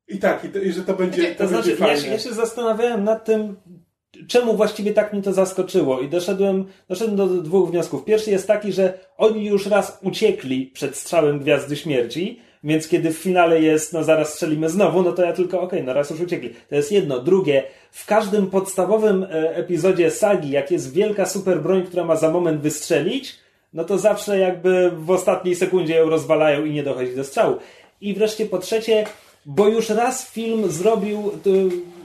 i 0.09 0.19
tak, 0.19 0.45
i, 0.45 0.49
to, 0.49 0.59
i 0.59 0.73
że 0.73 0.83
to 0.83 0.95
będzie, 0.95 1.35
to, 1.35 1.45
to 1.45 1.49
znaczy, 1.49 1.69
będzie. 1.69 1.87
Ja 1.87 1.97
się, 1.97 2.09
ja 2.09 2.19
się 2.19 2.33
zastanawiałem 2.33 3.05
nad 3.05 3.25
tym, 3.25 3.57
czemu 4.29 4.57
właściwie 4.57 4.93
tak 4.93 5.13
mnie 5.13 5.23
to 5.23 5.33
zaskoczyło 5.33 6.01
i 6.01 6.09
doszedłem, 6.09 6.65
doszedłem 6.89 7.17
do 7.17 7.27
dwóch 7.27 7.71
wniosków. 7.71 8.05
Pierwszy 8.05 8.31
jest 8.31 8.47
taki, 8.47 8.73
że 8.73 8.99
oni 9.17 9.45
już 9.45 9.67
raz 9.67 9.99
uciekli 10.03 10.67
przed 10.67 10.97
strzałem 10.97 11.39
Gwiazdy 11.39 11.77
Śmierci, 11.77 12.41
więc 12.65 12.89
kiedy 12.89 13.11
w 13.13 13.19
finale 13.19 13.61
jest, 13.61 13.93
no 13.93 14.05
zaraz 14.05 14.35
strzelimy 14.35 14.69
znowu, 14.69 15.03
no 15.03 15.13
to 15.13 15.23
ja 15.23 15.33
tylko, 15.33 15.61
okej, 15.61 15.79
okay, 15.79 15.87
no 15.87 15.93
raz 15.93 16.11
już 16.11 16.21
uciekli. 16.21 16.55
To 16.69 16.75
jest 16.75 16.93
jedno. 16.93 17.21
Drugie, 17.21 17.63
w 17.91 18.07
każdym 18.07 18.47
podstawowym 18.47 19.23
e, 19.23 19.57
epizodzie 19.57 20.11
sagi, 20.11 20.51
jak 20.51 20.71
jest 20.71 20.93
wielka 20.93 21.27
super 21.27 21.63
broń, 21.63 21.83
która 21.83 22.05
ma 22.05 22.17
za 22.17 22.31
moment 22.31 22.61
wystrzelić, 22.61 23.37
no 23.73 23.85
to 23.85 23.99
zawsze 23.99 24.39
jakby 24.39 24.91
w 24.91 25.11
ostatniej 25.11 25.55
sekundzie 25.55 25.95
ją 25.97 26.11
rozwalają 26.11 26.65
i 26.65 26.73
nie 26.73 26.83
dochodzi 26.83 27.17
do 27.17 27.25
strzału. 27.25 27.57
I 28.01 28.15
wreszcie 28.15 28.47
po 28.47 28.59
trzecie, 28.59 29.05
bo 29.47 29.69
już 29.69 29.89
raz 29.89 30.31
film 30.31 30.71
zrobił, 30.71 31.33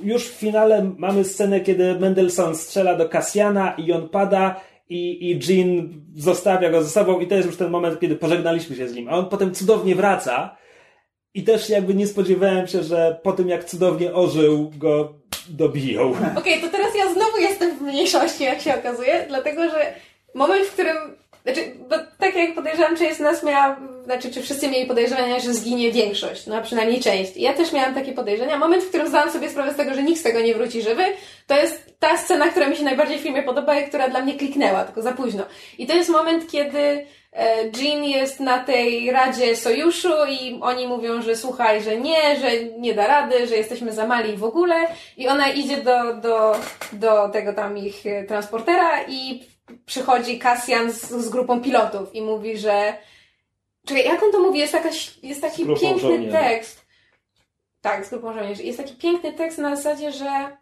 już 0.03 0.27
w 0.27 0.33
finale 0.33 0.91
mamy 0.97 1.23
scenę, 1.23 1.59
kiedy 1.59 1.99
Mendelssohn 1.99 2.55
strzela 2.55 2.95
do 2.95 3.09
Kasjana 3.09 3.73
i 3.77 3.91
on 3.91 4.09
pada 4.09 4.61
i, 4.89 5.31
i 5.31 5.39
Jean 5.47 6.01
zostawia 6.15 6.69
go 6.69 6.83
ze 6.83 6.89
sobą 6.89 7.19
i 7.19 7.27
to 7.27 7.35
jest 7.35 7.47
już 7.47 7.57
ten 7.57 7.69
moment, 7.69 7.99
kiedy 7.99 8.15
pożegnaliśmy 8.15 8.75
się 8.75 8.87
z 8.87 8.95
nim, 8.95 9.09
a 9.09 9.11
on 9.11 9.29
potem 9.29 9.53
cudownie 9.53 9.95
wraca 9.95 10.57
i 11.33 11.43
też 11.43 11.69
jakby 11.69 11.93
nie 11.93 12.07
spodziewałem 12.07 12.67
się, 12.67 12.83
że 12.83 13.19
po 13.23 13.33
tym 13.33 13.49
jak 13.49 13.65
cudownie 13.65 14.13
ożył, 14.13 14.71
go 14.77 15.13
dobiją. 15.49 16.11
Okej, 16.11 16.37
okay, 16.37 16.59
to 16.61 16.77
teraz 16.77 16.95
ja 16.97 17.13
znowu 17.13 17.37
jestem 17.37 17.77
w 17.77 17.81
mniejszości, 17.81 18.43
jak 18.43 18.61
się 18.61 18.75
okazuje, 18.75 19.25
dlatego 19.27 19.69
że 19.69 19.93
moment, 20.35 20.65
w 20.65 20.73
którym 20.73 20.97
znaczy, 21.43 21.71
bo 21.89 21.95
tak 22.19 22.35
jak 22.35 22.55
podejrzewam, 22.55 22.97
część 22.97 23.17
z 23.17 23.19
nas 23.19 23.43
miała 23.43 23.77
znaczy, 24.03 24.31
czy 24.31 24.41
wszyscy 24.41 24.67
mieli 24.67 24.85
podejrzenia, 24.85 25.39
że 25.39 25.53
zginie 25.53 25.91
większość, 25.91 26.47
no 26.47 26.55
a 26.55 26.61
przynajmniej 26.61 27.01
część. 27.01 27.37
Ja 27.37 27.53
też 27.53 27.73
miałam 27.73 27.93
takie 27.93 28.11
podejrzenia. 28.11 28.57
Moment, 28.57 28.83
w 28.83 28.89
którym 28.89 29.07
zdałam 29.07 29.31
sobie 29.31 29.49
sprawę 29.49 29.73
z 29.73 29.75
tego, 29.75 29.93
że 29.93 30.03
nikt 30.03 30.19
z 30.19 30.23
tego 30.23 30.41
nie 30.41 30.55
wróci 30.55 30.81
żywy, 30.81 31.03
to 31.47 31.55
jest 31.55 31.99
ta 31.99 32.17
scena, 32.17 32.49
która 32.49 32.69
mi 32.69 32.75
się 32.75 32.83
najbardziej 32.83 33.19
w 33.19 33.21
filmie 33.21 33.43
podoba 33.43 33.79
i 33.79 33.87
która 33.87 34.09
dla 34.09 34.21
mnie 34.21 34.33
kliknęła, 34.33 34.83
tylko 34.83 35.01
za 35.01 35.11
późno. 35.11 35.43
I 35.77 35.87
to 35.87 35.95
jest 35.95 36.09
moment, 36.09 36.51
kiedy 36.51 36.79
e, 37.33 37.55
Jean 37.81 38.03
jest 38.03 38.39
na 38.39 38.59
tej 38.59 39.11
Radzie 39.11 39.55
Sojuszu 39.55 40.13
i 40.29 40.59
oni 40.61 40.87
mówią, 40.87 41.21
że 41.21 41.35
słuchaj, 41.35 41.83
że 41.83 41.97
nie, 41.97 42.39
że 42.39 42.63
nie 42.63 42.93
da 42.93 43.07
rady, 43.07 43.47
że 43.47 43.55
jesteśmy 43.55 43.93
za 43.93 44.07
mali 44.07 44.37
w 44.37 44.43
ogóle 44.43 44.75
i 45.17 45.27
ona 45.27 45.51
idzie 45.51 45.77
do, 45.77 46.13
do, 46.13 46.55
do 46.93 47.29
tego 47.29 47.53
tam 47.53 47.77
ich 47.77 48.05
e, 48.05 48.23
transportera 48.23 49.03
i 49.07 49.50
przychodzi 49.85 50.39
Kasjan 50.39 50.91
z, 50.91 51.09
z 51.09 51.29
grupą 51.29 51.61
pilotów 51.61 52.15
i 52.15 52.21
mówi, 52.21 52.57
że 52.57 52.93
Czekaj, 53.85 54.05
jak 54.05 54.23
on 54.23 54.31
to 54.31 54.39
mówi? 54.39 54.59
Jest, 54.59 54.73
jakaś, 54.73 55.11
jest 55.23 55.41
taki 55.41 55.65
piękny 55.65 55.99
żołnierzy. 55.99 56.31
tekst. 56.31 56.85
Tak, 57.81 58.05
z 58.05 58.09
grupą 58.09 58.33
żołnierzy. 58.33 58.63
Jest 58.63 58.77
taki 58.77 58.95
piękny 58.95 59.33
tekst 59.33 59.57
na 59.57 59.75
zasadzie, 59.75 60.11
że 60.11 60.57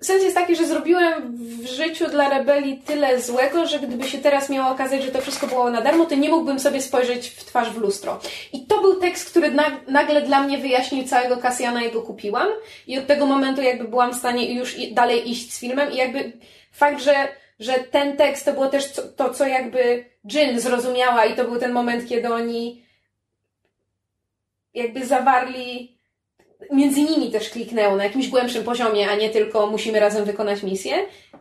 sens 0.00 0.22
jest 0.22 0.36
taki, 0.36 0.56
że 0.56 0.66
zrobiłem 0.66 1.36
w 1.36 1.66
życiu 1.66 2.08
dla 2.08 2.28
rebelii 2.28 2.82
tyle 2.86 3.20
złego, 3.22 3.66
że 3.66 3.78
gdyby 3.78 4.08
się 4.08 4.18
teraz 4.18 4.50
miało 4.50 4.72
okazać, 4.72 5.02
że 5.02 5.10
to 5.10 5.20
wszystko 5.20 5.46
było 5.46 5.70
na 5.70 5.80
darmo, 5.80 6.06
to 6.06 6.14
nie 6.14 6.28
mógłbym 6.28 6.60
sobie 6.60 6.82
spojrzeć 6.82 7.28
w 7.28 7.44
twarz 7.44 7.70
w 7.70 7.76
lustro. 7.76 8.20
I 8.52 8.66
to 8.66 8.80
był 8.80 9.00
tekst, 9.00 9.30
który 9.30 9.50
nagle 9.88 10.22
dla 10.22 10.42
mnie 10.42 10.58
wyjaśnił 10.58 11.04
całego 11.04 11.36
Kasjana 11.36 11.82
i 11.82 11.92
go 11.92 12.02
kupiłam. 12.02 12.48
I 12.86 12.98
od 12.98 13.06
tego 13.06 13.26
momentu 13.26 13.62
jakby 13.62 13.88
byłam 13.88 14.12
w 14.12 14.18
stanie 14.18 14.54
już 14.54 14.76
dalej 14.92 15.30
iść 15.30 15.52
z 15.52 15.60
filmem 15.60 15.92
i 15.92 15.96
jakby 15.96 16.32
fakt, 16.72 17.02
że 17.02 17.28
że 17.62 17.72
ten 17.72 18.16
tekst 18.16 18.44
to 18.44 18.52
było 18.52 18.68
też 18.68 18.92
to, 19.16 19.34
co 19.34 19.46
jakby 19.46 20.04
Jin 20.28 20.60
zrozumiała 20.60 21.24
i 21.24 21.36
to 21.36 21.44
był 21.44 21.58
ten 21.58 21.72
moment, 21.72 22.08
kiedy 22.08 22.34
oni 22.34 22.82
jakby 24.74 25.06
zawarli, 25.06 25.98
między 26.70 27.02
nimi 27.02 27.30
też 27.30 27.50
kliknęło 27.50 27.96
na 27.96 28.04
jakimś 28.04 28.28
głębszym 28.28 28.64
poziomie, 28.64 29.10
a 29.10 29.14
nie 29.14 29.30
tylko 29.30 29.66
musimy 29.66 30.00
razem 30.00 30.24
wykonać 30.24 30.62
misję. 30.62 30.94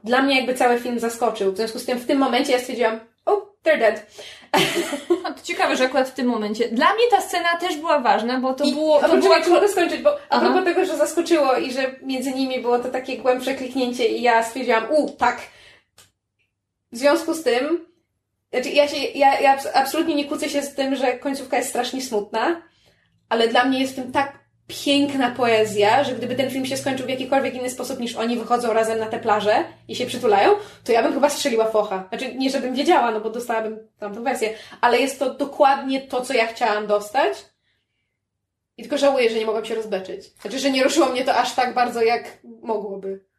Dla 0.03 0.21
mnie 0.21 0.35
jakby 0.35 0.53
cały 0.53 0.79
film 0.79 0.99
zaskoczył. 0.99 1.51
W 1.51 1.57
związku 1.57 1.79
z 1.79 1.85
tym 1.85 1.99
w 1.99 2.05
tym 2.05 2.17
momencie 2.17 2.51
ja 2.51 2.59
stwierdziłam, 2.59 2.99
oh, 3.25 3.45
they're 3.65 3.79
dead. 3.79 4.05
A 5.25 5.31
to 5.33 5.43
ciekawe, 5.43 5.75
że 5.75 5.85
akurat 5.85 6.09
w 6.09 6.13
tym 6.13 6.27
momencie. 6.27 6.67
Dla 6.67 6.93
mnie 6.93 7.03
ta 7.11 7.21
scena 7.21 7.57
też 7.59 7.77
była 7.77 7.99
ważna, 7.99 8.39
bo 8.39 8.53
to 8.53 8.63
I, 8.63 8.73
było... 8.73 8.99
To 8.99 9.17
była... 9.17 9.39
mogę 9.49 9.67
skończyć, 9.67 10.01
bo 10.01 10.17
a 10.29 10.39
propos 10.39 10.63
tego, 10.63 10.85
że 10.85 10.97
zaskoczyło 10.97 11.55
i 11.55 11.71
że 11.71 11.95
między 12.01 12.31
nimi 12.31 12.59
było 12.59 12.79
to 12.79 12.89
takie 12.89 13.17
głębsze 13.17 13.53
kliknięcie 13.53 14.07
i 14.07 14.21
ja 14.21 14.43
stwierdziłam, 14.43 14.91
u, 14.91 15.09
tak, 15.09 15.41
w 16.91 16.97
związku 16.97 17.33
z 17.33 17.43
tym, 17.43 17.85
znaczy 18.51 18.69
ja, 18.69 18.87
się, 18.87 18.97
ja, 18.97 19.39
ja 19.39 19.57
absolutnie 19.73 20.15
nie 20.15 20.25
kłócę 20.25 20.49
się 20.49 20.61
z 20.61 20.75
tym, 20.75 20.95
że 20.95 21.17
końcówka 21.17 21.57
jest 21.57 21.69
strasznie 21.69 22.01
smutna, 22.01 22.61
ale 23.29 23.47
dla 23.47 23.65
mnie 23.65 23.79
jest 23.79 23.93
w 23.93 23.95
tym 23.95 24.11
tak 24.11 24.41
piękna 24.67 25.31
poezja, 25.31 26.03
że 26.03 26.15
gdyby 26.15 26.35
ten 26.35 26.49
film 26.51 26.65
się 26.65 26.77
skończył 26.77 27.05
w 27.05 27.09
jakikolwiek 27.09 27.55
inny 27.55 27.69
sposób 27.69 27.99
niż 27.99 28.15
oni 28.15 28.37
wychodzą 28.37 28.73
razem 28.73 28.99
na 28.99 29.05
tę 29.05 29.19
plażę 29.19 29.63
i 29.87 29.95
się 29.95 30.05
przytulają, 30.05 30.51
to 30.83 30.91
ja 30.91 31.03
bym 31.03 31.13
chyba 31.13 31.29
strzeliła 31.29 31.65
focha. 31.65 32.07
Znaczy, 32.09 32.35
nie 32.35 32.49
żebym 32.49 32.75
wiedziała, 32.75 33.11
no 33.11 33.21
bo 33.21 33.29
dostałabym 33.29 33.79
tamtą 33.99 34.23
wersję, 34.23 34.53
ale 34.81 34.99
jest 34.99 35.19
to 35.19 35.33
dokładnie 35.33 36.01
to, 36.01 36.21
co 36.21 36.33
ja 36.33 36.47
chciałam 36.47 36.87
dostać. 36.87 37.45
I 38.77 38.83
tylko 38.83 38.97
żałuję, 38.97 39.29
że 39.29 39.35
nie 39.35 39.45
mogłam 39.45 39.65
się 39.65 39.75
rozbeczyć. 39.75 40.33
Znaczy, 40.41 40.59
że 40.59 40.71
nie 40.71 40.83
ruszyło 40.83 41.05
mnie 41.05 41.25
to 41.25 41.35
aż 41.35 41.55
tak 41.55 41.73
bardzo, 41.73 42.01
jak 42.01 42.37
mogłoby 42.43 43.30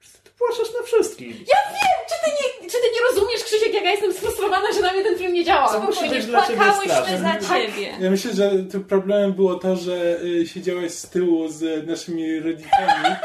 płaczesz 0.42 0.74
na 0.74 0.82
wszystkim. 0.86 1.30
Ja 1.30 1.56
wiem! 1.74 1.98
Czy 2.08 2.14
ty, 2.24 2.30
nie, 2.30 2.70
czy 2.70 2.76
ty 2.76 2.88
nie 2.94 3.00
rozumiesz, 3.10 3.44
Krzysiek, 3.44 3.74
jak 3.74 3.84
ja 3.84 3.90
jestem 3.90 4.12
sfrustrowana, 4.12 4.72
że 4.74 4.80
na 4.80 4.92
mnie 4.92 5.02
ten 5.02 5.18
film 5.18 5.32
nie 5.32 5.44
działa? 5.44 5.68
Spokojnie, 5.68 6.22
płakałyśmy 6.56 7.18
za 7.18 7.24
tak. 7.24 7.42
ciebie. 7.48 7.96
Ja 8.00 8.10
myślę, 8.10 8.34
że 8.34 8.50
tym 8.50 8.84
problemem 8.84 9.32
było 9.32 9.54
to, 9.54 9.76
że 9.76 10.20
y, 10.24 10.46
siedziałeś 10.46 10.92
z 10.92 11.08
tyłu 11.08 11.48
z 11.48 11.86
naszymi 11.86 12.40
rodzicami, 12.40 13.16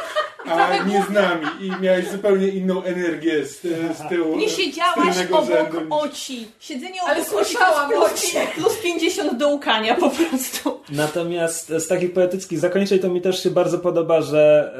a 0.47 0.83
nie 0.83 1.03
z 1.03 1.09
nami 1.09 1.45
i 1.61 1.81
miałeś 1.81 2.07
zupełnie 2.07 2.47
inną 2.47 2.83
energię 2.83 3.45
z, 3.45 3.61
z 3.97 4.09
tyłu. 4.09 4.37
Nie 4.37 4.49
siedziałaś 4.49 5.17
obok 5.31 5.45
rzędu. 5.47 5.95
oci. 5.95 6.47
Siedzenie 6.59 7.01
obok 7.01 7.09
Ale 7.09 7.25
słyszałam 7.25 7.91
plus, 7.91 8.35
plus 8.57 8.77
50 8.83 9.37
do 9.37 9.49
łkania 9.49 9.95
po 9.95 10.09
prostu. 10.09 10.79
Natomiast 10.89 11.69
z 11.69 11.87
takich 11.87 12.13
poetyckich 12.13 12.59
zakończeń 12.59 12.99
to 12.99 13.09
mi 13.09 13.21
też 13.21 13.43
się 13.43 13.51
bardzo 13.51 13.79
podoba, 13.79 14.21
że 14.21 14.73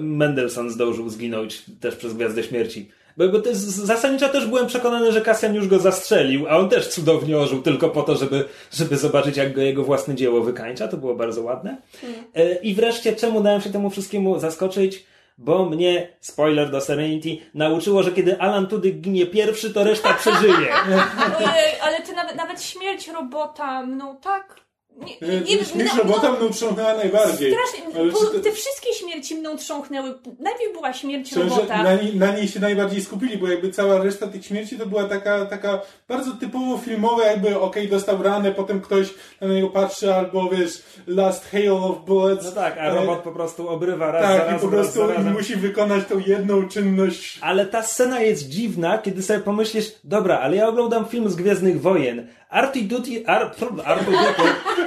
Mendelssohn 0.00 0.70
zdążył 0.70 1.08
zginąć 1.08 1.62
też 1.80 1.96
przez 1.96 2.14
Gwiazdę 2.14 2.42
Śmierci. 2.42 2.90
Bo, 3.16 3.28
bo 3.28 3.40
to 3.40 3.48
jest, 3.48 3.62
zasadniczo 3.62 4.28
też 4.28 4.46
byłem 4.46 4.66
przekonany, 4.66 5.12
że 5.12 5.20
Kasjan 5.20 5.54
już 5.54 5.68
go 5.68 5.78
zastrzelił, 5.78 6.46
a 6.48 6.56
on 6.56 6.68
też 6.68 6.88
cudownie 6.88 7.38
ożył 7.38 7.62
tylko 7.62 7.88
po 7.88 8.02
to, 8.02 8.16
żeby, 8.16 8.44
żeby 8.72 8.96
zobaczyć, 8.96 9.36
jak 9.36 9.52
go 9.52 9.60
jego 9.60 9.84
własne 9.84 10.14
dzieło 10.14 10.40
wykańcza. 10.40 10.88
To 10.88 10.96
było 10.96 11.14
bardzo 11.14 11.42
ładne. 11.42 11.76
Mm. 12.02 12.62
I 12.62 12.74
wreszcie, 12.74 13.16
czemu 13.16 13.42
dałem 13.42 13.60
się 13.60 13.70
temu 13.70 13.90
wszystkiemu 13.90 14.38
zaskoczyć? 14.38 15.04
Bo 15.42 15.64
mnie, 15.64 16.16
spoiler 16.20 16.70
do 16.70 16.80
Serenity, 16.80 17.38
nauczyło, 17.54 18.02
że 18.02 18.12
kiedy 18.12 18.40
Alan 18.40 18.66
Tudyk 18.66 19.00
ginie 19.00 19.26
pierwszy, 19.26 19.74
to 19.74 19.84
reszta 19.84 20.14
przeżyje. 20.14 20.74
Ojej, 21.52 21.80
ale 21.82 22.02
ty 22.02 22.12
nawet, 22.12 22.36
nawet 22.36 22.62
śmierć 22.62 23.08
robota, 23.08 23.86
no 23.86 24.14
tak 24.14 24.60
nie, 25.00 25.28
nie, 25.28 25.56
nie, 25.56 25.64
śmierć 25.64 25.92
no, 25.96 26.02
robota 26.02 26.32
mną 26.32 26.50
trząchnęła 26.50 26.94
najbardziej. 26.94 27.52
Strasznie, 27.52 28.10
bo 28.12 28.38
te 28.38 28.52
wszystkie 28.52 28.92
śmierci 28.94 29.34
mną 29.34 29.56
trząchnęły. 29.56 30.14
Najpierw 30.38 30.72
była 30.72 30.92
śmierć 30.92 31.32
robota. 31.32 31.82
Na, 31.82 31.90
na, 32.14 32.36
niej 32.36 32.48
się 32.48 32.60
najbardziej 32.60 33.02
skupili, 33.02 33.38
bo 33.38 33.48
jakby 33.48 33.70
cała 33.70 34.02
reszta 34.02 34.26
tych 34.26 34.46
śmierci 34.46 34.78
to 34.78 34.86
była 34.86 35.04
taka, 35.04 35.46
taka 35.46 35.80
bardzo 36.08 36.32
typowo 36.32 36.78
filmowa, 36.78 37.26
jakby 37.26 37.48
okej, 37.48 37.60
okay, 37.60 37.86
dostał 37.86 38.22
ranę, 38.22 38.52
potem 38.52 38.80
ktoś 38.80 39.14
na 39.40 39.48
niego 39.48 39.68
patrzy, 39.68 40.14
albo 40.14 40.48
wiesz, 40.48 40.82
last 41.06 41.50
hail 41.50 41.72
of 41.72 42.04
bullets. 42.06 42.44
No 42.44 42.52
tak, 42.52 42.78
a 42.78 42.82
e, 42.82 42.94
robot 42.94 43.18
po 43.18 43.32
prostu 43.32 43.68
obrywa 43.68 44.12
raz 44.12 44.22
Tak, 44.22 44.48
raz, 44.48 44.62
i 44.62 44.64
po 44.64 44.70
prostu 44.70 45.06
raz 45.06 45.24
musi 45.24 45.56
wykonać 45.56 46.06
tą 46.08 46.18
jedną 46.18 46.68
czynność. 46.68 47.38
Ale 47.42 47.66
ta 47.66 47.82
scena 47.82 48.20
jest 48.20 48.48
dziwna, 48.48 48.98
kiedy 48.98 49.22
sobie 49.22 49.40
pomyślisz, 49.40 49.92
dobra, 50.04 50.38
ale 50.38 50.56
ja 50.56 50.68
oglądam 50.68 51.04
film 51.04 51.30
z 51.30 51.36
Gwiezdnych 51.36 51.80
Wojen, 51.80 52.26
Arty 52.50 52.82
Duty, 52.82 53.26
Ar, 53.26 53.54
Arty 53.84 54.10
Duty. 54.10 54.42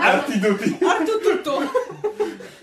Artu 0.00 0.32
Dutu. 1.24 1.50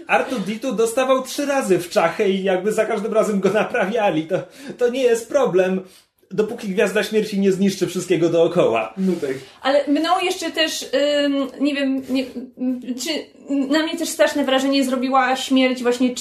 Artu 0.08 0.40
Ditu 0.40 0.74
dostawał 0.74 1.24
trzy 1.24 1.46
razy 1.46 1.80
w 1.80 1.90
czachę 1.90 2.30
i 2.30 2.44
jakby 2.44 2.72
za 2.72 2.86
każdym 2.86 3.14
razem 3.14 3.40
go 3.40 3.50
naprawiali. 3.50 4.28
To, 4.28 4.44
to 4.78 4.90
nie 4.90 5.04
jest 5.04 5.30
problem 5.30 5.82
dopóki 6.34 6.68
Gwiazda 6.68 7.04
Śmierci 7.04 7.40
nie 7.40 7.52
zniszczy 7.52 7.88
wszystkiego 7.88 8.30
dookoła. 8.30 8.94
No 8.98 9.14
tak. 9.22 9.32
Ale 9.62 9.88
mną 9.88 10.10
jeszcze 10.22 10.52
też, 10.52 10.86
ym, 11.26 11.48
nie 11.60 11.76
wiem, 11.76 12.04
nie, 12.10 12.26
czy 12.96 13.10
na 13.50 13.84
mnie 13.84 13.98
też 13.98 14.10
straszne 14.10 14.44
wrażenie 14.44 14.84
zrobiła 14.84 15.36
śmierć 15.36 15.84
właśnie 15.84 16.16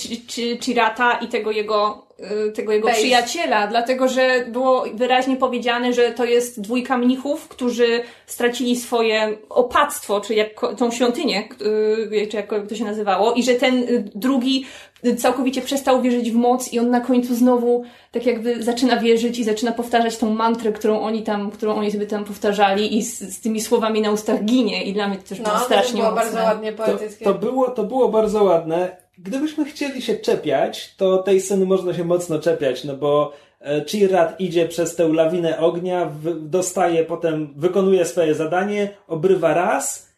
Chirata 0.61 1.13
i 1.13 1.29
tego 1.29 1.51
jego 1.51 2.11
Y, 2.49 2.53
tego 2.53 2.73
jego 2.73 2.89
Base. 2.89 3.01
przyjaciela, 3.01 3.67
dlatego 3.67 4.09
że 4.09 4.45
było 4.49 4.85
wyraźnie 4.95 5.37
powiedziane, 5.37 5.93
że 5.93 6.11
to 6.11 6.25
jest 6.25 6.61
dwójka 6.61 6.99
mnichów, 6.99 7.49
którzy 7.49 8.03
stracili 8.27 8.77
swoje 8.77 9.37
opactwo, 9.49 10.21
czy 10.21 10.35
jak 10.35 10.61
tą 10.77 10.91
świątynię, 10.91 11.49
y, 12.13 12.27
czy 12.31 12.37
jak 12.37 12.49
to 12.69 12.75
się 12.75 12.85
nazywało, 12.85 13.33
i 13.33 13.43
że 13.43 13.55
ten 13.55 13.79
y, 13.79 14.05
drugi 14.15 14.67
całkowicie 15.19 15.63
przestał 15.63 16.03
wierzyć 16.03 16.31
w 16.31 16.35
moc 16.35 16.73
i 16.73 16.79
on 16.79 16.91
na 16.91 17.01
końcu 17.01 17.35
znowu 17.35 17.85
tak 18.13 18.27
jakby 18.27 18.63
zaczyna 18.63 18.97
wierzyć 18.97 19.39
i 19.39 19.45
zaczyna 19.45 19.73
powtarzać 19.73 20.17
tą 20.17 20.31
mantrę, 20.31 20.73
którą 20.73 21.01
oni 21.01 21.23
tam, 21.23 21.51
którą 21.51 21.75
oni 21.75 21.93
sobie 21.93 22.07
tam 22.07 22.25
powtarzali 22.25 22.97
i 22.97 23.03
z, 23.03 23.19
z 23.19 23.41
tymi 23.41 23.61
słowami 23.61 24.01
na 24.01 24.11
ustach 24.11 24.45
ginie 24.45 24.85
i 24.85 24.93
dla 24.93 25.09
mnie 25.09 25.17
to 25.17 25.23
też 25.23 25.39
no, 25.39 25.45
było 25.45 25.59
strasznie 25.59 26.03
to 26.03 26.07
było 26.07 26.11
mocne. 26.11 26.33
bardzo 26.33 26.49
ładnie 26.49 26.73
poetyckie. 26.73 27.10
To, 27.25 27.35
było, 27.35 27.71
to 27.71 27.85
było 27.85 28.09
bardzo 28.09 28.45
ładne. 28.45 28.97
Gdybyśmy 29.19 29.65
chcieli 29.65 30.03
się 30.03 30.17
czepiać, 30.17 30.95
to 30.97 31.19
tej 31.19 31.41
sceny 31.41 31.67
można 31.67 31.95
się 31.95 32.05
mocno 32.05 32.39
czepiać, 32.39 32.85
no 32.85 32.97
bo 32.97 33.33
e, 33.61 33.85
Chirrat 33.85 34.41
idzie 34.41 34.69
przez 34.69 34.97
tę 34.97 35.09
lawinę 35.09 35.59
ognia, 35.59 36.13
dostaje, 36.41 37.05
potem 37.05 37.55
wykonuje 37.57 38.05
swoje 38.05 38.35
zadanie, 38.35 38.89
obrywa 39.09 39.55
raz 39.55 40.11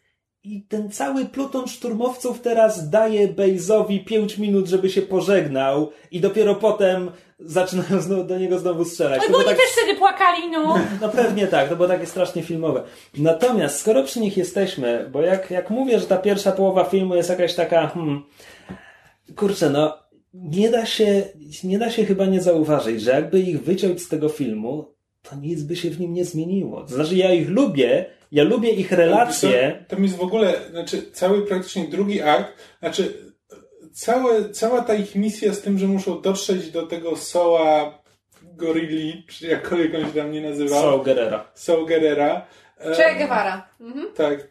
i 0.44 0.62
ten 0.62 0.90
cały 0.90 1.24
pluton 1.26 1.68
szturmowców 1.68 2.40
teraz 2.40 2.90
daje 2.90 3.28
Bejzowi 3.28 4.04
5 4.04 4.38
minut, 4.38 4.66
żeby 4.68 4.90
się 4.90 5.02
pożegnał 5.02 5.90
i 6.10 6.20
dopiero 6.20 6.54
potem 6.54 7.10
zaczynają 7.44 8.00
znowu, 8.00 8.24
do 8.24 8.38
niego 8.38 8.58
znowu 8.58 8.84
strzelać. 8.84 9.20
Ale 9.20 9.30
bo 9.30 9.36
oni 9.36 9.46
tak... 9.46 9.56
też 9.56 9.66
wtedy 9.66 9.98
płakali, 9.98 10.50
no. 10.50 10.78
No 11.00 11.08
pewnie 11.08 11.46
tak, 11.46 11.68
to 11.68 11.76
było 11.76 11.88
takie 11.88 12.06
strasznie 12.06 12.42
filmowe. 12.42 12.82
Natomiast 13.18 13.80
skoro 13.80 14.02
przy 14.02 14.20
nich 14.20 14.36
jesteśmy, 14.36 15.08
bo 15.12 15.22
jak, 15.22 15.50
jak 15.50 15.70
mówię, 15.70 15.98
że 15.98 16.06
ta 16.06 16.16
pierwsza 16.16 16.52
połowa 16.52 16.84
filmu 16.84 17.14
jest 17.14 17.30
jakaś 17.30 17.54
taka, 17.54 17.86
hmm, 17.86 18.22
kurczę, 19.36 19.70
no 19.70 19.98
nie 20.34 20.70
da 20.70 20.86
się, 20.86 21.22
nie 21.64 21.78
da 21.78 21.90
się 21.90 22.04
chyba 22.04 22.26
nie 22.26 22.40
zauważyć, 22.40 23.02
że 23.02 23.10
jakby 23.10 23.40
ich 23.40 23.62
wyciąć 23.62 24.02
z 24.02 24.08
tego 24.08 24.28
filmu, 24.28 24.94
to 25.22 25.36
nic 25.36 25.62
by 25.62 25.76
się 25.76 25.90
w 25.90 26.00
nim 26.00 26.12
nie 26.12 26.24
zmieniło. 26.24 26.82
To 26.82 26.94
znaczy, 26.94 27.16
ja 27.16 27.32
ich 27.32 27.48
lubię, 27.48 28.06
ja 28.32 28.44
lubię 28.44 28.70
ich 28.70 28.92
relacje. 28.92 29.84
To, 29.88 29.96
to 29.96 30.02
jest 30.02 30.16
w 30.16 30.20
ogóle, 30.20 30.54
znaczy, 30.70 31.02
cały 31.12 31.46
praktycznie 31.46 31.88
drugi 31.88 32.22
akt, 32.22 32.52
znaczy, 32.80 33.31
całe, 33.92 34.50
cała 34.50 34.82
ta 34.82 34.94
ich 34.94 35.14
misja 35.14 35.54
z 35.54 35.60
tym, 35.60 35.78
że 35.78 35.86
muszą 35.86 36.20
dotrzeć 36.20 36.70
do 36.70 36.86
tego 36.86 37.16
Soła 37.16 37.98
Gorilli, 38.42 39.26
czy 39.28 39.46
jakkolwiek 39.46 39.94
on 39.94 40.00
się 40.00 40.20
tam 40.20 40.32
nie 40.32 40.40
nazywał. 40.40 40.82
Soul 40.82 41.04
Gerera. 41.04 41.44
Soul 41.54 41.86
Gerera. 41.86 42.46
Che 42.96 43.14
Guevara. 43.18 43.68
Mhm. 43.80 44.06
Tak. 44.14 44.48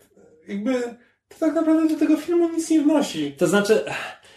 jakby 0.47 0.81
to 1.27 1.35
tak 1.39 1.53
naprawdę 1.53 1.93
do 1.93 1.99
tego 1.99 2.17
filmu 2.17 2.49
nic 2.49 2.69
nie 2.69 2.81
wnosi. 2.81 3.31
To 3.31 3.47
znaczy, 3.47 3.83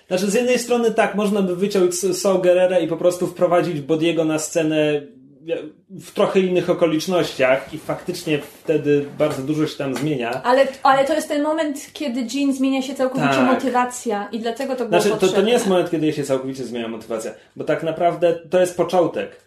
znaczy 0.09 0.31
z 0.31 0.35
jednej 0.35 0.59
strony 0.59 0.90
tak, 0.90 1.14
można 1.14 1.43
by 1.43 1.56
wyciąć 1.56 1.94
Saul 1.94 2.40
Gerrera 2.40 2.78
i 2.78 2.89
po 2.89 2.97
prostu 2.97 3.26
wprowadzić 3.26 3.81
Bodiego 3.81 4.24
na 4.24 4.39
scenę 4.39 5.02
w 5.91 6.12
trochę 6.12 6.41
innych 6.41 6.71
okolicznościach 6.71 7.75
i 7.75 7.79
faktycznie 7.79 8.39
wtedy 8.39 9.07
bardzo 9.19 9.43
dużo 9.43 9.66
się 9.66 9.79
tam 9.79 9.95
zmienia. 9.95 10.43
Ale, 10.43 10.66
ale 10.83 11.05
to 11.05 11.15
jest 11.15 11.29
ten 11.29 11.43
moment, 11.43 11.93
kiedy 11.93 12.27
Jean 12.35 12.53
zmienia 12.53 12.83
się 12.83 12.95
całkowicie 12.95 13.35
Tak. 13.35 13.47
motywacja 13.53 14.29
i 14.33 14.41
dlatego 14.41 14.77
to 14.77 14.87
było 14.87 15.01
Znaczy, 15.01 15.21
to, 15.21 15.29
to 15.29 15.43
nie 15.43 15.53
jest 15.53 15.66
moment, 15.66 15.91
kiedy 15.91 16.12
się 16.12 16.25
całkowicie 16.25 16.65
zmienia 16.65 16.89
motywacja, 16.89 17.35
bo 17.57 17.65
tak 17.65 17.83
naprawdę 17.83 18.33
to 18.51 18.61
jest 18.61 18.77
początek. 18.77 19.45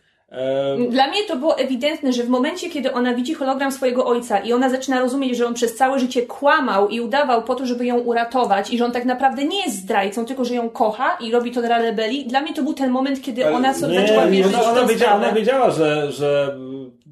Dla 0.89 1.07
mnie 1.07 1.23
to 1.27 1.35
było 1.35 1.57
ewidentne, 1.57 2.13
że 2.13 2.23
w 2.23 2.29
momencie, 2.29 2.69
kiedy 2.69 2.93
ona 2.93 3.13
widzi 3.13 3.33
hologram 3.33 3.71
swojego 3.71 4.05
ojca 4.05 4.39
i 4.39 4.53
ona 4.53 4.69
zaczyna 4.69 4.99
rozumieć, 4.99 5.37
że 5.37 5.47
on 5.47 5.53
przez 5.53 5.75
całe 5.75 5.99
życie 5.99 6.21
kłamał 6.21 6.89
i 6.89 7.01
udawał 7.01 7.43
po 7.43 7.55
to, 7.55 7.65
żeby 7.65 7.85
ją 7.85 7.97
uratować 7.97 8.73
i 8.73 8.77
że 8.77 8.85
on 8.85 8.91
tak 8.91 9.05
naprawdę 9.05 9.43
nie 9.43 9.65
jest 9.65 9.77
zdrajcą, 9.77 10.25
tylko 10.25 10.45
że 10.45 10.55
ją 10.55 10.69
kocha 10.69 11.17
i 11.19 11.31
robi 11.31 11.51
to 11.51 11.61
dla 11.61 11.77
rebelii, 11.77 12.25
dla 12.25 12.41
mnie 12.41 12.53
to 12.53 12.63
był 12.63 12.73
ten 12.73 12.89
moment, 12.89 13.21
kiedy 13.21 13.49
ona 13.49 13.73
sobie 13.73 13.93
nie, 13.93 14.01
zaczęła 14.01 14.25
nie, 14.25 14.31
wierzyć 14.31 14.55
ona, 14.55 14.71
ona, 14.71 14.85
wiedziała, 14.85 15.13
ona 15.13 15.31
wiedziała, 15.31 15.71
że, 15.71 16.11
że 16.11 16.57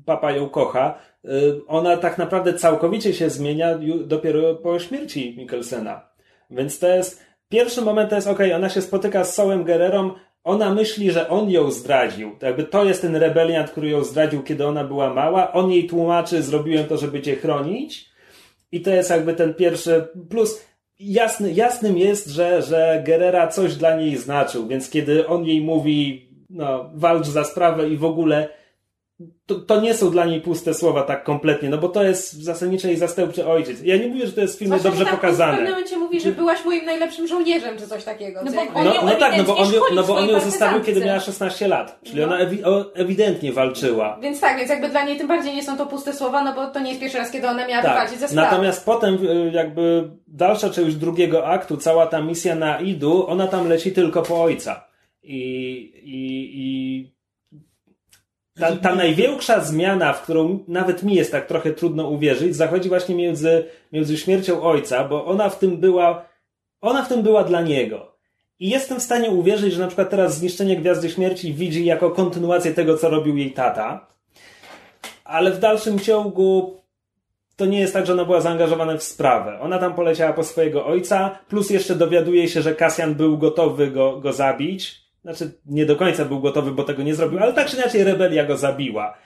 papa 0.06 0.32
ją 0.32 0.50
kocha. 0.50 0.98
Y, 1.26 1.62
Ona 1.68 1.98
tak 1.98 2.18
naprawdę 2.18 2.54
całkowicie 2.54 3.14
się 3.14 3.30
zmienia 3.30 3.80
dopiero 4.06 4.56
po 4.56 4.80
śmierci 4.80 5.36
Mikkelsena. 5.38 6.02
Więc 6.50 6.80
to 6.80 6.88
jest, 6.88 7.26
pierwszy 7.50 7.82
moment 7.82 8.10
to 8.10 8.16
jest, 8.16 8.28
okej, 8.28 8.54
ona 8.54 8.70
się 8.70 8.82
spotyka 8.82 9.24
z 9.24 9.36
Sołem 9.36 9.64
Guerrerą, 9.64 10.12
ona 10.46 10.74
myśli, 10.74 11.12
że 11.12 11.30
on 11.30 11.50
ją 11.50 11.72
zdradził. 11.72 12.36
To 12.40 12.46
jakby 12.46 12.64
to 12.64 12.86
jest 12.86 13.02
ten 13.02 13.16
rebeliant, 13.16 13.72
który 13.72 13.90
ją 13.90 14.04
zdradził, 14.04 14.44
kiedy 14.44 14.68
ona 14.68 14.84
była 14.84 15.14
mała. 15.14 15.54
On 15.54 15.72
jej 15.72 15.88
tłumaczy, 15.88 16.44
zrobiłem 16.44 16.86
to, 16.86 16.98
żeby 16.98 17.22
cię 17.22 17.36
chronić. 17.36 18.10
I 18.72 18.82
to 18.82 18.90
jest 18.90 19.10
jakby 19.10 19.34
ten 19.34 19.54
pierwszy 19.54 20.08
plus. 20.30 20.66
Jasny, 21.00 21.52
jasnym 21.52 21.98
jest, 21.98 22.28
że, 22.28 22.62
że 22.62 23.04
Guerrera 23.06 23.48
coś 23.48 23.76
dla 23.76 23.98
niej 23.98 24.18
znaczył, 24.18 24.68
więc 24.68 24.90
kiedy 24.90 25.28
on 25.28 25.46
jej 25.46 25.62
mówi, 25.62 26.30
no, 26.50 26.90
walcz 26.94 27.28
za 27.28 27.44
sprawę 27.44 27.90
i 27.90 27.98
w 27.98 28.06
ogóle, 28.06 28.50
to, 29.46 29.56
to 29.56 29.82
nie 29.82 29.94
są 29.94 30.12
dla 30.12 30.26
niej 30.26 30.42
puste 30.42 30.74
słowa 30.74 31.04
tak 31.04 31.24
kompletnie, 31.24 31.70
no 31.70 31.78
bo 31.78 31.90
to 31.90 32.04
jest 32.04 32.34
zasadniczo 32.44 32.88
jej 32.88 32.98
zastępczy 32.98 33.48
ojciec. 33.48 33.82
Ja 33.84 33.98
nie 33.98 34.08
mówię, 34.08 34.26
że 34.26 34.32
to 34.34 34.42
jest 34.42 34.56
w 34.56 34.60
filmie 34.60 34.80
Zwłaszcza, 34.80 34.90
dobrze 34.90 35.06
tam 35.06 35.14
W 35.14 35.22
pokazane. 35.22 35.54
pewnym 35.54 35.72
momencie 35.74 35.98
mówi, 35.98 36.22
że 36.22 36.32
byłaś 36.32 36.66
moim 36.66 36.86
najlepszym 36.86 37.28
żołnierzem, 37.28 37.78
czy 37.78 37.88
coś 37.88 38.04
takiego. 38.04 38.42
No 38.46 38.52
bo 38.52 38.84
No, 38.84 38.94
ją 38.94 39.06
no 39.06 39.12
tak, 39.12 39.38
no 39.38 39.44
bo 39.44 39.58
on, 39.58 39.68
no 39.96 40.04
bo 40.04 40.16
on 40.16 40.30
ją 40.30 40.40
w 40.40 40.44
zostawił, 40.44 40.82
kiedy 40.84 41.06
miała 41.06 41.20
16 41.20 41.68
lat. 41.68 42.00
Czyli 42.04 42.20
No. 42.20 42.26
ona 42.26 42.38
ewi 42.38 42.60
ewidentnie 42.94 43.54
walczyła. 43.54 44.20
Więc 44.22 44.40
tak, 44.40 44.58
więc 44.58 44.70
jakby 44.70 44.90
dla 44.90 45.06
niej 45.06 45.18
tym 45.18 45.28
bardziej 45.28 45.56
nie 45.56 45.64
są 45.64 45.78
to 45.78 45.86
puste 45.86 46.14
słowa, 46.14 46.44
no 46.44 46.56
bo 46.56 46.68
to 46.68 46.80
nie 46.80 46.90
jest 46.90 47.02
pierwszy 47.02 47.18
raz, 47.18 47.32
kiedy 47.32 47.48
ona 47.48 47.68
miała 47.68 47.84
prowadzić 47.84 48.20
ze 48.20 48.28
sprawy. 48.28 48.36
Tak. 48.42 48.52
Natomiast 48.52 48.86
potem 48.86 49.16
y, 49.28 49.52
jakby 49.54 50.10
dalsza 50.28 50.70
część 50.70 50.96
drugiego 50.96 51.48
aktu, 51.48 51.78
cała 51.78 52.08
ta 52.08 52.22
misja 52.22 52.56
na 52.56 52.80
Idu, 52.80 53.28
ona 53.28 53.48
tam 53.48 53.70
leci 53.70 53.92
tylko 53.92 54.22
po 54.22 54.44
ojca. 54.44 54.88
I, 55.24 55.38
i, 56.04 56.52
i 56.54 57.15
ta, 58.60 58.76
ta 58.76 58.96
największa 58.96 59.60
zmiana, 59.60 60.14
w 60.14 60.22
którą 60.22 60.60
nawet 60.68 61.04
mi 61.04 61.16
jest 61.16 61.32
tak 61.32 61.48
trochę 61.48 61.72
trudno 61.74 62.10
uwierzyć, 62.10 62.56
zachodzi 62.56 62.90
właśnie 62.90 63.16
między, 63.16 63.66
między 63.92 64.18
śmiercią 64.18 64.64
ojca, 64.64 65.04
bo 65.04 65.26
ona 65.26 65.50
w 65.50 65.60
tym 65.60 65.78
była, 65.78 66.26
ona 66.82 67.04
w 67.04 67.10
tym 67.10 67.24
była 67.24 67.44
dla 67.44 67.62
niego. 67.62 68.16
I 68.60 68.70
jestem 68.70 69.00
w 69.00 69.04
stanie 69.04 69.30
uwierzyć, 69.30 69.74
że 69.74 69.82
na 69.82 69.88
przykład 69.88 70.10
teraz 70.10 70.38
zniszczenie 70.38 70.78
Gwiazdy 70.78 71.10
Śmierci 71.10 71.54
widzi 71.54 71.86
jako 71.86 72.12
kontynuację 72.12 72.74
tego, 72.74 72.98
co 72.98 73.10
robił 73.10 73.38
jej 73.38 73.52
tata. 73.52 74.08
Ale 75.24 75.52
w 75.52 75.60
dalszym 75.60 76.00
ciągu 76.00 76.78
to 77.56 77.66
nie 77.66 77.80
jest 77.80 77.94
tak, 77.94 78.06
że 78.06 78.14
ona 78.14 78.26
była 78.26 78.42
zaangażowana 78.42 78.98
w 78.98 79.04
sprawę. 79.04 79.60
Ona 79.62 79.80
tam 79.80 79.96
poleciała 79.96 80.34
po 80.34 80.44
swojego 80.44 80.86
ojca, 80.86 81.40
plus 81.50 81.70
jeszcze 81.70 81.96
dowiaduje 81.96 82.48
się, 82.48 82.62
że 82.62 82.76
Kasjan 82.76 83.16
był 83.16 83.38
gotowy 83.38 83.92
go, 83.92 84.20
go 84.20 84.34
zabić. 84.34 85.05
Znaczy, 85.26 85.52
nie 85.66 85.86
do 85.86 85.96
końca 85.96 86.26
był 86.26 86.40
gotowy, 86.40 86.72
bo 86.72 86.84
tego 86.84 87.04
nie 87.04 87.16
zrobił, 87.16 87.40
ale 87.40 87.54
tak 87.54 87.68
czy 87.68 87.78
inaczej 87.78 88.04
rebelia 88.04 88.46
go 88.46 88.58
zabiła. 88.58 89.18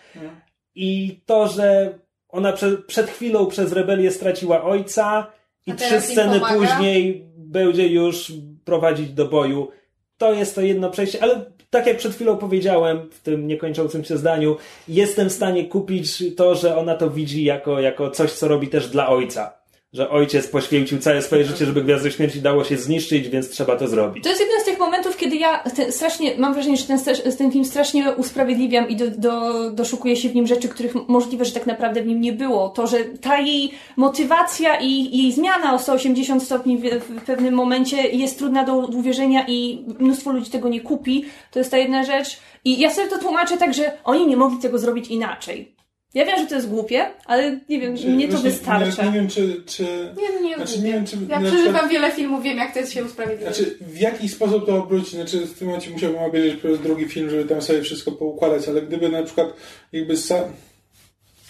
I 0.76 1.20
to, 1.26 1.48
że 1.48 2.00
ona 2.30 2.54
prze, 2.54 2.78
przed 2.78 3.10
chwilą 3.10 3.46
przez 3.46 3.72
rebelię 3.72 4.12
straciła 4.12 4.64
ojca 4.64 5.28
i 5.68 5.74
trzy 5.74 6.02
sceny 6.02 6.40
pomaga? 6.40 6.56
później 6.56 7.26
będzie 7.38 7.88
już 7.88 8.32
prowadzić 8.66 9.10
do 9.10 9.26
boju. 9.26 9.72
To 10.18 10.34
jest 10.34 10.56
to 10.56 10.62
jedno 10.62 10.90
przejście, 10.90 11.24
ale 11.24 11.46
tak 11.70 11.88
jak 11.88 11.98
przed 11.98 12.16
chwilą 12.16 12.38
powiedziałem 12.38 13.10
w 13.12 13.22
tym 13.22 13.48
niekończącym 13.48 14.04
się 14.04 14.18
zdaniu, 14.18 14.58
jestem 14.88 15.30
w 15.30 15.34
stanie 15.34 15.66
kupić 15.66 16.24
to, 16.36 16.56
że 16.56 16.78
ona 16.78 16.96
to 16.96 17.10
widzi 17.10 17.44
jako, 17.44 17.80
jako 17.80 18.12
coś, 18.12 18.32
co 18.32 18.48
robi 18.48 18.68
też 18.68 18.88
dla 18.88 19.10
ojca. 19.10 19.59
Że 19.94 20.10
ojciec 20.10 20.48
poświęcił 20.48 21.00
całe 21.00 21.22
swoje 21.22 21.46
życie, 21.46 21.66
żeby 21.66 21.84
Gwiazdę 21.84 22.12
Śmierci 22.12 22.42
dało 22.42 22.64
się 22.64 22.78
zniszczyć, 22.78 23.30
więc 23.30 23.50
trzeba 23.50 23.76
to 23.76 23.88
zrobić. 23.88 24.24
To 24.24 24.30
jest 24.30 24.42
jeden 24.42 24.62
z 24.62 24.66
tych 24.66 24.80
momentów, 24.80 25.18
kiedy 25.18 25.36
ja 25.36 25.58
te, 25.58 25.92
strasznie, 25.92 26.38
mam 26.38 26.54
wrażenie, 26.54 26.78
że 26.78 26.84
ten, 26.84 27.00
ten 27.38 27.52
film 27.52 27.66
strasznie 27.66 28.12
usprawiedliwiam 28.12 28.90
i 28.90 28.96
do, 28.96 29.12
do, 29.12 29.72
doszukuję 29.72 30.16
się 30.16 30.30
w 30.30 30.36
nim 30.36 30.48
rzeczy, 30.48 30.70
których 30.70 30.96
możliwe, 31.08 31.46
że 31.46 31.52
tak 31.52 31.66
naprawdę 31.66 32.02
w 32.02 32.08
nim 32.08 32.22
nie 32.22 32.34
było. 32.34 32.70
To, 32.70 32.88
że 32.88 32.98
ta 33.22 33.40
jej 33.40 33.72
motywacja 33.98 34.80
i 34.82 35.18
jej 35.18 35.32
zmiana 35.32 35.74
o 35.74 35.80
180 35.80 36.44
stopni 36.44 36.78
w, 36.78 36.82
w 37.00 37.22
pewnym 37.26 37.54
momencie 37.54 37.98
jest 37.98 38.38
trudna 38.38 38.64
do 38.64 38.76
uwierzenia 38.76 39.46
i 39.48 39.86
mnóstwo 40.00 40.32
ludzi 40.32 40.52
tego 40.52 40.70
nie 40.70 40.82
kupi, 40.82 41.26
to 41.52 41.60
jest 41.60 41.72
ta 41.72 41.78
jedna 41.78 42.04
rzecz. 42.04 42.40
I 42.66 42.80
ja 42.80 42.92
sobie 42.92 43.08
to 43.08 43.20
tłumaczę 43.20 43.58
tak, 43.58 43.74
że 43.74 43.92
oni 44.04 44.28
nie 44.28 44.38
mogli 44.38 44.60
tego 44.60 44.80
zrobić 44.80 45.08
inaczej. 45.08 45.79
Ja 46.14 46.26
wiem, 46.26 46.40
że 46.40 46.46
to 46.46 46.56
jest 46.56 46.70
głupie, 46.70 47.06
ale 47.26 47.60
nie 47.70 47.80
wiem, 47.82 47.92
mnie 47.92 48.28
to 48.28 48.32
Właśnie 48.32 48.50
wystarcza. 48.50 49.04
Nie, 49.04 49.10
nie 49.10 49.16
wiem, 49.16 49.30
czy, 49.30 49.64
czy 49.66 49.84
Nie, 50.18 50.30
no 50.34 50.42
nie, 50.42 50.56
Znaczy, 50.56 50.80
nie 50.80 50.94
wiem, 50.94 51.06
czy 51.06 51.16
Ja 51.30 51.40
przeżywam 51.40 51.64
przykład- 51.64 51.92
wiele 51.92 52.12
filmów, 52.12 52.44
wiem 52.44 52.58
jak 52.58 52.74
to 52.74 52.80
jest 52.80 52.94
się 52.94 53.06
usprawiedliwiać. 53.06 53.56
Znaczy, 53.56 53.78
w 53.82 53.98
jaki 53.98 54.30
sposób 54.30 54.66
to 54.66 54.84
obrócić? 54.84 55.10
Znaczy, 55.10 55.40
w 55.40 55.60
tym 55.60 55.68
momencie 55.68 55.90
musiałbym 55.90 56.20
obejrzeć 56.22 56.62
po 56.62 56.68
raz 56.68 56.80
drugi 56.80 57.06
film, 57.06 57.30
żeby 57.30 57.46
tam 57.46 57.62
sobie 57.62 57.82
wszystko 57.82 58.12
poukładać, 58.12 58.68
ale 58.68 58.82
gdyby 58.82 59.10
na 59.10 59.24
przykład 59.24 59.54
jakby 59.92 60.18
sam... 60.18 60.44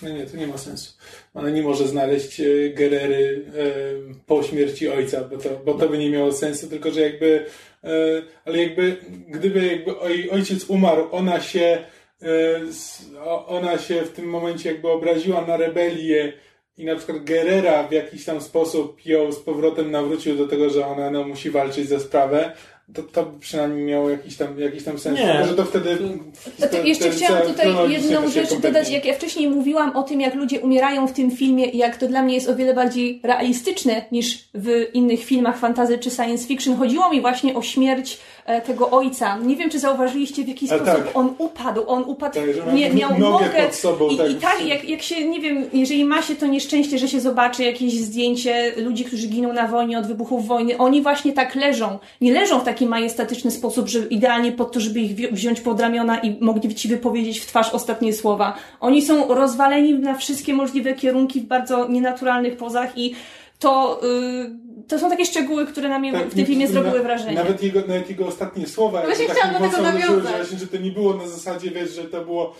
No 0.01 0.09
nie, 0.09 0.25
to 0.25 0.37
nie 0.37 0.47
ma 0.47 0.57
sensu. 0.57 0.93
Ona 1.33 1.49
nie 1.49 1.63
może 1.63 1.87
znaleźć 1.87 2.39
e, 2.39 2.45
Gerery 2.73 3.45
e, 3.47 4.13
po 4.25 4.43
śmierci 4.43 4.89
ojca, 4.89 5.23
bo 5.23 5.37
to, 5.37 5.49
bo 5.65 5.73
to 5.73 5.89
by 5.89 5.97
nie 5.97 6.09
miało 6.09 6.31
sensu, 6.31 6.67
tylko 6.67 6.91
że 6.91 7.01
jakby... 7.01 7.45
E, 7.83 7.89
ale 8.45 8.57
jakby, 8.63 8.97
gdyby 9.27 9.67
jakby 9.67 9.99
oj, 9.99 10.29
ojciec 10.29 10.65
umarł, 10.69 11.07
ona 11.11 11.41
się... 11.41 11.83
E, 12.23 12.61
ona 13.47 13.77
się 13.77 14.01
w 14.01 14.09
tym 14.09 14.25
momencie 14.25 14.71
jakby 14.71 14.89
obraziła 14.89 15.41
na 15.41 15.57
rebelię 15.57 16.33
i 16.77 16.85
na 16.85 16.95
przykład 16.95 17.25
Guerrera 17.25 17.87
w 17.87 17.91
jakiś 17.91 18.25
tam 18.25 18.41
sposób 18.41 19.05
ją 19.05 19.31
z 19.31 19.39
powrotem 19.39 19.91
nawrócił 19.91 20.37
do 20.37 20.47
tego, 20.47 20.69
że 20.69 20.87
ona 20.87 21.11
no, 21.11 21.23
musi 21.23 21.49
walczyć 21.49 21.89
za 21.89 21.99
sprawę, 21.99 22.51
to, 22.93 23.03
to 23.03 23.23
by 23.25 23.39
przynajmniej 23.39 23.85
miało 23.85 24.09
jakiś 24.09 24.37
tam, 24.37 24.59
jakiś 24.59 24.83
tam 24.83 24.99
sens. 24.99 25.19
Nie. 25.19 25.39
Może 25.39 25.55
to 25.55 25.65
wtedy... 25.65 25.97
A 26.63 26.67
tak 26.67 26.85
jeszcze 26.85 27.09
chciałam 27.09 27.47
tutaj 27.47 27.91
jedną 27.91 28.21
to 28.21 28.29
rzecz 28.29 28.53
dodać. 28.53 28.89
Jak 28.89 29.05
ja 29.05 29.13
wcześniej 29.13 29.49
mówiłam 29.49 29.95
o 29.95 30.03
tym, 30.03 30.21
jak 30.21 30.35
ludzie 30.35 30.59
umierają 30.59 31.07
w 31.07 31.13
tym 31.13 31.31
filmie 31.31 31.65
i 31.65 31.77
jak 31.77 31.97
to 31.97 32.07
dla 32.07 32.21
mnie 32.21 32.35
jest 32.35 32.49
o 32.49 32.55
wiele 32.55 32.73
bardziej 32.73 33.19
realistyczne 33.23 34.05
niż 34.11 34.49
w 34.53 34.87
innych 34.93 35.23
filmach 35.23 35.57
fantazy 35.57 35.97
czy 35.97 36.09
science 36.09 36.47
fiction. 36.47 36.77
Chodziło 36.77 37.09
mi 37.11 37.21
właśnie 37.21 37.55
o 37.55 37.61
śmierć 37.61 38.19
tego 38.65 38.89
ojca. 38.89 39.37
Nie 39.37 39.55
wiem, 39.55 39.69
czy 39.69 39.79
zauważyliście, 39.79 40.43
w 40.43 40.47
jaki 40.47 40.65
A 40.65 40.67
sposób 40.67 40.85
tak. 40.85 41.07
on 41.13 41.33
upadł. 41.37 41.83
On 41.87 42.03
upadł, 42.07 42.33
Tak, 42.35 42.73
nie, 42.73 42.89
miał 42.89 43.09
nogę 43.19 43.45
nogę 43.45 43.63
pod 43.65 43.75
sobą, 43.75 44.09
i, 44.09 44.17
tak. 44.17 44.31
i 44.31 44.35
tak, 44.35 44.65
jak, 44.65 44.89
jak 44.89 45.01
się, 45.01 45.27
nie 45.27 45.39
wiem, 45.39 45.65
jeżeli 45.73 46.05
ma 46.05 46.21
się 46.21 46.35
to 46.35 46.45
nieszczęście, 46.47 46.97
że 46.97 47.07
się 47.07 47.19
zobaczy 47.19 47.63
jakieś 47.63 47.93
zdjęcie 47.93 48.71
ludzi, 48.77 49.05
którzy 49.05 49.27
giną 49.27 49.53
na 49.53 49.67
wojnie 49.67 49.99
od 49.99 50.07
wybuchów 50.07 50.47
wojny, 50.47 50.77
oni 50.77 51.01
właśnie 51.01 51.33
tak 51.33 51.55
leżą. 51.55 51.99
Nie 52.21 52.33
leżą 52.33 52.59
w 52.59 52.63
taki 52.63 52.85
majestatyczny 52.85 53.51
sposób, 53.51 53.87
że 53.87 53.99
idealnie 53.99 54.51
pod 54.51 54.71
to, 54.71 54.79
żeby 54.79 54.99
ich 54.99 55.15
wzi- 55.15 55.31
wziąć 55.31 55.61
pod 55.61 55.79
ramiona 55.79 56.19
i 56.19 56.37
mogli 56.39 56.75
ci 56.75 56.87
wypowiedzieć 56.87 57.39
w 57.39 57.45
twarz 57.45 57.69
ostatnie 57.73 58.13
słowa. 58.13 58.53
Oni 58.79 59.01
są 59.01 59.33
rozwaleni 59.33 59.93
na 59.93 60.15
wszystkie 60.15 60.53
możliwe 60.53 60.93
kierunki 60.93 61.39
w 61.41 61.45
bardzo 61.45 61.87
nienaturalnych 61.87 62.57
pozach 62.57 62.97
i 62.97 63.15
to, 63.59 64.01
y, 64.03 64.49
to 64.87 64.99
są 64.99 65.09
takie 65.09 65.25
szczegóły, 65.25 65.65
które 65.67 65.89
na 65.89 65.99
mnie 65.99 66.11
Tak, 66.13 66.27
w 66.27 66.35
tym 66.35 66.45
filmie 66.45 66.65
na- 66.65 66.71
zrobiły 66.71 66.99
wrażenie. 67.03 67.35
Nawet 67.35 67.63
jego, 67.63 67.79
nawet 67.81 68.09
jego 68.09 68.27
ostatnie 68.27 68.67
słowa 68.67 69.01
Właśnie 69.01 69.25
jakby 69.25 69.39
chciałam 69.39 69.61
do 69.63 69.69
tego 69.69 69.81
nawiązać. 69.83 70.31
że, 70.31 70.37
właśnie, 70.37 70.57
że 70.57 70.67
to 70.67 70.77
nie 70.77 70.91
było 70.91 71.13
na 71.13 71.27
zasadzie, 71.27 71.71
wiesz, 71.71 71.95
że 71.95 72.03
to 72.03 72.25
było 72.25 72.55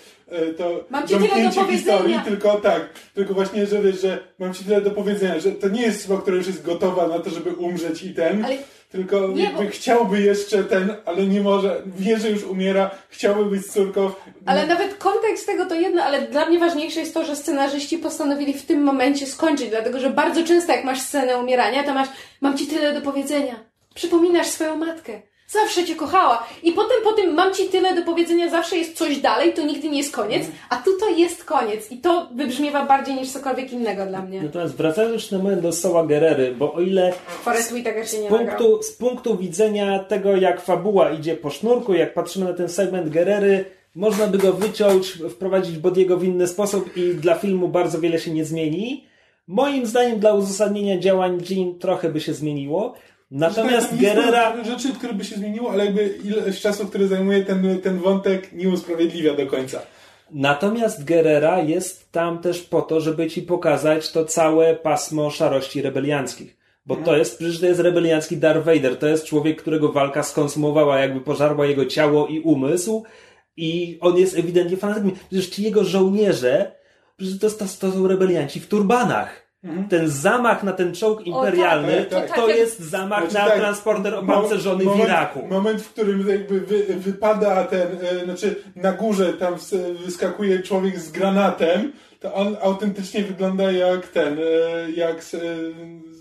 to 0.57 0.83
Mam 0.89 1.07
ci 1.07 1.15
tyle 1.15 1.51
do 1.51 1.65
historii, 1.65 2.19
tylko 2.25 2.55
tak, 2.55 2.89
tylko 3.13 3.33
właśnie, 3.33 3.65
że 3.65 3.81
wiesz, 3.81 4.01
że 4.01 4.19
mam 4.39 4.53
ci 4.53 4.63
tyle 4.63 4.81
do 4.81 4.91
powiedzenia, 4.91 5.39
że 5.39 5.51
to 5.51 5.69
nie 5.69 5.81
jest 5.81 6.05
osoba, 6.05 6.21
która 6.21 6.37
już 6.37 6.47
jest 6.47 6.63
gotowa 6.63 7.07
na 7.07 7.19
to, 7.19 7.29
żeby 7.29 7.49
umrzeć 7.49 8.03
i 8.03 8.13
ten, 8.13 8.45
Ale- 8.45 8.57
tylko 8.89 9.27
Nie, 9.27 9.43
jakby 9.43 9.63
bo- 9.63 9.69
chciałby 9.69 10.21
jeszcze 10.21 10.63
ten, 10.63 10.95
ale 11.05 11.25
nie 11.27 11.41
może, 11.41 11.81
wie, 11.97 12.19
że 12.19 12.29
już 12.29 12.43
umiera, 12.43 12.91
chciałby 13.09 13.45
być 13.45 13.65
z 13.65 13.73
córką. 13.73 14.11
Ale 14.45 14.67
nawet 14.67 14.97
kontekst 14.97 15.45
tego 15.45 15.65
to 15.65 15.75
jedno, 15.75 16.03
ale 16.03 16.21
dla 16.21 16.45
mnie 16.45 16.59
ważniejsze 16.59 16.99
jest 16.99 17.13
to, 17.13 17.25
że 17.25 17.35
scenarzyści 17.35 17.97
postanowili 17.97 18.53
w 18.53 18.65
tym 18.65 18.83
momencie 18.83 19.25
skończyć, 19.25 19.69
dlatego 19.69 19.99
że 19.99 20.09
bardzo 20.09 20.43
często 20.43 20.71
jak 20.71 20.83
masz 20.83 21.01
scenę 21.01 21.37
umierania, 21.37 21.83
to 21.83 21.93
masz, 21.93 22.07
mam 22.41 22.57
ci 22.57 22.67
tyle 22.67 22.93
do 22.93 23.01
powiedzenia. 23.01 23.55
Przypominasz 23.95 24.47
swoją 24.47 24.75
matkę. 24.75 25.21
Zawsze 25.49 25.83
cię 25.83 25.95
kochała. 25.95 26.47
I 26.63 26.71
potem 26.71 26.97
po 27.03 27.13
tym 27.13 27.33
mam 27.33 27.53
ci 27.53 27.69
tyle 27.69 27.95
do 27.95 28.01
powiedzenia, 28.01 28.49
zawsze 28.49 28.77
jest 28.77 28.97
coś 28.97 29.17
dalej, 29.17 29.53
to 29.53 29.65
nigdy 29.65 29.89
nie 29.89 29.97
jest 29.97 30.15
koniec, 30.15 30.43
a 30.69 30.75
tu 30.75 30.99
to 30.99 31.09
jest 31.09 31.43
koniec. 31.43 31.91
I 31.91 31.97
to 31.97 32.27
wybrzmiewa 32.35 32.85
bardziej 32.85 33.15
niż 33.15 33.31
cokolwiek 33.31 33.71
innego 33.71 34.05
dla 34.05 34.21
mnie. 34.21 34.41
Natomiast 34.41 34.75
wracając 34.75 35.13
już 35.13 35.31
na 35.31 35.37
moment 35.37 35.61
do 35.61 35.71
Soła 35.71 36.05
Gerery, 36.05 36.55
bo 36.55 36.73
o 36.73 36.81
ile 36.81 37.13
Forest 37.27 37.71
Whitaker 37.71 38.09
się 38.09 38.17
z 38.17 38.21
nie 38.21 38.29
punktu, 38.29 38.83
z 38.83 38.91
punktu 38.91 39.37
widzenia 39.37 39.99
tego, 39.99 40.35
jak 40.35 40.61
fabuła 40.61 41.11
idzie 41.11 41.35
po 41.35 41.49
sznurku, 41.49 41.93
jak 41.93 42.13
patrzymy 42.13 42.45
na 42.45 42.53
ten 42.53 42.69
segment 42.69 43.09
Gerery, 43.09 43.65
można 43.95 44.27
by 44.27 44.37
go 44.37 44.53
wyciąć, 44.53 45.11
wprowadzić 45.29 45.77
Bodiego 45.77 46.17
w 46.17 46.23
inny 46.23 46.47
sposób 46.47 46.97
i 46.97 47.15
dla 47.15 47.35
filmu 47.35 47.67
bardzo 47.67 47.99
wiele 47.99 48.19
się 48.19 48.31
nie 48.31 48.45
zmieni. 48.45 49.05
Moim 49.47 49.85
zdaniem 49.85 50.19
dla 50.19 50.33
uzasadnienia 50.33 50.99
działań 50.99 51.41
Jean 51.49 51.79
trochę 51.79 52.09
by 52.09 52.19
się 52.19 52.33
zmieniło. 52.33 52.93
Natomiast 53.31 53.89
Tak, 53.89 53.99
Gerera... 53.99 54.63
rzeczy, 54.63 54.93
które 54.93 55.13
by 55.13 55.25
się 55.25 55.35
zmieniło, 55.35 55.71
ale 55.71 55.85
jakby 55.85 56.07
ilość 56.23 56.61
czasu, 56.61 56.87
który 56.87 57.07
zajmuje 57.07 57.45
ten, 57.45 57.81
ten 57.81 57.99
wątek, 57.99 58.53
nie 58.53 58.69
usprawiedliwia 58.69 59.33
do 59.33 59.47
końca. 59.47 59.81
Natomiast 60.31 61.03
Gerera 61.03 61.61
jest 61.61 62.11
tam 62.11 62.41
też 62.41 62.61
po 62.61 62.81
to, 62.81 63.01
żeby 63.01 63.29
ci 63.29 63.41
pokazać 63.41 64.11
to 64.11 64.25
całe 64.25 64.75
pasmo 64.75 65.29
szarości 65.29 65.81
rebelianckich. 65.81 66.57
Bo 66.85 66.95
to 66.95 67.17
jest, 67.17 67.37
przecież 67.37 67.59
to 67.59 67.65
jest 67.65 67.79
rebeliancki 67.79 68.37
Darth 68.37 68.65
Vader. 68.65 68.97
To 68.97 69.07
jest 69.07 69.25
człowiek, 69.25 69.61
którego 69.61 69.91
walka 69.91 70.23
skonsumowała, 70.23 70.99
jakby 70.99 71.21
pożarła 71.21 71.65
jego 71.65 71.85
ciało 71.85 72.27
i 72.27 72.39
umysł. 72.39 73.03
I 73.57 73.97
on 74.01 74.17
jest 74.17 74.37
ewidentnie 74.37 74.77
fanatykiem. 74.77 75.11
Przecież 75.29 75.49
ci 75.49 75.63
jego 75.63 75.83
żołnierze, 75.83 76.71
przecież 77.17 77.39
to, 77.39 77.49
to, 77.49 77.65
to 77.79 77.91
są 77.91 78.07
rebelianci 78.07 78.59
w 78.59 78.67
turbanach. 78.67 79.48
Ten 79.89 80.07
zamach 80.09 80.63
na 80.63 80.71
ten 80.73 80.95
czołg 80.95 81.25
imperialny, 81.27 82.05
tak, 82.05 82.09
tak. 82.09 82.29
to 82.35 82.41
To 82.41 82.47
tak 82.47 82.57
jest 82.57 82.79
zamach 82.79 83.19
Znaczy 83.31 83.45
na 83.45 83.51
tak, 83.51 83.59
transporter 83.59 84.15
opancerzony 84.15 84.83
w 84.83 84.87
moment- 84.87 85.05
Iraku. 85.09 85.47
Moment, 85.47 85.81
w 85.81 85.89
którym 85.93 86.29
jakby 86.29 86.59
wy, 86.59 86.83
wypada 86.97 87.63
ten, 87.63 87.87
e, 88.21 88.25
znaczy 88.25 88.55
na 88.75 88.91
górze 88.91 89.33
tam 89.33 89.55
wyskakuje 90.05 90.59
człowiek 90.63 90.99
z 90.99 91.11
granatem, 91.11 91.91
to 92.19 92.33
on 92.33 92.57
autentycznie 92.61 93.23
wygląda 93.23 93.71
jak 93.71 94.07
ten, 94.07 94.37
e, 94.39 94.91
jak 94.91 95.17
s- 95.17 95.33
e, 95.33 95.39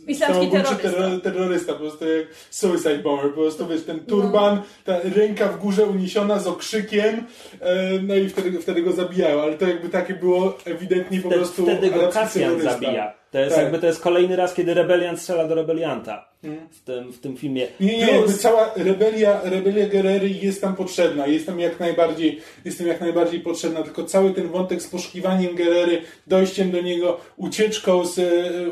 Islamski 0.06 0.48
terrorysta. 0.51 0.89
terro- 0.89 1.20
terrorysta, 1.20 1.73
po 1.73 1.78
prostu 1.78 2.09
jak 2.09 2.27
suicide 2.51 2.98
bomber, 2.98 3.27
po 3.31 3.40
prostu 3.40 3.66
wiesz, 3.66 3.85
ten 3.85 4.01
turban, 4.01 4.60
ta 4.85 4.94
ręka 5.16 5.48
w 5.48 5.59
górze 5.59 5.86
uniesiona 5.86 6.39
z 6.39 6.47
okrzykiem, 6.47 7.24
e, 7.60 7.98
no 8.02 8.15
i 8.16 8.28
wtedy, 8.28 8.60
wtedy 8.60 8.82
go 8.82 8.93
zabijają, 8.93 9.43
ale 9.43 9.55
to 9.55 9.66
jakby 9.66 9.89
takie 9.89 10.15
było 10.15 10.59
ewidentnie 10.65 11.20
po 11.20 11.28
Wtedy, 11.28 11.40
prostu 11.44 11.62
wtedy 11.62 11.90
go 11.90 12.09
Kasjan 12.09 12.60
zabija. 12.60 13.15
To 13.31 13.39
jest 13.39 13.55
Tak. 13.55 13.63
jakby 13.65 13.79
to 13.79 13.87
jest 13.87 14.01
kolejny 14.01 14.37
raz, 14.37 14.55
kiedy 14.55 14.75
rebeliant 14.75 15.21
strzela 15.21 15.49
do 15.49 15.55
rebelianta 15.55 16.29
w, 16.71 16.85
tym, 16.85 17.13
w 17.13 17.19
tym 17.19 17.37
filmie. 17.37 17.67
Nie, 17.81 17.99
nie, 17.99 18.07
Plus- 18.07 18.39
cała 18.41 18.75
rebelia, 18.77 19.41
rebelia 19.45 19.89
Gerery 19.89 20.29
jest 20.29 20.61
tam 20.61 20.77
potrzebna, 20.77 21.27
jest 21.27 21.47
tam 21.47 21.61
jak 21.61 21.81
najbardziej, 21.81 22.41
jest 22.65 22.79
tam 22.79 22.87
jak 22.87 23.01
najbardziej 23.01 23.41
potrzebna, 23.41 23.83
tylko 23.83 24.05
cały 24.05 24.35
ten 24.35 24.49
wątek 24.49 24.83
z 24.83 24.89
poszukiwaniem 24.89 25.55
Gerery, 25.55 26.03
dojściem 26.27 26.71
do 26.71 26.81
niego, 26.81 27.21
ucieczką 27.37 28.07
z, 28.07 28.21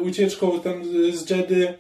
ucieczką 0.03 0.61
tam 0.61 0.85
z, 1.15 1.31
Jedy, 1.31 1.75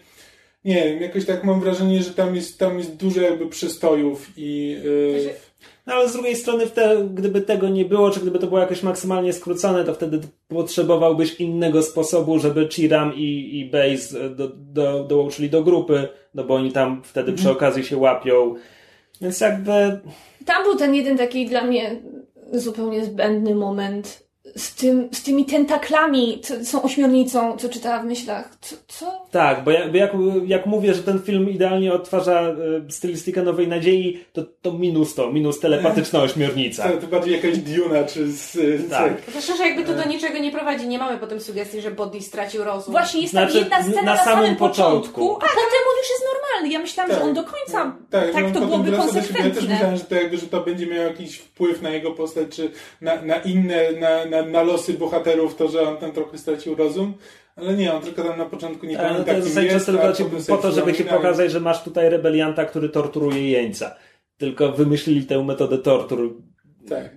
nie 0.64 0.84
wiem, 0.84 1.02
jakoś 1.02 1.24
tak 1.26 1.44
mam 1.44 1.60
wrażenie, 1.60 2.02
że 2.02 2.10
tam 2.10 2.36
jest, 2.36 2.58
tam 2.58 2.78
jest 2.78 2.96
dużo 2.96 3.20
jakby 3.20 3.46
przystojów 3.48 4.28
i 4.36 4.76
e, 5.24 5.45
No 5.86 5.94
ale 5.94 6.08
z 6.08 6.12
drugiej 6.12 6.36
strony, 6.36 6.66
te, 6.66 7.08
gdyby 7.14 7.40
tego 7.40 7.68
nie 7.68 7.84
było, 7.84 8.10
czy 8.10 8.20
gdyby 8.20 8.38
to 8.38 8.46
było 8.46 8.60
jakoś 8.60 8.82
maksymalnie 8.82 9.32
skrócone, 9.32 9.84
to 9.84 9.94
wtedy 9.94 10.20
potrzebowałbyś 10.48 11.34
innego 11.34 11.82
sposobu, 11.82 12.38
żeby 12.38 12.68
Chiram 12.68 13.14
i, 13.14 13.58
i 13.58 13.70
Base 13.70 14.30
do, 14.30 14.48
do, 14.48 15.04
dołączyli 15.04 15.50
do 15.50 15.62
grupy, 15.62 16.08
no 16.34 16.44
bo 16.44 16.54
oni 16.54 16.72
tam 16.72 17.02
wtedy 17.04 17.32
przy 17.32 17.50
okazji 17.50 17.84
się 17.84 17.96
łapią. 17.96 18.54
Więc 19.20 19.40
jakby 19.40 20.00
Tam 20.46 20.64
był 20.64 20.76
ten 20.76 20.94
jeden 20.94 21.18
taki 21.18 21.46
dla 21.46 21.64
mnie 21.64 22.02
zupełnie 22.52 23.04
zbędny 23.04 23.54
moment 23.54 24.25
z, 24.56 24.74
tym, 24.74 25.08
z 25.12 25.22
tymi 25.22 25.44
tentaklami, 25.44 26.40
co 26.42 26.64
są 26.64 26.82
ośmiornicą, 26.82 27.56
co 27.56 27.68
czytała 27.68 27.98
w 27.98 28.04
myślach. 28.04 28.56
Co? 28.60 28.76
co? 28.88 29.26
Tak, 29.30 29.64
bo 29.64 29.70
jak, 29.70 29.92
bo 29.92 29.98
jak, 29.98 30.12
jak 30.46 30.66
mówię, 30.66 30.94
że 30.94 31.02
ten 31.02 31.22
film 31.22 31.50
idealnie 31.50 31.92
odtwarza 31.92 32.40
e, 32.40 32.54
stylistykę 32.90 33.42
Nowej 33.42 33.68
Nadziei, 33.68 34.24
to, 34.32 34.42
to 34.62 34.72
minus 34.72 35.14
to, 35.14 35.32
minus 35.32 35.60
telepatyczna 35.60 36.22
ośmiornica. 36.22 36.88
to, 36.88 36.96
to 36.96 37.06
bardziej 37.06 37.32
jakaś 37.32 37.58
Duna, 37.58 38.04
czy 38.04 38.32
z... 38.32 38.56
Tak. 38.90 39.12
Zresztą, 39.32 39.56
że 39.56 39.68
jakby 39.68 39.84
to 39.84 39.94
do 39.94 40.08
niczego 40.08 40.38
nie 40.38 40.52
prowadzi. 40.52 40.88
Nie 40.88 40.98
mamy 40.98 41.18
potem 41.18 41.40
sugestii, 41.40 41.80
że 41.80 41.90
Body 41.90 42.20
stracił 42.20 42.64
rozum. 42.64 42.92
Właśnie 42.92 43.20
jest 43.20 43.32
Znaczy, 43.32 43.52
tam 43.52 43.60
jedna 43.60 43.82
scena 43.82 44.02
na 44.02 44.14
na, 44.14 44.24
samym 44.24 44.44
samym, 44.44 44.56
początku. 44.56 45.20
początku, 45.20 45.36
a 45.36 45.48
potem 45.48 45.82
on 45.90 45.96
już 45.98 46.10
jest 46.10 46.24
normalny. 46.34 46.72
Ja 46.72 46.78
myślałam, 46.78 47.12
że 47.12 47.22
on 47.22 47.34
do 47.34 47.44
końca 47.44 47.96
tak, 48.10 48.54
no, 48.54 48.60
to 48.60 48.66
byłoby 48.66 48.84
siebie. 48.84 48.96
Ja 48.96 49.04
też 49.04 49.12
konsekwentne. 49.12 49.68
myślałem, 49.68 49.96
że 49.96 50.04
to, 50.04 50.14
jakby, 50.14 50.36
że 50.36 50.46
to 50.46 50.60
będzie 50.60 50.86
miało 50.86 51.02
jakiś 51.02 51.36
wpływ 51.38 51.82
na 51.82 51.90
jego 51.90 52.10
postać, 52.12 52.56
czy 52.56 52.70
na, 53.00 53.22
na 53.22 53.36
inne, 53.36 53.92
na, 53.92 54.24
na, 54.24 54.35
na 54.42 54.62
losy 54.62 54.92
bohaterów, 54.92 55.54
to, 55.54 55.68
że 55.68 55.88
on 55.88 55.96
tam 55.96 56.12
trochę 56.12 56.38
stracił 56.38 56.74
rozum. 56.74 57.14
Ale 57.56 57.74
nie, 57.74 57.94
on 57.94 58.02
tylko 58.02 58.22
tam 58.22 58.38
na 58.38 58.44
początku 58.44 58.86
nie 58.86 58.98
Ale 58.98 59.08
pamięta, 59.08 59.32
to 59.52 59.60
jest 59.60 59.86
tylko 59.86 60.12
ci, 60.12 60.24
po 60.48 60.56
to, 60.56 60.72
żeby 60.72 60.92
ci 60.94 61.04
pokazać, 61.04 61.52
że 61.52 61.60
masz 61.60 61.82
tutaj 61.82 62.10
rebelianta, 62.10 62.64
który 62.64 62.88
torturuje 62.88 63.50
jeńca. 63.50 63.96
Tylko 64.36 64.72
wymyślili 64.72 65.26
tę 65.26 65.44
metodę 65.44 65.78
tortur. 65.78 66.34
Tak. 66.88 67.10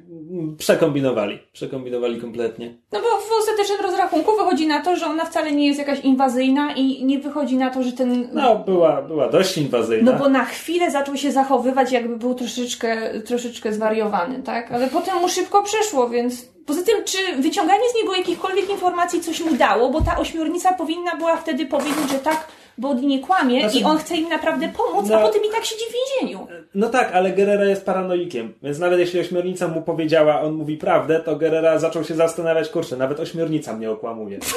Przekombinowali. 0.57 1.39
Przekombinowali 1.53 2.21
kompletnie. 2.21 2.73
No 2.91 2.99
bo 3.01 3.07
w 3.07 3.41
ostatecznym 3.41 3.81
rozrachunku 3.81 4.31
wychodzi 4.37 4.67
na 4.67 4.81
to, 4.81 4.95
że 4.95 5.05
ona 5.05 5.25
wcale 5.25 5.51
nie 5.51 5.67
jest 5.67 5.79
jakaś 5.79 5.99
inwazyjna 5.99 6.73
i 6.73 7.05
nie 7.05 7.19
wychodzi 7.19 7.57
na 7.57 7.69
to, 7.69 7.83
że 7.83 7.91
ten... 7.91 8.29
No, 8.33 8.55
była, 8.55 9.01
była 9.01 9.29
dość 9.29 9.57
inwazyjna. 9.57 10.11
No 10.11 10.19
bo 10.19 10.29
na 10.29 10.45
chwilę 10.45 10.91
zaczął 10.91 11.17
się 11.17 11.31
zachowywać, 11.31 11.91
jakby 11.91 12.17
był 12.17 12.35
troszeczkę, 12.35 13.19
troszeczkę 13.21 13.73
zwariowany, 13.73 14.43
tak? 14.43 14.71
Ale 14.71 14.87
potem 14.87 15.17
mu 15.17 15.29
szybko 15.29 15.63
przeszło, 15.63 16.09
więc. 16.09 16.49
Poza 16.65 16.83
tym, 16.83 16.95
czy 17.05 17.41
wyciąganie 17.41 17.83
z 17.91 17.95
niego 17.95 18.15
jakichkolwiek 18.15 18.69
informacji 18.69 19.21
coś 19.21 19.41
mu 19.41 19.53
dało, 19.53 19.89
bo 19.89 20.01
ta 20.01 20.17
ośmiornica 20.17 20.73
powinna 20.73 21.15
była 21.15 21.37
wtedy 21.37 21.65
powiedzieć, 21.65 22.11
że 22.11 22.19
tak, 22.19 22.47
Body 22.79 23.01
nie 23.01 23.19
kłamie 23.19 23.61
Znaczy- 23.61 23.77
i 23.79 23.83
on 23.83 23.97
chce 23.97 24.15
im 24.15 24.29
naprawdę 24.29 24.69
pomóc, 24.77 25.09
No. 25.09 25.17
a 25.17 25.21
potem 25.21 25.41
i 25.49 25.51
tak 25.51 25.65
siedzi 25.65 25.83
w 25.89 25.93
więzieniu. 26.21 26.47
No 26.75 26.89
tak, 26.89 27.11
ale 27.13 27.31
Gerera 27.31 27.65
jest 27.65 27.85
paranoikiem, 27.85 28.53
więc 28.63 28.79
nawet 28.79 28.99
jeśli 28.99 29.19
ośmiornica 29.19 29.67
mu 29.67 29.81
powiedziała, 29.81 30.41
on 30.41 30.53
mówi 30.53 30.77
prawdę, 30.77 31.19
to 31.19 31.35
Gerera 31.35 31.79
zaczął 31.79 32.03
się 32.03 32.15
zastanawiać, 32.15 32.69
kurczę, 32.69 32.97
nawet 32.97 33.19
ośmiornica 33.19 33.73
mnie 33.73 33.91
okłamuje. 33.91 34.39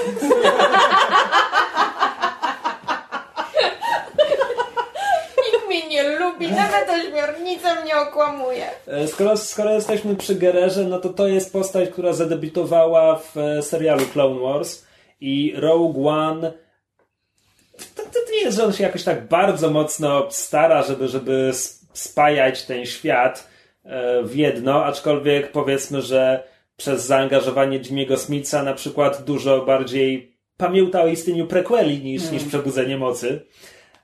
Nie 5.89 6.19
lubi, 6.19 6.49
nawet 6.49 6.89
ośmiornica 6.91 7.81
mnie 7.83 7.97
okłamuje. 7.97 8.67
E, 8.87 9.09
Skoro, 9.09 9.37
skoro 9.37 9.71
jesteśmy 9.75 10.17
przy 10.17 10.35
Gererze, 10.35 10.85
no 10.85 10.99
to 10.99 11.09
to 11.09 11.27
jest 11.29 11.53
postać, 11.53 11.91
która 11.91 12.13
zadebiutowała 12.13 13.17
w 13.19 13.37
e, 13.39 13.63
serialu 13.63 14.05
Clone 14.13 14.41
Wars 14.41 14.85
i 15.21 15.55
Rogue 15.57 16.09
One 16.09 16.53
to, 18.13 18.21
to, 18.27 18.33
nie 18.33 18.41
jest, 18.41 18.57
że 18.57 18.65
on 18.65 18.73
się 18.73 18.85
jakoś 18.85 19.05
tak 19.05 19.29
bardzo 19.29 19.71
mocno 19.71 20.27
stara, 20.31 20.83
żeby, 20.83 21.09
żeby 21.09 21.51
spajać 21.93 22.63
ten 22.63 22.87
świat 22.87 23.49
e, 23.85 24.23
w 24.23 24.37
jedno, 24.37 24.85
aczkolwiek 24.85 25.53
powiedzmy, 25.53 26.03
że 26.03 26.45
przez 26.77 27.07
zaangażowanie 27.07 27.81
Jimmy'ego 27.81 28.17
Smitha 28.17 28.63
na 28.63 28.75
przykład 28.75 29.25
dużo 29.25 29.65
bardziej 29.65 30.33
pamięta 30.57 31.03
o 31.03 31.07
istnieniu 31.07 31.47
prequeli 31.47 31.99
niż, 32.05 32.31
niż 32.31 32.45
Przebudzenie 32.45 32.99
Mocy. 32.99 33.41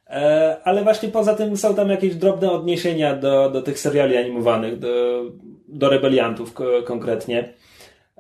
E, 0.07 0.57
ale 0.65 0.83
właśnie 0.85 1.09
poza 1.09 1.35
tym 1.35 1.57
są 1.57 1.75
tam 1.75 1.91
jakieś 1.91 2.15
drobne 2.15 2.51
odniesienia 2.51 3.17
do, 3.17 3.51
do 3.51 3.63
tych 3.63 3.79
seriali 3.79 4.17
animowanych, 4.17 4.79
do, 4.79 5.23
do 5.69 5.89
rebeliantów 5.89 6.53
ko- 6.53 6.83
konkretnie. 6.83 7.55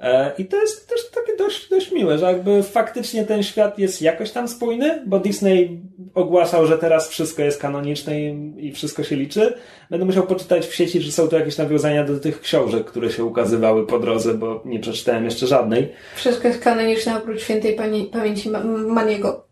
E, 0.00 0.32
I 0.38 0.44
to 0.44 0.56
jest 0.60 0.88
też 0.88 1.10
takie 1.10 1.36
dość, 1.36 1.68
dość 1.68 1.92
miłe, 1.92 2.18
że 2.18 2.26
jakby 2.26 2.62
faktycznie 2.62 3.24
ten 3.24 3.42
świat 3.42 3.78
jest 3.78 4.02
jakoś 4.02 4.30
tam 4.30 4.48
spójny, 4.48 5.02
bo 5.06 5.18
Disney 5.18 5.80
ogłaszał, 6.14 6.66
że 6.66 6.78
teraz 6.78 7.08
wszystko 7.08 7.42
jest 7.42 7.60
kanoniczne 7.60 8.20
i, 8.20 8.72
wszystko 8.72 9.02
się 9.02 9.16
liczy. 9.16 9.54
Będę 9.90 10.06
musiał 10.06 10.26
poczytać 10.26 10.66
w 10.66 10.74
sieci, 10.74 11.00
czy 11.00 11.12
są 11.12 11.28
tu 11.28 11.36
jakieś 11.36 11.58
nawiązania 11.58 12.04
do 12.04 12.20
tych 12.20 12.40
książek, 12.40 12.84
które 12.86 13.10
się 13.10 13.24
ukazywały 13.24 13.86
po 13.86 13.98
drodze, 13.98 14.34
bo 14.34 14.62
nie 14.64 14.80
przeczytałem 14.80 15.24
jeszcze 15.24 15.46
żadnej. 15.46 15.92
Wszystko 16.16 16.48
jest 16.48 16.60
kanoniczne 16.60 17.16
oprócz 17.16 17.42
świętej 17.42 17.76
pani, 17.76 18.04
pamięci 18.04 18.50
Ma- 18.50 18.64
Maniego. 18.86 19.46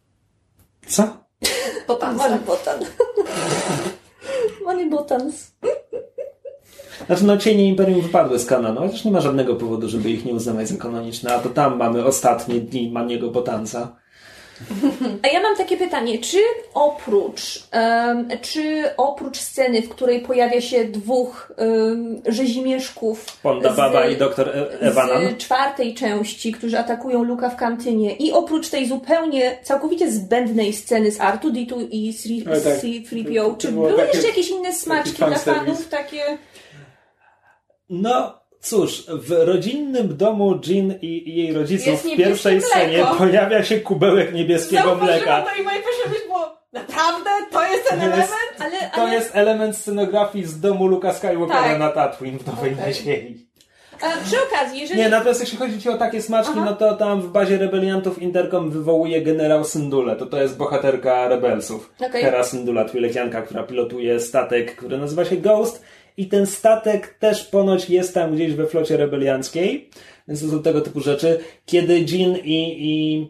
Co? 0.86 1.27
Potanca. 1.86 2.39
Botan. 2.47 2.81
Money 4.64 4.90
Botans. 4.90 5.52
Znaczy, 7.06 7.24
no 7.24 7.36
cienie 7.36 7.68
Imperium 7.68 8.01
wypadły 8.01 8.39
z 8.39 8.47
kanonu, 8.47 8.81
chociaż 8.81 9.05
nie 9.05 9.10
ma 9.10 9.20
żadnego 9.20 9.55
powodu, 9.55 9.89
żeby 9.89 10.10
ich 10.10 10.24
nie 10.24 10.32
uznawać 10.35 10.68
za 10.68 10.77
kanoniczne, 10.77 11.35
a 11.35 11.39
to 11.39 11.48
tam 11.48 11.77
mamy 11.77 12.05
ostatnie 12.05 12.55
dni 12.60 12.90
Maniego 12.90 13.31
Botanca. 13.31 13.97
A 15.23 15.28
ja 15.28 15.40
mam 15.43 15.56
takie 15.56 15.77
pytanie, 15.77 16.18
czy 16.18 16.39
oprócz, 16.74 17.62
em, 17.70 18.28
czy 18.43 18.85
oprócz 18.97 19.39
sceny, 19.39 19.82
w 19.82 19.89
której 19.89 20.20
pojawia 20.20 20.60
się 20.60 20.85
dwóch 20.85 21.52
um, 21.59 22.23
rzezimieszków 22.27 23.39
Ponda 23.43 23.73
z- 23.73 23.77
Baba 23.77 24.06
i 24.06 24.16
doktor 24.16 24.48
E- 24.48 24.81
Evanan. 24.81 25.23
z 25.35 25.36
czwartej 25.36 25.94
części, 25.94 26.52
którzy 26.52 26.78
atakują 26.78 27.23
Luka 27.24 27.51
w 27.51 27.56
kantynie 27.56 28.16
i 28.16 28.32
oprócz 28.32 28.68
tej 28.68 28.89
zupełnie, 28.89 29.59
całkowicie 29.62 30.10
zbędnej 30.12 30.73
sceny 30.73 31.10
z 31.12 31.18
R2-D2 31.18 31.86
i 31.90 32.14
Ale 32.47 32.60
tak. 32.60 32.77
C-3PO, 32.81 33.51
To 33.51 33.56
czy 33.59 33.73
były 33.73 33.93
takie- 33.93 34.09
jeszcze 34.12 34.28
jakieś 34.28 34.48
inne 34.51 34.73
smaczki 34.73 35.12
dla 35.16 35.39
fanów, 35.39 35.89
takie... 35.89 36.23
No 37.90 38.40
cóż, 38.60 39.04
w 39.08 39.30
rodzinnym 39.46 40.16
domu 40.16 40.60
Jean 40.66 40.94
i, 41.02 41.36
jej 41.36 41.52
rodziców 41.52 42.02
w 42.02 42.16
pierwszej 42.16 42.60
scenie 42.62 43.04
pojawia 43.18 43.64
się 43.64 43.80
kubełek 43.80 44.34
niebieskiego 44.34 44.94
mleka. 44.94 45.42
to 45.42 45.60
i 45.60 45.64
moje 45.64 45.76
pierwsze 45.76 46.08
myśl 46.08 46.22
było, 46.26 46.56
naprawdę? 46.72 47.30
To 47.52 47.62
jest 47.66 47.88
ten 47.88 48.00
jest- 48.00 48.12
element? 48.12 48.30
Ale, 48.60 48.90
To 48.94 49.02
ale 49.02 49.14
jest 49.14 49.30
element 49.36 49.76
scenografii 49.76 50.44
z 50.44 50.60
domu 50.60 50.86
Luka 50.86 51.12
Skywalkera 51.12 51.62
Tak. 51.62 51.78
na 51.78 51.88
Tatooine 51.88 52.38
w 52.38 52.46
Nowej 52.46 52.72
Okej. 52.72 52.86
Nadziei. 52.86 53.46
a, 54.02 54.24
przy 54.26 54.36
okazji, 54.42 54.80
jeżeli... 54.80 55.00
Nie, 55.00 55.08
natomiast 55.08 55.40
jeśli 55.40 55.58
chodzi 55.58 55.80
ci 55.80 55.88
o 55.88 55.98
takie 55.98 56.22
smaczki, 56.22 56.52
Aha. 56.56 56.64
no 56.64 56.76
to 56.76 56.94
tam 56.96 57.22
w 57.22 57.28
bazie 57.28 57.58
rebeliantów 57.58 58.22
Intercom 58.22 58.70
wywołuje 58.70 59.22
generał 59.22 59.64
Syndule. 59.64 60.16
To 60.16 60.26
to 60.26 60.42
jest 60.42 60.56
bohaterka 60.56 61.28
rebelsów. 61.28 61.92
Okej. 62.08 62.22
Hera 62.24 62.44
Syndula, 62.44 62.84
twilekianka, 62.84 63.42
która 63.42 63.62
pilotuje 63.62 64.20
statek, 64.20 64.76
który 64.76 64.98
nazywa 64.98 65.24
się 65.24 65.36
Ghost. 65.36 65.84
I 66.16 66.26
ten 66.26 66.47
statek 66.47 67.14
też 67.18 67.44
ponoć 67.44 67.90
jest 67.90 68.14
tam 68.14 68.34
gdzieś 68.34 68.55
we 68.55 68.66
flocie 68.66 68.97
rebelianckiej. 68.97 69.90
Więc 70.28 70.40
to 70.40 70.48
są 70.48 70.62
tego 70.62 70.80
typu 70.80 71.01
rzeczy. 71.01 71.38
Kiedy 71.66 72.01
Jean 72.01 72.36
i... 72.36 72.76
i... 72.78 73.26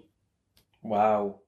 Wow. 0.83 1.39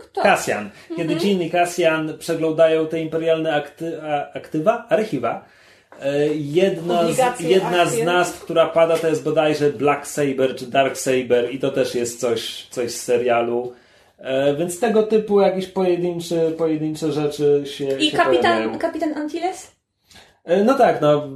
Kto? 0.00 0.22
Cassian. 0.22 0.70
Kiedy 0.96 1.14
Jean 1.14 1.42
i 1.42 1.50
Cassian 1.50 2.18
przeglądają 2.18 2.86
te 2.86 3.00
imperialne 3.00 3.54
akty, 3.54 4.02
a, 4.02 4.32
aktywa, 4.32 4.86
archiwa, 4.88 5.44
e, 6.02 6.28
jedna, 6.34 7.12
z, 7.12 7.40
jedna 7.40 7.86
z 7.86 8.02
nazw, 8.02 8.40
która 8.40 8.66
pada, 8.66 8.96
to 8.96 9.08
jest 9.08 9.24
bodajże 9.24 9.70
Black 9.70 10.06
Saber 10.06 10.56
czy 10.56 10.66
Dark 10.66 10.96
Saber 10.96 11.54
i 11.54 11.58
to 11.58 11.70
też 11.70 11.94
jest 11.94 12.20
coś, 12.20 12.66
coś 12.70 12.90
z 12.90 13.02
serialu. 13.02 13.72
E, 14.18 14.56
Więc 14.56 14.80
tego 14.80 15.02
typu 15.02 15.40
jakieś 15.40 15.66
pojedyncze, 15.66 16.50
pojedyncze 16.50 17.12
rzeczy 17.12 17.62
się 17.66 17.98
I 17.98 18.10
się 18.10 18.16
kapitan, 18.16 18.42
pojawiają. 18.42 18.78
kapitan 18.78 19.14
Antilles? 19.14 19.73
E, 20.44 20.64
No 20.64 20.74
tak, 20.74 21.00
no. 21.00 21.28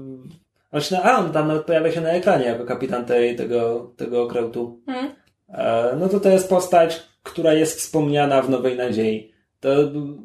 On 0.72 0.80
się, 0.80 0.98
a 1.02 1.18
on 1.18 1.32
tam 1.32 1.48
nawet 1.48 1.64
pojawia 1.64 1.93
się 1.93 2.01
na 2.01 2.10
ekranie 2.10 2.44
jako 2.44 2.64
kapitan 2.64 3.05
tej, 3.05 3.36
tego, 3.36 3.93
tego 3.97 4.22
okrętu. 4.22 4.80
Hmm. 4.86 5.10
E, 5.48 5.97
No 6.01 6.09
to 6.09 6.20
to 6.20 6.28
jest 6.28 6.48
postać, 6.48 7.02
która 7.22 7.55
jest 7.55 7.78
wspomniana 7.78 8.43
w 8.43 8.51
Nowej 8.51 8.76
Nadziei. 8.76 9.32
To 9.60 9.68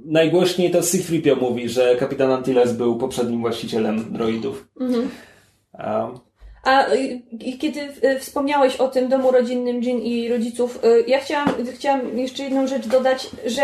najgłośniej 0.05 0.72
to 0.72 0.81
C-3PO 0.81 1.41
mówi, 1.41 1.69
że 1.69 1.95
kapitan 1.95 2.31
Antilles 2.31 2.73
był 2.73 2.97
poprzednim 2.97 3.41
właścicielem 3.41 4.14
droidów. 4.14 4.68
Mhm. 4.80 5.10
A, 5.73 6.10
A 6.64 6.93
y, 6.93 7.22
kiedy 7.60 7.80
y, 7.80 8.19
wspomniałeś 8.19 8.76
o 8.76 8.88
tym 8.88 9.10
domu 9.10 9.31
rodzinnym 9.31 9.84
Jean 9.84 9.97
i 9.97 10.30
rodziców, 10.30 10.80
y, 10.85 11.03
ja 11.07 11.19
chciałam, 11.19 11.49
chciałam 11.76 12.18
jeszcze 12.18 12.43
jedną 12.43 12.68
rzecz 12.68 12.88
dodać, 12.88 13.30
że 13.45 13.61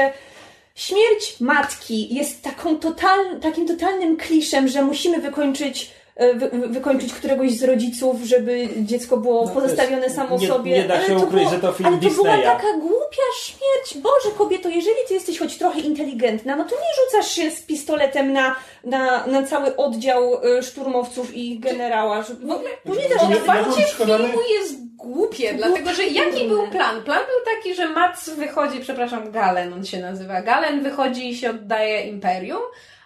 śmierć 0.79 1.39
matki 1.39 2.15
jest 2.15 2.41
taką 2.41 2.79
total, 2.79 3.39
takim 3.39 3.67
totalnym 3.67 4.17
kliszem, 4.17 4.67
że 4.67 4.83
musimy 4.83 5.21
wykończyć, 5.21 5.91
wy, 6.19 6.49
wy- 6.49 6.67
wykończyć 6.67 7.13
któregoś 7.13 7.51
z 7.51 7.63
rodziców, 7.63 8.21
żeby 8.23 8.67
dziecko 8.77 9.17
było 9.17 9.45
No, 9.45 9.51
pozostawione 9.51 10.01
wiesz, 10.01 10.11
samo 10.15 10.37
nie- 10.37 10.47
sobie. 10.47 10.71
nie 10.71 10.83
da 10.87 10.93
Ale 10.93 11.07
się 11.07 11.15
to 11.15 11.23
ukryć, 11.23 11.31
było, 11.43 11.49
że 11.49 11.59
to 11.59 11.71
film 11.71 11.89
Ale 11.89 11.97
to 12.09 12.15
była 12.15 12.37
taka 12.37 12.73
głupia 12.81 13.23
śmierć. 13.41 14.03
Boże, 14.03 14.35
kobieto, 14.37 14.69
jeżeli 14.69 14.97
ty 15.07 15.13
jesteś 15.13 15.39
choć 15.39 15.57
trochę 15.57 15.79
inteligentna, 15.79 16.55
no 16.55 16.63
to 16.63 16.75
nie 16.75 17.05
rzucasz 17.05 17.31
się 17.31 17.51
z 17.51 17.61
pistoletem 17.61 18.33
na, 18.33 18.55
na, 18.83 19.27
na 19.27 19.43
cały 19.43 19.75
oddział 19.75 20.33
y, 20.57 20.63
szturmowców 20.63 21.35
i 21.35 21.59
generała. 21.59 22.23
W 22.23 22.31
ogóle, 22.51 22.69
pamiętasz, 22.83 23.37
Otwarcie 23.37 23.83
filmu 24.05 24.39
jest 24.59 24.95
głupie, 24.95 25.53
dlatego 25.53 25.93
że 25.93 26.03
jaki 26.03 26.47
był 26.47 26.67
plan? 26.67 27.03
Plan 27.03 27.19
był 27.19 27.55
taki, 27.55 27.75
że 27.75 27.89
Mats 27.89 28.29
wychodzi, 28.29 28.79
przepraszam, 28.79 29.31
Galen 29.31 29.73
on 29.73 29.85
się 29.85 29.99
nazywa. 29.99 30.41
Galen 30.41 30.83
wychodzi 30.83 31.29
i 31.29 31.35
się 31.37 31.49
oddaje 31.49 32.01
Imperium, 32.01 32.59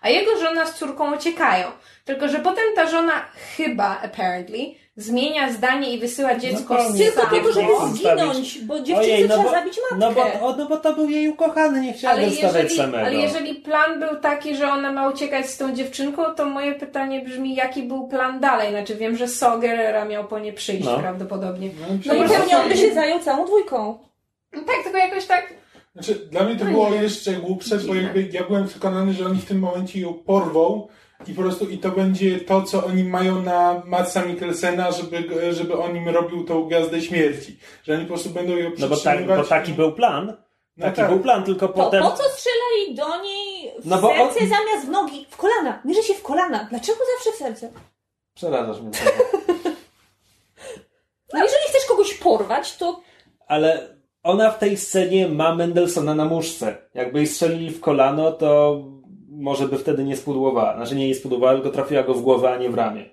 a 0.04 0.10
jego 0.10 0.38
żona 0.40 0.66
z 0.66 0.76
córką 0.76 1.16
uciekają. 1.16 1.68
Tylko, 2.06 2.28
że 2.28 2.40
potem 2.40 2.64
ta 2.76 2.88
żona 2.88 3.14
chyba, 3.58 4.00
apparently, 4.04 4.60
zmienia 4.98 5.52
zdanie 5.52 5.94
i 5.94 6.00
wysyła 6.00 6.36
dziecko 6.36 6.76
pewnie. 6.76 7.12
z 7.12 7.14
tylko 7.14 7.28
to, 7.30 7.52
żeby 7.54 7.68
zginąć, 7.94 8.60
bo 8.60 8.80
dziewczynie 8.80 9.14
Ojej, 9.14 9.28
no 9.28 9.36
trzeba 9.36 9.44
bo- 9.44 9.50
zabić 9.52 9.80
matkę. 9.92 9.98
no, 10.00 10.12
bo, 10.40 10.48
o, 10.48 10.56
no 10.56 10.66
bo 10.66 10.78
to 10.78 10.94
był 10.94 11.10
jej 11.10 11.28
ukochany, 11.30 11.82
nie 11.82 11.94
chciała 11.94 12.14
Ale 12.14 12.30
zostawiać 12.30 12.54
jeżeli, 12.64 12.78
samego. 12.78 13.06
ale 13.06 13.16
jeżeli 13.16 13.56
plan 13.56 14.00
był 14.00 14.16
taki, 14.20 14.56
że 14.56 14.72
ona 14.72 14.92
ma 14.92 15.10
uciekać 15.10 15.50
z 15.50 15.58
tą 15.58 15.76
dziewczynką, 15.76 16.24
to 16.36 16.46
moje 16.46 16.76
pytanie 16.76 17.22
brzmi, 17.22 17.56
jaki 17.56 17.84
był 17.84 18.08
plan 18.08 18.40
dalej? 18.40 18.70
Znaczy 18.72 18.96
wiem, 18.96 19.18
że 19.18 19.28
Sogerera 19.28 20.06
miał 20.06 20.24
po 20.28 20.40
nie 20.40 20.54
przyjść 20.54 20.86
No. 20.86 21.00
prawdopodobnie. 21.00 21.70
No 22.06 22.14
i 22.14 22.22
No 22.22 22.30
pewnie 22.30 22.58
on 22.58 22.70
by 22.70 22.78
się 22.78 22.94
zajął 22.94 23.20
całą 23.20 23.46
dwójką. 23.46 23.98
No 24.54 24.62
tak, 24.62 24.84
tylko 24.84 24.98
jakoś 24.98 25.26
tak 25.26 25.54
Znaczy, 25.94 26.16
dla 26.16 26.44
mnie 26.44 26.56
to 26.56 26.66
No 26.66 26.72
było 26.72 26.90
nie. 26.90 26.96
jeszcze 26.96 27.34
głupsze, 27.34 27.78
bo 27.78 27.96
jakby 27.96 28.30
ja 28.32 28.44
byłem 28.44 28.68
przekonany, 28.68 29.14
że 29.14 29.26
oni 29.26 29.42
w 29.42 29.46
tym 29.46 29.60
momencie 29.60 30.00
ją 30.00 30.14
porwą 30.14 30.88
i 31.28 31.34
po 31.34 31.42
prostu 31.42 31.70
i 31.70 31.78
to 31.78 31.90
będzie 31.92 32.40
to, 32.40 32.62
co 32.62 32.86
oni 32.86 33.04
mają 33.04 33.42
na 33.42 33.82
Matsa 33.86 34.26
Mikkelsena, 34.26 34.92
żeby, 34.92 35.54
żeby 35.54 35.78
on 35.78 35.96
im 35.98 36.10
robił 36.10 36.44
tą 36.46 36.64
gwiazdę 36.66 37.02
śmierci. 37.02 37.60
Że 37.84 37.94
oni 37.94 38.02
po 38.06 38.08
prostu 38.08 38.30
będą 38.30 38.54
ją 38.58 38.72
No 38.78 38.88
bo, 38.88 38.98
tak, 38.98 39.28
bo 39.28 39.44
taki 39.44 39.74
był 39.74 39.92
plan. 39.92 40.38
No 40.78 40.86
Taki 40.86 40.98
tak. 40.98 41.10
był 41.10 41.20
plan, 41.20 41.44
tylko 41.44 41.68
To 41.68 41.74
potem... 41.74 42.04
po 42.04 42.12
co 42.12 42.24
strzelali 42.24 42.96
do 42.96 43.22
niej 43.24 43.72
w 43.80 43.86
No 43.88 44.02
bo 44.02 44.10
on- 44.12 44.34
serce 44.34 44.40
zamiast 44.40 44.86
w 44.86 44.90
nogi? 44.90 45.28
W 45.30 45.38
kolana. 45.38 45.82
Mierzy 45.86 46.04
się 46.04 46.14
w 46.14 46.22
kolana. 46.24 46.68
Dlaczego 46.70 46.98
zawsze 47.16 47.32
w 47.32 47.36
serce? 47.36 47.72
Przerażasz 48.36 48.82
mnie. 48.82 48.92
No 51.34 51.44
jeżeli 51.44 51.64
chcesz 51.70 51.86
kogoś 51.86 52.14
porwać, 52.14 52.78
to 52.78 53.02
Ale 53.48 53.93
ona 54.24 54.52
w 54.52 54.60
tej 54.60 54.78
scenie 54.78 55.30
ma 55.30 55.56
Mendelsona 55.56 56.16
na 56.16 56.26
muszce. 56.26 56.78
Jakby 56.94 57.20
jej 57.20 57.28
strzelili 57.28 57.72
w 57.72 57.80
kolano, 57.80 58.32
to 58.32 58.82
może 59.30 59.68
by 59.68 59.78
wtedy 59.78 60.04
nie 60.04 60.18
spudłowała. 60.18 60.76
Znaczy 60.76 60.96
nie 60.96 61.06
jej 61.06 61.16
spudłowała, 61.16 61.54
tylko 61.54 61.70
trafiła 61.70 62.04
go 62.04 62.14
w 62.14 62.22
głowę, 62.22 62.52
a 62.52 62.58
nie 62.58 62.70
w 62.70 62.74
ramię. 62.74 63.06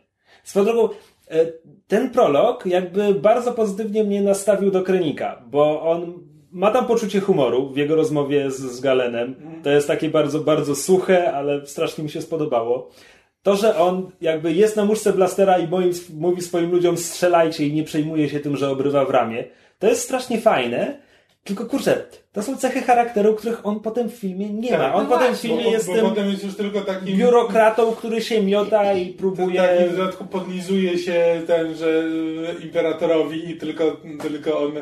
Swoją 0.45 0.65
drogą, 0.65 0.89
e, 1.31 1.47
ten 1.89 2.11
prolog 2.11 2.67
jakby 2.67 3.15
bardzo 3.15 3.53
pozytywnie 3.53 4.05
mnie 4.05 4.23
nastawił 4.23 4.71
do 4.71 4.83
Krenika, 4.83 5.43
bo 5.51 5.83
on 5.83 6.31
ma 6.53 6.71
tam 6.71 6.87
poczucie 6.87 7.21
humoru 7.21 7.71
w 7.71 7.77
jego 7.77 7.97
rozmowie 7.97 8.51
z, 8.51 8.57
z 8.57 8.81
Galenem. 8.81 9.35
To 9.63 9.71
jest 9.71 9.87
takie 9.87 10.11
bardzo, 10.11 10.41
bardzo 10.41 10.75
suche, 10.75 11.33
ale 11.33 11.67
strasznie 11.67 12.05
mi 12.05 12.11
się 12.11 12.23
spodobało. 12.23 12.91
To, 13.43 13.57
że 13.57 13.79
on 13.79 14.11
jakby 14.21 14.53
jest 14.53 14.77
na 14.77 14.85
muszce 14.85 15.13
blastera 15.13 15.59
i 15.59 15.69
moim, 15.69 15.93
mówi 16.15 16.43
swoim 16.43 16.71
ludziom 16.71 16.97
strzelajcie 16.97 17.67
i 17.67 17.73
nie 17.73 17.85
przejmuje 17.85 18.29
się 18.29 18.41
tym, 18.41 18.57
że 18.57 18.71
obrywa 18.71 19.05
w 19.05 19.11
ramię, 19.11 19.45
to 19.81 19.87
jest 19.87 20.03
strasznie 20.03 20.41
fajne. 20.41 21.01
Tylko 21.45 21.67
kurczę, 21.67 22.07
to 22.33 22.43
są 22.43 22.57
cechy 22.57 22.83
charakteru, 22.83 23.35
których 23.35 23.67
on 23.67 23.81
potem 23.81 24.09
w 24.09 24.15
filmie 24.15 24.51
nie 24.51 24.69
Tak, 24.69 24.79
ma. 24.79 24.95
On 24.95 25.05
no 25.05 25.11
potem 25.11 25.35
w 25.35 25.39
filmie 25.39 25.65
bo, 25.65 25.71
jest 25.71 25.87
bo 25.87 25.95
tym 25.95 26.09
potem 26.09 26.31
jest 26.31 26.45
już 26.45 26.57
tylko 26.57 26.81
takim 26.81 27.17
biurokratą, 27.17 27.93
który 27.93 28.21
się 28.21 28.43
miota 28.43 28.93
i 28.93 29.07
próbuje... 29.07 29.63
Taki 29.63 29.85
w 29.85 29.97
dodatku 29.97 30.25
podlizuje 30.25 30.99
się 30.99 31.43
ten, 31.47 31.75
że 31.75 32.05
imperatorowi 32.63 33.51
i 33.51 33.57
tylko, 33.57 33.97
tylko 34.23 34.63
on 34.63 34.73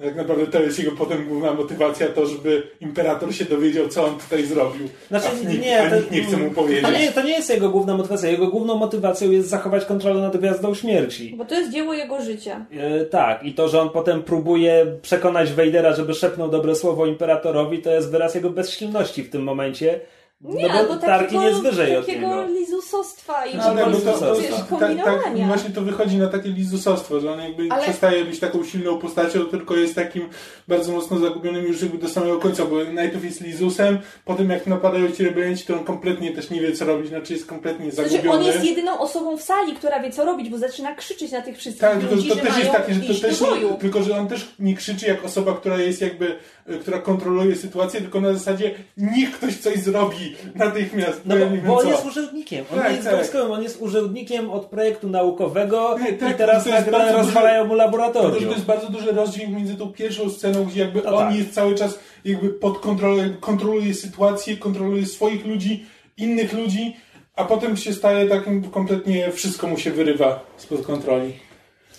tak 0.00 0.16
naprawdę 0.16 0.46
to 0.46 0.62
jest 0.62 0.78
jego 0.78 0.92
potem 0.96 1.28
główna 1.28 1.52
motywacja, 1.54 2.08
to 2.08 2.26
żeby 2.26 2.62
imperator 2.80 3.34
się 3.34 3.44
dowiedział, 3.44 3.88
co 3.88 4.04
on 4.04 4.18
tutaj 4.18 4.44
zrobił. 4.46 4.88
Znaczy, 5.08 5.26
a 5.28 5.48
nikt, 5.48 5.62
nie, 5.62 5.82
a 5.82 5.90
to- 5.90 5.96
nikt 5.96 6.10
nie 6.12 6.22
chce 6.22 6.36
mu 6.36 6.50
powiedzieć. 6.50 6.82
To 6.84 6.90
nie, 6.92 7.12
to 7.12 7.22
nie 7.22 7.32
jest 7.32 7.50
jego 7.50 7.68
główna 7.68 7.96
motywacja. 7.96 8.30
Jego 8.30 8.46
główną 8.46 8.76
motywacją 8.76 9.30
jest 9.30 9.48
zachować 9.48 9.84
kontrolę 9.84 10.20
nad 10.20 10.36
Gwiazdą 10.36 10.74
Śmierci. 10.74 11.34
bo 11.38 11.44
to 11.44 11.54
jest 11.54 11.72
dzieło 11.72 11.94
jego 11.94 12.22
życia. 12.22 12.66
E, 12.72 13.04
tak, 13.04 13.42
i 13.44 13.54
to, 13.54 13.68
że 13.68 13.80
on 13.80 13.90
potem 13.90 14.22
próbuje 14.22 14.86
przekonać 15.02 15.52
Wejdera, 15.52 15.94
żeby 15.96 16.14
szepnął 16.14 16.48
dobre 16.48 16.74
słowo 16.74 17.06
imperatorowi, 17.06 17.82
to 17.82 17.90
jest 17.90 18.10
wyraz 18.10 18.34
jego 18.34 18.50
bezsilności 18.50 19.22
w 19.22 19.30
tym 19.30 19.42
momencie. 19.42 20.00
Nie, 20.44 20.68
no 20.68 20.74
albo 20.74 20.94
bo 20.94 21.00
Tarkin 21.00 21.26
takiego, 21.38 21.48
jest 21.48 21.62
wyżej 21.62 21.96
od 21.96 22.08
niego. 22.08 22.46
lizusostwa 22.46 23.46
i 23.46 23.56
No, 23.56 23.62
tak, 23.74 23.90
bo 23.90 23.98
to, 23.98 24.18
to, 24.18 24.34
wiesz, 24.36 24.50
tak, 24.50 24.58
tak, 24.58 24.68
kombinowania. 24.68 25.46
właśnie 25.46 25.70
to 25.70 25.80
wychodzi 25.82 26.16
na 26.16 26.28
takie 26.28 26.48
lizusostwo, 26.48 27.20
że 27.20 27.32
on 27.32 27.40
jakby 27.40 27.66
Ale- 27.70 27.82
przestaje 27.82 28.24
być 28.24 28.40
taką 28.40 28.64
silną 28.64 28.98
postacią, 28.98 29.44
tylko 29.46 29.76
jest 29.76 29.94
takim 29.94 30.28
bardzo 30.68 30.92
mocno 30.92 31.18
zagubionym 31.18 31.64
już 31.66 31.82
jakby 31.82 31.98
do 31.98 32.08
samego 32.08 32.38
końca, 32.38 32.64
bo 32.64 32.76
najpierw 32.92 33.24
jest 33.24 33.40
lizusem, 33.40 33.98
potem 34.24 34.50
jak 34.50 34.66
napadają 34.66 35.10
ci 35.12 35.24
rebelianci, 35.24 35.64
to 35.66 35.74
on 35.74 35.84
kompletnie 35.84 36.32
też 36.32 36.50
nie 36.50 36.60
wie 36.60 36.72
co 36.72 36.84
robić, 36.84 37.08
znaczy 37.08 37.32
jest 37.32 37.46
kompletnie 37.46 37.90
Znaczy, 37.92 38.10
zagubiony. 38.10 38.38
on 38.38 38.44
jest 38.44 38.64
jedyną 38.64 38.98
osobą 38.98 39.36
w 39.36 39.42
sali, 39.42 39.72
która 39.74 40.00
wie 40.00 40.10
co 40.10 40.24
robić, 40.24 40.48
bo 40.50 40.58
zaczyna 40.58 40.94
krzyczeć 40.94 41.32
na 41.32 41.40
tych 41.42 41.56
wszystkich 41.58 41.80
Tak, 41.80 42.10
ludzi, 42.10 42.28
to 42.28 42.34
że 42.34 42.40
też 42.40 42.58
jest 42.58 42.70
takie, 42.70 42.94
że 42.94 43.00
to 43.14 43.20
też 43.20 43.40
nie, 43.40 43.74
tylko 43.80 44.02
że 44.02 44.16
on 44.18 44.28
też 44.28 44.48
nie 44.58 44.74
krzyczy 44.76 45.06
jak 45.06 45.24
osoba, 45.24 45.52
która 45.54 45.78
jest 45.78 46.00
jakby, 46.00 46.36
która 46.80 46.98
kontroluje 46.98 47.56
sytuację, 47.56 48.00
tylko 48.00 48.20
na 48.20 48.32
zasadzie 48.34 48.74
niech 48.96 49.32
ktoś 49.32 49.56
coś 49.58 49.78
zrobi, 49.78 50.34
natychmiast. 50.54 51.20
No 51.24 51.34
bo, 51.34 51.40
ja 51.40 51.48
nie 51.48 51.56
wiem 51.56 51.66
bo 51.66 51.78
on 51.78 51.88
jest 51.88 52.06
urzędnikiem. 52.06 52.64
On 52.72 52.78
Tak, 52.78 52.88
nie 52.88 52.94
jest 52.96 53.08
tak. 53.08 53.16
wojskowym, 53.16 53.50
on 53.52 53.62
jest 53.62 53.82
urzędnikiem 53.82 54.50
od 54.50 54.66
projektu 54.66 55.08
naukowego 55.08 55.98
Nie, 55.98 56.12
tak, 56.12 56.30
i 56.34 56.34
teraz 56.34 56.64
to 56.64 56.70
nagle 56.70 56.92
bardzo 56.92 57.16
rozwalają 57.18 57.64
mu 57.64 57.74
laboratorium. 57.74 58.44
to 58.44 58.52
jest 58.52 58.64
bardzo 58.64 58.88
duży 58.90 59.12
rozdźwięk 59.12 59.56
między 59.56 59.74
tą 59.76 59.92
pierwszą 59.92 60.30
sceną, 60.30 60.64
gdzie 60.64 60.80
jakby 60.80 61.02
No 61.04 61.16
on 61.16 61.24
tak. 61.28 61.36
jest 61.36 61.54
cały 61.54 61.74
czas 61.74 61.98
jakby 62.24 62.48
pod 62.50 62.78
kontrolą, 62.78 63.22
kontroluje 63.40 63.94
sytuację, 63.94 64.56
kontroluje 64.56 65.06
swoich 65.06 65.46
ludzi, 65.46 65.86
innych 66.16 66.52
ludzi, 66.52 66.96
a 67.36 67.44
potem 67.44 67.76
się 67.76 67.92
staje 67.92 68.28
takim 68.28 68.62
kompletnie 68.70 69.32
wszystko 69.32 69.66
mu 69.66 69.78
się 69.78 69.90
wyrywa 69.90 70.44
spod 70.56 70.86
kontroli. 70.86 71.32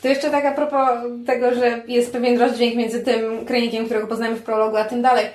To 0.04 0.10
jeszcze 0.10 0.30
tak 0.30 0.46
a 0.46 0.52
propos 0.52 0.90
tego, 1.26 1.56
że 1.56 1.82
jest 1.88 2.12
pewien 2.12 2.40
rozdźwięk 2.40 2.76
między 2.76 3.04
tym 3.04 3.46
krenikiem, 3.46 3.86
którego 3.86 4.08
poznajemy 4.08 4.38
w 4.38 4.44
prologu, 4.44 4.78
a 4.78 4.86
tym 4.86 5.02
dalej. 5.02 5.26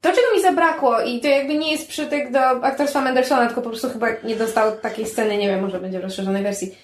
To, 0.00 0.08
czego 0.08 0.34
mi 0.34 0.42
zabrakło, 0.42 1.00
i 1.00 1.20
to 1.20 1.28
jakby 1.28 1.54
nie 1.54 1.72
jest 1.72 1.88
przytyk 1.88 2.30
do 2.30 2.40
aktorstwa 2.40 3.00
Mendelssohna, 3.00 3.46
tylko 3.46 3.62
po 3.62 3.68
prostu 3.68 3.88
chyba 3.88 4.06
nie 4.24 4.36
dostał 4.36 4.76
takiej 4.76 5.06
sceny, 5.06 5.36
nie 5.36 5.48
wiem, 5.48 5.60
może 5.60 5.80
będzie 5.80 6.00
w 6.00 6.02
rozszerzonej 6.02 6.42
wersji. 6.42 6.74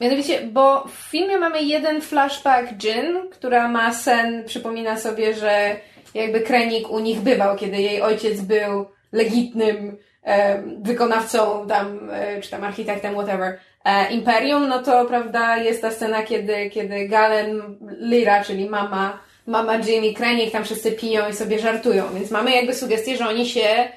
Mianowicie, 0.00 0.40
bo 0.40 0.84
w 0.84 1.10
filmie 1.10 1.38
mamy 1.38 1.62
jeden 1.62 2.00
flashback 2.00 2.72
Jin, 2.72 3.30
która 3.30 3.68
ma 3.68 3.94
sen, 3.94 4.44
przypomina 4.44 4.96
sobie, 4.96 5.34
że 5.34 5.76
jakby 6.14 6.40
Krenik 6.40 6.90
u 6.90 6.98
nich 6.98 7.20
bywał, 7.20 7.56
kiedy 7.56 7.76
jej 7.76 8.02
ojciec 8.02 8.40
był 8.40 8.86
legitnym 9.12 9.96
e, 10.22 10.62
wykonawcą 10.82 11.66
tam, 11.68 12.10
e, 12.12 12.40
czy 12.40 12.50
tam 12.50 12.64
architektem, 12.64 13.14
whatever, 13.14 13.58
Imperium, 14.10 14.68
no 14.68 14.82
to 14.82 15.04
prawda 15.04 15.56
jest 15.56 15.82
ta 15.82 15.90
scena, 15.90 16.22
kiedy, 16.22 16.70
kiedy 16.70 17.08
Galen 17.08 17.78
Lyra, 17.98 18.44
czyli 18.44 18.70
mama, 18.70 19.20
mama 19.46 19.76
i 19.76 20.14
Krenik 20.14 20.52
tam 20.52 20.64
wszyscy 20.64 20.92
piją 20.92 21.28
i 21.28 21.32
sobie 21.32 21.58
żartują, 21.58 22.14
więc 22.14 22.30
mamy 22.30 22.50
jakby 22.50 22.74
sugestię, 22.74 23.16
że 23.16 23.28
oni 23.28 23.46
się 23.46 23.88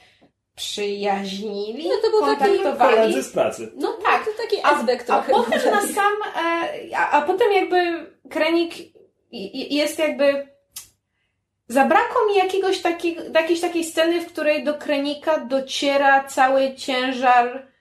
przyjaźnili, 0.56 1.90
No 1.90 1.96
to 2.02 2.10
był 2.10 2.22
taki 2.22 2.40
kontaktowali. 2.40 2.96
Koledzy 2.96 3.24
z 3.24 3.32
pracy. 3.32 3.72
No 3.76 3.98
tak, 4.06 4.26
To 4.26 4.32
taki 4.44 4.62
a, 4.64 4.70
aspekt 4.70 5.10
a 5.10 5.22
trochę. 5.22 5.32
potem 5.32 5.72
na 5.74 5.82
sam, 5.82 6.14
e, 6.36 6.98
a, 6.98 7.10
a 7.12 7.22
potem 7.22 7.54
jakby 7.54 8.06
Krenik 8.30 8.74
jest 9.72 10.00
jakby 10.00 10.48
zabrakło 11.68 12.26
mi 12.28 12.36
jakiegoś 12.36 12.82
takiego, 12.82 13.22
jakiejś 13.34 13.62
takiej 13.62 13.84
sceny, 13.84 14.22
w 14.22 14.28
której 14.28 14.64
do 14.64 14.74
Krenika 14.74 15.38
dociera 15.38 16.24
cały 16.24 16.76
ciężar 16.76 17.73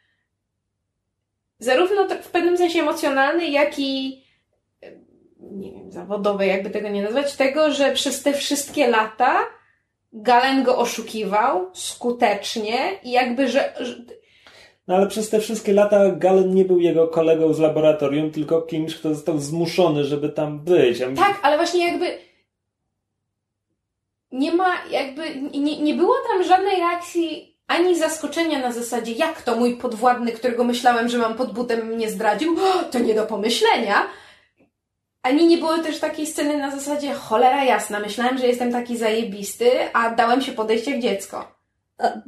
zarówno 1.65 2.05
t- 2.05 2.23
w 2.23 2.31
pewnym 2.31 2.59
sensie 2.59 2.81
emocjonalny, 2.81 3.47
jak 3.49 3.79
i 3.79 4.23
nie 5.41 5.73
wiem, 5.73 5.93
zawodowy, 5.93 6.47
jakby 6.47 6.71
tego 6.71 6.89
nie 6.89 7.03
nazwać, 7.03 7.37
tego, 7.37 7.71
że 7.71 7.93
przez 7.93 8.23
te 8.23 8.33
wszystkie 8.33 8.89
lata 8.89 9.39
Galen 10.13 10.63
go 10.63 10.79
oszukiwał 10.79 11.71
skutecznie 11.75 12.77
i 13.03 13.11
jakby, 13.11 13.49
że, 13.49 13.75
że 13.81 13.97
No 14.89 14.95
ale 14.97 15.07
przez 15.07 15.31
te 15.31 15.41
wszystkie 15.41 15.73
lata 15.73 16.11
Galen 16.11 16.55
nie 16.55 16.65
był 16.65 16.81
jego 16.81 17.09
kolegą 17.09 17.55
z 17.55 17.59
laboratorium, 17.59 18.31
tylko 18.31 18.63
kimś, 18.63 18.95
kto 18.97 19.15
został 19.15 19.39
zmuszony, 19.39 20.05
żeby 20.05 20.29
tam 20.29 20.61
być. 20.61 21.01
A 21.03 21.13
Tak, 21.17 21.41
ale 21.43 21.57
właśnie 21.57 21.85
jakby 21.89 22.19
nie 24.33 24.53
ma 24.53 24.73
jakby, 24.91 25.35
nie, 25.59 25.83
nie 25.83 25.95
było 25.95 26.15
tam 26.33 26.45
żadnej 26.45 26.77
reakcji 26.77 27.52
ani 27.67 27.99
zaskoczenia 27.99 28.59
na 28.59 28.73
zasadzie, 28.73 29.13
jak 29.13 29.43
to 29.43 29.57
mój 29.57 29.77
podwładny, 29.77 30.33
którego 30.33 30.65
myślałem, 30.65 31.09
że 31.09 31.19
mam 31.19 31.35
pod 31.35 31.53
butem, 31.55 31.87
mnie 31.87 32.11
zdradził, 32.11 32.57
to 32.91 32.99
nie 32.99 33.15
do 33.15 33.27
pomyślenia. 33.27 34.07
Ani 35.23 35.47
nie 35.47 35.59
było 35.59 35.79
też 35.79 36.01
takiej 36.01 36.27
sceny 36.27 36.59
na 36.59 36.71
zasadzie, 36.71 37.13
cholera 37.15 37.65
jasna, 37.65 38.01
myślałem, 38.01 38.39
że 38.39 38.47
jestem 38.47 38.73
taki 38.73 38.97
zajebisty, 38.97 39.71
a 39.93 40.11
dałem 40.11 40.41
się 40.43 40.53
podejść 40.53 40.87
jak 40.87 41.01
dziecko. 41.01 41.53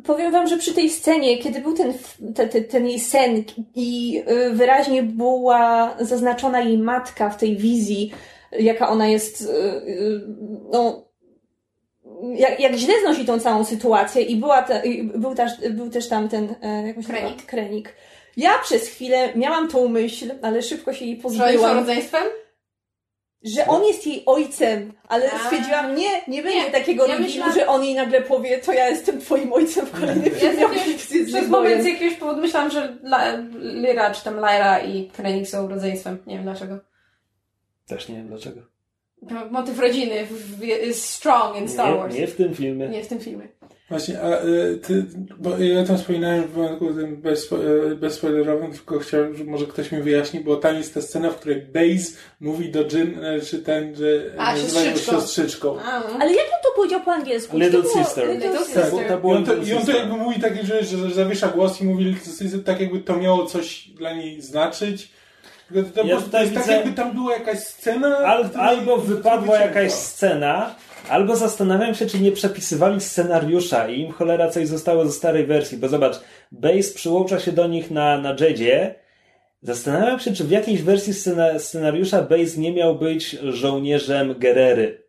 Powiem 0.05 0.33
wam, 0.33 0.47
że 0.49 0.59
przy 0.59 0.75
tej 0.75 0.91
scenie, 0.91 1.39
kiedy 1.39 1.61
był 1.61 1.73
ten, 1.73 1.91
f- 1.91 2.19
te, 2.35 2.49
te, 2.49 2.61
ten 2.61 2.87
jej 2.87 3.01
sen 3.01 3.45
i 3.75 4.23
y, 4.29 4.51
wyraźnie 4.51 5.03
była 5.03 5.95
zaznaczona 6.01 6.61
jej 6.61 6.79
matka 6.79 7.31
w 7.31 7.37
tej 7.37 7.57
wizji, 7.57 8.13
jaka 8.53 8.89
ona 8.89 9.09
jest, 9.09 9.41
y, 9.41 9.45
y, 9.47 10.21
no, 10.73 11.05
jak, 12.33 12.61
jak 12.61 12.75
źle 12.75 12.95
znosi 13.05 13.25
tą 13.25 13.41
całą 13.41 13.65
sytuację 13.65 14.23
i 14.23 14.37
była 14.37 14.67
i 14.85 15.03
był, 15.05 15.35
też, 15.35 15.53
był 15.71 15.91
też 15.91 16.09
tam 16.09 16.29
ten, 16.29 16.55
e, 16.63 16.87
jak 16.87 17.07
Krenik. 17.07 17.47
Krenik. 17.47 17.95
Ja 18.37 18.59
przez 18.63 18.89
chwilę 18.89 19.29
miałam 19.37 19.69
tą 19.69 19.89
myśl, 19.89 20.31
ale 20.43 20.63
szybko 20.63 20.93
się 20.93 21.05
jej 21.05 21.17
Że 21.17 21.23
pozbyłam, 21.23 21.77
rodzeństwem? 21.77 22.25
że 23.43 23.67
on 23.67 23.85
jest 23.85 24.07
jej 24.07 24.23
ojcem, 24.27 24.93
ale 25.09 25.33
A. 25.33 25.39
stwierdziłam, 25.39 25.95
nie, 25.95 26.09
nie 26.29 26.43
będzie 26.43 26.59
Nie, 26.65 26.71
takiego 26.71 27.07
ja 27.07 27.19
myślałam- 27.19 27.55
że 27.55 27.67
on 27.67 27.85
jej 27.85 27.95
nagle 27.95 28.21
powie, 28.23 28.59
to 28.59 28.73
ja 28.73 28.89
jestem 28.89 29.21
twoim 29.21 29.53
ojcem 29.53 29.87
w 29.87 29.91
kolejnym 30.01 30.25
Ja 30.25 30.31
filmie. 30.31 30.61
jakiegoś, 30.63 31.07
przez 31.27 31.49
moment 31.49 31.83
z 31.83 31.87
jakiegoś 31.87 32.19
powodu 32.19 32.41
myślałam, 32.41 32.71
że 32.71 32.97
Lyra, 33.61 34.11
czy 34.15 34.25
tam 34.25 34.35
Lyra 34.35 34.79
i 34.81 35.09
Krenik 35.11 35.49
są 35.49 35.69
rodzeństwem. 35.69 36.19
Nie 36.27 36.35
wiem 36.35 36.45
dlaczego. 36.45 36.79
Też 37.87 38.09
nie 38.09 38.15
wiem 38.17 38.29
dlaczego. 38.29 38.61
Motyw 39.51 39.79
rodziny 39.79 40.27
jest 40.63 41.05
strong 41.05 41.57
in 41.61 41.69
Star 41.69 41.91
Nie, 41.93 41.97
Wars. 41.99 42.15
nie 42.15 42.27
w 42.27 42.37
tym 42.37 42.55
filmie. 42.55 42.89
Nie 42.89 43.03
w 43.05 43.07
tym 43.07 43.21
filmie. 43.21 43.49
Właśnie, 43.91 44.21
a 44.21 44.45
y, 44.45 44.79
ty, 44.87 45.05
bo 45.39 45.59
ja 45.59 45.81
o 45.81 45.85
tym 45.85 45.99
wspominałem 45.99 46.45
w 46.45 46.51
wypadku 46.51 46.95
tym 46.95 47.17
bez, 47.17 47.53
y, 47.53 47.97
bezspoilerowym, 47.97 48.73
tylko 48.73 48.99
chciałem, 48.99 49.37
że 49.37 49.45
może 49.45 49.67
ktoś 49.67 49.93
mi 49.93 50.03
wyjaśni, 50.03 50.41
bo 50.41 50.57
tam 50.57 50.77
jest 50.77 50.95
ta 50.95 51.01
scena, 51.03 51.31
w 51.31 51.37
której 51.37 51.61
Base 51.63 52.13
mówi 52.41 52.71
do 52.71 52.85
Jin, 52.85 53.25
y, 53.25 53.41
czy 53.41 53.59
ten, 53.59 53.97
że 53.97 54.05
A, 54.39 54.53
nazywają 54.53 54.91
go 54.93 54.97
siostrzyczką. 54.99 55.21
siostrzyczką. 55.21 55.79
Ale 56.21 56.31
jak 56.35 56.45
on 56.47 56.61
to 56.63 56.69
powiedział 56.77 57.01
po 57.01 57.13
angielsku? 57.13 57.59
Little 57.59 57.83
było- 57.83 58.05
sister. 58.05 58.29
Little 58.31 58.53
Tak, 58.53 58.65
sister. 58.67 58.91
Bo 58.91 58.99
to 58.99 59.35
I 59.35 59.37
on, 59.37 59.45
to, 59.45 59.55
Little 59.55 59.69
I 59.69 59.73
on 59.73 59.81
to 59.81 59.87
Sister. 59.87 59.97
jakby 59.97 60.17
mówi 60.17 60.41
takie 60.41 60.67
że, 60.67 60.85
że 60.85 61.11
zawiesza 61.11 61.49
głos 61.49 61.81
i 61.81 61.85
mówi 61.85 62.17
tak 62.65 62.81
jakby 62.81 63.01
to 63.01 63.17
miało 63.17 63.47
coś 63.47 63.89
dla 63.89 64.13
niej 64.13 64.41
znaczyć. 64.43 65.09
To, 65.69 65.83
to, 66.03 66.07
Ja 66.07 66.17
tutaj 66.17 66.43
jest 66.43 66.55
tak 66.55 66.63
widzę- 66.63 66.77
jakby 66.77 66.93
tam 66.93 67.13
była 67.15 67.33
jakaś 67.33 67.59
scena. 67.59 68.17
Al, 68.19 68.45
której- 68.45 68.67
albo 68.69 68.97
wypadła 68.97 69.59
jakaś 69.59 69.93
scena, 69.93 70.75
albo 71.09 71.37
zastanawiam 71.37 71.95
się, 71.95 72.07
czy 72.07 72.19
nie 72.19 72.33
przepisywali 72.33 73.01
scenariusza 73.01 73.89
i 73.89 74.01
im 74.01 74.13
cholera 74.13 74.51
coś 74.51 74.69
zostało 74.69 75.07
ze 75.07 75.13
starej 75.13 75.47
wersji, 75.47 75.79
bo 75.79 75.89
zobacz, 75.89 76.21
Base 76.53 76.95
przyłącza 76.95 77.41
się 77.41 77.53
do 77.53 77.67
nich 77.67 77.91
na, 77.91 78.19
na 78.19 78.37
Jedzie. 78.41 78.95
Zastanawiam 79.63 80.21
się, 80.21 80.33
czy 80.33 80.45
w 80.45 80.51
jakiejś 80.51 80.83
wersji 80.83 81.15
scena, 81.15 81.59
scenariusza 81.59 82.23
Base 82.23 82.61
nie 82.61 82.73
miał 82.73 82.95
być 82.99 83.31
żołnierzem 83.43 84.35
Gerery, 84.39 85.03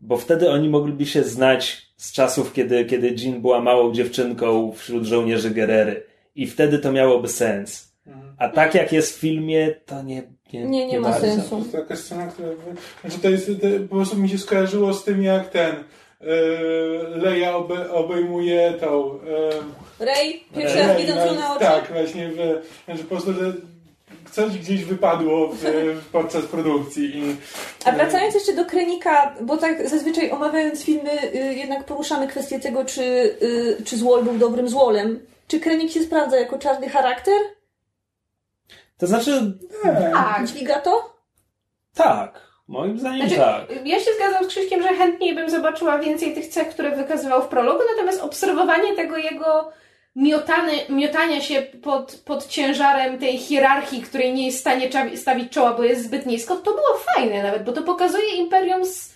bo 0.00 0.16
wtedy 0.16 0.50
oni 0.50 0.68
mogliby 0.68 1.06
się 1.06 1.22
znać 1.22 1.88
z 1.96 2.12
czasów, 2.12 2.52
kiedy, 2.52 2.84
kiedy 2.84 3.14
Jean 3.18 3.40
była 3.40 3.60
małą 3.60 3.92
dziewczynką 3.92 4.72
wśród 4.72 5.04
żołnierzy 5.04 5.50
Gerery. 5.50 6.02
I 6.34 6.46
wtedy 6.46 6.78
to 6.78 6.92
miałoby 6.92 7.28
sens. 7.28 7.87
A 8.38 8.48
tak 8.48 8.74
jak 8.74 8.92
jest 8.92 9.16
w 9.16 9.20
filmie, 9.20 9.74
to 9.86 10.02
nie. 10.02 10.22
Nie, 10.52 10.64
Nie, 10.64 10.86
nie 10.86 11.00
ma 11.00 11.10
bardzo. 11.10 11.26
To 11.26 11.32
sensu. 11.32 11.58
jest 11.58 11.72
taka 11.72 11.96
scena, 11.96 12.26
która... 12.26 12.48
Znaczy 13.00 13.18
to 13.18 13.30
jest, 13.30 13.46
to, 13.46 13.66
po 13.88 13.96
prostu 13.96 14.16
mi 14.16 14.28
się 14.28 14.38
skojarzyło 14.38 14.94
z 14.94 15.04
tym, 15.04 15.22
jak 15.22 15.48
ten 15.48 15.74
yy, 16.20 16.26
Leia 17.16 17.56
obe, 17.56 17.92
obejmuje 17.92 18.74
tą... 18.80 19.18
Yy, 20.00 20.06
Ray, 20.06 20.44
pierwszy 20.54 20.76
Rey, 20.76 20.86
raz 20.86 21.00
widząc 21.00 21.26
ją 21.26 21.34
na 21.34 21.56
oczy. 21.56 21.64
Tak, 21.64 21.92
właśnie, 21.92 22.32
że, 22.32 22.62
że 22.88 23.02
po 23.02 23.08
prostu, 23.08 23.32
że 23.32 23.52
coś 24.30 24.58
gdzieś 24.58 24.84
wypadło 24.84 25.48
w, 25.48 25.64
podczas 26.12 26.44
produkcji 26.44 27.18
i... 27.18 27.36
A 27.84 27.92
wracając 27.92 28.34
jeszcze 28.34 28.52
do 28.52 28.64
Krenika, 28.64 29.34
bo 29.40 29.56
tak 29.56 29.88
zazwyczaj 29.88 30.30
omawiając 30.30 30.84
filmy, 30.84 31.34
y, 31.34 31.54
jednak 31.54 31.84
poruszamy 31.84 32.28
kwestię 32.28 32.60
tego, 32.60 32.84
czy, 32.84 33.02
y, 33.42 33.82
czy 33.84 33.96
Złol 33.96 34.24
był 34.24 34.38
dobrym 34.38 34.68
Złolem. 34.68 35.20
Czy 35.48 35.60
Krenik 35.60 35.92
się 35.92 36.02
sprawdza 36.02 36.36
jako 36.36 36.58
czarny 36.58 36.88
charakter? 36.88 37.34
To 38.98 39.06
znaczy, 39.06 39.58
Tak. 40.12 40.46
Dźwiga 40.46 40.80
to? 40.80 41.18
tak. 41.94 42.48
Moim 42.68 42.98
zdaniem 42.98 43.28
Znaczy, 43.28 43.42
tak. 43.42 43.86
Ja 43.86 44.00
się 44.00 44.10
zgadzam 44.16 44.44
z 44.44 44.48
Krzyśkiem, 44.48 44.82
że 44.82 44.88
chętniej 44.88 45.34
bym 45.34 45.50
zobaczyła 45.50 45.98
więcej 45.98 46.34
tych 46.34 46.46
cech, 46.46 46.68
które 46.68 46.96
wykazywał 46.96 47.42
w 47.42 47.48
prologu, 47.48 47.80
natomiast 47.94 48.22
obserwowanie 48.22 48.96
tego 48.96 49.16
jego 49.16 49.72
miotany, 50.16 50.72
miotania 50.88 51.40
się 51.40 51.62
pod, 51.62 52.22
pod 52.24 52.46
ciężarem 52.46 53.18
tej 53.18 53.38
hierarchii, 53.38 54.02
której 54.02 54.34
nie 54.34 54.46
jest 54.46 54.58
w 54.58 54.60
stanie 54.60 54.90
stawić 55.16 55.52
czoła, 55.52 55.74
bo 55.74 55.82
jest 55.82 56.04
zbyt 56.04 56.26
nisko, 56.26 56.56
to 56.56 56.70
było 56.70 56.98
fajne 57.14 57.42
nawet, 57.42 57.64
bo 57.64 57.72
to 57.72 57.82
pokazuje 57.82 58.36
Imperium 58.36 58.84
z, 58.84 59.14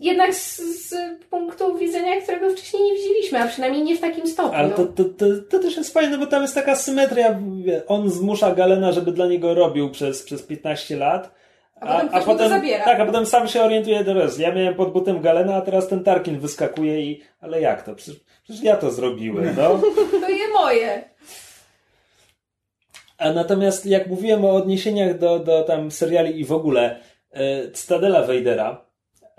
jednak 0.00 0.34
z, 0.34 0.56
z 0.88 0.94
punktu 1.30 1.78
widzenia, 1.78 2.20
którego 2.20 2.50
wcześniej 2.50 2.82
nie 2.82 2.94
widzieliśmy, 2.94 3.42
a 3.42 3.46
przynajmniej 3.48 3.82
nie 3.82 3.96
w 3.96 4.00
takim 4.00 4.26
stopniu. 4.26 4.58
Ale 4.58 4.70
to, 4.70 4.86
to, 4.86 5.04
to, 5.04 5.26
to 5.50 5.58
też 5.58 5.76
jest 5.76 5.92
fajne, 5.92 6.18
bo 6.18 6.26
tam 6.26 6.42
jest 6.42 6.54
taka 6.54 6.76
symetria. 6.76 7.40
On 7.86 8.10
zmusza 8.10 8.54
Galena, 8.54 8.92
żeby 8.92 9.12
dla 9.12 9.26
niego 9.26 9.54
robił 9.54 9.90
przez, 9.90 10.22
przez 10.22 10.42
15 10.42 10.96
lat. 10.96 11.34
A 11.80 11.86
potem 11.86 12.08
ktoś 12.08 12.26
mu 12.26 12.34
to 12.34 12.48
zabiera. 12.48 12.84
Tak, 12.84 13.00
a 13.00 13.06
potem 13.06 13.26
sam 13.26 13.48
się 13.48 13.62
orientuje 13.62 14.04
teraz. 14.04 14.38
Ja 14.38 14.54
miałem 14.54 14.74
pod 14.74 14.92
butem 14.92 15.20
Galena, 15.20 15.54
a 15.54 15.60
teraz 15.60 15.88
ten 15.88 16.04
Tarkin 16.04 16.38
wyskakuje 16.38 17.02
i. 17.02 17.22
Ale 17.40 17.60
jak 17.60 17.82
to? 17.82 17.94
Przecież, 17.94 18.20
przecież 18.44 18.62
ja 18.62 18.76
to 18.76 18.90
zrobiłem, 18.90 19.56
no. 19.56 19.80
To 20.20 20.28
je 20.28 20.48
moje. 20.54 21.04
A 23.18 23.32
natomiast 23.32 23.86
jak 23.86 24.06
mówiłem 24.06 24.44
o 24.44 24.54
odniesieniach 24.54 25.18
do, 25.18 25.38
do 25.38 25.62
tam 25.62 25.90
seriali 25.90 26.40
i 26.40 26.44
w 26.44 26.52
ogóle 26.52 27.00
e, 27.30 27.70
Cytadela 27.70 28.22
Vadera, 28.22 28.85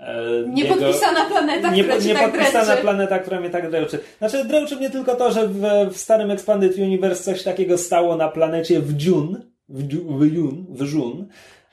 e, 0.00 0.22
Niepodpisana 0.48 1.24
planeta, 1.24 1.70
nie, 1.70 1.82
która 1.84 2.00
cię 2.00 2.14
tak 2.14 2.22
Niepodpisana 2.22 2.64
dręczy. 2.64 2.82
planeta, 2.82 3.18
która 3.18 3.40
mnie 3.40 3.50
tak 3.50 3.70
dręczy. 3.70 3.98
Znaczy, 4.18 4.44
dręczy 4.44 4.76
mnie 4.76 4.90
tylko 4.90 5.16
to, 5.16 5.32
że 5.32 5.48
w, 5.48 5.60
w 5.92 5.96
starym 5.96 6.30
Expanded 6.30 6.76
Universe 6.78 7.22
coś 7.24 7.42
takiego 7.42 7.78
stało 7.78 8.16
na 8.16 8.28
planecie 8.28 8.80
w 8.80 8.92
Dune, 8.92 9.40
w, 9.68 9.82
w 10.18 10.32
Jun, 10.34 10.66
w 10.70 10.92
Jun. 10.92 11.26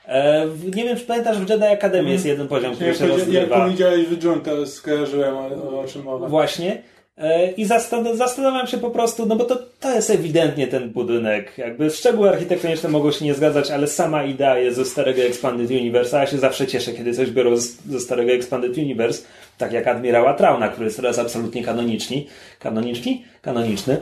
E, 0.08 0.48
w, 0.48 0.76
nie 0.76 0.84
wiem, 0.84 0.98
czy 0.98 1.06
pamiętasz, 1.06 1.38
w 1.38 1.50
Jedi 1.50 1.64
Academy 1.66 2.12
jest 2.12 2.26
jeden 2.26 2.48
poziom, 2.48 2.74
który 2.76 2.88
Jak, 2.90 2.98
się 2.98 3.04
powiedzia- 3.08 3.18
jak 3.18 3.26
rozgrywa. 3.28 3.62
powiedziałeś 3.62 4.06
w 4.06 4.24
John, 4.24 4.42
to 4.42 4.66
skojarzyłem 4.68 5.36
o, 5.38 5.80
o 5.80 5.86
czym 5.88 6.04
mowa. 6.04 6.28
Właśnie. 6.28 6.82
E, 7.18 7.52
I 7.52 7.66
zastan- 7.66 8.16
zastanawiam 8.16 8.68
się 8.68 8.78
po 8.78 8.90
prostu, 8.92 9.26
no 9.26 9.36
bo 9.36 9.44
to, 9.46 9.58
to 9.80 9.92
jest 9.96 10.10
ewidentnie 10.10 10.68
ten 10.68 10.90
budynek. 10.90 11.58
Jakby 11.58 11.90
szczegóły 11.90 12.30
architektoniczne 12.30 12.90
mogą 12.90 13.12
się 13.12 13.26
nie 13.26 13.34
zgadzać, 13.34 13.72
ale 13.72 13.88
sama 13.88 14.24
idea 14.24 14.58
jest 14.58 14.78
ze 14.78 14.86
starego 14.86 15.22
Expanded 15.22 15.70
Universe, 15.70 16.18
a 16.18 16.22
ja 16.22 16.28
się 16.28 16.38
zawsze 16.38 16.68
cieszę, 16.68 16.94
kiedy 16.94 17.14
coś 17.14 17.32
biorą 17.32 17.58
z, 17.58 17.76
ze 17.90 18.00
starego 18.00 18.32
Expanded 18.32 18.78
Universe, 18.78 19.24
tak 19.58 19.72
jak 19.72 19.88
Admirała 19.88 20.34
Trauna, 20.34 20.68
który 20.68 20.86
jest 20.86 20.98
teraz 20.98 21.20
absolutnie 21.20 21.64
kanoniczni. 21.64 22.28
Kanoniczny? 22.60 23.18
Kanoniczny. 23.42 23.98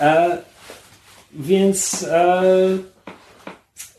E, 0.00 0.38
więc, 1.32 2.06
e, 2.10 2.42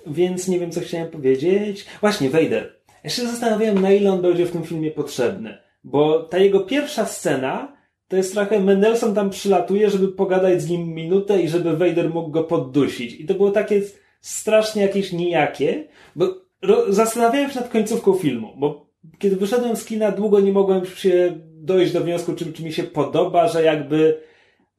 więc 0.07 0.47
nie 0.47 0.59
wiem, 0.59 0.71
co 0.71 0.81
chciałem 0.81 1.09
powiedzieć. 1.09 1.85
Właśnie, 2.01 2.29
Vader. 2.29 2.73
Ja 3.03 3.09
się 3.09 3.27
zastanawiałem, 3.27 3.81
na 3.81 3.91
ile 3.91 4.11
on 4.11 4.21
będzie 4.21 4.45
w 4.45 4.51
tym 4.51 4.63
filmie 4.63 4.91
potrzebny. 4.91 5.57
Bo 5.83 6.19
ta 6.23 6.37
jego 6.37 6.59
pierwsza 6.59 7.05
scena 7.05 7.73
to 8.13 8.17
jest 8.17 8.33
trochę 8.33 8.59
Mendelssohn 8.59 9.13
tam 9.13 9.29
przylatuje, 9.29 9.89
żeby 9.89 10.07
pogadać 10.07 10.61
z 10.61 10.69
nim 10.69 10.87
minutę 10.87 11.41
i 11.41 11.49
żeby 11.49 11.77
Vader 11.77 12.09
mógł 12.09 12.29
go 12.29 12.43
poddusić. 12.43 13.19
I 13.19 13.25
to 13.25 13.33
było 13.33 13.51
takie 13.51 13.81
strasznie 14.21 14.81
jakieś 14.81 15.11
nijakie, 15.11 15.87
bo 16.15 16.27
zastanawiałem 16.89 17.51
się 17.51 17.59
nad 17.59 17.69
końcówką 17.69 18.13
filmu, 18.13 18.53
bo 18.57 18.85
kiedy 19.19 19.35
wyszedłem 19.35 19.75
z 19.75 19.85
kina, 19.85 20.11
długo 20.11 20.39
nie 20.39 20.51
mogłem 20.51 20.85
się 20.85 21.39
dojść 21.53 21.93
do 21.93 22.01
wniosku, 22.01 22.33
czy, 22.33 22.53
czy 22.53 22.63
mi 22.63 22.73
się 22.73 22.83
podoba, 22.83 23.47
że 23.47 23.63
jakby 23.63 24.19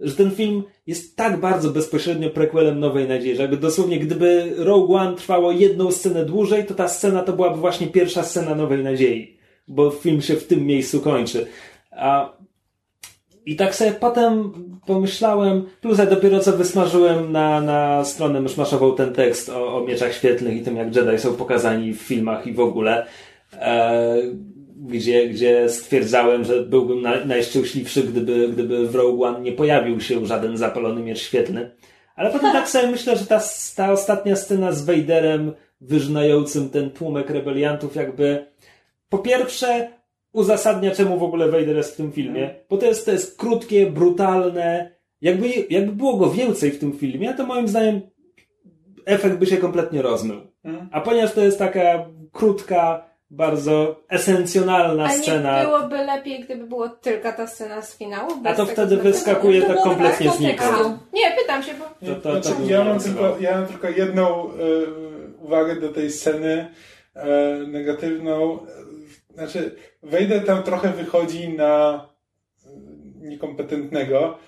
że 0.01 0.15
ten 0.15 0.31
film 0.31 0.63
jest 0.87 1.17
tak 1.17 1.41
bardzo 1.41 1.71
bezpośrednio 1.71 2.31
prequelem 2.31 2.81
Nowej 2.81 3.09
Nadziei, 3.09 3.37
że 3.37 3.43
jakby 3.43 3.57
dosłownie 3.57 3.99
gdyby 3.99 4.55
Rogue 4.57 4.95
One 4.95 5.17
trwało 5.17 5.53
jedną 5.53 5.91
scenę 5.91 6.25
dłużej, 6.25 6.67
to 6.67 6.75
ta 6.75 6.89
scena 6.89 7.23
to 7.23 7.33
byłaby 7.33 7.61
właśnie 7.61 7.87
pierwsza 7.87 8.23
scena 8.23 8.55
Nowej 8.55 8.85
Nadziei, 8.85 9.39
bo 9.69 9.91
film 9.91 10.23
się 10.23 10.35
w 10.35 10.47
tym 10.47 10.67
miejscu 10.67 11.01
kończy. 11.01 11.47
A 11.91 12.44
i 13.47 13.57
tak 13.57 13.75
sobie 13.75 13.93
potem 13.93 14.53
pomyślałem, 14.87 15.67
plus 15.81 15.99
ja 15.99 16.07
dopiero 16.07 16.41
co 16.41 16.53
wysmażyłem 16.53 17.33
na, 17.33 17.61
na 17.61 18.05
stronę 18.05 18.41
myszmaszową 18.41 18.97
ten 18.97 19.13
tekst 19.13 19.49
o, 19.49 19.77
o 19.77 19.85
mieczach 19.85 20.15
świetlnych 20.15 20.57
i 20.57 20.63
tym, 20.63 20.77
jak 20.77 20.97
Jedi 20.97 21.19
są 21.19 21.35
pokazani 21.35 21.93
w 21.93 22.01
filmach 22.01 22.47
i 22.47 22.53
w 22.53 22.61
ogóle, 22.61 23.07
e, 23.53 24.17
gdzie, 24.77 25.29
gdzie 25.29 25.69
stwierdzałem, 25.69 26.45
że 26.45 26.63
byłbym 26.63 27.03
na, 27.03 27.25
najszczęśliwszy, 27.25 28.03
gdyby, 28.03 28.49
gdyby 28.49 28.89
w 28.89 28.95
Rogue 28.95 29.25
One 29.25 29.41
nie 29.41 29.53
pojawił 29.53 30.01
się 30.01 30.27
żaden 30.27 30.57
zapalony 30.57 31.03
miecz 31.03 31.19
świetlny. 31.19 31.71
Ale 32.17 32.31
potem 32.31 32.53
tak 32.53 32.69
sobie 32.69 32.89
myślę, 32.89 33.17
że 33.17 33.27
ta, 33.27 33.41
ta 33.77 33.93
ostatnia 33.93 34.37
scena 34.37 34.73
z 34.73 34.85
Vaderem 34.85 35.53
wyżynającym 35.81 36.71
ten 36.71 36.91
tłumek 36.91 37.31
rebeliantów 37.31 37.97
jakby 37.97 38.47
po 39.09 39.19
pierwsze 39.19 39.89
uzasadnia, 40.35 40.91
czemu 40.91 41.19
w 41.19 41.23
ogóle 41.23 41.47
Vader 41.47 41.77
jest 41.77 41.95
w 41.95 41.97
tym 41.97 42.13
filmie, 42.13 42.55
bo 42.71 42.77
to 42.77 42.87
jest, 42.87 43.07
to 43.07 43.13
jest 43.13 43.39
krótkie, 43.39 43.87
brutalne. 43.87 44.91
Jakby, 45.21 45.49
jakby 45.71 45.93
było 45.93 46.17
go 46.17 46.31
więcej 46.31 46.71
w 46.71 46.79
tym 46.79 46.93
filmie, 46.93 47.35
to 47.35 47.47
moim 47.47 47.69
zdaniem 47.69 48.01
efekt 49.07 49.37
by 49.37 49.47
się 49.47 49.57
kompletnie 49.57 50.03
rozmył. 50.03 50.41
Mhm. 50.65 50.89
A 50.93 51.01
ponieważ 51.01 51.33
to 51.33 51.41
jest 51.41 51.59
taka 51.59 52.07
krótka, 52.33 53.05
bardzo 53.31 54.01
esencjonalna 54.09 55.05
A 55.05 55.09
nie 55.17 55.23
scena, 55.23 55.65
byłoby 55.65 55.97
lepiej, 55.97 56.41
gdyby 56.45 56.67
było 56.67 56.89
tylko 56.89 57.33
ta 57.33 57.47
scena 57.47 57.83
z 57.83 57.97
finału? 57.97 58.31
a 58.45 58.55
to 58.55 58.67
wtedy 58.67 58.97
wyskakuje 58.97 59.63
To 59.63 59.69
tak 59.69 59.83
kompletnie 59.83 60.31
znikąd. 60.31 60.99
Nie, 61.13 61.37
pytam 61.43 61.63
się, 61.63 61.73
bo... 61.75 62.07
To- 62.07 62.15
to- 62.15 62.41
to 62.41 62.43
Znaczy, 62.43 62.73
ja, 62.73 62.79
nie 62.79 62.85
mam 62.85 63.01
tylko, 63.01 63.37
ja 63.41 63.61
mam 63.61 63.67
tylko 63.67 63.89
jedną 63.89 64.49
e, 64.49 64.51
uwagę 65.43 65.81
do 65.81 65.89
tej 65.89 66.11
sceny 66.11 66.67
e, 67.15 67.27
negatywną. 67.67 68.59
Znaczy, 69.35 69.77
Vader 70.03 70.45
tam 70.47 70.63
trochę 70.63 70.93
wychodzi 70.93 71.49
na 71.49 72.01
e, 72.67 72.69
niekompetentnego, 73.17 74.39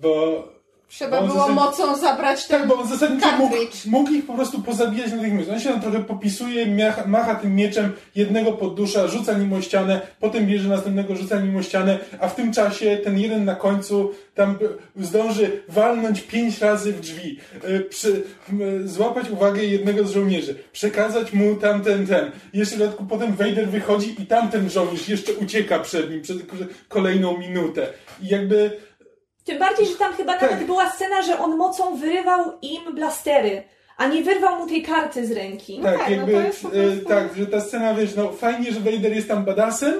bo 0.00 0.44
Trzeba 0.88 1.22
było 1.22 1.48
mocą 1.48 1.96
zabrać 1.96 2.46
ten 2.46 2.58
tak, 2.60 2.68
bo 2.68 2.78
on 2.78 2.88
zasadniczo 2.88 3.36
mógł, 3.38 3.56
mógł 3.86 4.10
ich 4.10 4.26
po 4.26 4.34
prostu 4.34 4.62
pozabijać 4.62 5.12
natychmiast. 5.12 5.50
On 5.50 5.60
się 5.60 5.68
tam 5.68 5.80
trochę 5.80 6.04
popisuje, 6.04 6.66
macha, 6.66 7.06
macha 7.06 7.34
tym 7.34 7.54
mieczem, 7.54 7.92
jednego 8.14 8.52
poddusza, 8.52 9.08
rzuca 9.08 9.38
nim 9.38 9.52
o 9.52 9.60
ścianę, 9.60 10.00
potem 10.20 10.46
bierze 10.46 10.68
następnego, 10.68 11.16
rzuca 11.16 11.40
nim 11.40 11.56
o 11.56 11.62
ścianę, 11.62 11.98
a 12.20 12.28
w 12.28 12.34
tym 12.34 12.52
czasie 12.52 12.96
ten 12.96 13.18
jeden 13.18 13.44
na 13.44 13.54
końcu 13.54 14.10
tam 14.34 14.58
y, 14.96 15.04
zdąży 15.04 15.62
walnąć 15.68 16.20
pięć 16.20 16.60
razy 16.60 16.92
w 16.92 17.00
drzwi, 17.00 17.38
y, 17.68 17.80
przy, 17.80 18.22
m, 18.48 18.88
złapać 18.88 19.30
uwagę 19.30 19.64
jednego 19.64 20.04
z 20.04 20.10
żołnierzy, 20.10 20.54
przekazać 20.72 21.32
mu 21.32 21.54
tamten, 21.54 22.06
ten. 22.06 22.30
Jeszcze 22.52 22.76
w 22.76 22.78
dodatku 22.78 23.04
potem 23.04 23.36
Vader 23.36 23.68
wychodzi 23.68 24.22
i 24.22 24.26
tamten 24.26 24.70
żołnierz 24.70 25.08
jeszcze 25.08 25.32
ucieka 25.32 25.78
przed 25.78 26.10
nim 26.10 26.22
przez 26.22 26.36
kolejną 26.88 27.38
minutę. 27.38 27.86
I 28.22 28.28
jakby 28.28 28.86
Tym 29.46 29.58
bardziej, 29.58 29.86
że 29.86 29.94
tam 29.94 30.12
chyba 30.12 30.32
Tak. 30.32 30.50
nawet 30.50 30.66
była 30.66 30.90
scena, 30.90 31.22
że 31.22 31.38
on 31.38 31.56
mocą 31.56 31.96
wyrywał 31.96 32.52
im 32.62 32.94
blastery, 32.94 33.62
a 33.96 34.06
nie 34.06 34.22
wyrwał 34.22 34.58
mu 34.58 34.66
tej 34.66 34.82
karty 34.82 35.26
z 35.26 35.32
ręki. 35.32 35.80
Tak, 35.82 35.98
tak, 35.98 36.10
no 36.10 36.16
jakby, 36.16 36.32
to 36.32 36.40
jest 36.40 36.62
po 36.62 36.68
e, 36.68 36.70
prostu- 36.70 37.08
tak, 37.08 37.36
że 37.36 37.46
ta 37.46 37.60
scena, 37.60 37.94
wiesz, 37.94 38.14
no 38.16 38.32
fajnie, 38.32 38.72
że 38.72 38.80
Vader 38.80 39.12
jest 39.12 39.28
tam 39.28 39.44
badasem, 39.44 39.94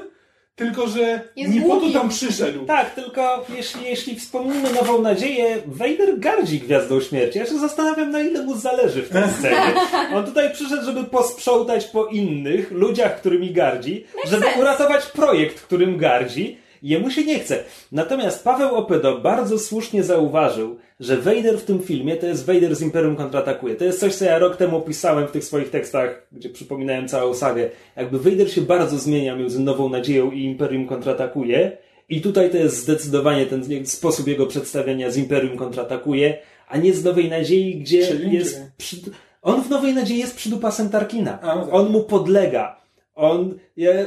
tylko 0.56 0.86
że 0.89 1.20
Jest 1.36 1.55
nie 1.55 1.62
po 1.62 1.77
to 1.77 1.90
tam 1.93 2.09
przyszedł. 2.09 2.66
Tak, 2.66 2.94
tylko 2.94 3.44
jeśli, 3.56 3.85
jeśli 3.85 4.20
wspomnimy 4.20 4.73
Nową 4.73 5.02
Nadzieję, 5.02 5.56
Vader 5.66 6.18
gardzi 6.18 6.60
Gwiazdą 6.60 7.01
Śmierci. 7.01 7.39
Ja 7.39 7.47
się 7.47 7.59
zastanawiam, 7.59 8.10
na 8.10 8.20
ile 8.20 8.43
mu 8.43 8.56
zależy 8.56 9.02
w 9.02 9.09
tej 9.09 9.23
scenie. 9.39 9.74
On 10.14 10.24
tutaj 10.24 10.52
przyszedł, 10.52 10.85
żeby 10.85 11.05
posprzątać 11.05 11.85
po 11.85 12.06
innych 12.06 12.70
ludziach, 12.70 13.20
którymi 13.20 13.52
gardzi, 13.52 14.06
żeby 14.24 14.47
uratować 14.60 15.06
projekt, 15.06 15.60
którym 15.60 15.98
gardzi. 15.98 16.59
Jemu 16.87 17.11
się 17.11 17.25
nie 17.25 17.39
chce. 17.39 17.65
Natomiast 17.93 18.45
Paweł 18.45 18.75
Opydo 18.75 19.19
bardzo 19.19 19.59
słusznie 19.59 20.03
zauważył, 20.03 20.77
że 21.01 21.17
Vader 21.17 21.59
w 21.59 21.65
tym 21.65 21.83
filmie 21.83 22.17
to 22.17 22.27
jest 22.27 22.47
Vader 22.47 22.77
z 22.77 22.83
Imperium 22.83 23.17
kontratakuje. 23.17 23.75
To 23.75 23.85
jest 23.85 24.01
coś, 24.01 24.15
co 24.15 24.25
ja 24.25 24.39
rok 24.39 24.57
temu 24.57 24.77
opisałem 24.77 25.29
w 25.29 25.31
tych 25.31 25.45
swoich 25.45 25.71
tekstach, 25.71 26.27
gdzie 26.33 26.49
przypominałem 26.49 27.09
całą 27.09 27.35
sagę. 27.35 27.71
Jakby 27.97 28.19
Vader 28.19 28.53
się 28.53 28.61
bardzo 28.61 28.99
zmienia 28.99 29.37
między 29.37 29.61
Nową 29.61 29.89
Nadzieją 29.89 30.31
i 30.31 30.45
Imperium 30.45 30.87
kontratakuje. 30.87 31.77
I 32.09 32.21
tutaj 32.21 32.51
to 32.51 32.57
jest 32.57 32.77
zdecydowanie 32.77 33.47
ten 33.47 33.87
sposób 33.87 34.27
jego 34.27 34.47
przedstawiania 34.47 35.11
z 35.11 35.17
Imperium 35.17 35.57
kontratakuje, 35.57 36.39
a 36.69 36.77
nie 36.77 36.95
z 36.95 37.05
Nowej 37.05 37.29
Nadziei, 37.29 37.81
gdzie 37.81 38.07
Czyli? 38.07 38.35
jest. 38.35 38.63
Przy... 38.77 38.97
On 39.43 39.63
w 39.63 39.71
Nowej 39.71 39.95
Nadziei 39.95 40.19
jest 40.19 40.37
przydupasem 40.37 40.89
Tarkina. 40.89 41.41
A, 41.41 41.55
no 41.55 41.65
tak. 41.65 41.75
On 41.75 41.91
mu 41.91 42.03
podlega. 42.03 42.81
On. 43.15 43.59
Je, 43.77 44.07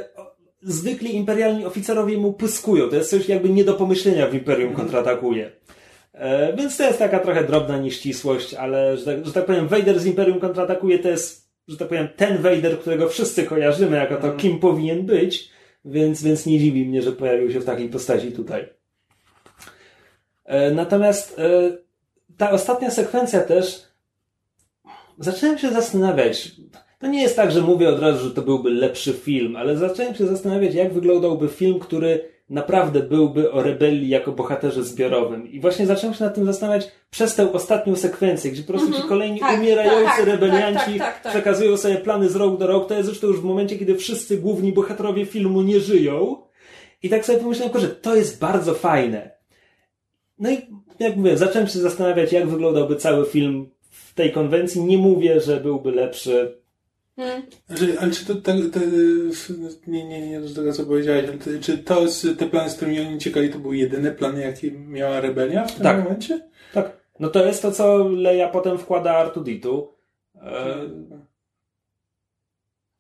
zwykli 0.62 1.16
imperialni 1.16 1.66
oficerowie 1.66 2.18
mu 2.18 2.34
pyskują. 2.34 2.90
To 2.90 2.96
jest 2.96 3.10
coś 3.10 3.30
jakby 3.30 3.50
nie 3.50 3.64
do 3.64 3.74
pomyślenia 3.74 4.28
w 4.28 4.34
Imperium 4.34 4.74
kontratakuje. 4.74 5.52
E, 6.14 6.54
więc 6.54 6.78
to 6.78 6.84
jest 6.84 7.00
taka 7.00 7.20
trochę 7.20 7.44
drobna 7.44 7.78
nieścisłość, 7.78 8.54
ale 8.54 8.98
że 8.98 9.06
tak, 9.06 9.26
że 9.26 9.34
tak 9.34 9.46
powiem, 9.46 9.68
Vader 9.68 10.00
z 10.00 10.06
Imperium 10.06 10.40
kontratakuje 10.40 11.00
to 11.00 11.10
jest, 11.10 11.50
że 11.68 11.78
tak 11.78 11.88
powiem, 11.88 12.08
ten 12.16 12.38
Vader, 12.38 12.80
którego 12.80 13.10
wszyscy 13.10 13.44
kojarzymy 13.44 13.98
jako 13.98 14.18
to, 14.18 14.32
kim 14.32 14.60
powinien 14.60 15.06
być, 15.06 15.50
więc, 15.86 16.24
więc 16.24 16.46
nie 16.46 16.60
dziwi 16.60 16.86
mnie, 16.86 17.02
że 17.02 17.12
pojawił 17.12 17.52
się 17.52 17.60
w 17.60 17.66
takiej 17.66 17.90
postaci 17.90 18.32
tutaj. 18.32 18.70
E, 20.46 20.72
natomiast 20.72 21.40
e, 21.40 21.78
ta 22.38 22.52
ostatnia 22.52 22.92
sekwencja 22.92 23.40
też 23.40 23.84
zacząłem 25.20 25.58
się 25.58 25.72
zastanawiać. 25.72 26.52
To 27.00 27.08
nie 27.08 27.22
jest 27.22 27.36
tak, 27.36 27.52
że 27.52 27.62
mówię 27.62 27.90
od 27.90 28.00
razu, 28.00 28.24
że 28.24 28.32
to 28.32 28.42
byłby 28.42 28.70
lepszy 28.70 29.14
film, 29.14 29.56
ale 29.56 29.78
zacząłem 29.78 30.16
się 30.16 30.28
zastanawiać, 30.28 30.74
jak 30.74 30.94
wyglądałby 30.94 31.48
film, 31.48 31.80
który 31.80 32.30
naprawdę 32.50 33.00
byłby 33.00 33.52
o 33.52 33.64
rebelii 33.64 34.10
jako 34.10 34.32
bohaterze 34.32 34.84
zbiorowym. 34.84 35.52
I 35.52 35.60
właśnie 35.60 35.86
zacząłem 35.86 36.16
się 36.16 36.24
nad 36.24 36.36
tym 36.36 36.46
zastanawiać 36.46 36.92
przez 37.12 37.36
tę 37.36 37.54
ostatnią 37.54 37.96
sekwencję, 37.96 38.52
gdzie 38.52 38.64
po 38.64 38.74
prostu 38.74 38.94
ci 38.94 39.02
kolejni 39.08 39.40
Tak, 39.40 39.60
umierający 39.60 40.06
tak, 40.06 40.18
tak, 40.18 40.26
rebelianci 40.26 41.00
tak, 41.00 41.14
tak, 41.14 41.24
tak. 41.24 41.32
przekazują 41.32 41.78
sobie 41.78 41.96
plany 41.96 42.30
z 42.30 42.36
rok 42.36 42.58
do 42.58 42.68
rok. 42.68 42.88
To 42.88 42.94
jest 42.94 43.06
zresztą 43.06 43.28
już 43.28 43.40
w 43.40 43.44
momencie, 43.44 43.78
kiedy 43.78 43.96
wszyscy 43.96 44.38
główni 44.38 44.74
bohaterowie 44.74 45.26
filmu 45.26 45.62
nie 45.62 45.80
żyją. 45.80 46.38
I 47.04 47.10
tak 47.10 47.26
sobie 47.26 47.40
pomyślałem, 47.40 47.80
że 47.80 47.88
to 47.88 48.16
jest 48.16 48.40
bardzo 48.40 48.74
fajne. 48.74 49.32
No 50.40 50.52
i 50.52 50.58
jak 51.00 51.16
mówię, 51.16 51.38
zacząłem 51.38 51.68
się 51.68 51.80
zastanawiać, 51.80 52.34
jak 52.34 52.48
wyglądałby 52.48 52.96
cały 52.96 53.26
film 53.26 53.70
w 53.90 54.14
tej 54.14 54.32
konwencji. 54.32 54.84
Nie 54.84 54.98
mówię, 54.98 55.40
że 55.42 55.58
byłby 55.58 55.92
lepszy. 55.92 56.60
Hmm. 57.20 57.42
Znaczy, 57.68 57.98
ale 58.00 58.12
czy 58.12 58.26
to, 58.26 58.36
to, 58.36 58.52
to 58.74 58.80
nie, 59.88 60.06
nie, 60.06 60.28
nie 60.30 60.40
do 60.42 60.56
tego, 60.56 60.74
co 60.74 60.86
powiedziałeś, 60.86 61.26
ale 61.30 61.38
to, 61.38 61.50
czy 61.62 61.78
to, 61.78 62.06
te 62.38 62.46
plany, 62.46 62.70
z 62.70 62.76
którymi 62.76 63.00
oni 63.00 63.16
uciekali, 63.16 63.50
to 63.50 63.60
były 63.60 63.78
jedyne 63.78 64.12
plany, 64.12 64.42
jakie 64.42 64.72
miała 64.72 65.22
rebelia 65.22 65.66
w 65.66 65.72
tym 65.74 65.84
Tak. 65.84 66.04
momencie? 66.04 66.50
Tak. 66.74 66.98
No 67.20 67.30
to 67.30 67.46
jest 67.46 67.62
to, 67.62 67.72
co 67.72 68.08
Leia 68.10 68.48
potem 68.50 68.78
wkłada 68.78 69.16
Artuditu. 69.18 69.94
E, 70.42 70.76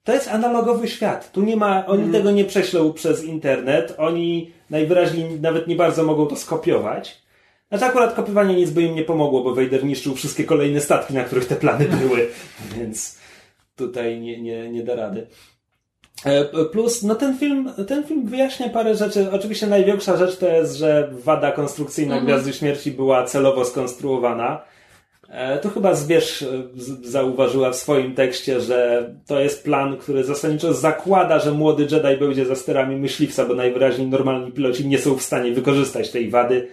to 0.03 0.13
jest 0.13 0.27
analogowy 0.27 0.87
świat. 0.87 1.31
Tu 1.31 1.41
nie 1.41 1.55
ma, 1.57 1.85
oni 1.85 2.03
Mhm. 2.03 2.11
tego 2.23 2.31
nie 2.31 2.45
prześlą 2.45 2.93
przez 2.93 3.23
internet, 3.23 3.95
oni 3.97 4.51
najwyraźniej 4.69 5.39
nawet 5.39 5.67
nie 5.67 5.75
bardzo 5.75 6.03
mogą 6.03 6.25
to 6.25 6.35
skopiować. 6.35 7.21
Znaczy 7.69 7.85
akurat 7.85 8.13
kopiowanie 8.13 8.55
nic 8.55 8.69
by 8.69 8.81
im 8.81 8.95
nie 8.95 9.03
pomogło, 9.03 9.43
bo 9.43 9.55
Vader 9.55 9.83
niszczył 9.85 10.15
wszystkie 10.15 10.43
kolejne 10.43 10.81
statki, 10.81 11.13
na 11.13 11.23
których 11.23 11.45
te 11.45 11.55
plany 11.55 11.85
były, 11.85 12.27
więc 12.77 13.18
tutaj 13.79 14.19
nie, 14.19 14.41
nie, 14.41 14.69
nie 14.69 14.83
da 14.83 14.95
rady. 14.95 15.27
E, 16.25 16.45
Plus, 16.65 17.03
no 17.03 17.15
ten 17.15 17.37
film, 17.37 17.73
ten 17.87 18.03
film 18.03 18.27
wyjaśnia 18.27 18.69
parę 18.69 18.95
rzeczy. 18.95 19.31
Oczywiście 19.31 19.67
największa 19.67 20.17
rzecz 20.17 20.37
to 20.37 20.47
jest, 20.47 20.75
że 20.75 21.09
wada 21.11 21.51
konstrukcyjna 21.51 22.21
Gwiazdy 22.21 22.53
Śmierci 22.53 22.91
była 22.91 23.23
celowo 23.23 23.65
skonstruowana. 23.65 24.61
E, 25.29 25.57
To 25.59 25.69
chyba 25.69 25.93
Zwierz 25.95 26.41
e, 26.41 26.47
zauważyła 27.03 27.71
w 27.71 27.75
swoim 27.75 28.15
tekście, 28.15 28.61
że 28.61 29.09
to 29.27 29.39
jest 29.39 29.63
plan, 29.63 29.97
który 29.97 30.23
zasadniczo 30.23 30.73
zakłada, 30.73 31.39
że 31.39 31.51
młody 31.51 31.83
Jedi 31.91 32.19
będzie 32.19 32.45
za 32.45 32.55
sterami 32.55 32.95
myśliwca, 32.95 33.45
bo 33.45 33.55
najwyraźniej 33.55 34.07
normalni 34.07 34.51
piloci 34.51 34.87
nie 34.87 34.99
są 34.99 35.15
w 35.17 35.21
stanie 35.21 35.51
wykorzystać 35.51 36.09
tej 36.11 36.29
wady. 36.29 36.67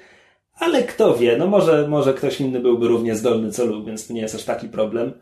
Ale 0.58 0.82
kto 0.82 1.14
wie, 1.16 1.36
no 1.36 1.46
może, 1.46 1.88
może 1.88 2.14
ktoś 2.14 2.40
inny 2.40 2.60
byłby 2.60 2.88
równie 2.88 3.14
zdolny 3.16 3.50
co 3.50 3.66
Luke, 3.66 3.86
więc 3.86 4.06
to 4.06 4.12
nie 4.14 4.20
jest 4.20 4.34
aż 4.34 4.44
taki 4.44 4.68
problem. 4.68 5.12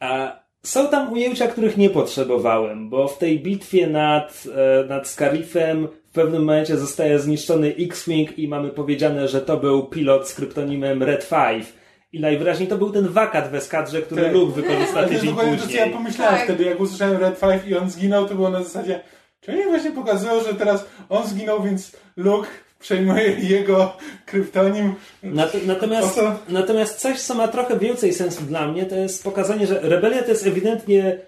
A 0.00 0.40
są 0.62 0.88
tam 0.88 1.12
ujęcia, 1.12 1.46
których 1.46 1.76
nie 1.76 1.90
potrzebowałem, 1.90 2.90
bo 2.90 3.08
w 3.08 3.18
tej 3.18 3.40
bitwie 3.40 3.86
nad, 3.86 4.44
e, 4.82 4.84
nad 4.88 5.08
Scarifem 5.08 5.88
w 6.10 6.12
pewnym 6.12 6.40
momencie 6.40 6.76
zostaje 6.76 7.18
zniszczony 7.18 7.74
X-Wing 7.78 8.38
i 8.38 8.48
mamy 8.48 8.68
powiedziane, 8.70 9.28
że 9.28 9.40
to 9.40 9.56
był 9.56 9.86
pilot 9.86 10.28
z 10.28 10.34
kryptonimem 10.34 11.02
Red 11.02 11.28
5. 11.28 11.66
I 12.12 12.20
najwyraźniej 12.20 12.68
to 12.68 12.78
był 12.78 12.90
ten 12.90 13.08
wakat 13.08 13.50
w 13.50 13.54
eskadrze, 13.54 14.02
który 14.02 14.22
Tak. 14.22 14.32
Luke 14.32 14.52
wykorzysta 14.52 14.98
Ale 14.98 15.08
to 15.08 15.14
tydzień 15.14 15.30
dokładnie 15.30 15.56
to, 15.56 15.64
co 15.66 15.70
ja 15.70 15.76
później. 15.78 15.94
pomyślałem 15.94 16.34
Tak. 16.34 16.44
wtedy, 16.44 16.64
jak 16.64 16.80
usłyszałem 16.80 17.16
Red 17.16 17.40
5 17.40 17.62
i 17.66 17.76
on 17.76 17.90
zginął, 17.90 18.28
to 18.28 18.34
było 18.34 18.50
na 18.50 18.62
zasadzie, 18.62 19.00
czy 19.40 19.52
oni 19.52 19.64
właśnie 19.64 19.90
pokazują, 19.92 20.42
że 20.44 20.54
teraz 20.54 20.86
on 21.08 21.26
zginął, 21.26 21.62
więc 21.62 21.92
Luke 22.16 22.48
przejmuje 22.80 23.30
jego 23.40 23.92
kryptonim. 24.26 24.94
Nat- 25.24 25.66
Natomiast, 25.66 26.20
natomiast 26.48 26.96
coś, 27.00 27.20
co 27.20 27.34
ma 27.34 27.48
trochę 27.48 27.78
więcej 27.78 28.12
sensu 28.14 28.42
dla 28.44 28.66
mnie, 28.66 28.86
to 28.86 28.94
jest 28.96 29.24
pokazanie, 29.24 29.66
że 29.66 29.80
rebelia 29.82 30.22
to 30.22 30.28
jest 30.30 30.46
ewidentnie 30.46 31.18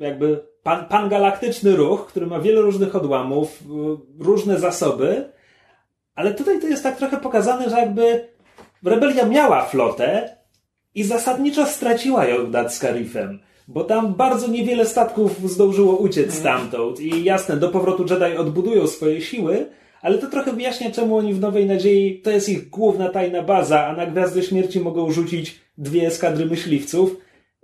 jakby 0.00 0.40
pan, 0.62 0.84
pangalaktyczny 0.84 1.76
ruch, 1.76 2.06
który 2.06 2.26
ma 2.26 2.40
wiele 2.40 2.60
różnych 2.60 2.96
odłamów, 2.96 3.62
y, 3.62 4.24
różne 4.24 4.58
zasoby, 4.60 5.24
ale 6.14 6.34
tutaj 6.34 6.60
to 6.60 6.66
jest 6.66 6.82
tak 6.82 6.96
trochę 6.96 7.16
pokazane, 7.16 7.70
że 7.70 7.76
jakby 7.76 8.28
rebelia 8.84 9.26
miała 9.26 9.64
flotę 9.64 10.36
i 10.94 11.04
zasadniczo 11.04 11.66
straciła 11.66 12.26
ją 12.26 12.48
nad 12.48 12.74
Scarifem. 12.74 13.38
Bo 13.68 13.84
tam 13.84 14.14
bardzo 14.14 14.48
niewiele 14.48 14.86
statków 14.86 15.50
zdążyło 15.50 15.96
uciec 15.96 16.34
stamtąd. 16.34 17.00
I 17.00 17.24
jasne, 17.24 17.56
do 17.56 17.68
powrotu 17.68 18.04
Jedi 18.10 18.36
odbudują 18.36 18.86
swoje 18.86 19.20
siły, 19.20 19.66
ale 20.02 20.18
to 20.18 20.26
trochę 20.26 20.52
wyjaśnia, 20.52 20.90
czemu 20.90 21.16
oni 21.16 21.34
w 21.34 21.40
Nowej 21.40 21.66
Nadziei 21.66 22.20
to 22.22 22.30
jest 22.30 22.48
ich 22.48 22.70
główna 22.70 23.08
tajna 23.08 23.42
baza, 23.42 23.86
a 23.86 23.96
na 23.96 24.06
Gwiazdę 24.06 24.42
Śmierci 24.42 24.80
mogą 24.80 25.12
rzucić 25.12 25.60
dwie 25.78 26.06
eskadry 26.06 26.46
myśliwców, 26.46 27.16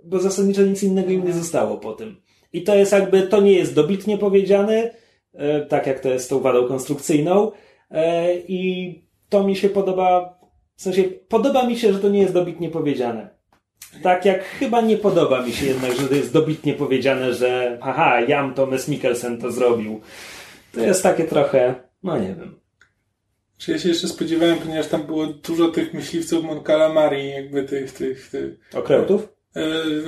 bo 0.03 0.19
zasadniczo 0.19 0.61
nic 0.61 0.83
innego 0.83 1.11
im 1.11 1.25
nie 1.25 1.33
zostało 1.33 1.77
po 1.77 1.93
tym. 1.93 2.21
I 2.53 2.63
to 2.63 2.75
jest 2.75 2.91
jakby, 2.91 3.21
to 3.21 3.41
nie 3.41 3.53
jest 3.53 3.75
dobitnie 3.75 4.17
powiedziane, 4.17 4.91
e, 5.33 5.65
tak 5.65 5.87
jak 5.87 5.99
to 5.99 6.09
jest 6.09 6.25
z 6.25 6.27
tą 6.27 6.39
wadą 6.39 6.67
konstrukcyjną. 6.67 7.51
E, 7.91 8.33
I 8.35 9.01
to 9.29 9.43
mi 9.43 9.55
się 9.55 9.69
podoba, 9.69 10.39
w 10.75 10.81
sensie 10.81 11.03
podoba 11.03 11.67
mi 11.67 11.77
się, 11.77 11.93
że 11.93 11.99
to 11.99 12.09
nie 12.09 12.19
jest 12.19 12.33
dobitnie 12.33 12.69
powiedziane. 12.69 13.29
Tak 14.03 14.25
jak 14.25 14.43
chyba 14.43 14.81
nie 14.81 14.97
podoba 14.97 15.41
mi 15.41 15.51
się 15.51 15.65
jednak, 15.65 15.91
że 15.91 16.07
to 16.07 16.15
jest 16.15 16.33
dobitnie 16.33 16.73
powiedziane, 16.73 17.33
że 17.33 17.77
haha, 17.81 18.21
Jan 18.21 18.53
Thomas 18.53 18.87
Mikkelsen 18.87 19.41
to 19.41 19.51
zrobił. 19.51 20.01
To 20.73 20.79
jest 20.79 21.03
takie 21.03 21.23
trochę, 21.23 21.75
no 22.03 22.17
nie 22.17 22.35
wiem. 22.35 22.59
Czy 23.57 23.71
ja 23.71 23.79
się 23.79 23.89
jeszcze 23.89 24.07
spodziewałem, 24.07 24.57
ponieważ 24.57 24.87
tam 24.87 25.03
było 25.03 25.27
dużo 25.27 25.67
tych 25.67 25.93
myśliwców 25.93 26.43
Mon 26.43 26.63
Calamari, 26.63 27.29
jakby 27.29 27.63
tych, 27.63 27.91
tych, 27.91 28.29
tych 28.29 28.59
Okrętów? 28.73 29.27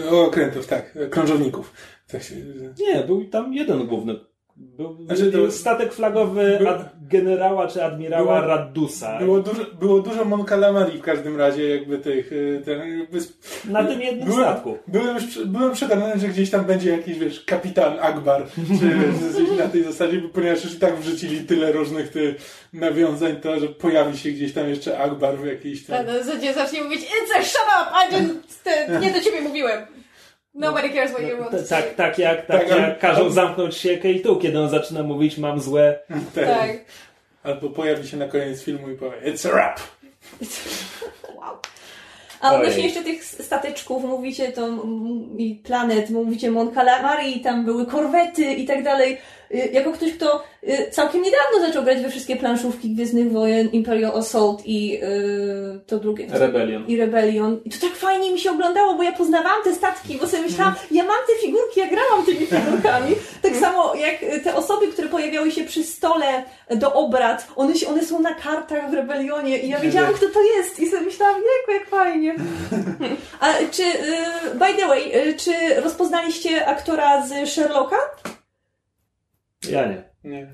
e, 0.07 0.09
okrętów, 0.09 0.67
tak, 0.67 0.97
krążowników. 1.09 1.73
Tak 2.07 2.23
się, 2.23 2.35
Nie, 2.79 3.03
był 3.03 3.25
tam 3.25 3.53
jeden 3.53 3.87
główny. 3.87 4.15
Był, 4.59 4.97
Znaczy, 5.05 5.31
to- 5.31 5.37
był 5.37 5.51
statek 5.51 5.93
flagowy 5.93 6.57
Był- 6.59 6.67
generała 7.01 7.67
czy 7.67 7.83
admirała 7.83 8.23
Było- 8.41 8.47
Raddusa. 8.47 9.17
było 9.19 9.39
dużo, 9.39 9.65
było 9.79 9.99
dużo 9.99 10.25
Mon 10.25 10.45
Calamari 10.45 10.97
w 10.97 11.01
każdym 11.01 11.37
razie, 11.37 11.69
jakby 11.69 11.97
tych, 11.97 12.31
e, 12.57 12.61
ten, 12.61 12.99
jakby 12.99 13.19
Na 13.65 13.83
tym 13.83 14.01
jednym 14.01 14.27
byłem, 14.29 14.43
statku. 14.43 14.77
Byłem, 14.87 15.17
byłem 15.45 15.71
przekonany, 15.73 16.19
że 16.19 16.27
gdzieś 16.27 16.49
tam 16.49 16.65
będzie 16.65 16.89
jakiś, 16.91 17.19
wiesz, 17.19 17.43
kapitan 17.45 17.97
Akbar, 18.01 18.45
czy 18.79 19.55
na 19.63 19.67
tej 19.67 19.83
zasadzie, 19.83 20.21
ponieważ 20.33 20.63
już 20.63 20.73
i 20.73 20.79
tak 20.79 20.95
wrzucili 20.95 21.39
tyle 21.39 21.71
różnych 21.71 22.09
ty, 22.09 22.35
nawiązań, 22.73 23.35
to, 23.35 23.59
że 23.59 23.67
pojawi 23.67 24.17
się 24.17 24.29
gdzieś 24.29 24.53
tam 24.53 24.69
jeszcze 24.69 24.99
Akbar 24.99 25.37
w 25.37 25.45
jakiejś 25.45 25.85
tam... 25.85 25.97
Tak, 25.97 26.07
na 26.07 26.23
zasadzie 26.23 26.53
zacznie 26.53 26.83
mówić 26.83 27.01
It's 27.01 27.39
a 27.39 27.43
shut 27.43 27.61
up! 27.81 27.91
I 27.99 28.13
didn't... 28.15 28.35
Te, 28.63 28.99
nie 28.99 29.11
do 29.13 29.21
ciebie 29.21 29.41
mówiłem. 29.41 29.98
Nobody 30.53 30.89
cares 30.89 31.11
what 31.11 31.23
you 31.23 31.37
want 31.37 31.51
to. 31.51 31.63
Tak, 31.69 31.95
tak 31.95 32.19
jak, 32.19 32.45
tak 32.45 32.69
Tak, 32.69 32.77
jak 32.77 32.99
każą 32.99 33.29
zamknąć 33.29 33.77
się 33.77 33.97
K2, 33.97 34.41
kiedy 34.41 34.59
on 34.59 34.69
zaczyna 34.69 35.03
mówić 35.03 35.37
mam 35.37 35.59
złe. 35.61 35.99
Tak. 36.35 36.45
Tak. 36.45 36.69
Albo 37.43 37.69
pojawi 37.69 38.07
się 38.07 38.17
na 38.17 38.27
koniec 38.27 38.63
filmu 38.63 38.89
i 38.89 38.95
powie 38.95 39.17
It's 39.17 39.49
a 39.49 39.51
rap! 39.51 39.79
Wow. 41.35 41.57
A 42.41 42.55
odnośnie 42.55 42.83
jeszcze 42.83 43.03
tych 43.03 43.25
statyczków, 43.25 44.03
mówicie 44.03 44.51
to 44.51 44.67
i 45.37 45.61
planet, 45.63 46.09
mówicie 46.09 46.51
Mon 46.51 46.71
Calamari, 46.71 47.41
tam 47.41 47.65
były 47.65 47.85
korwety 47.85 48.53
i 48.53 48.65
tak 48.65 48.83
dalej. 48.83 49.17
Y, 49.55 49.69
Jako 49.71 49.91
ktoś, 49.91 50.13
kto 50.13 50.43
y, 50.63 50.91
całkiem 50.91 51.21
niedawno 51.21 51.67
zaczął 51.67 51.83
grać 51.83 52.01
we 52.01 52.09
wszystkie 52.09 52.35
planszówki 52.35 52.89
Gwiezdnych 52.89 53.31
Wojen, 53.31 53.69
Imperial 53.71 54.17
Assault 54.17 54.61
i 54.65 54.99
y, 55.03 55.79
to 55.87 55.97
drugie. 55.99 56.27
Rebellion. 56.31 56.87
I 56.87 56.97
Rebellion. 56.97 57.59
I 57.65 57.69
to 57.69 57.77
tak 57.81 57.95
fajnie 57.95 58.31
mi 58.31 58.39
się 58.39 58.51
oglądało, 58.51 58.93
bo 58.93 59.03
ja 59.03 59.11
poznawałam 59.11 59.63
te 59.63 59.75
statki, 59.75 60.17
bo 60.21 60.27
sobie 60.27 60.43
myślałam, 60.43 60.75
ja 60.91 61.03
mam 61.03 61.17
te 61.27 61.45
figurki, 61.45 61.79
ja 61.79 61.87
grałam 61.87 62.25
tymi 62.25 62.45
figurkami. 62.45 63.15
Tak 63.41 63.55
samo 63.55 63.95
jak 63.95 64.23
y, 64.23 64.39
te 64.39 64.55
osoby, 64.55 64.87
które 64.87 65.07
pojawiały 65.07 65.51
się 65.51 65.63
przy 65.63 65.83
stole 65.83 66.43
do 66.75 66.93
obrad, 66.93 67.47
one, 67.55 67.75
się, 67.75 67.87
one 67.87 68.05
są 68.05 68.19
na 68.19 68.33
kartach 68.33 68.91
w 68.91 68.93
Rebellionie 68.93 69.59
i 69.59 69.69
ja 69.69 69.79
wiedziałam, 69.79 70.13
kto 70.13 70.25
to 70.29 70.43
jest 70.57 70.79
i 70.79 70.89
sobie 70.89 71.01
myślałam, 71.01 71.35
jejku, 71.35 71.71
jak 71.71 71.89
fajnie. 71.89 72.35
A 73.39 73.53
czy, 73.71 73.83
by 74.53 74.81
the 74.81 74.87
way, 74.87 75.11
czy 75.37 75.81
rozpoznaliście 75.81 76.65
aktora 76.65 77.27
z 77.27 77.49
Sherlocka? 77.49 77.97
Ja 79.67 79.85
nie. 79.85 80.09
Nie. 80.23 80.47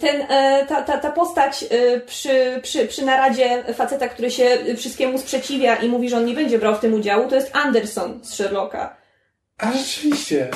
Ten, 0.00 0.26
e, 0.28 0.66
ta, 0.68 0.82
ta, 0.82 0.98
ta 0.98 1.12
postać 1.12 1.64
e, 1.70 2.00
przy, 2.00 2.60
przy, 2.62 2.86
przy 2.86 3.04
naradzie 3.04 3.64
faceta, 3.74 4.08
który 4.08 4.30
się 4.30 4.58
wszystkiemu 4.76 5.18
sprzeciwia 5.18 5.76
i 5.76 5.88
mówi, 5.88 6.08
że 6.08 6.16
on 6.16 6.24
nie 6.24 6.34
będzie 6.34 6.58
brał 6.58 6.74
w 6.74 6.80
tym 6.80 6.94
udziału, 6.94 7.28
to 7.28 7.34
jest 7.34 7.56
Anderson 7.56 8.24
z 8.24 8.34
Sherlocka. 8.34 8.96
A 9.58 9.72
rzeczywiście. 9.72 10.48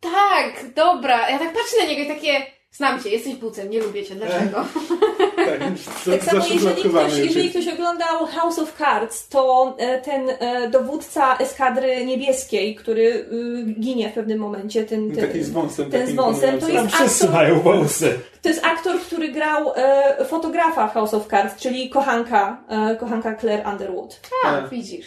Tak, 0.00 0.74
dobra. 0.74 1.30
Ja 1.30 1.38
tak 1.38 1.52
patrzę 1.52 1.76
na 1.80 1.86
niego 1.86 2.02
i 2.02 2.16
takie... 2.16 2.46
Znam 2.70 3.02
cię, 3.02 3.10
jesteś 3.10 3.34
bucem, 3.34 3.70
nie 3.70 3.80
lubię 3.80 4.06
cię, 4.06 4.14
dlaczego? 4.14 4.66
Tak, 5.46 5.60
Tak 6.10 6.24
samo, 6.24 6.46
jeżeli 6.46 6.82
ktoś, 6.90 7.18
jeżeli 7.18 7.50
ktoś 7.50 7.68
oglądał 7.68 8.26
House 8.26 8.58
of 8.58 8.76
Cards, 8.78 9.28
to 9.28 9.74
e, 9.78 10.00
ten 10.00 10.28
e, 10.38 10.70
dowódca 10.70 11.36
eskadry 11.38 12.06
niebieskiej, 12.06 12.74
który 12.74 13.02
y, 13.02 13.74
ginie 13.80 14.10
w 14.10 14.12
pewnym 14.12 14.38
momencie, 14.38 14.84
ten, 14.84 15.10
ten, 15.12 15.26
Taki 15.28 15.42
z 15.42 15.50
wąsem. 15.50 15.90
ten 15.90 16.06
z 16.06 16.14
wąsem, 16.14 16.60
to 16.60 16.68
jest 16.68 16.94
wszyscy 16.94 17.26
aktor- 17.26 17.32
mają 17.32 17.60
wąsy. 17.60 18.18
to 18.42 18.48
jest 18.48 18.64
aktor, 18.64 19.00
który 19.00 19.28
grał 19.28 19.72
e, 19.76 20.24
fotografa 20.24 20.88
w 20.88 20.92
House 20.94 21.14
of 21.14 21.28
Cards, 21.28 21.56
czyli 21.56 21.90
kochanka, 21.90 22.64
e, 22.68 22.96
kochanka 22.96 23.36
Claire 23.36 23.66
Underwood. 23.68 24.20
A, 24.44 24.52
Tak. 24.52 24.70
widzisz. 24.70 25.06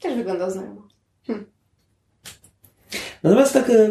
Też 0.00 0.14
wyglądał 0.14 0.50
znajomo. 0.50 0.88
Natomiast 3.22 3.52
tak, 3.52 3.70
e, 3.70 3.88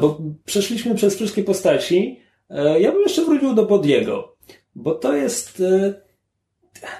bo 0.00 0.18
przeszliśmy 0.44 0.94
przez 0.94 1.14
wszystkie 1.14 1.44
postaci. 1.44 2.20
E, 2.52 2.80
Ja 2.80 2.92
bym 2.92 3.02
jeszcze 3.02 3.24
wrócił 3.24 3.54
do 3.54 3.66
Bodiego, 3.66 4.36
bo 4.74 4.94
to 4.94 5.14
jest, 5.16 5.60
e, 5.60 5.94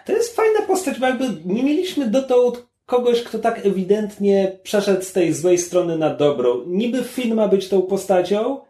to 0.06 0.12
jest 0.12 0.36
fajna 0.36 0.62
postać, 0.62 0.98
bo 0.98 1.06
jakby 1.06 1.24
nie 1.44 1.62
mieliśmy 1.62 2.06
dotąd 2.10 2.66
kogoś, 2.86 3.22
kto 3.22 3.38
tak 3.38 3.66
ewidentnie 3.66 4.58
przeszedł 4.62 5.02
z 5.02 5.12
tej 5.12 5.32
złej 5.32 5.58
strony 5.58 5.98
na 5.98 6.10
dobrą. 6.14 6.62
Niby 6.66 7.02
film 7.04 7.36
ma 7.36 7.48
być 7.48 7.68
tą 7.68 7.82
postacią, 7.82 8.60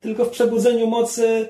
tylko 0.00 0.24
w 0.24 0.30
przebudzeniu 0.30 0.86
mocy 0.86 1.48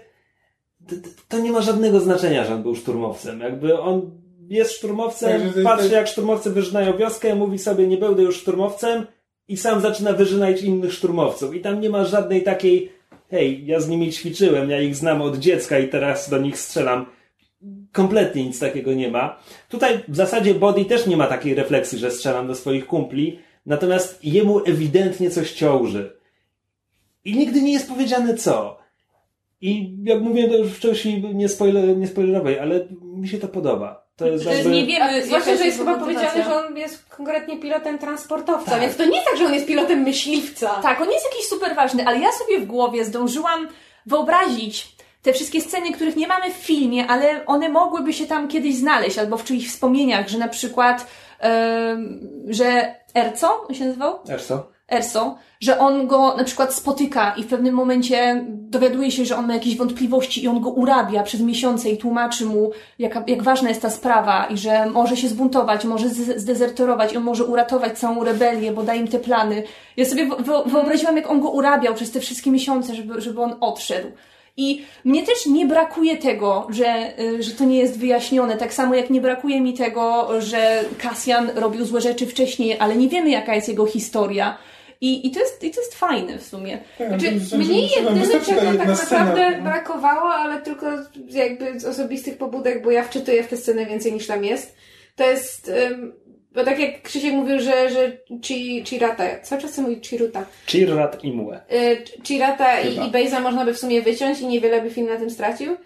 to 1.29 1.39
nie 1.39 1.53
ma 1.53 1.61
żadnego 1.61 2.01
znaczenia, 2.01 2.45
że 2.45 2.55
on 2.55 2.63
był 2.63 2.77
szturmowcem. 2.77 3.41
Jakby 3.41 3.81
on 3.81 4.11
jest 4.49 4.73
szturmowcem, 4.73 5.43
jest- 5.47 5.63
patrzy 5.65 5.89
jak 5.95 6.09
szturmowcy 6.09 6.51
wyżynają 6.51 6.97
wioskę, 6.97 7.35
mówi 7.35 7.59
sobie 7.59 7.87
nie 7.87 7.97
będę 7.97 8.23
już 8.23 8.37
szturmowcem 8.37 9.07
i 9.49 9.57
sam 9.57 9.81
zaczyna 9.81 10.13
wyżynać 10.13 10.63
innych 10.63 10.93
szturmowców. 10.93 11.55
I 11.55 11.61
tam 11.61 11.81
nie 11.81 11.91
ma 11.91 12.05
żadnej 12.05 12.43
takiej 12.43 12.93
hej, 13.33 13.67
ja 13.67 13.81
z 13.81 13.89
nimi 13.89 14.13
ćwiczyłem, 14.13 14.71
ja 14.71 14.81
ich 14.81 14.97
znam 14.97 15.23
od 15.23 15.39
dziecka 15.39 15.79
i 15.79 15.89
teraz 15.89 16.31
do 16.31 16.39
nich 16.39 16.59
strzelam. 16.59 17.07
Kompletnie 17.93 18.45
nic 18.45 18.59
takiego 18.59 18.95
nie 18.95 19.11
ma. 19.11 19.41
Tutaj 19.69 20.05
w 20.09 20.17
zasadzie 20.17 20.55
Body 20.55 20.85
też 20.85 21.07
nie 21.07 21.17
ma 21.17 21.27
takiej 21.27 21.55
refleksji, 21.55 21.99
że 21.99 22.11
strzelam 22.11 22.47
do 22.47 22.55
swoich 22.55 22.87
kumpli, 22.87 23.39
Natomiast 23.67 24.25
jemu 24.25 24.59
ewidentnie 24.59 25.31
coś 25.31 25.53
ciąży. 25.53 26.17
I 27.25 27.37
nigdy 27.37 27.63
nie 27.63 27.73
jest 27.73 27.89
powiedziane 27.89 28.35
co. 28.35 28.79
I 29.61 29.97
jak 30.03 30.21
mówiłem 30.21 30.51
to 30.51 30.57
już 30.57 30.73
wcześniej, 30.73 31.35
nie, 31.35 31.49
spoiler, 31.49 31.97
nie 31.97 32.07
spoilerowej, 32.07 32.59
ale 32.59 32.89
mi 33.03 33.29
się 33.29 33.39
to 33.39 33.49
podoba. 33.49 34.02
To 34.17 34.27
jest 34.27 34.45
Że 34.45 34.55
jakby... 34.55 34.71
nie 34.71 34.87
wiemy, 34.87 35.05
A, 35.05 35.27
zwłaszcza, 35.27 35.51
jaka 35.51 35.63
że 35.63 35.67
jest 35.67 35.79
chyba 35.79 35.95
powiedziane, 35.99 36.45
że 36.45 36.57
on 36.57 36.77
jest 36.77 37.09
konkretnie 37.09 37.57
pilotem 37.57 37.99
transportowca, 37.99 38.81
więc 38.81 38.97
to 38.97 39.05
nie 39.05 39.17
jest 39.17 39.27
tak, 39.27 39.39
że 39.39 39.45
on 39.47 39.55
jest 39.55 39.67
pilotem 39.67 39.99
myśliwca. 40.03 40.69
Tak, 40.69 41.01
on 41.01 41.11
jest 41.11 41.25
jakiś 41.33 41.49
super 41.49 41.75
ważny, 41.75 42.07
ale 42.07 42.19
ja 42.19 42.33
sobie 42.33 42.61
w 42.61 42.67
głowie 42.67 43.05
zdążyłam 43.05 43.69
wyobrazić 44.07 44.97
te 45.23 45.33
wszystkie 45.33 45.61
sceny, 45.61 45.93
których 45.93 46.17
nie 46.17 46.27
mamy 46.29 46.51
w 46.51 46.57
filmie, 46.57 47.07
ale 47.07 47.47
one 47.47 47.69
mogłyby 47.69 48.13
się 48.13 48.27
tam 48.27 48.49
kiedyś 48.49 48.77
znaleźć, 48.77 49.19
albo 49.19 49.37
w 49.37 49.45
czyichś 49.45 49.69
wspomnieniach, 49.69 50.29
że 50.29 50.39
na 50.39 50.49
przykład, 50.49 51.07
em, 51.41 52.21
że 52.49 52.95
Erco, 53.15 53.67
on 53.69 53.75
się 53.75 53.85
nazywał? 53.85 54.19
Erso? 54.29 54.72
Erso, 54.93 55.37
że 55.61 55.79
on 55.79 56.07
go 56.07 56.37
na 56.37 56.45
przykład 56.45 56.75
spotyka 56.75 57.35
i 57.37 57.43
w 57.43 57.47
pewnym 57.47 57.75
momencie 57.75 58.45
dowiaduje 58.49 59.11
się, 59.11 59.25
że 59.25 59.37
on 59.37 59.47
ma 59.47 59.55
jakieś 59.55 59.77
wątpliwości 59.77 60.45
i 60.45 60.49
on 60.49 60.61
go 60.61 60.71
urabia 60.71 61.23
przez 61.23 61.41
miesiące 61.41 61.91
i 61.91 61.99
tłumaczy 61.99 62.47
mu, 62.47 62.71
jaka, 62.99 63.25
jak 63.27 63.43
ważna 63.43 63.69
jest 63.69 63.83
ta 63.83 63.91
sprawa 63.91 64.47
i 64.47 64.59
że 64.59 64.87
może 64.87 65.17
się 65.17 65.29
zbuntować, 65.29 65.85
może 65.85 66.09
zdezerterować 66.37 67.17
on 67.17 67.23
może 67.23 67.45
uratować 67.45 67.99
całą 67.99 68.25
rebelię, 68.25 68.73
bo 68.73 68.83
da 68.83 68.95
im 68.95 69.09
te 69.09 69.19
plany. 69.19 69.63
Ja 69.97 70.05
sobie 70.05 70.29
wyobraziłam, 70.67 71.17
jak 71.17 71.31
on 71.31 71.41
go 71.41 71.51
urabiał 71.51 71.95
przez 71.95 72.11
te 72.11 72.21
wszystkie 72.21 72.51
miesiące, 72.51 72.95
żeby, 72.95 73.21
żeby 73.21 73.43
on 73.43 73.57
odszedł. 73.61 74.09
I 74.57 74.85
mnie 75.05 75.23
też 75.23 75.47
nie 75.47 75.67
brakuje 75.67 76.17
tego, 76.17 76.67
że, 76.71 77.21
y, 77.21 77.43
że 77.43 77.51
to 77.51 77.65
nie 77.65 77.79
jest 77.79 77.99
wyjaśnione. 77.99 78.57
Tak 78.57 78.75
samo 78.75 78.95
jak 78.95 79.11
nie 79.11 79.21
brakuje 79.21 79.61
mi 79.61 79.75
tego, 79.75 80.29
że 80.41 80.85
Cassian 81.03 81.51
robił 81.55 81.85
złe 81.85 82.01
rzeczy 82.01 82.27
wcześniej, 82.27 82.79
ale 82.79 82.97
nie 82.97 83.09
wiemy, 83.09 83.31
jaka 83.31 83.55
jest 83.55 83.69
jego 83.69 83.87
historia. 83.87 84.59
I, 85.03 85.27
i, 85.27 85.31
to, 85.31 85.41
jest, 85.41 85.65
I 85.65 85.71
to 85.71 85.81
jest 85.81 85.95
fajne 85.95 86.39
w 86.39 86.47
sumie. 86.47 86.79
Znaczy, 87.09 87.41
Że- 87.41 87.47
że- 87.47 87.59
mnie 87.59 87.87
jedyne 87.87 88.41
czego 88.47 88.61
tak 88.61 88.89
naprawdę 88.89 89.51
no. 89.57 89.63
brakowało, 89.65 90.35
ale 90.35 90.61
tylko 90.63 90.87
jakby 91.29 91.81
z 91.81 91.85
osobistych 91.85 92.37
pobudek, 92.39 92.83
bo 92.83 92.91
ja 92.91 93.05
wczytuję 93.05 93.43
w 93.43 93.49
tę 93.49 93.57
scenę 93.57 93.87
więcej 93.87 94.13
niż 94.13 94.27
tam 94.27 94.45
jest, 94.45 94.77
to 95.17 95.25
jest, 95.25 95.69
ym, 95.91 96.13
bo 96.55 96.65
tak 96.65 96.79
jak 96.79 97.03
Krzysiek 97.03 97.33
mówił, 97.33 97.61
że, 97.61 97.91
że 97.91 98.13
Chi, 98.45 98.83
Chirata, 98.87 99.25
cały 99.43 99.63
czas 99.63 99.71
chcę 99.71 99.83
mówić 99.83 100.09
Chiruta, 100.09 100.45
Chirrat 100.67 101.25
Imue. 101.25 101.53
y, 101.73 102.05
Chirata 102.25 102.81
i, 102.81 103.07
i 103.09 103.11
Bejza 103.11 103.41
można 103.41 103.65
by 103.65 103.75
w 103.75 103.79
sumie 103.79 104.03
wyciąć 104.03 104.41
i 104.41 104.47
niewiele 104.47 104.83
by 104.83 104.91
film 104.91 105.07
na 105.07 105.17
tym 105.17 105.31
stracił. 105.31 105.77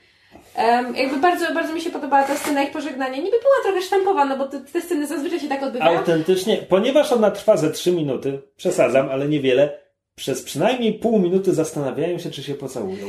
Um, 0.59 0.97
jakby 0.97 1.17
bardzo, 1.17 1.55
bardzo 1.55 1.75
mi 1.75 1.81
się 1.81 1.91
podobała 1.91 2.23
ta 2.23 2.37
scena 2.37 2.63
ich 2.63 2.71
pożegnania. 2.71 3.17
Niby 3.17 3.31
była 3.31 3.55
trochę 3.63 3.83
sztampowa, 3.83 4.25
no 4.25 4.37
bo 4.37 4.49
te, 4.49 4.61
te 4.61 4.81
sceny 4.81 5.07
zazwyczaj 5.07 5.41
się 5.41 5.49
tak 5.49 5.63
odbywają. 5.63 5.99
Autentycznie, 5.99 6.57
ponieważ 6.57 7.13
ona 7.13 7.31
trwa 7.31 7.57
ze 7.57 7.71
3 7.71 7.93
minuty, 7.93 8.43
przesadzam, 8.57 9.09
ale 9.09 9.29
niewiele, 9.29 9.79
przez 10.15 10.43
przynajmniej 10.43 10.95
pół 10.95 11.19
minuty 11.19 11.55
zastanawiają 11.55 12.19
się, 12.19 12.31
czy 12.31 12.43
się 12.43 12.55
pocałują. 12.55 13.07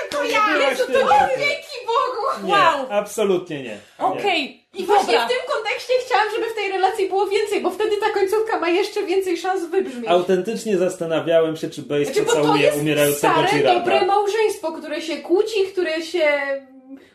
Tylko 0.00 0.24
Nie 0.24 0.30
ja! 0.30 0.40
byłaś 0.54 0.70
Jezu, 0.70 0.86
ty, 0.86 0.92
to 0.92 0.98
dzięki 1.38 1.51
Nie, 2.44 2.52
Wow. 2.52 2.86
absolutnie 2.90 3.62
nie. 3.62 3.78
Okej, 3.98 4.62
I 4.74 4.84
właśnie 4.84 5.12
dobra. 5.12 5.26
w 5.26 5.28
tym 5.28 5.38
kontekście 5.54 5.92
chciałam, 6.06 6.26
żeby 6.34 6.46
w 6.50 6.54
tej 6.54 6.72
relacji 6.72 7.08
było 7.08 7.26
więcej, 7.26 7.60
bo 7.60 7.70
wtedy 7.70 7.96
ta 7.96 8.10
końcówka 8.10 8.60
ma 8.60 8.68
jeszcze 8.68 9.02
więcej 9.02 9.36
szans 9.36 9.64
wybrzmieć. 9.66 10.08
Autentycznie 10.08 10.78
zastanawiałem 10.78 11.56
się, 11.56 11.70
czy 11.70 11.82
Base 11.82 12.04
Znaczy, 12.04 12.22
bo 12.22 12.32
to 12.32 12.36
pocałuje 12.38 12.62
jest 12.62 12.78
umierającego 12.78 13.34
stare, 13.48 13.74
dobre 13.74 14.06
małżeństwo, 14.06 14.72
które 14.72 15.02
się 15.02 15.16
kłóci, 15.16 15.64
które 15.72 16.02
się 16.02 16.28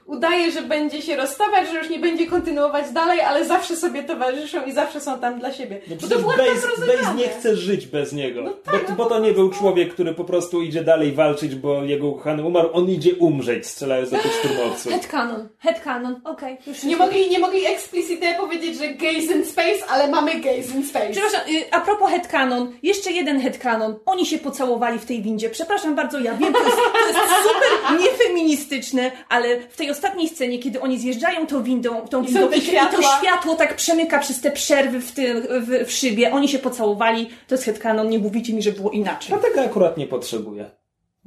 udaje, 0.06 0.52
że 0.52 0.62
będzie 0.62 1.02
się 1.02 1.16
rozstawać, 1.16 1.70
że 1.72 1.78
już 1.78 1.90
nie 1.90 1.99
będzie 1.99 2.28
kontynuować 2.28 2.91
dalej, 2.91 3.22
ale 3.22 3.45
zawsze 3.45 3.76
sobie 3.76 4.04
towarzyszą 4.04 4.66
i 4.66 4.72
zawsze 4.72 5.02
są 5.02 5.20
tam 5.20 5.40
dla 5.40 5.54
siebie. 5.54 5.82
No 5.88 5.95
bo 6.02 6.08
to 6.08 6.20
było 6.20 6.32
Base, 6.32 6.68
tak. 6.78 6.98
Base 6.98 7.16
nie 7.16 7.28
chce 7.28 7.56
żyć 7.56 7.88
bez 7.88 8.14
niego. 8.14 8.41
No 8.41 8.54
tak, 8.54 8.84
bo, 8.84 8.90
no 8.90 8.95
bo 8.95 9.06
to 9.06 9.20
nie 9.20 9.32
był 9.32 9.49
człowiek, 9.49 9.94
który 9.94 10.14
po 10.14 10.24
prostu 10.24 10.62
idzie 10.62 10.84
dalej 10.84 11.12
walczyć, 11.12 11.56
bo 11.56 11.84
jego 11.84 12.08
ukochany 12.08 12.44
umarł. 12.44 12.70
On 12.74 12.90
idzie 12.90 13.16
umrzeć, 13.16 13.68
strzelając 13.68 14.10
do 14.10 14.18
tych 14.18 14.34
szturmowców. 14.40 14.91
Headcanon, 14.91 15.48
headcanon, 15.60 16.22
okej. 16.24 16.58
już 16.68 16.84
Nie 16.84 16.98
mogli, 16.98 17.30
nie 17.30 17.40
mogli 17.40 17.66
explicitnie 17.66 18.36
powiedzieć, 18.40 18.78
że 18.78 18.88
gays 18.88 19.32
in 19.32 19.45
space, 19.45 19.86
ale 19.90 20.08
mamy 20.08 20.40
gays 20.40 20.76
in 20.76 20.88
space. 20.88 21.10
Przepraszam, 21.12 21.41
y, 21.49 21.72
a 21.72 21.82
propos 21.82 22.10
headcanon, 22.10 22.74
jeszcze 22.84 23.12
jeden 23.12 23.41
headcanon. 23.41 23.95
Oni 24.06 24.26
się 24.26 24.38
pocałowali 24.38 24.99
w 24.99 25.06
tej 25.06 25.22
windzie. 25.22 25.49
Przepraszam 25.49 25.95
bardzo, 25.95 26.20
ja 26.20 26.34
wiem, 26.34 26.54
to 26.54 26.64
jest, 26.64 26.78
to 26.78 27.08
jest 27.08 27.20
super 27.44 27.99
niefeministyczne, 27.99 29.12
ale 29.30 29.66
w 29.69 29.77
tej 29.77 29.91
ostatniej 29.91 30.30
scenie, 30.30 30.60
kiedy 30.60 30.81
oni 30.81 30.99
zjeżdżają 30.99 31.48
tą 31.48 31.64
windą, 31.64 32.07
tą 32.07 32.23
windą 32.23 32.52
i, 32.52 32.57
i 32.57 32.72
to 32.91 33.02
światło 33.02 33.56
tak 33.56 33.76
przemyka 33.76 34.19
przez 34.19 34.41
te 34.41 34.52
przerwy 34.52 34.99
w, 34.99 35.11
tym, 35.11 35.41
w, 35.41 35.88
w 35.88 35.91
szybie, 35.91 36.31
oni 36.31 36.48
się 36.49 36.60
pocałowali, 36.60 37.30
to 37.48 37.56
jest 37.56 37.64
headcanon, 37.64 38.10
nie 38.10 38.19
mówicie 38.19 38.53
mi, 38.53 38.61
że 38.61 38.72
było 38.72 38.91
inaczej. 38.91 39.30
Dlatego 39.30 39.61
akurat 39.61 39.98
nie 39.98 40.07
potrzebuje. 40.07 40.72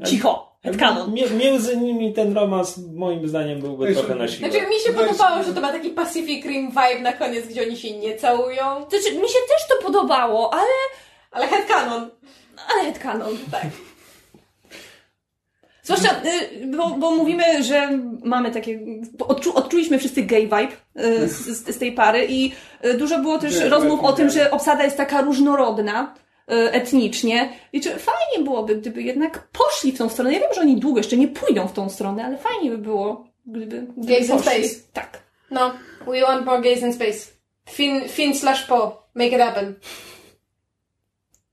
Cicho, 0.06 0.56
headcanon. 0.62 1.14
Między 1.38 1.76
nimi 1.76 2.12
ten 2.12 2.34
romans, 2.34 2.78
moim 2.94 3.28
zdaniem, 3.28 3.60
byłby 3.60 3.86
Wiesz, 3.86 3.98
trochę 3.98 4.14
na 4.14 4.28
siłę. 4.28 4.50
Znaczy, 4.50 4.66
mi 4.66 4.80
się 4.86 4.92
podobało, 4.92 5.42
że 5.42 5.54
to 5.54 5.60
ma 5.60 5.72
taki 5.72 5.90
Pacific 5.90 6.44
Rim 6.46 6.70
vibe 6.70 7.00
na 7.02 7.12
koniec, 7.12 7.46
gdzie 7.46 7.62
oni 7.62 7.76
się 7.76 7.98
nie 7.98 8.16
całują. 8.16 8.64
Znaczy, 8.90 9.14
mi 9.14 9.28
się 9.28 9.38
też 9.48 9.68
to 9.68 9.84
podobało, 9.84 10.54
ale, 10.54 10.62
Ale 11.30 11.46
headcanon. 11.46 12.10
ale 12.72 12.84
headcanon, 12.84 13.38
tak. 13.50 13.66
Zwłaszcza, 15.82 16.22
y, 16.62 16.66
bo, 16.66 16.90
bo 16.90 17.10
mówimy, 17.10 17.62
że 17.62 17.98
mamy 18.24 18.50
takie. 18.50 18.80
Odczu, 19.28 19.56
odczuliśmy 19.56 19.98
wszyscy 19.98 20.22
gay 20.22 20.42
vibe 20.42 20.68
y, 21.04 21.28
z, 21.28 21.32
z, 21.32 21.74
z 21.74 21.78
tej 21.78 21.92
pary 21.92 22.26
i 22.28 22.52
y, 22.84 22.94
dużo 22.94 23.18
było 23.18 23.38
też 23.38 23.60
Nie, 23.60 23.68
rozmów 23.68 24.02
nie, 24.02 24.08
o 24.08 24.12
tym, 24.12 24.30
że 24.30 24.50
obsada 24.50 24.84
jest 24.84 24.96
taka 24.96 25.22
różnorodna 25.22 26.14
etnicznie 26.72 27.52
i 27.72 27.80
czy 27.80 27.90
fajnie 27.90 28.44
byłoby, 28.44 28.76
gdyby 28.76 29.02
jednak 29.02 29.48
poszli 29.52 29.92
w 29.92 29.98
tą 29.98 30.08
stronę. 30.08 30.32
Ja 30.32 30.40
wiem, 30.40 30.48
że 30.54 30.60
oni 30.60 30.76
długo 30.76 30.98
jeszcze 30.98 31.16
nie 31.16 31.28
pójdą 31.28 31.68
w 31.68 31.72
tą 31.72 31.88
stronę, 31.88 32.24
ale 32.24 32.38
fajnie 32.38 32.70
by 32.70 32.78
było, 32.78 33.24
gdyby. 33.46 33.86
gdyby 33.96 34.12
Gays 34.12 34.28
in 34.28 34.38
space. 34.38 34.68
Tak. 34.92 35.22
No, 35.50 35.72
we 36.06 36.20
want 36.20 36.46
more 36.46 36.60
gays 36.62 36.82
in 36.82 36.92
space. 36.92 37.30
Fin, 37.68 38.08
fin 38.08 38.34
slash 38.34 38.66
po. 38.66 39.08
Make 39.14 39.32
it 39.32 39.40
happen. 39.40 39.74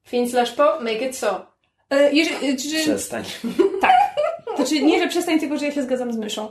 Fin 0.04 0.30
slash 0.30 0.52
po, 0.52 0.80
make 0.82 1.02
it 1.02 1.16
so. 1.16 1.46
Y, 1.94 2.10
jeżeli, 2.14 2.58
czy, 2.58 2.80
Przestań. 2.80 3.24
Tak. 3.82 3.97
Znaczy, 4.58 4.82
nie, 4.84 5.00
że 5.00 5.08
przestań 5.08 5.40
tylko, 5.40 5.58
że 5.58 5.66
ja 5.66 5.72
się 5.72 5.84
zgadzam 5.84 6.14
z 6.14 6.18
myszą. 6.18 6.50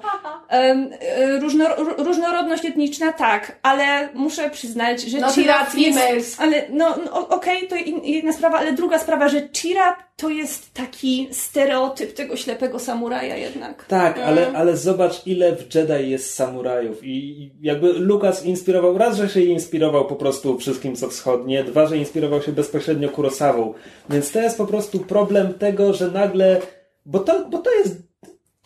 Różno, 1.41 1.65
ró- 1.65 2.05
różnorodność 2.05 2.65
etniczna, 2.65 3.13
tak, 3.13 3.59
ale 3.63 4.09
muszę 4.15 4.51
przyznać, 4.51 5.03
że 5.03 5.19
Chirat 5.33 5.75
enough 5.75 6.15
jest... 6.15 6.41
Ale, 6.41 6.63
no, 6.71 6.95
no 7.05 7.29
okej, 7.29 7.69
to 7.69 7.77
in- 7.77 8.05
jedna 8.05 8.33
sprawa, 8.33 8.59
ale 8.59 8.73
druga 8.73 8.99
sprawa, 8.99 9.29
że 9.29 9.49
Chirat 9.57 9.95
to 10.17 10.29
jest 10.29 10.75
taki 10.75 11.29
stereotyp 11.31 12.15
tego 12.15 12.37
ślepego 12.37 12.79
samuraja 12.79 13.37
jednak. 13.37 13.85
Tak, 13.85 14.17
Mm. 14.17 14.29
ale, 14.29 14.47
ale 14.59 14.77
zobacz, 14.77 15.27
ile 15.27 15.57
w 15.57 15.75
Jedi 15.75 16.11
jest 16.11 16.35
samurajów. 16.35 17.05
I 17.05 17.17
i 17.27 17.51
jakby 17.63 17.93
Lukas 17.93 18.45
inspirował, 18.45 18.99
raz, 18.99 19.17
że 19.17 19.29
się 19.29 19.41
inspirował 19.41 20.07
po 20.07 20.17
prostu 20.17 20.59
wszystkim, 20.59 20.97
co 20.97 21.09
wschodnie, 21.09 21.65
dwa, 21.65 21.87
że 21.87 21.97
inspirował 21.97 22.43
się 22.43 22.53
bezpośrednio 22.53 23.09
Kurosawą. 23.09 23.75
Więc 24.11 24.33
to 24.33 24.41
jest 24.41 24.59
po 24.59 24.67
prostu 24.67 24.99
problem 24.99 25.55
tego, 25.55 25.93
że 25.93 26.09
nagle. 26.11 26.61
Bo 27.07 27.19
to, 27.19 27.49
bo 27.49 27.59
to 27.59 27.71
jest. 27.71 28.07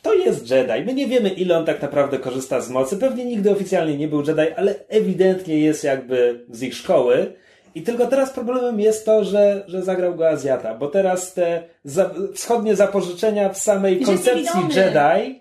To 0.03 0.15
jest 0.15 0.51
Jedi. 0.51 0.85
My 0.87 0.95
nie 0.95 1.07
wiemy, 1.07 1.29
ile 1.29 1.59
on 1.59 1.65
tak 1.65 1.83
naprawdę 1.83 2.19
korzysta 2.19 2.61
z 2.61 2.71
mocy. 2.71 2.97
Pewnie 2.97 3.25
nigdy 3.25 3.51
oficjalnie 3.51 3.97
nie 3.97 4.09
był 4.09 4.23
Jedi, 4.23 4.53
ale 4.57 4.75
ewidentnie 4.89 5.59
jest 5.59 5.85
jakby 5.85 6.47
z 6.51 6.63
ich 6.63 6.75
szkoły. 6.75 7.33
I 7.75 7.83
tylko 7.83 8.07
teraz 8.07 8.31
problemem 8.31 8.81
jest 8.81 9.07
to, 9.07 9.25
że, 9.25 9.65
że 9.67 9.83
zagrał 9.83 10.15
go 10.15 10.29
Azjata, 10.29 10.75
bo 10.75 10.87
teraz 10.89 11.35
te 11.35 11.63
za, 11.85 12.11
wschodnie 12.35 12.77
zapożyczenia 12.77 13.49
w 13.49 13.59
samej 13.59 14.01
koncepcji. 14.01 14.61
Jedi 14.77 15.41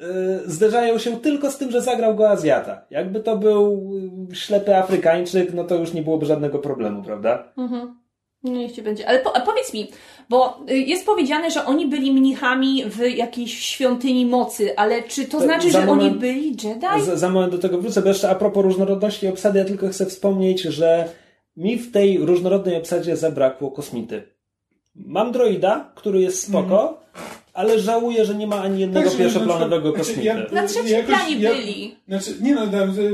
y, 0.00 0.50
zderzają 0.50 0.98
się 0.98 1.20
tylko 1.20 1.50
z 1.50 1.58
tym, 1.58 1.70
że 1.70 1.80
zagrał 1.80 2.14
go 2.14 2.30
Azjata. 2.30 2.84
Jakby 2.90 3.20
to 3.20 3.36
był 3.36 3.92
ślepy 4.32 4.76
Afrykańczyk, 4.76 5.54
no 5.54 5.64
to 5.64 5.74
już 5.74 5.92
nie 5.92 6.02
byłoby 6.02 6.26
żadnego 6.26 6.58
problemu, 6.58 7.02
prawda? 7.02 7.52
Mhm. 7.58 8.00
No 8.42 8.50
niech 8.50 8.72
ci 8.72 8.82
będzie. 8.82 9.08
Ale 9.08 9.18
po, 9.18 9.32
powiedz 9.46 9.74
mi, 9.74 9.90
bo 10.30 10.60
y, 10.70 10.78
jest 10.78 11.06
powiedziane, 11.06 11.50
że 11.50 11.64
oni 11.64 11.86
byli 11.86 12.12
mnichami 12.12 12.84
w 12.86 12.98
jakiejś 13.16 13.58
świątyni 13.58 14.26
mocy, 14.26 14.76
ale 14.76 15.02
czy 15.02 15.24
to 15.24 15.38
To 15.38 15.44
znaczy, 15.44 15.70
za 15.70 15.80
że 15.80 15.90
oni 15.90 16.04
moment- 16.04 16.18
byli 16.18 16.46
Jedi? 16.48 17.04
Za, 17.04 17.16
za 17.16 17.28
moment 17.28 17.52
do 17.52 17.58
tego 17.58 17.78
wrócę, 17.78 18.02
bo 18.02 18.08
jeszcze 18.08 18.30
a 18.30 18.34
propos 18.34 18.62
różnorodności 18.64 19.28
obsady, 19.28 19.58
ja 19.58 19.64
tylko 19.64 19.88
chcę 19.88 20.06
wspomnieć, 20.06 20.60
że 20.62 21.08
mi 21.56 21.76
w 21.78 21.92
tej 21.92 22.18
różnorodnej 22.18 22.76
obsadzie 22.76 23.16
zabrakło 23.16 23.70
kosmity. 23.70 24.22
Mam 24.94 25.32
droida, 25.32 25.92
który 25.94 26.20
jest 26.20 26.42
spoko, 26.48 27.00
ale 27.60 27.78
żałuję, 27.78 28.24
że 28.24 28.34
nie 28.34 28.46
ma 28.46 28.62
ani 28.62 28.80
jednego 28.80 29.08
Tak, 29.10 29.18
pierwszoplanowego 29.18 29.92
na 29.92 30.04
przykład- 30.04 30.06
kosmity. 30.06 30.22
znaczy, 30.22 30.50
ja- 30.54 30.62
Na 30.62 30.68
trzecim 30.68 30.88
jakoś- 30.92 31.14
planie 31.14 31.36
ja- 31.38 31.50
byli. 31.54 31.96
Znaczy, 32.08 32.30
nie 32.40 32.54
no, 32.54 32.66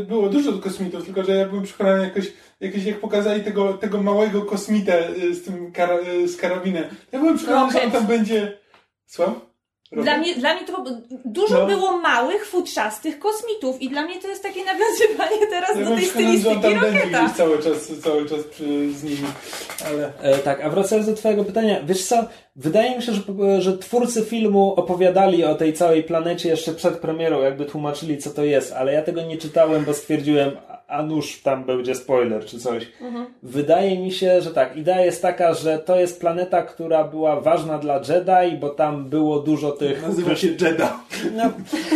było 0.09 0.29
dużo 0.29 0.53
kosmitów, 0.53 1.05
tylko 1.05 1.25
że 1.25 1.33
ja 1.37 1.49
byłem 1.49 1.65
przekonany 1.65 2.05
jakoś, 2.05 2.33
jakoś 2.61 2.85
jak 2.85 3.01
pokazali 3.01 3.41
tego, 3.45 3.73
tego 3.73 4.03
małego 4.03 4.43
kosmitę 4.43 5.09
y, 5.11 5.35
z 5.35 5.43
tym 5.45 5.73
kara, 5.73 5.99
y, 5.99 6.29
z 6.29 6.37
karabinem. 6.37 6.85
Ja 7.13 7.19
byłem 7.19 7.37
przekonany, 7.37 7.73
że 7.73 7.79
on 7.79 7.85
Rocket. 7.85 7.99
tam 8.01 8.07
będzie... 8.07 8.59
Słucham? 9.07 9.35
Dla 9.93 10.19
mnie, 10.19 10.35
dla 10.35 10.55
mnie 10.55 10.65
to 10.67 10.85
dużo 11.25 11.59
No. 11.59 11.67
było 11.67 11.97
małych, 11.99 12.47
futrzastych 12.47 13.19
kosmitów 13.19 13.83
i 13.83 13.89
dla 13.89 14.03
mnie 14.03 14.21
to 14.21 14.29
jest 14.29 14.43
takie 14.43 14.61
nawiązywanie 14.65 15.47
teraz 15.51 15.77
Ja 15.79 15.85
do 15.85 15.97
tej 15.97 16.05
stylistyki 16.05 16.55
tam 16.61 16.81
będzie 16.81 16.99
Roketa. 17.01 17.25
gdzieś 17.25 17.37
cały 17.37 17.59
czas, 17.63 17.91
cały 18.03 18.29
czas 18.29 18.45
przy, 18.45 18.93
z 18.93 19.03
nimi. 19.05 19.17
Ale 19.87 20.13
E, 20.23 20.39
tak, 20.39 20.61
a 20.61 20.71
wracając 20.71 21.07
do 21.07 21.15
Twojego 21.15 21.45
pytania, 21.45 21.81
wiesz 21.85 22.05
co, 22.05 22.25
wydaje 22.57 22.97
mi 22.97 23.03
się, 23.03 23.13
że, 23.13 23.23
że 23.59 23.79
twórcy 23.79 24.25
filmu 24.25 24.75
opowiadali 24.77 25.45
o 25.45 25.55
tej 25.55 25.73
całej 25.73 26.03
planecie 26.03 26.49
jeszcze 26.49 26.73
przed 26.73 26.99
premierą, 26.99 27.43
jakby 27.43 27.65
tłumaczyli, 27.65 28.19
co 28.19 28.31
to 28.31 28.45
jest, 28.45 28.73
ale 28.73 28.93
ja 28.93 29.03
tego 29.03 29.23
nie 29.23 29.37
czytałem, 29.39 29.85
bo 29.85 29.95
stwierdziłem, 29.95 30.51
a- 30.89 31.03
nuż 31.03 31.43
tam 31.43 31.65
będzie 31.65 31.95
spoiler 31.95 32.45
czy 32.45 32.59
coś. 32.59 32.89
Wydaje 33.43 33.99
mi 33.99 34.13
się, 34.13 34.41
że 34.41 34.51
tak, 34.51 34.77
idea 34.77 35.01
jest 35.05 35.23
taka, 35.23 35.55
że 35.55 35.79
to 35.79 36.01
jest 36.01 36.21
planeta, 36.21 36.63
która 36.63 37.05
była 37.05 37.41
ważna 37.41 37.79
dla 37.79 37.95
Jedi, 37.97 38.57
bo 38.61 38.69
tam 38.71 39.05
było 39.05 39.39
dużo 39.39 39.71
tych... 39.73 40.03
nazywa 40.03 40.37
się 40.37 40.47
Jedi. 40.49 40.83
No, 41.37 41.45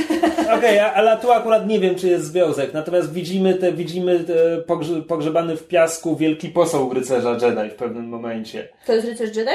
Okej, 0.56 0.78
a- 0.78 0.92
ale 0.94 1.16
tu 1.16 1.32
akurat 1.32 1.66
nie 1.66 1.80
wiem, 1.80 1.94
czy 1.94 2.08
jest 2.08 2.24
związek. 2.26 2.74
Natomiast 2.74 3.12
widzimy 3.12 3.54
te, 3.54 3.72
widzimy 3.72 4.20
te 4.24 4.56
pogrze, 4.66 5.02
pogrzebany 5.02 5.56
w 5.56 5.68
piasku 5.68 6.16
wielki 6.16 6.48
posąg 6.48 6.94
rycerza 6.94 7.30
Jedi 7.32 7.70
w 7.70 7.74
pewnym 7.74 8.08
momencie. 8.08 8.68
To 8.86 8.92
jest 8.92 9.06
rycerz 9.06 9.36
Jedi? 9.36 9.50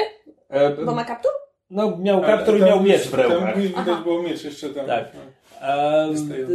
E, 0.50 0.70
Bo 0.70 0.96
ma 0.96 1.06
kaptur? 1.06 1.32
No, 1.70 1.98
miał 1.98 2.22
kaptur 2.22 2.58
i 2.58 2.62
miał 2.62 2.84
miecz 2.84 3.08
w 3.08 3.14
rękach. 3.14 3.54
Tam 3.54 3.62
widać 3.62 4.04
było 4.04 4.24
miecz 4.24 4.44
jeszcze 4.44 4.70
tam. 4.70 4.86
Tak. 4.88 5.06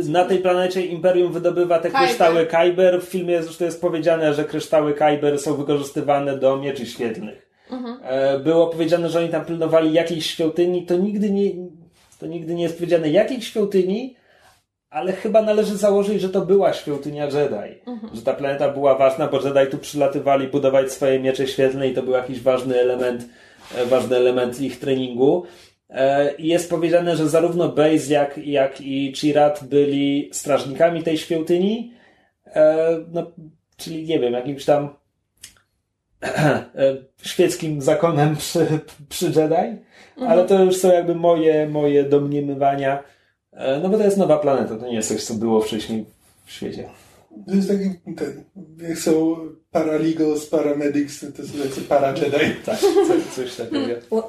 Na 0.09 0.25
tej 0.25 0.39
planecie 0.39 0.87
Imperium 0.87 1.33
wydobywa 1.33 1.79
te 1.79 1.89
Kyber. 1.89 2.03
kryształy 2.07 2.47
Kyber. 2.47 3.01
W 3.03 3.05
filmie 3.05 3.43
zresztą 3.43 3.65
jest 3.65 3.81
powiedziane, 3.81 4.35
że 4.35 4.45
kryształy 4.45 4.95
Kyber 4.95 5.39
są 5.39 5.55
wykorzystywane 5.57 6.39
do 6.39 6.57
mieczy 6.57 6.87
świetlnych. 6.87 7.51
E, 8.05 8.39
Było 8.39 8.67
powiedziane, 8.67 9.09
że 9.09 9.19
oni 9.19 9.29
tam 9.29 9.45
pilnowali 9.45 9.93
jakiejś 9.93 10.27
świątyni. 10.27 10.87
To 10.87 10.97
nigdy 10.97 11.31
nie, 11.31 11.51
to 12.21 12.27
nigdy 12.27 12.55
nie 12.55 12.63
jest 12.63 12.77
powiedziane 12.77 13.09
jakiej 13.09 13.43
świątyni, 13.43 14.17
ale 14.91 15.13
chyba 15.13 15.43
należy 15.43 15.77
założyć, 15.77 16.21
że 16.21 16.29
to 16.29 16.41
była 16.41 16.73
świątynia 16.73 17.25
Jedi. 17.25 17.81
Że 18.15 18.23
ta 18.23 18.35
planeta 18.35 18.69
była 18.69 18.95
ważna, 18.95 19.27
bo 19.27 19.41
Jedi 19.41 19.71
tu 19.71 19.79
przylatywali 19.79 20.49
budować 20.49 20.93
swoje 20.93 21.21
miecze 21.21 21.47
świetlne 21.47 21.89
i 21.89 21.95
to 21.95 22.03
był 22.03 22.13
jakiś 22.13 22.41
ważny 22.41 22.81
element, 22.81 23.27
e, 23.79 23.87
ważny 23.87 24.17
element 24.17 24.61
ich 24.61 24.79
treningu. 24.81 25.45
E, 25.91 26.35
I 26.35 26.47
jest 26.47 26.71
powiedziane, 26.71 27.17
że 27.17 27.29
zarówno 27.29 27.69
Base, 27.69 28.13
jak, 28.13 28.39
jak 28.39 28.81
i 28.81 29.13
Chirat 29.17 29.65
byli 29.65 30.31
strażnikami 30.33 31.03
tej 31.03 31.19
świątyni. 31.19 31.95
E, 32.47 32.99
No, 33.13 33.31
czyli 33.77 34.05
nie 34.05 34.19
wiem, 34.19 34.33
jakimś 34.33 34.65
tam 34.65 34.95
e, 36.23 36.97
świeckim 37.23 37.83
zakonem 37.83 38.37
przy, 38.37 38.67
przy 39.09 39.27
Jedi. 39.27 39.79
Ale 40.21 40.45
to 40.45 40.65
już 40.65 40.77
są 40.77 40.93
jakby 40.93 41.15
moje, 41.15 41.69
moje 41.69 42.05
domniemywania. 42.05 43.03
No 43.83 43.89
bo 43.89 43.99
to 43.99 44.05
jest 44.05 44.17
nowa 44.17 44.39
planeta, 44.39 44.77
to 44.77 44.87
nie 44.87 44.95
jest 44.95 45.09
coś, 45.09 45.25
co 45.25 45.35
było 45.35 45.61
wcześniej 45.61 46.05
w 46.45 46.53
świecie. 46.53 46.85
To 47.49 47.55
jest 47.55 47.69
taki, 47.69 48.15
ten, 48.17 48.45
jak 48.89 48.99
są 48.99 49.37
paralegals, 49.71 50.47
paramedics, 50.47 51.21
to 51.37 51.43
są 51.47 51.53
tacy 51.69 51.81
para-Jedi. 51.81 52.37
Tak, 52.67 52.79
coś, 52.81 53.23
coś 53.37 53.55
takiego. 53.57 54.01
Wo- 54.11 54.29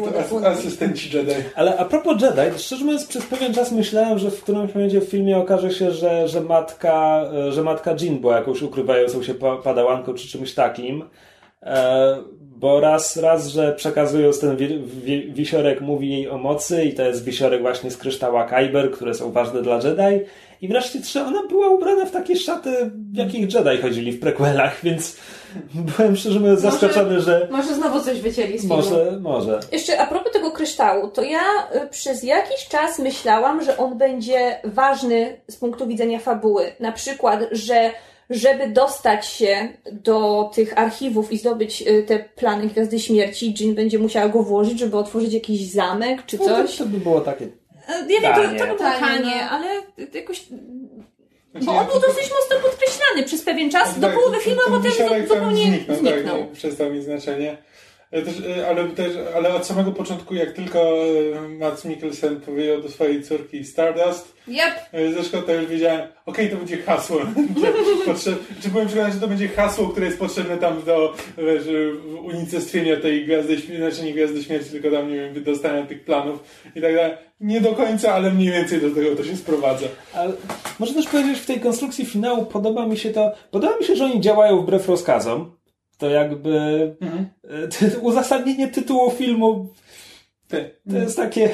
Jedi- 0.00 0.46
asystenci 0.58 1.16
Jedi. 1.16 1.32
Ale 1.54 1.76
a 1.76 1.84
propos 1.84 2.22
Jedi, 2.22 2.58
szczerze 2.58 2.84
mówiąc, 2.84 3.06
przez 3.06 3.24
pewien 3.26 3.54
czas 3.54 3.72
myślałem, 3.72 4.18
że 4.18 4.30
w 4.30 4.42
którymś 4.42 4.74
momencie 4.74 5.00
w 5.00 5.04
filmie 5.04 5.38
okaże 5.38 5.70
się, 5.70 5.90
że, 5.90 6.28
że, 6.28 6.40
matka, 6.40 7.24
e, 7.48 7.52
że 7.52 7.62
matka 7.62 7.94
Jean 8.00 8.18
była 8.18 8.36
jakąś 8.36 8.62
ukrywającą 8.62 9.22
się 9.22 9.34
pa- 9.34 9.56
padałanką 9.56 10.14
czy 10.14 10.28
czymś 10.28 10.54
takim. 10.54 11.04
Bo 12.64 12.80
raz, 12.80 13.16
raz, 13.16 13.46
że 13.48 13.72
przekazując 13.72 14.40
ten 14.40 14.56
wi- 14.56 14.78
wi- 15.04 15.32
wisiorek 15.32 15.80
mówi 15.80 16.10
jej 16.10 16.28
o 16.30 16.38
mocy 16.38 16.84
i 16.84 16.94
to 16.94 17.02
jest 17.02 17.24
wisiorek 17.24 17.62
właśnie 17.62 17.90
z 17.90 17.96
kryształa 17.96 18.44
Kyber, 18.44 18.90
które 18.90 19.14
są 19.14 19.32
ważne 19.32 19.62
dla 19.62 19.74
Jedi. 19.74 20.24
I 20.62 20.68
wreszcie 20.68 21.00
trzy, 21.00 21.20
ona 21.20 21.42
była 21.48 21.68
ubrana 21.68 22.04
w 22.04 22.10
takie 22.10 22.36
szaty, 22.36 22.90
w 23.12 23.16
jakich 23.16 23.54
Jedi 23.54 23.82
chodzili 23.82 24.12
w 24.12 24.20
prequelach, 24.20 24.80
więc 24.82 25.16
byłem 25.96 26.16
szczerze 26.16 26.40
mówiąc 26.40 26.62
Może- 26.62 26.76
zaskoczony, 26.78 27.20
że 27.20 27.48
Może 27.50 27.74
znowu 27.74 28.00
coś 28.00 28.20
wycięli 28.20 28.58
z 28.58 28.60
filmu. 28.60 28.76
może, 28.76 29.18
może. 29.20 29.60
Jeszcze 29.72 29.98
a 30.00 30.06
propos 30.06 30.32
tego 30.32 30.50
kryształu, 30.50 31.08
to 31.10 31.22
ja 31.22 31.40
y, 31.84 31.88
przez 31.90 32.22
jakiś 32.22 32.68
czas 32.68 32.98
myślałam, 32.98 33.64
że 33.64 33.76
on 33.76 33.98
będzie 33.98 34.56
ważny 34.64 35.36
z 35.48 35.56
punktu 35.56 35.86
widzenia 35.86 36.18
fabuły. 36.18 36.72
Na 36.80 36.92
przykład, 36.92 37.40
że 37.52 37.90
żeby 38.34 38.68
dostać 38.68 39.26
się 39.26 39.68
do 39.92 40.50
tych 40.54 40.78
archiwów 40.78 41.32
i 41.32 41.38
zdobyć 41.38 41.82
y, 41.82 42.02
te 42.02 42.18
plany 42.18 42.66
Gwiazdy 42.66 43.00
Śmierci, 43.00 43.54
Jean 43.60 43.74
będzie 43.74 43.98
musiała 43.98 44.28
go 44.28 44.42
włożyć, 44.42 44.78
żeby 44.78 44.96
otworzyć 44.96 45.32
jakiś 45.34 45.70
zamek 45.70 46.26
czy 46.26 46.38
No, 46.38 46.44
to, 46.44 46.56
coś. 46.62 46.76
to 46.76 46.86
by 46.86 46.98
było 46.98 47.20
takie 47.20 47.48
E, 47.88 48.12
Ja 48.12 48.20
wiem, 48.20 48.34
to, 48.34 48.42
to 48.42 48.48
by 48.48 48.66
było 48.66 48.78
Tanie, 48.78 49.00
tanie, 49.00 49.34
no. 49.42 49.50
ale 49.50 49.66
jakoś... 50.14 50.44
Bo 51.64 51.72
on 51.72 51.86
był 51.86 52.00
dosyć 52.00 52.30
mocno 52.30 52.68
podkreślany 52.68 53.22
przez 53.26 53.42
pewien 53.42 53.70
czas, 53.70 53.98
do 54.00 54.06
Tak, 54.06 54.16
połowy 54.16 54.38
filmu, 54.40 54.60
a 54.68 54.70
ten 54.70 54.82
potem 54.82 55.26
zupełnie 55.28 55.64
zniknął. 55.64 55.96
zniknął. 55.96 56.38
Tak, 56.38 56.48
nie, 56.48 56.54
przestał 56.54 56.92
mieć 56.92 57.04
znaczenie. 57.04 57.56
E, 58.14 58.22
Też, 58.22 58.34
e, 58.58 58.68
ale, 58.68 58.88
też, 58.88 59.12
ale 59.36 59.54
od 59.54 59.66
samego 59.66 59.92
początku, 59.92 60.34
jak 60.34 60.52
tylko 60.52 60.78
e, 60.78 61.48
Mads 61.48 61.84
Mikkelsen 61.84 62.40
powiedział 62.40 62.82
do 62.82 62.88
swojej 62.88 63.22
córki 63.22 63.64
Stardust, 63.64 64.34
Yep. 64.48 65.12
zresztą 65.14 65.42
to 65.42 65.52
już 65.52 65.66
wiedziałem, 65.66 66.00
okej, 66.26 66.50
to 66.50 66.56
będzie 66.56 66.76
hasło. 66.76 67.20
Czy 68.62 68.68
byłem 68.68 68.86
przekonany, 68.86 69.14
że 69.14 69.20
to 69.20 69.28
będzie 69.28 69.48
hasło, 69.48 69.88
które 69.88 70.06
jest 70.06 70.18
potrzebne 70.18 70.58
tam 70.58 70.82
do 70.82 71.14
wiesz, 71.38 71.62
unicestwienia 72.24 72.96
tej 72.96 73.24
gwiazdy 73.24 73.60
śmierci, 73.60 73.76
znaczy 73.76 74.02
nie 74.02 74.12
gwiazdy 74.12 74.44
śmierci, 74.44 74.70
tylko 74.70 74.90
tam, 74.90 75.08
nie 75.08 75.16
wiem, 75.16 75.34
wydostania 75.34 75.86
tych 75.86 76.04
planów 76.04 76.44
i 76.76 76.80
tak 76.80 76.94
dalej. 76.94 77.12
Nie 77.40 77.60
do 77.60 77.72
końca, 77.72 78.14
ale 78.14 78.30
mniej 78.30 78.52
więcej 78.52 78.80
do 78.80 78.90
tego 78.90 79.16
to 79.16 79.24
się 79.24 79.36
sprowadza. 79.36 79.86
Ale 80.14 80.32
można 80.78 81.02
też 81.02 81.10
powiedzieć, 81.10 81.38
w 81.38 81.46
tej 81.46 81.60
konstrukcji 81.60 82.04
finału 82.06 82.46
podoba 82.46 82.86
mi 82.86 82.96
się 82.96 83.10
to. 83.10 83.32
Podoba 83.50 83.76
mi 83.76 83.84
się, 83.84 83.96
że 83.96 84.04
oni 84.04 84.20
działają 84.20 84.60
wbrew 84.62 84.88
rozkazom. 84.88 85.56
To 85.98 86.10
jakby. 86.10 86.50
e, 87.64 87.68
Ty, 87.68 87.98
uzasadnienie 88.00 88.68
tytułu 88.68 89.10
filmu 89.10 89.68
Ty. 90.48 90.70
to 90.90 90.96
jest 90.96 91.16
takie 91.16 91.50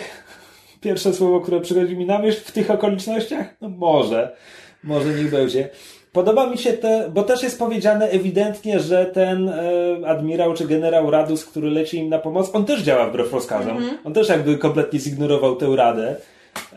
pierwsze 0.80 1.14
słowo, 1.14 1.40
które 1.40 1.60
przychodzi 1.60 1.96
mi 1.96 2.06
na 2.06 2.18
myśl 2.18 2.40
w 2.44 2.52
tych 2.52 2.70
okolicznościach. 2.70 3.56
No 3.60 3.68
może. 3.68 4.36
Może 4.84 5.08
niech 5.14 5.30
będzie. 5.30 5.68
Podoba 6.12 6.46
mi 6.46 6.58
się 6.58 6.72
te, 6.72 7.10
bo 7.14 7.22
też 7.22 7.42
jest 7.42 7.58
powiedziane 7.58 8.08
ewidentnie, 8.08 8.80
że 8.80 9.06
ten 9.06 9.48
e, 9.48 9.62
admirał 10.06 10.54
czy 10.54 10.66
generał 10.66 11.10
Radus, 11.10 11.44
który 11.44 11.70
leci 11.70 11.98
im 11.98 12.08
na 12.08 12.18
pomoc, 12.18 12.50
on 12.52 12.64
też 12.64 12.82
działa 12.82 13.06
wbrew 13.06 13.32
rozkazom. 13.32 13.76
On 14.04 14.12
też 14.12 14.28
jakby 14.28 14.58
kompletnie 14.58 14.98
zignorował 14.98 15.56
tę 15.56 15.76
radę. 15.76 16.16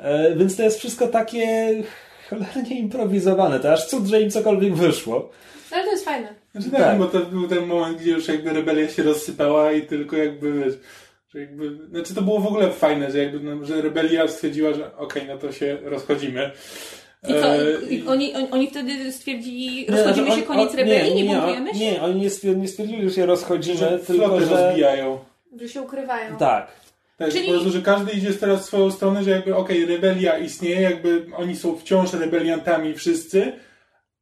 E, 0.02 0.36
więc 0.36 0.56
to 0.56 0.64
jest 0.64 0.80
wszystko 0.80 1.08
takie 1.08 1.74
cholernie 2.30 2.80
improwizowane. 2.80 3.60
To 3.60 3.74
aż 3.74 3.86
cud, 3.86 4.08
że 4.08 4.22
im 4.22 4.30
cokolwiek 4.32 4.76
wyszło. 4.76 5.30
Ale 5.74 5.84
to 5.84 5.92
jest 5.92 6.06
fajne. 6.06 6.34
Znaczy 6.52 6.70
tak, 6.72 6.80
Tak. 6.82 6.98
bo 6.98 7.06
to 7.06 7.20
był 7.20 7.48
ten 7.48 7.66
moment, 7.66 7.98
gdzie 7.98 8.12
już 8.12 8.28
jakby 8.28 8.54
rebelia 8.54 8.88
się 8.90 9.04
rozsypała 9.04 9.72
i 9.72 9.82
tylko 9.82 10.18
jakby, 10.18 10.54
wiesz, 10.54 10.74
że 11.34 11.40
jakby, 11.40 11.78
znaczy 11.90 12.16
to 12.16 12.22
było 12.22 12.40
w 12.40 12.48
ogóle 12.48 12.72
fajne, 12.72 13.12
że 13.12 13.18
jakby, 13.18 13.40
no, 13.40 13.66
że 13.66 13.82
rebelia 13.82 14.28
stwierdziła, 14.28 14.74
że 14.74 14.98
okej, 14.98 15.24
no 15.28 15.38
to 15.38 15.52
się 15.52 15.78
rozchodzimy. 15.84 16.52
I 17.28 17.32
co? 17.34 17.56
E, 17.56 17.60
I, 17.90 17.96
i 18.00 18.08
oni, 18.08 18.34
oni, 18.36 18.48
oni 18.52 18.68
wtedy 18.70 19.12
stwierdzili, 19.12 19.86
Nie, 19.90 19.92
rozchodzimy 19.92 20.26
znaczy 20.28 20.42
się, 20.42 20.48
on- 20.48 20.56
koniec 20.56 20.72
on- 20.72 20.78
rebelii, 20.78 21.16
nie, 21.16 21.24
nie, 21.24 21.36
buntujemy 21.36 21.74
się? 21.74 21.80
Nie, 21.80 22.02
oni 22.02 22.22
nie 22.22 22.30
stwierdzili, 22.30 22.98
nie 23.04 23.10
że 23.10 23.16
się 23.16 23.26
rozchodzimy, 23.26 23.78
że 23.78 24.00
tylko 24.00 24.40
że... 24.40 24.46
rozbijają. 24.46 25.20
Że 25.62 25.70
się 25.70 25.82
ukrywają. 25.82 26.38
Tak. 26.38 26.68
Tak, 27.18 27.32
Czyli- 27.32 27.46
po 27.46 27.52
prostu, 27.52 27.70
że 27.72 27.82
każdy 27.82 28.12
idzie 28.12 28.34
teraz 28.34 28.62
w 28.62 28.66
swoją 28.66 28.92
stronę, 28.92 29.24
że 29.24 29.32
jakby 29.32 29.56
okej, 29.56 29.86
rebelia 29.86 30.38
istnieje, 30.38 30.82
jakby 30.82 31.26
oni 31.36 31.56
są 31.56 31.78
wciąż 31.78 32.14
rebeliantami 32.14 32.94
wszyscy, 32.94 33.54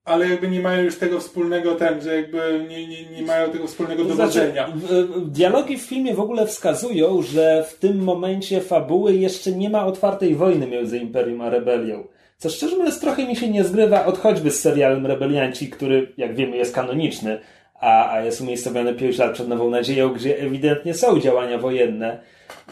ale 0.05 0.29
jakby 0.29 0.47
nie 0.47 0.59
mają 0.59 0.83
już 0.83 0.97
tego 0.97 1.19
wspólnego 1.19 1.75
ten, 1.75 2.01
że 2.01 2.15
jakby 2.15 2.65
nie, 2.69 2.87
nie, 2.87 3.05
nie 3.05 3.21
mają 3.21 3.49
tego 3.51 3.67
wspólnego 3.67 4.03
To 4.03 4.09
dowodzenia. 4.09 4.65
Znaczy, 4.67 5.03
w- 5.03 5.29
dialogi 5.29 5.77
w 5.77 5.81
filmie 5.81 6.13
w 6.13 6.19
ogóle 6.19 6.47
wskazują, 6.47 7.21
że 7.21 7.63
w 7.69 7.73
tym 7.73 8.03
momencie 8.03 8.61
fabuły 8.61 9.15
jeszcze 9.15 9.51
nie 9.51 9.69
ma 9.69 9.85
otwartej 9.85 10.35
wojny 10.35 10.67
między 10.67 10.97
Imperium 10.97 11.41
a 11.41 11.49
Rebelią. 11.49 12.07
Co 12.37 12.49
szczerze 12.49 12.77
mówiąc 12.77 12.99
trochę 12.99 13.25
mi 13.27 13.35
się 13.35 13.49
nie 13.49 13.63
zgrywa 13.63 14.05
od 14.05 14.17
choćby 14.17 14.51
z 14.51 14.59
serialem 14.59 15.05
Rebelianci, 15.05 15.69
który 15.69 16.13
jak 16.17 16.35
wiemy 16.35 16.57
jest 16.57 16.75
kanoniczny, 16.75 17.39
a, 17.79 18.11
a 18.11 18.21
jest 18.21 18.41
umiejscowiony 18.41 18.93
5 18.93 19.17
lat 19.17 19.33
przed 19.33 19.47
Nową 19.47 19.69
Nadzieją, 19.69 20.09
gdzie 20.09 20.39
ewidentnie 20.39 20.93
są 20.93 21.19
działania 21.19 21.57
wojenne. 21.57 22.19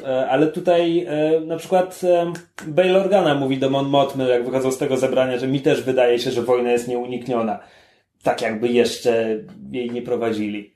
E, 0.03 0.29
Ale 0.29 0.47
tutaj 0.47 1.05
e, 1.07 1.39
na 1.39 1.57
przykład 1.57 2.01
e, 2.03 2.33
Bail 2.67 2.95
Organa 2.95 3.35
mówi 3.35 3.57
do 3.57 3.69
Mon 3.69 3.89
Mothmy, 3.89 4.29
jak 4.29 4.45
wychodzą 4.45 4.71
z 4.71 4.77
tego 4.77 4.97
zebrania, 4.97 5.37
że 5.37 5.47
mi 5.47 5.61
też 5.61 5.81
wydaje 5.83 6.19
się, 6.19 6.31
że 6.31 6.41
wojna 6.41 6.71
jest 6.71 6.87
nieunikniona. 6.87 7.59
Tak 8.23 8.41
jakby 8.41 8.67
jeszcze 8.67 9.37
jej 9.71 9.91
nie 9.91 10.01
prowadzili. 10.01 10.75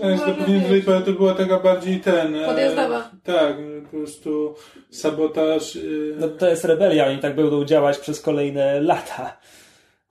To 0.00 0.34
pewnie 0.34 0.60
tutaj 0.60 0.82
to, 0.82 1.00
to 1.00 1.12
była 1.12 1.34
taka 1.34 1.60
bardziej 1.60 2.00
ten... 2.00 2.34
e, 2.34 2.46
Podjazdowa. 2.46 3.10
Tak, 3.24 3.56
po 3.90 3.96
prostu 3.96 4.54
sabotaż... 4.90 5.76
e, 5.76 5.80
No 6.20 6.28
to 6.28 6.48
jest 6.48 6.64
rebelia, 6.64 7.06
oni 7.06 7.18
tak 7.18 7.34
będą 7.34 7.64
działać 7.64 7.98
przez 7.98 8.20
kolejne 8.20 8.80
lata. 8.80 9.36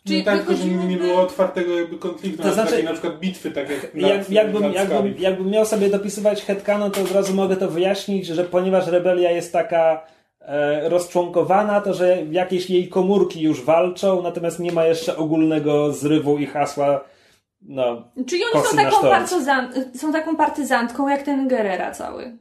Czyli 0.10 0.24
tak, 0.24 0.38
tylko 0.38 0.56
że 0.56 0.66
nigdy 0.66 0.86
nie 0.86 0.98
było 0.98 1.22
otwartego 1.22 1.80
jakby 1.80 1.98
konfliktu, 1.98 2.42
To 2.42 2.48
na, 2.48 2.54
znaczy- 2.54 2.70
takiej 2.70 2.86
na 2.86 2.92
przykład 2.92 3.20
bitwy, 3.20 3.52
tak 3.52 3.70
jak 3.70 3.96
na, 3.96 4.08
Jak, 4.08 4.30
jakbym, 4.30 4.74
jakbym, 4.74 5.16
jakbym 5.20 5.50
miał 5.50 5.66
sobie 5.66 5.90
dopisywać 5.90 6.42
headcanon, 6.44 6.92
to 6.92 7.02
od 7.02 7.12
razu 7.12 7.34
mogę 7.34 7.56
to 7.56 7.70
wyjaśnić, 7.70 8.26
że 8.26 8.44
ponieważ 8.44 8.88
rebelia 8.88 9.32
jest 9.32 9.54
taka 9.54 10.06
e, 10.42 10.90
rozczłonkowana, 10.90 11.82
to 11.82 11.94
że 11.94 12.18
jakieś 12.32 12.70
jej 12.70 12.88
komórki 12.88 13.42
już 13.42 13.64
walczą, 13.66 14.22
natomiast 14.22 14.60
nie 14.60 14.72
ma 14.72 14.86
jeszcze 14.86 15.18
ogólnego 15.18 15.94
zrywu 15.94 16.38
i 16.38 16.46
hasła. 16.46 17.04
No, 17.62 18.04
Czyli 18.28 18.42
oni 18.54 18.66
są 18.66 18.78
taką, 18.78 19.02
partyzan, 19.02 19.74
są 19.96 20.12
taką 20.14 20.36
partyzantką 20.36 21.10
jak 21.10 21.22
ten 21.22 21.48
Guerrera 21.48 21.92
cały. 21.92 22.38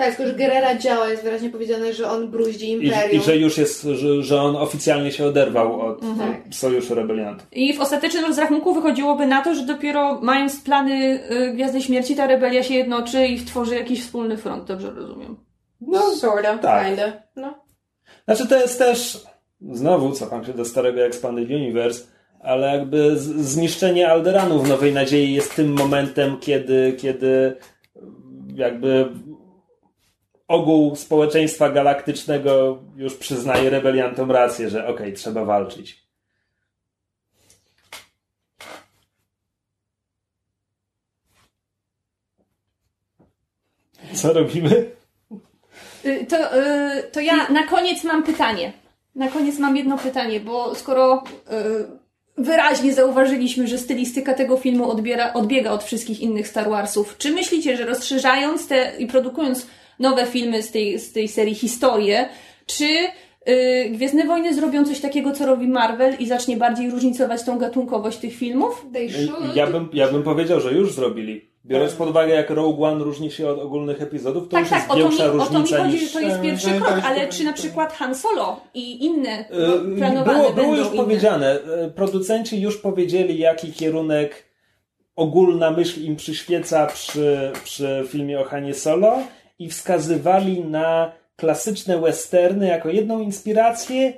Tak, 0.00 0.16
tylko 0.16 0.32
że 0.32 0.38
Gerera 0.38 0.78
działa, 0.78 1.08
jest 1.08 1.22
wyraźnie 1.22 1.50
powiedziane, 1.50 1.92
że 1.92 2.10
on 2.10 2.30
bruździ 2.30 2.68
i, 2.68 2.72
imperium. 2.72 3.22
i 3.22 3.24
że 3.24 3.36
już 3.36 3.58
jest, 3.58 3.82
że, 3.82 4.22
że 4.22 4.42
on 4.42 4.56
oficjalnie 4.56 5.12
się 5.12 5.26
oderwał 5.26 5.80
od 5.80 6.00
Tak. 6.00 6.54
sojuszu 6.54 6.94
rebeliantów. 6.94 7.46
I 7.52 7.74
w 7.74 7.80
ostatecznym 7.80 8.24
rozrachunku 8.24 8.74
wychodziłoby 8.74 9.26
na 9.26 9.42
to, 9.42 9.54
że 9.54 9.66
dopiero 9.66 10.20
mając 10.20 10.60
plany 10.60 11.20
y, 11.30 11.52
Gwiazdy 11.52 11.82
Śmierci, 11.82 12.16
ta 12.16 12.26
rebelia 12.26 12.62
się 12.62 12.74
jednoczy 12.74 13.26
i 13.26 13.38
stworzy 13.38 13.74
jakiś 13.74 14.02
wspólny 14.02 14.36
front, 14.36 14.64
dobrze 14.64 14.90
rozumiem. 14.90 15.36
No, 15.80 16.00
sorta, 16.00 16.58
tak. 16.58 16.86
kinda. 16.86 17.12
No. 17.36 17.54
Znaczy 18.24 18.48
to 18.48 18.60
jest 18.60 18.78
też, 18.78 19.24
znowu 19.70 20.12
cofam 20.12 20.44
się 20.44 20.52
do 20.52 20.64
starego 20.64 21.00
Expanded 21.00 21.50
Universe, 21.50 22.04
ale 22.42 22.76
jakby 22.76 23.16
zniszczenie 23.18 24.08
Alderanu 24.08 24.58
w 24.58 24.68
Nowej 24.68 24.92
Nadziei 24.92 25.34
jest 25.34 25.56
tym 25.56 25.72
momentem, 25.72 26.36
kiedy, 26.40 26.96
kiedy 26.98 27.56
jakby 28.54 29.08
ogół 30.50 30.96
społeczeństwa 30.96 31.68
galaktycznego 31.68 32.78
już 32.96 33.14
przyznaje 33.14 33.70
rebeliantom 33.70 34.30
rację, 34.30 34.70
że 34.70 34.86
okej, 34.86 35.12
trzeba 35.12 35.44
walczyć. 35.44 36.06
Co 44.14 44.32
robimy? 44.32 44.90
Y, 46.04 46.26
To, 46.28 46.36
y, 46.58 47.02
to 47.12 47.20
ja 47.20 47.48
na 47.48 47.66
koniec 47.66 48.04
mam 48.04 48.22
pytanie. 48.22 48.72
Na 49.14 49.28
koniec 49.28 49.58
mam 49.58 49.76
jedno 49.76 49.98
pytanie, 49.98 50.40
bo 50.40 50.74
skoro 50.74 51.24
y, 51.52 52.42
wyraźnie 52.42 52.94
zauważyliśmy, 52.94 53.68
że 53.68 53.78
stylistyka 53.78 54.34
tego 54.34 54.56
filmu 54.56 54.90
odbiera, 54.90 55.32
odbiega 55.32 55.70
od 55.70 55.84
wszystkich 55.84 56.20
innych 56.20 56.48
Star 56.48 56.70
Warsów, 56.70 57.14
czy 57.18 57.30
myślicie, 57.30 57.76
że 57.76 57.86
rozszerzając 57.86 58.68
te 58.68 58.92
i 58.98 59.06
produkując 59.06 59.66
nowe 60.00 60.26
filmy 60.26 60.62
z 60.62 60.70
tej, 60.70 60.98
z 60.98 61.12
tej 61.12 61.28
serii 61.28 61.54
historie, 61.54 62.28
czy 62.66 62.84
y, 63.48 63.90
Gwiezdne 63.90 64.24
Wojny 64.24 64.54
zrobią 64.54 64.84
coś 64.84 65.00
takiego, 65.00 65.32
co 65.32 65.46
robi 65.46 65.68
Marvel 65.68 66.14
i 66.18 66.26
zacznie 66.26 66.56
bardziej 66.56 66.90
różnicować 66.90 67.42
tą 67.44 67.58
gatunkowość 67.58 68.18
tych 68.18 68.34
filmów? 68.34 68.86
Ja 69.54 69.66
bym, 69.66 69.88
ja 69.92 70.08
bym 70.08 70.22
powiedział, 70.22 70.60
że 70.60 70.72
już 70.72 70.92
zrobili. 70.94 71.50
Biorąc 71.64 71.92
pod 71.92 72.08
uwagę, 72.10 72.34
jak 72.34 72.50
Rogue 72.50 72.84
One 72.84 73.04
różni 73.04 73.30
się 73.30 73.48
od 73.48 73.58
ogólnych 73.58 74.02
epizodów, 74.02 74.44
to 74.44 74.50
Tak, 74.50 74.60
już 74.60 74.70
tak, 74.70 74.78
jest 74.78 74.90
o 74.90 74.94
to, 74.94 74.98
mi, 74.98 75.02
większa 75.04 75.24
o 75.24 75.28
to 75.28 75.34
mi 75.34 75.38
różnica 75.40 75.78
chodzi, 75.82 75.92
niż... 75.94 76.02
że 76.12 76.12
to 76.12 76.20
jest 76.20 76.36
e, 76.38 76.42
pierwszy 76.42 76.70
krok, 76.70 76.88
tak, 76.88 77.04
ale 77.04 77.26
to 77.26 77.32
czy 77.32 77.44
na 77.44 77.50
będzie- 77.50 77.62
przykład 77.62 77.92
Han 77.92 78.14
Solo 78.14 78.60
i 78.74 79.04
inne 79.04 79.44
no, 79.50 79.94
E, 79.94 79.96
planowane 79.96 80.38
Było, 80.38 80.52
było 80.52 80.76
już 80.76 80.86
inne? 80.88 80.96
powiedziane. 80.96 81.58
E, 81.84 81.90
Producenci 81.90 82.60
już 82.60 82.76
powiedzieli, 82.76 83.38
jaki 83.38 83.72
kierunek 83.72 84.44
ogólna 85.16 85.70
myśl 85.70 86.04
im 86.04 86.16
przyświeca 86.16 86.86
przy, 86.86 87.52
przy 87.64 88.04
filmie 88.08 88.40
o 88.40 88.44
Hanie 88.44 88.74
Solo 88.74 89.18
i 89.60 89.68
wskazywali 89.68 90.64
na 90.64 91.12
klasyczne 91.36 92.00
westerny 92.00 92.68
jako 92.68 92.88
jedną 92.88 93.20
inspirację 93.20 94.12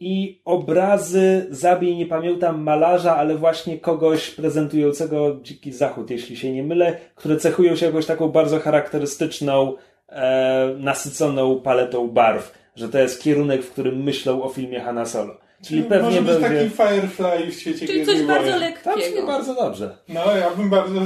i 0.00 0.42
obrazy, 0.44 1.46
zabij, 1.50 1.96
nie 1.96 2.06
pamiętam, 2.06 2.62
malarza, 2.62 3.16
ale 3.16 3.34
właśnie 3.36 3.78
kogoś 3.78 4.30
prezentującego 4.30 5.36
Dziki 5.42 5.72
Zachód, 5.72 6.10
jeśli 6.10 6.36
się 6.36 6.52
nie 6.52 6.62
mylę, 6.62 6.96
które 7.14 7.36
cechują 7.36 7.76
się 7.76 7.86
jakąś 7.86 8.06
taką 8.06 8.28
bardzo 8.28 8.60
charakterystyczną, 8.60 9.74
e, 10.08 10.74
nasyconą 10.78 11.60
paletą 11.60 12.08
barw, 12.08 12.52
że 12.76 12.88
to 12.88 12.98
jest 12.98 13.22
kierunek, 13.22 13.62
w 13.62 13.70
którym 13.70 14.02
myślą 14.02 14.42
o 14.42 14.48
filmie 14.48 14.80
Hanna 14.80 15.04
Solo. 15.06 15.34
Czyli 15.62 15.82
pewnie 15.82 16.20
Może 16.20 16.22
być 16.22 16.42
będzie... 16.42 16.70
taki 16.70 16.70
Firefly 16.70 17.50
w 17.50 17.54
świecie 17.54 17.86
Czyli 17.86 18.06
coś 18.06 18.22
bardzo 18.22 18.56
lekkiego. 18.56 19.26
bardzo 19.26 19.54
dobrze. 19.54 19.96
No, 20.08 20.36
ja 20.36 20.50
bym 20.50 20.70
bardzo... 20.70 21.00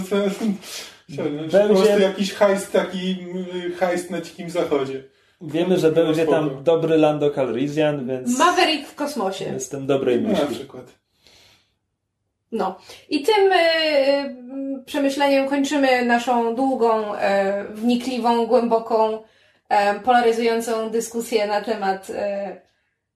Chciałbym, 1.12 1.36
Będzie- 1.38 1.58
Po 1.68 1.74
prostu 1.74 1.98
jakiś 1.98 2.32
hajst, 2.34 2.72
taki 2.72 3.16
mm, 3.30 3.44
hajst 3.80 4.10
na 4.10 4.20
dzikim 4.20 4.50
zachodzie. 4.50 5.04
Wiemy, 5.40 5.78
że 5.78 5.92
będzie 5.92 6.26
tam 6.26 6.64
dobry 6.64 6.98
Lando 6.98 7.30
Calrissian, 7.30 8.06
więc 8.06 8.38
Maverick 8.38 8.88
w 8.88 8.94
kosmosie. 8.94 9.44
jestem 9.44 9.86
dobrej 9.86 10.20
No, 10.22 10.28
na 10.32 10.38
myśli. 10.40 10.54
przykład. 10.56 10.84
No. 12.52 12.78
I 13.08 13.22
tym 13.22 13.52
e, 13.52 13.56
e, 13.56 14.34
przemyśleniem 14.86 15.48
kończymy 15.48 16.04
naszą 16.04 16.54
długą, 16.54 17.14
e, 17.14 17.64
wnikliwą, 17.64 18.46
głęboką, 18.46 19.22
e, 19.68 20.00
polaryzującą 20.00 20.90
dyskusję 20.90 21.46
na 21.46 21.60
temat 21.60 22.10
e, 22.10 22.60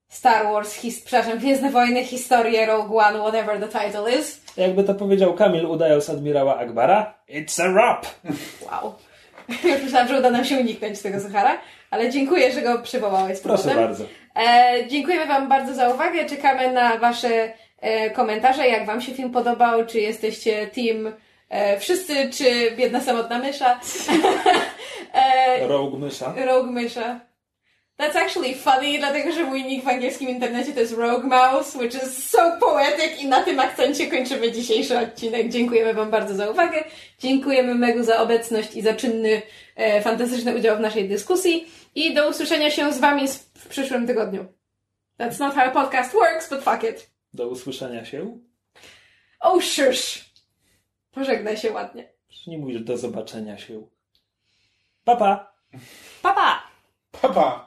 Star 0.09 0.45
Wars, 0.45 0.73
his, 0.73 1.01
przepraszam, 1.01 1.39
Gwiezdne 1.39 1.71
Wojny, 1.71 2.03
historię, 2.03 2.65
Rogue 2.65 2.97
One, 2.97 3.19
whatever 3.19 3.59
the 3.59 3.67
title 3.67 4.19
is. 4.19 4.41
Jakby 4.57 4.83
to 4.83 4.95
powiedział 4.95 5.33
Kamil, 5.33 5.65
udając 5.65 6.09
admirała 6.09 6.57
Akbara, 6.57 7.13
it's 7.29 7.63
a 7.63 7.71
wrap! 7.73 8.05
Wow. 8.71 8.93
Już 9.73 9.83
myślałam, 9.83 10.07
że 10.07 10.19
uda 10.19 10.29
nam 10.29 10.45
się 10.45 10.59
uniknąć 10.59 10.99
tego 10.99 11.19
Zuchara, 11.19 11.57
ale 11.91 12.09
dziękuję, 12.09 12.51
że 12.51 12.61
go 12.61 12.79
przywołałeś 12.79 13.39
Proszę 13.39 13.75
bardzo. 13.75 14.03
E, 14.35 14.87
dziękujemy 14.87 15.25
Wam 15.25 15.49
bardzo 15.49 15.73
za 15.73 15.89
uwagę. 15.89 16.25
Czekamy 16.25 16.71
na 16.73 16.97
Wasze 16.97 17.53
e, 17.81 18.09
komentarze, 18.09 18.67
jak 18.67 18.85
Wam 18.85 19.01
się 19.01 19.13
film 19.13 19.31
podobał, 19.31 19.85
czy 19.85 19.99
jesteście 19.99 20.67
team 20.67 21.13
e, 21.49 21.79
wszyscy, 21.79 22.29
czy 22.29 22.71
biedna 22.77 23.01
samotna 23.01 23.39
mysza. 23.39 23.79
e, 25.13 25.67
Rogue 25.67 25.97
mysza. 25.97 26.33
Rogue 26.45 26.71
mysza. 26.71 27.19
That's 27.97 28.15
actually 28.15 28.55
funny, 28.55 28.99
dlatego 28.99 29.31
że 29.31 29.43
mój 29.43 29.63
nick 29.63 29.85
w 29.85 29.87
angielskim 29.87 30.29
internecie 30.29 30.73
to 30.73 30.79
jest 30.79 30.93
Rogue 30.93 31.27
Mouse, 31.27 31.75
which 31.75 31.95
is 31.95 32.29
so 32.29 32.57
poetic 32.59 33.19
i 33.19 33.27
na 33.27 33.43
tym 33.43 33.59
akcencie 33.59 34.07
kończymy 34.07 34.51
dzisiejszy 34.51 34.99
odcinek. 34.99 35.49
Dziękujemy 35.49 35.93
Wam 35.93 36.11
bardzo 36.11 36.35
za 36.35 36.49
uwagę. 36.49 36.83
Dziękujemy 37.19 37.75
Megu 37.75 38.03
za 38.03 38.21
obecność 38.21 38.75
i 38.75 38.81
za 38.81 38.93
czynny, 38.93 39.41
e, 39.75 40.01
fantastyczny 40.01 40.55
udział 40.55 40.77
w 40.77 40.79
naszej 40.79 41.09
dyskusji 41.09 41.71
i 41.95 42.13
do 42.13 42.29
usłyszenia 42.29 42.71
się 42.71 42.93
z 42.93 42.99
Wami 42.99 43.27
w 43.53 43.67
przyszłym 43.67 44.07
tygodniu. 44.07 44.45
That's 45.19 45.39
not 45.39 45.55
how 45.55 45.63
a 45.63 45.71
podcast 45.71 46.13
works, 46.13 46.49
but 46.49 46.63
fuck 46.63 46.83
it. 46.83 47.09
Do 47.33 47.47
usłyszenia 47.47 48.05
się. 48.05 48.37
Oh, 49.39 49.61
shush. 49.61 50.25
Pożegnaj 51.11 51.57
się 51.57 51.71
ładnie. 51.71 52.09
Nie 52.47 52.57
mówisz 52.57 52.81
do 52.81 52.97
zobaczenia 52.97 53.57
się. 53.57 53.87
Papa! 55.03 55.53
Pa, 56.21 56.33
pa! 57.29 57.66